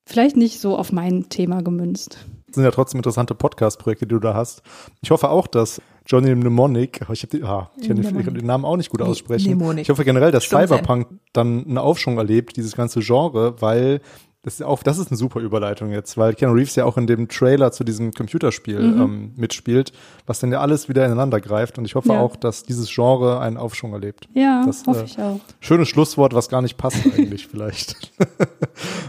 vielleicht 0.06 0.36
nicht 0.36 0.60
so 0.60 0.76
auf 0.76 0.92
mein 0.92 1.28
Thema 1.28 1.62
gemünzt. 1.62 2.18
Das 2.46 2.54
sind 2.54 2.64
ja 2.64 2.70
trotzdem 2.70 2.98
interessante 2.98 3.34
Podcast-Projekte, 3.34 4.06
die 4.06 4.14
du 4.14 4.20
da 4.20 4.34
hast. 4.34 4.62
Ich 5.02 5.10
hoffe 5.10 5.28
auch, 5.28 5.46
dass 5.46 5.82
Johnny 6.06 6.34
Mnemonic, 6.34 7.02
ich, 7.12 7.22
hab 7.22 7.30
die, 7.30 7.42
ah, 7.42 7.70
ich 7.78 7.88
kann 7.88 7.96
den 8.00 8.46
Namen 8.46 8.64
auch 8.64 8.78
nicht 8.78 8.88
gut 8.88 9.02
aussprechen. 9.02 9.56
Mnemonic. 9.56 9.82
Ich 9.82 9.90
hoffe 9.90 10.04
generell, 10.04 10.32
dass 10.32 10.44
Stimmt 10.44 10.68
Cyberpunk 10.68 11.08
dann 11.34 11.66
einen 11.66 11.76
Aufschwung 11.76 12.16
erlebt, 12.16 12.56
dieses 12.56 12.74
ganze 12.74 13.00
Genre, 13.00 13.60
weil 13.60 14.00
das 14.42 14.54
ist, 14.54 14.62
auch, 14.62 14.84
das 14.84 14.98
ist 14.98 15.10
eine 15.10 15.16
super 15.16 15.40
Überleitung 15.40 15.90
jetzt, 15.90 16.16
weil 16.16 16.32
Keanu 16.34 16.54
Reeves 16.54 16.76
ja 16.76 16.84
auch 16.84 16.96
in 16.96 17.08
dem 17.08 17.28
Trailer 17.28 17.72
zu 17.72 17.82
diesem 17.82 18.12
Computerspiel 18.12 18.80
mhm. 18.80 19.00
ähm, 19.00 19.32
mitspielt, 19.36 19.92
was 20.26 20.38
dann 20.38 20.52
ja 20.52 20.60
alles 20.60 20.88
wieder 20.88 21.04
ineinander 21.04 21.40
greift. 21.40 21.76
Und 21.76 21.84
ich 21.84 21.96
hoffe 21.96 22.12
ja. 22.12 22.20
auch, 22.20 22.36
dass 22.36 22.62
dieses 22.62 22.88
Genre 22.88 23.40
einen 23.40 23.56
Aufschwung 23.56 23.92
erlebt. 23.92 24.28
Ja, 24.34 24.62
das, 24.64 24.86
hoffe 24.86 25.00
äh, 25.00 25.04
ich 25.04 25.18
auch. 25.18 25.40
Schönes 25.58 25.88
Schlusswort, 25.88 26.34
was 26.34 26.48
gar 26.48 26.62
nicht 26.62 26.76
passt 26.76 27.04
eigentlich 27.04 27.46
vielleicht. 27.50 28.12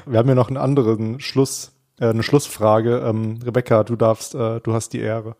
Wir 0.08 0.18
haben 0.18 0.30
ja 0.30 0.36
noch 0.36 0.48
einen 0.48 0.58
anderen 0.58 1.20
Schluss, 1.20 1.74
äh, 2.00 2.08
eine 2.08 2.24
Schlussfrage. 2.24 3.04
Ähm, 3.06 3.38
Rebecca, 3.46 3.84
du 3.84 3.96
darfst, 3.96 4.34
äh, 4.34 4.60
du 4.62 4.74
hast 4.74 4.94
die 4.94 5.00
Ehre. 5.00 5.36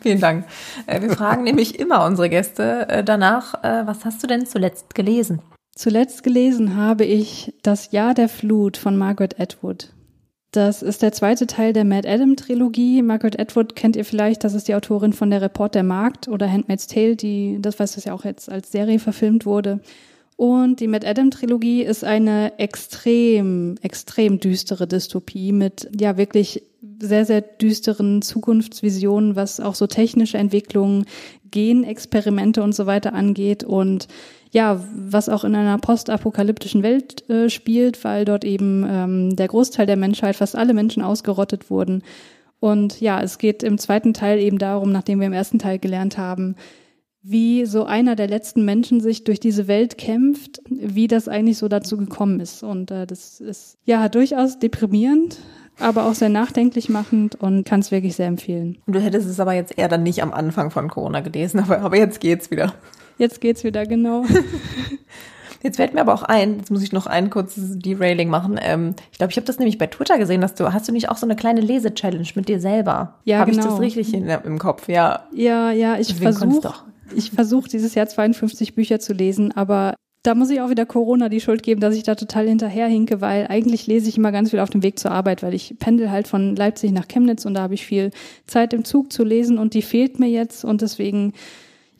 vielen 0.00 0.20
Dank. 0.20 0.44
Äh, 0.86 1.00
wir 1.00 1.10
fragen 1.10 1.42
nämlich 1.44 1.80
immer 1.80 2.04
unsere 2.04 2.28
Gäste 2.28 2.88
äh, 2.90 3.02
danach, 3.02 3.54
äh, 3.64 3.86
was 3.86 4.04
hast 4.04 4.22
du 4.22 4.26
denn 4.26 4.44
zuletzt 4.44 4.94
gelesen? 4.94 5.40
Zuletzt 5.80 6.24
gelesen 6.24 6.76
habe 6.76 7.06
ich 7.06 7.54
Das 7.62 7.90
Jahr 7.90 8.12
der 8.12 8.28
Flut 8.28 8.76
von 8.76 8.98
Margaret 8.98 9.40
Atwood. 9.40 9.94
Das 10.52 10.82
ist 10.82 11.00
der 11.00 11.12
zweite 11.12 11.46
Teil 11.46 11.72
der 11.72 11.86
Mad 11.86 12.06
Adam 12.06 12.36
Trilogie. 12.36 13.00
Margaret 13.00 13.40
Atwood 13.40 13.76
kennt 13.76 13.96
ihr 13.96 14.04
vielleicht, 14.04 14.44
das 14.44 14.52
ist 14.52 14.68
die 14.68 14.74
Autorin 14.74 15.14
von 15.14 15.30
Der 15.30 15.40
Report 15.40 15.74
der 15.74 15.82
Markt 15.82 16.28
oder 16.28 16.52
Handmaid's 16.52 16.86
Tale, 16.86 17.16
die, 17.16 17.56
das 17.62 17.80
weiß 17.80 17.94
das 17.94 18.04
ja 18.04 18.12
auch 18.12 18.26
jetzt 18.26 18.50
als 18.50 18.70
Serie 18.70 18.98
verfilmt 18.98 19.46
wurde. 19.46 19.80
Und 20.40 20.80
die 20.80 20.86
Mad 20.86 21.06
Adam 21.06 21.30
Trilogie 21.30 21.82
ist 21.82 22.02
eine 22.02 22.58
extrem, 22.58 23.74
extrem 23.82 24.40
düstere 24.40 24.86
Dystopie 24.86 25.52
mit 25.52 25.90
ja 25.94 26.16
wirklich 26.16 26.62
sehr, 26.98 27.26
sehr 27.26 27.42
düsteren 27.42 28.22
Zukunftsvisionen, 28.22 29.36
was 29.36 29.60
auch 29.60 29.74
so 29.74 29.86
technische 29.86 30.38
Entwicklungen, 30.38 31.04
Genexperimente 31.50 32.62
und 32.62 32.74
so 32.74 32.86
weiter 32.86 33.12
angeht 33.12 33.64
und 33.64 34.08
ja, 34.50 34.82
was 34.96 35.28
auch 35.28 35.44
in 35.44 35.54
einer 35.54 35.76
postapokalyptischen 35.76 36.82
Welt 36.82 37.28
äh, 37.28 37.50
spielt, 37.50 38.02
weil 38.02 38.24
dort 38.24 38.46
eben 38.46 38.86
ähm, 38.88 39.36
der 39.36 39.48
Großteil 39.48 39.84
der 39.84 39.98
Menschheit, 39.98 40.36
fast 40.36 40.56
alle 40.56 40.72
Menschen 40.72 41.02
ausgerottet 41.02 41.68
wurden. 41.68 42.02
Und 42.60 42.98
ja, 43.02 43.20
es 43.20 43.36
geht 43.36 43.62
im 43.62 43.76
zweiten 43.76 44.14
Teil 44.14 44.38
eben 44.38 44.56
darum, 44.56 44.90
nachdem 44.90 45.20
wir 45.20 45.26
im 45.26 45.34
ersten 45.34 45.58
Teil 45.58 45.78
gelernt 45.78 46.16
haben, 46.16 46.56
wie 47.22 47.66
so 47.66 47.84
einer 47.84 48.16
der 48.16 48.28
letzten 48.28 48.64
Menschen 48.64 49.00
sich 49.00 49.24
durch 49.24 49.40
diese 49.40 49.68
Welt 49.68 49.98
kämpft, 49.98 50.62
wie 50.68 51.06
das 51.06 51.28
eigentlich 51.28 51.58
so 51.58 51.68
dazu 51.68 51.96
gekommen 51.96 52.40
ist. 52.40 52.62
Und 52.62 52.90
äh, 52.90 53.06
das 53.06 53.40
ist 53.40 53.76
ja 53.84 54.08
durchaus 54.08 54.58
deprimierend, 54.58 55.38
aber 55.78 56.06
auch 56.06 56.14
sehr 56.14 56.30
nachdenklich 56.30 56.88
machend 56.88 57.34
und 57.34 57.64
kann 57.64 57.80
es 57.80 57.90
wirklich 57.90 58.16
sehr 58.16 58.26
empfehlen. 58.26 58.78
Du 58.86 59.00
hättest 59.00 59.28
es 59.28 59.38
aber 59.38 59.52
jetzt 59.52 59.76
eher 59.76 59.88
dann 59.88 60.02
nicht 60.02 60.22
am 60.22 60.32
Anfang 60.32 60.70
von 60.70 60.88
Corona 60.88 61.20
gelesen, 61.20 61.60
aber, 61.60 61.80
aber 61.80 61.96
jetzt 61.96 62.20
geht's 62.20 62.50
wieder. 62.50 62.74
Jetzt 63.18 63.40
geht's 63.40 63.64
wieder, 63.64 63.84
genau. 63.84 64.24
Jetzt 65.62 65.76
fällt 65.76 65.92
mir 65.92 66.00
aber 66.00 66.14
auch 66.14 66.22
ein, 66.22 66.56
jetzt 66.56 66.70
muss 66.70 66.82
ich 66.82 66.92
noch 66.92 67.06
ein 67.06 67.28
kurzes 67.28 67.78
Derailing 67.78 68.30
machen. 68.30 68.58
Ähm, 68.62 68.94
ich 69.12 69.18
glaube, 69.18 69.30
ich 69.30 69.36
habe 69.36 69.46
das 69.46 69.58
nämlich 69.58 69.76
bei 69.76 69.88
Twitter 69.88 70.16
gesehen, 70.16 70.40
dass 70.40 70.54
du, 70.54 70.72
hast 70.72 70.88
du 70.88 70.92
nicht 70.92 71.10
auch 71.10 71.18
so 71.18 71.26
eine 71.26 71.36
kleine 71.36 71.60
Lese-Challenge 71.60 72.28
mit 72.34 72.48
dir 72.48 72.60
selber? 72.60 73.16
Ja, 73.24 73.40
Habe 73.40 73.50
genau. 73.50 73.64
ich 73.64 73.70
das 73.70 73.80
richtig 73.80 74.14
in, 74.14 74.26
im 74.26 74.58
Kopf? 74.58 74.88
Ja. 74.88 75.24
Ja, 75.34 75.70
ja, 75.70 75.98
ich 75.98 76.14
versuche 76.14 76.72
ich 77.14 77.30
versuch 77.30 77.68
dieses 77.68 77.94
Jahr 77.94 78.06
52 78.06 78.74
Bücher 78.74 79.00
zu 79.00 79.12
lesen, 79.12 79.52
aber 79.52 79.94
da 80.22 80.34
muss 80.34 80.50
ich 80.50 80.60
auch 80.60 80.68
wieder 80.68 80.84
Corona 80.84 81.28
die 81.30 81.40
Schuld 81.40 81.62
geben, 81.62 81.80
dass 81.80 81.94
ich 81.94 82.02
da 82.02 82.14
total 82.14 82.46
hinterherhinke, 82.46 83.20
weil 83.20 83.46
eigentlich 83.48 83.86
lese 83.86 84.08
ich 84.08 84.18
immer 84.18 84.32
ganz 84.32 84.50
viel 84.50 84.60
auf 84.60 84.68
dem 84.68 84.82
Weg 84.82 84.98
zur 84.98 85.12
Arbeit, 85.12 85.42
weil 85.42 85.54
ich 85.54 85.76
pendel 85.78 86.10
halt 86.10 86.28
von 86.28 86.54
Leipzig 86.56 86.92
nach 86.92 87.08
Chemnitz 87.08 87.46
und 87.46 87.54
da 87.54 87.62
habe 87.62 87.74
ich 87.74 87.86
viel 87.86 88.10
Zeit 88.46 88.74
im 88.74 88.84
Zug 88.84 89.12
zu 89.12 89.24
lesen 89.24 89.56
und 89.56 89.72
die 89.72 89.82
fehlt 89.82 90.20
mir 90.20 90.28
jetzt 90.28 90.64
und 90.64 90.82
deswegen 90.82 91.32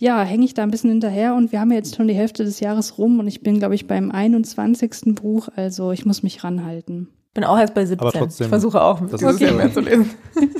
ja, 0.00 0.22
hänge 0.22 0.46
ich 0.46 0.54
da 0.54 0.62
ein 0.62 0.70
bisschen 0.70 0.90
hinterher 0.90 1.34
und 1.34 1.52
wir 1.52 1.60
haben 1.60 1.70
ja 1.70 1.76
jetzt 1.76 1.96
schon 1.96 2.08
die 2.08 2.14
Hälfte 2.14 2.44
des 2.44 2.60
Jahres 2.60 2.96
rum 2.96 3.20
und 3.20 3.26
ich 3.26 3.42
bin, 3.42 3.58
glaube 3.58 3.74
ich, 3.74 3.86
beim 3.86 4.10
21. 4.10 5.14
Buch, 5.14 5.48
also 5.54 5.92
ich 5.92 6.06
muss 6.06 6.22
mich 6.22 6.42
ranhalten. 6.42 7.08
Bin 7.34 7.44
auch 7.44 7.58
erst 7.58 7.74
bei 7.74 7.84
17. 7.84 8.00
Aber 8.00 8.18
trotzdem, 8.18 8.46
ich 8.46 8.48
versuche 8.48 8.82
auch, 8.82 9.00
das 9.08 9.20
Jahr 9.20 9.52
mehr 9.52 9.72
zu 9.72 9.80
lesen. 9.80 10.10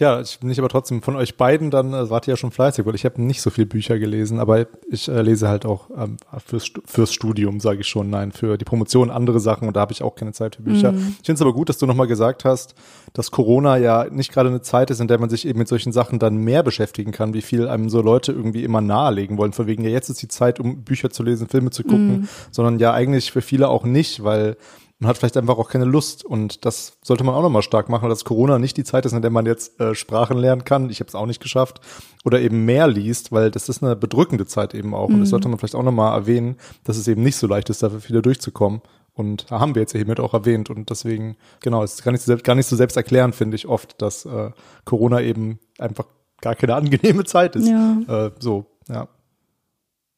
Ja, 0.00 0.20
ich 0.20 0.38
bin 0.38 0.48
nicht 0.48 0.60
aber 0.60 0.68
trotzdem 0.68 1.02
von 1.02 1.16
euch 1.16 1.36
beiden 1.36 1.72
dann, 1.72 1.92
äh, 1.92 2.08
wart 2.08 2.28
ihr 2.28 2.32
ja 2.32 2.36
schon 2.36 2.52
fleißig, 2.52 2.86
weil 2.86 2.94
ich 2.94 3.04
habe 3.04 3.20
nicht 3.20 3.42
so 3.42 3.50
viel 3.50 3.66
Bücher 3.66 3.98
gelesen, 3.98 4.38
aber 4.38 4.66
ich 4.88 5.08
äh, 5.08 5.22
lese 5.22 5.48
halt 5.48 5.66
auch 5.66 5.90
ähm, 5.96 6.18
fürs, 6.46 6.70
fürs 6.84 7.12
Studium, 7.12 7.58
sage 7.58 7.80
ich 7.80 7.88
schon, 7.88 8.08
nein, 8.08 8.30
für 8.30 8.56
die 8.56 8.64
Promotion 8.64 9.10
andere 9.10 9.40
Sachen 9.40 9.66
und 9.66 9.74
da 9.74 9.80
habe 9.80 9.92
ich 9.92 10.02
auch 10.04 10.14
keine 10.14 10.32
Zeit 10.32 10.54
für 10.54 10.62
Bücher. 10.62 10.94
Ich 10.94 11.26
finde 11.26 11.32
es 11.32 11.42
aber 11.42 11.52
gut, 11.52 11.68
dass 11.68 11.78
du 11.78 11.86
nochmal 11.86 12.06
gesagt 12.06 12.44
hast, 12.44 12.76
dass 13.12 13.32
Corona 13.32 13.76
ja 13.76 14.06
nicht 14.08 14.32
gerade 14.32 14.50
eine 14.50 14.62
Zeit 14.62 14.90
ist, 14.90 15.00
in 15.00 15.08
der 15.08 15.18
man 15.18 15.30
sich 15.30 15.46
eben 15.46 15.58
mit 15.58 15.68
solchen 15.68 15.90
Sachen 15.90 16.20
dann 16.20 16.36
mehr 16.36 16.62
beschäftigen 16.62 17.10
kann, 17.10 17.34
wie 17.34 17.42
viel 17.42 17.66
einem 17.66 17.90
so 17.90 18.00
Leute 18.00 18.30
irgendwie 18.30 18.62
immer 18.62 18.80
nahelegen 18.80 19.36
wollen, 19.36 19.52
von 19.52 19.66
wegen, 19.66 19.82
ja, 19.82 19.90
jetzt 19.90 20.10
ist 20.10 20.22
die 20.22 20.28
Zeit, 20.28 20.60
um 20.60 20.84
Bücher 20.84 21.10
zu 21.10 21.24
lesen, 21.24 21.48
Filme 21.48 21.70
zu 21.70 21.82
gucken, 21.82 22.28
sondern 22.52 22.78
ja 22.78 22.92
eigentlich 22.92 23.32
für 23.32 23.42
viele 23.42 23.68
auch 23.68 23.84
nicht, 23.84 24.22
weil 24.22 24.56
man 25.00 25.08
hat 25.08 25.18
vielleicht 25.18 25.36
einfach 25.36 25.58
auch 25.58 25.70
keine 25.70 25.84
Lust 25.84 26.24
und 26.24 26.64
das 26.64 26.98
sollte 27.02 27.22
man 27.24 27.34
auch 27.34 27.42
nochmal 27.42 27.62
stark 27.62 27.88
machen, 27.88 28.08
dass 28.08 28.24
Corona 28.24 28.58
nicht 28.58 28.76
die 28.76 28.84
Zeit 28.84 29.06
ist, 29.06 29.12
in 29.12 29.22
der 29.22 29.30
man 29.30 29.46
jetzt 29.46 29.80
äh, 29.80 29.94
Sprachen 29.94 30.36
lernen 30.36 30.64
kann. 30.64 30.90
Ich 30.90 30.98
habe 31.00 31.08
es 31.08 31.14
auch 31.14 31.26
nicht 31.26 31.40
geschafft 31.40 31.80
oder 32.24 32.40
eben 32.40 32.64
mehr 32.64 32.88
liest, 32.88 33.30
weil 33.30 33.50
das 33.52 33.68
ist 33.68 33.82
eine 33.82 33.94
bedrückende 33.94 34.44
Zeit 34.46 34.74
eben 34.74 34.94
auch 34.94 35.08
und 35.08 35.20
das 35.20 35.28
sollte 35.30 35.48
man 35.48 35.58
vielleicht 35.58 35.76
auch 35.76 35.82
nochmal 35.84 36.18
erwähnen, 36.18 36.56
dass 36.84 36.96
es 36.96 37.06
eben 37.06 37.22
nicht 37.22 37.36
so 37.36 37.46
leicht 37.46 37.70
ist, 37.70 37.82
dafür 37.82 38.02
wieder 38.08 38.22
durchzukommen. 38.22 38.80
Und 39.14 39.50
haben 39.50 39.74
wir 39.74 39.82
jetzt 39.82 39.90
hiermit 39.92 40.20
auch 40.20 40.32
erwähnt 40.32 40.70
und 40.70 40.90
deswegen, 40.90 41.36
genau, 41.60 41.82
es 41.82 41.94
ist 41.94 42.04
gar 42.04 42.12
nicht 42.12 42.20
so, 42.22 42.26
selbst- 42.26 42.44
gar 42.44 42.54
nicht 42.54 42.66
so 42.68 42.76
selbst 42.76 42.96
erklären, 42.96 43.32
finde 43.32 43.56
ich 43.56 43.66
oft, 43.66 44.00
dass 44.00 44.24
äh, 44.24 44.52
Corona 44.84 45.20
eben 45.20 45.58
einfach 45.78 46.04
gar 46.40 46.54
keine 46.54 46.74
angenehme 46.76 47.24
Zeit 47.24 47.56
ist. 47.56 47.66
Ja. 47.66 47.98
Äh, 48.26 48.30
so, 48.38 48.66
ja. 48.88 49.08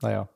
Naja. 0.03 0.29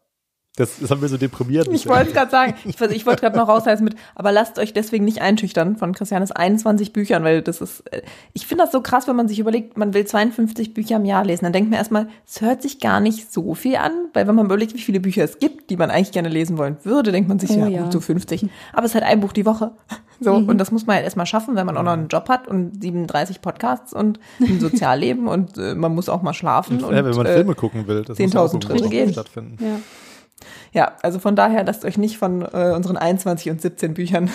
Das, 0.57 0.79
das 0.79 0.89
haben 0.93 1.03
wir 1.03 1.09
so 1.09 1.17
deprimiert. 1.17 1.67
Ich 1.73 1.89
wollte 1.89 2.09
es 2.09 2.15
gerade 2.15 2.31
sagen. 2.31 2.55
Ich, 2.65 2.81
ich 2.81 3.07
wollte 3.07 3.23
gerade 3.23 3.37
noch 3.37 3.49
rausheißen 3.49 3.85
mit, 3.85 3.97
aber 4.15 4.31
lasst 4.31 4.61
euch 4.61 4.73
deswegen 4.73 5.05
nicht 5.05 5.21
einschüchtern 5.21 5.77
von 5.77 5.93
Christianes 5.93 6.31
21 6.31 6.93
Büchern, 6.93 7.25
weil 7.25 7.43
das 7.43 7.61
ist, 7.61 7.81
äh, 7.93 8.03
ich 8.35 8.47
finde 8.47 8.63
das 8.63 8.73
so 8.73 8.81
krass, 8.81 9.09
wenn 9.09 9.17
man 9.17 9.27
sich 9.27 9.41
überlegt, 9.41 9.77
man 9.77 9.95
will 9.95 10.07
52 10.07 10.73
Bücher 10.73 10.97
im 10.97 11.07
Jahr 11.07 11.25
lesen. 11.25 11.45
Dann 11.45 11.53
denkt 11.53 11.71
man 11.71 11.79
erstmal, 11.79 12.07
es 12.25 12.41
hört 12.41 12.63
sich 12.63 12.79
gar 12.79 13.01
nicht 13.01 13.33
so 13.33 13.55
viel 13.55 13.75
an, 13.75 13.93
weil 14.13 14.29
wenn 14.29 14.35
man 14.37 14.47
überlegt, 14.47 14.75
wie 14.75 14.81
viele 14.81 15.01
Bücher 15.01 15.25
es 15.25 15.41
gibt, 15.41 15.71
die 15.71 15.77
man 15.77 15.91
eigentlich 15.91 16.13
gerne 16.13 16.29
lesen 16.29 16.57
wollen 16.57 16.77
würde, 16.85 17.11
denkt 17.11 17.29
man 17.29 17.41
sich, 17.41 17.51
Oh 17.51 17.59
ja, 17.59 17.67
ja. 17.67 17.83
gut, 17.83 17.93
so 17.93 18.01
50. 18.01 18.47
Aber 18.73 18.85
es 18.85 18.93
ist 18.93 18.95
halt 18.95 19.05
ein 19.05 19.19
Buch 19.19 19.33
die 19.33 19.47
Woche. 19.47 19.73
So, 20.21 20.35
und 20.35 20.59
das 20.59 20.71
muss 20.71 20.87
man 20.87 20.95
halt 20.95 21.05
erstmal 21.05 21.27
schaffen, 21.27 21.57
wenn 21.57 21.67
man 21.67 21.77
auch 21.77 21.83
noch 21.83 21.93
einen 21.93 22.07
Job 22.07 22.29
hat 22.29 22.47
und 22.47 22.81
37 22.81 23.41
Podcasts 23.41 23.93
und 23.93 24.21
ein 24.41 24.61
Sozialleben 24.61 25.27
und 25.27 25.59
äh, 25.59 25.75
man 25.75 25.93
muss 25.95 26.09
auch 26.09 26.23
mal 26.23 26.33
schlafen. 26.33 26.83
Und, 26.85 26.95
ja, 26.95 27.05
wenn 27.05 27.17
man 27.17 27.27
äh, 27.27 27.35
Filme 27.35 27.57
gucken 27.57 27.89
will, 27.89 28.03
das 28.03 28.19
muss 28.19 28.33
ja 28.33 28.41
auch 28.41 28.47
10.000 28.47 28.53
irgendwo 28.55 28.69
Schritte 28.69 28.85
auch 28.87 28.91
gehen. 28.91 29.13
stattfinden. 29.13 29.65
Ja. 29.65 29.81
Ja, 30.75 30.97
also 31.03 31.21
von 31.21 31.37
daher 31.37 31.65
lasst 31.65 31.85
euch 31.85 31.97
nicht 31.97 32.19
von 32.19 32.43
äh, 32.43 32.73
unseren 32.75 32.97
21 32.97 33.51
und 33.51 33.63
17 33.63 33.95
Büchern 33.95 34.29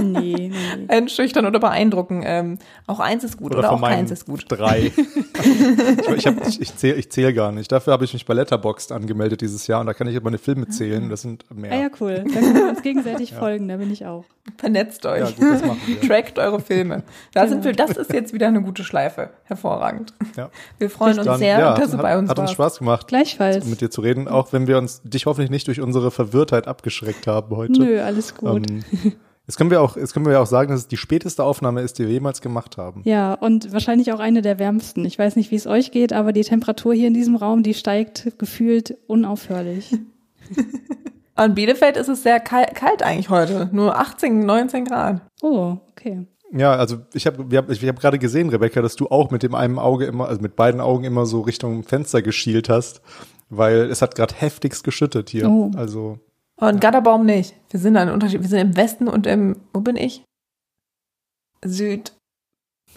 Nee, 0.00 0.50
nee. 0.50 0.84
einschüchtern 0.88 1.46
oder 1.46 1.58
beeindrucken. 1.58 2.22
Ähm, 2.24 2.58
auch 2.86 3.00
eins 3.00 3.24
ist 3.24 3.36
gut 3.38 3.54
oder, 3.54 3.68
von 3.68 3.82
auch 3.82 3.88
keins 3.88 4.10
ist 4.10 4.26
gut. 4.26 4.44
Drei. 4.48 4.92
ich 4.96 6.08
ich, 6.16 6.26
hab- 6.26 6.46
ich, 6.46 6.60
ich 6.60 6.76
zähle 6.76 6.96
ich 6.96 7.10
zähl 7.10 7.32
gar 7.32 7.52
nicht. 7.52 7.70
Dafür 7.72 7.92
habe 7.92 8.04
ich 8.04 8.12
mich 8.12 8.26
bei 8.26 8.34
Letterboxd 8.34 8.92
angemeldet 8.92 9.40
dieses 9.40 9.66
Jahr 9.66 9.80
und 9.80 9.86
da 9.86 9.94
kann 9.94 10.06
ich 10.06 10.22
meine 10.22 10.38
Filme 10.38 10.68
zählen. 10.68 11.08
Das 11.08 11.22
sind 11.22 11.44
mehr. 11.54 11.72
Ah 11.72 11.76
ja, 11.76 11.88
cool. 12.00 12.24
Da 12.26 12.40
können 12.40 12.54
wir 12.54 12.68
uns 12.68 12.82
gegenseitig 12.82 13.32
folgen, 13.38 13.68
da 13.68 13.76
bin 13.76 13.90
ich 13.92 14.06
auch. 14.06 14.24
Vernetzt 14.58 15.04
euch. 15.06 15.20
Ja, 15.20 15.26
gut, 15.26 15.42
das 15.54 15.62
machen 15.64 15.80
wir. 15.86 16.00
Trackt 16.00 16.38
eure 16.38 16.60
Filme. 16.60 17.02
Da 17.34 17.48
sind 17.48 17.64
wir, 17.64 17.72
das 17.72 17.90
ist 17.96 18.12
jetzt 18.12 18.32
wieder 18.32 18.46
eine 18.46 18.62
gute 18.62 18.84
Schleife. 18.84 19.30
Hervorragend. 19.44 20.14
Ja. 20.36 20.50
Wir 20.78 20.88
freuen 20.88 21.18
uns 21.18 21.26
Dann, 21.26 21.38
sehr, 21.38 21.58
ja, 21.58 21.74
dass 21.74 21.90
du 21.90 21.96
hat, 21.96 22.02
bei 22.02 22.16
uns 22.16 22.30
hat 22.30 22.38
uns 22.38 22.46
warst. 22.50 22.54
Spaß 22.54 22.78
gemacht, 22.78 23.08
Gleichfalls. 23.08 23.64
mit 23.66 23.80
dir 23.80 23.90
zu 23.90 24.00
reden, 24.02 24.28
auch 24.28 24.52
wenn 24.52 24.66
wir 24.68 24.78
uns 24.78 25.02
dich 25.02 25.26
hoffentlich 25.26 25.50
nicht 25.50 25.66
durch 25.66 25.80
unsere 25.80 26.10
Verwirrtheit 26.12 26.68
abgeschreckt 26.68 27.26
haben 27.26 27.56
heute. 27.56 27.72
Nö, 27.72 28.00
alles 28.00 28.34
gut. 28.36 28.70
Ähm, 28.70 28.84
jetzt 29.46 29.56
können 29.56 29.70
wir 29.70 29.80
auch, 29.80 29.96
jetzt 29.96 30.12
können 30.12 30.26
wir 30.26 30.32
ja 30.32 30.40
auch 30.40 30.46
sagen, 30.46 30.70
dass 30.70 30.80
es 30.80 30.88
die 30.88 30.96
späteste 30.96 31.44
Aufnahme 31.44 31.82
ist, 31.82 31.98
die 31.98 32.04
wir 32.04 32.12
jemals 32.12 32.40
gemacht 32.40 32.76
haben. 32.76 33.02
Ja, 33.04 33.34
und 33.34 33.72
wahrscheinlich 33.72 34.12
auch 34.12 34.20
eine 34.20 34.42
der 34.42 34.58
wärmsten. 34.58 35.04
Ich 35.04 35.18
weiß 35.18 35.36
nicht, 35.36 35.50
wie 35.50 35.56
es 35.56 35.66
euch 35.66 35.90
geht, 35.90 36.12
aber 36.12 36.32
die 36.32 36.42
Temperatur 36.42 36.94
hier 36.94 37.08
in 37.08 37.14
diesem 37.14 37.36
Raum, 37.36 37.62
die 37.62 37.74
steigt 37.74 38.38
gefühlt 38.38 38.96
unaufhörlich. 39.06 39.96
An 41.34 41.54
Bielefeld 41.54 41.96
ist 41.98 42.08
es 42.08 42.22
sehr 42.22 42.40
kalt, 42.40 42.74
kalt 42.74 43.02
eigentlich 43.02 43.28
heute. 43.28 43.68
Nur 43.72 43.98
18, 43.98 44.40
19 44.46 44.86
Grad. 44.86 45.20
Oh, 45.42 45.76
okay. 45.90 46.26
Ja, 46.52 46.74
also 46.74 46.98
ich 47.12 47.26
habe 47.26 47.50
wir 47.50 47.58
hab, 47.58 47.70
ich 47.70 47.86
hab 47.86 48.00
gerade 48.00 48.18
gesehen, 48.18 48.48
Rebecca, 48.48 48.80
dass 48.80 48.96
du 48.96 49.08
auch 49.08 49.30
mit 49.30 49.42
dem 49.42 49.54
einen 49.54 49.78
Auge 49.78 50.06
immer, 50.06 50.28
also 50.28 50.40
mit 50.40 50.56
beiden 50.56 50.80
Augen 50.80 51.04
immer 51.04 51.26
so 51.26 51.42
Richtung 51.42 51.82
Fenster 51.82 52.22
geschielt 52.22 52.68
hast, 52.68 53.02
weil 53.50 53.90
es 53.90 54.00
hat 54.00 54.14
gerade 54.14 54.34
heftigst 54.34 54.84
geschüttet 54.84 55.28
hier. 55.28 55.48
Oh. 55.50 55.70
Also 55.76 56.18
Und 56.58 56.80
Gatterbaum 56.80 57.26
nicht. 57.26 57.54
Wir 57.70 57.80
sind 57.80 57.96
an 57.96 58.10
Unterschied. 58.10 58.40
Wir 58.42 58.48
sind 58.48 58.60
im 58.60 58.76
Westen 58.76 59.08
und 59.08 59.26
im, 59.26 59.56
wo 59.72 59.80
bin 59.80 59.96
ich? 59.96 60.24
Süd. 61.64 62.12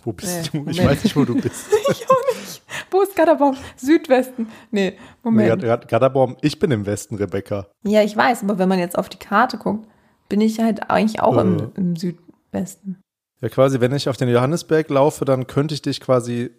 wo 0.04 0.12
bist 0.14 0.54
Nee, 0.54 0.60
du? 0.64 0.70
Ich 0.70 0.78
Moment. 0.78 0.92
weiß 0.98 1.04
nicht, 1.04 1.16
wo 1.16 1.26
du 1.26 1.36
bist. 1.42 1.66
Ich 1.90 2.10
auch 2.10 2.36
nicht. 2.40 2.62
Wo 2.92 3.02
ist 3.02 3.16
Gatterbaum? 3.16 3.58
Südwesten. 3.76 4.48
Nee, 4.72 4.92
Nee, 4.92 4.98
Moment. 5.24 5.62
Gad- 5.62 5.88
Gadderbaum, 5.88 6.38
ich 6.42 6.60
bin 6.60 6.72
im 6.72 6.86
Westen, 6.86 7.16
Rebecca. 7.16 7.68
Ja, 7.84 8.02
ich 8.02 8.16
weiß, 8.16 8.44
aber 8.44 8.58
wenn 8.60 8.70
man 8.70 8.80
jetzt 8.80 8.98
auf 8.98 9.10
die 9.10 9.18
Karte 9.20 9.58
guckt, 9.58 9.88
bin 10.30 10.42
ich 10.42 10.60
halt 10.60 10.90
eigentlich 10.90 11.22
auch 11.22 11.38
im, 11.38 11.60
Äh. 11.60 11.68
im 11.76 11.96
Südwesten. 11.96 13.02
Ja, 13.42 13.50
quasi, 13.50 13.80
wenn 13.80 13.94
ich 13.94 14.10
auf 14.10 14.18
den 14.18 14.30
Johannesberg 14.30 14.90
laufe, 14.90 15.26
dann 15.26 15.48
könnte 15.48 15.74
ich 15.74 15.82
dich 15.82 16.00
quasi 16.02 16.52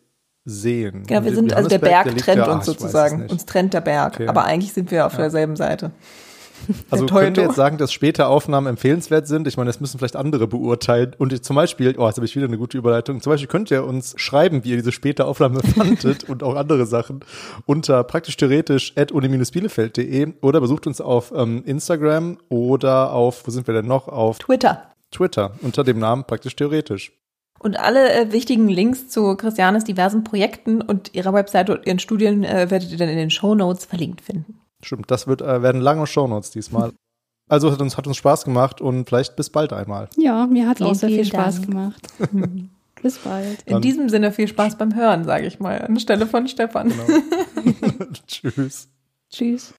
sehen. 0.45 1.05
Genau, 1.07 1.25
wir 1.25 1.35
sind, 1.35 1.53
also 1.53 1.69
der 1.69 1.79
Berg 1.79 2.07
liegt 2.07 2.21
trennt 2.25 2.39
ja- 2.39 2.49
ach, 2.49 2.57
uns 2.57 2.67
sozusagen. 2.67 3.27
Uns 3.29 3.45
trennt 3.47 3.75
der 3.75 3.81
Berg. 3.83 4.15
Okay. 4.15 4.29
Aber 4.29 4.45
eigentlich 4.45 4.73
sind 4.73 4.91
wir 4.91 5.07
auf 5.07 5.13
Ja. 5.15 5.19
derselben 5.21 5.57
Seite. 5.57 5.91
Also 6.91 7.07
könnt 7.07 7.37
ihr 7.37 7.45
jetzt 7.45 7.57
sagen, 7.57 7.79
dass 7.79 7.93
späte 7.93 8.27
Aufnahmen 8.27 8.67
empfehlenswert 8.67 9.27
sind? 9.27 9.47
Ich 9.47 9.57
meine, 9.57 9.69
das 9.69 9.81
müssen 9.81 9.99
vielleicht 9.99 10.17
andere 10.17 10.47
beurteilen. 10.47 11.15
Und 11.19 11.45
zum 11.45 11.57
Beispiel, 11.57 11.95
oh, 11.99 12.07
jetzt 12.07 12.17
habe 12.17 12.27
ich 12.27 12.37
wieder 12.37 12.47
eine 12.47 12.59
gute 12.59 12.79
Überleitung. 12.79 13.21
Zum 13.21 13.33
Beispiel 13.33 13.49
könnt 13.49 13.71
ihr 13.71 13.85
uns 13.85 14.15
schreiben, 14.17 14.65
wie 14.65 14.71
ihr 14.71 14.77
diese 14.77 14.93
späte 14.93 15.25
Aufnahme 15.25 15.61
fandet 15.77 16.29
und 16.29 16.43
auch 16.43 16.57
andere 16.57 16.87
Sachen 16.87 17.21
unter 17.67 18.05
praktisch 18.05 18.37
theoretisch 18.37 18.93
at 18.97 19.13
uni-bielefeld.de 19.13 20.35
oder 20.41 20.61
besucht 20.61 20.87
uns 20.87 21.01
auf 21.01 21.33
ähm, 21.35 21.63
Instagram 21.65 22.39
oder 22.49 23.13
auf, 23.13 23.47
wo 23.47 23.51
sind 23.51 23.67
wir 23.67 23.75
denn 23.75 23.87
noch? 23.87 24.09
Auf 24.09 24.39
Twitter. 24.39 24.91
Twitter 25.11 25.53
unter 25.63 25.85
dem 25.85 25.99
Namen 25.99 26.25
praktisch 26.25 26.57
theoretisch. 26.57 27.13
Und 27.59 27.79
alle 27.79 28.11
äh, 28.11 28.33
wichtigen 28.33 28.69
Links 28.69 29.09
zu 29.09 29.37
Christianes 29.37 29.85
diversen 29.85 30.25
Projekten 30.25 30.81
und 30.81 31.15
ihrer 31.15 31.35
Webseite 31.35 31.77
und 31.77 31.87
ihren 31.87 31.99
Studien 31.99 32.43
äh, 32.43 32.71
werdet 32.71 32.91
ihr 32.91 32.97
dann 32.97 33.11
in 33.11 33.19
den 33.19 33.31
Show 33.31 33.55
Notes 33.55 33.85
verlinkt 33.85 34.23
finden. 34.23 34.61
Stimmt, 34.83 35.11
das 35.11 35.27
wird, 35.27 35.43
äh, 35.43 35.63
werden 35.63 35.81
lange 35.81 36.07
Shownotes 36.07 36.51
diesmal. 36.51 36.93
Also 37.49 37.73
hat 37.73 37.81
uns, 37.83 37.97
hat 37.97 38.07
uns 38.07 38.17
Spaß 38.17 38.45
gemacht 38.45 38.81
und 38.81 39.07
vielleicht 39.09 39.35
bis 39.37 39.51
bald 39.51 39.73
einmal. 39.73 40.09
Ja, 40.17 40.47
mir 40.47 40.69
hat 40.69 40.81
auch 40.81 40.95
sehr 40.95 41.09
viel 41.09 41.25
Spaß 41.25 41.57
Dank. 41.63 41.67
gemamt. 41.67 41.97
Bis 43.03 43.17
bald. 43.19 43.63
In 43.65 43.73
Dann- 43.73 43.83
diesem 43.83 44.09
Sinne 44.11 44.31
viel 44.31 44.47
Spaß 44.47 44.77
beim 44.77 44.95
Hören, 44.95 45.25
sage 45.25 45.47
ich 45.47 45.59
mal, 45.59 45.81
anstelle 45.81 46.27
von 46.27 46.47
Stefan. 46.49 46.91
Genau. 46.91 48.05
Tschüss. 48.27 48.89
Tschüss. 49.31 49.75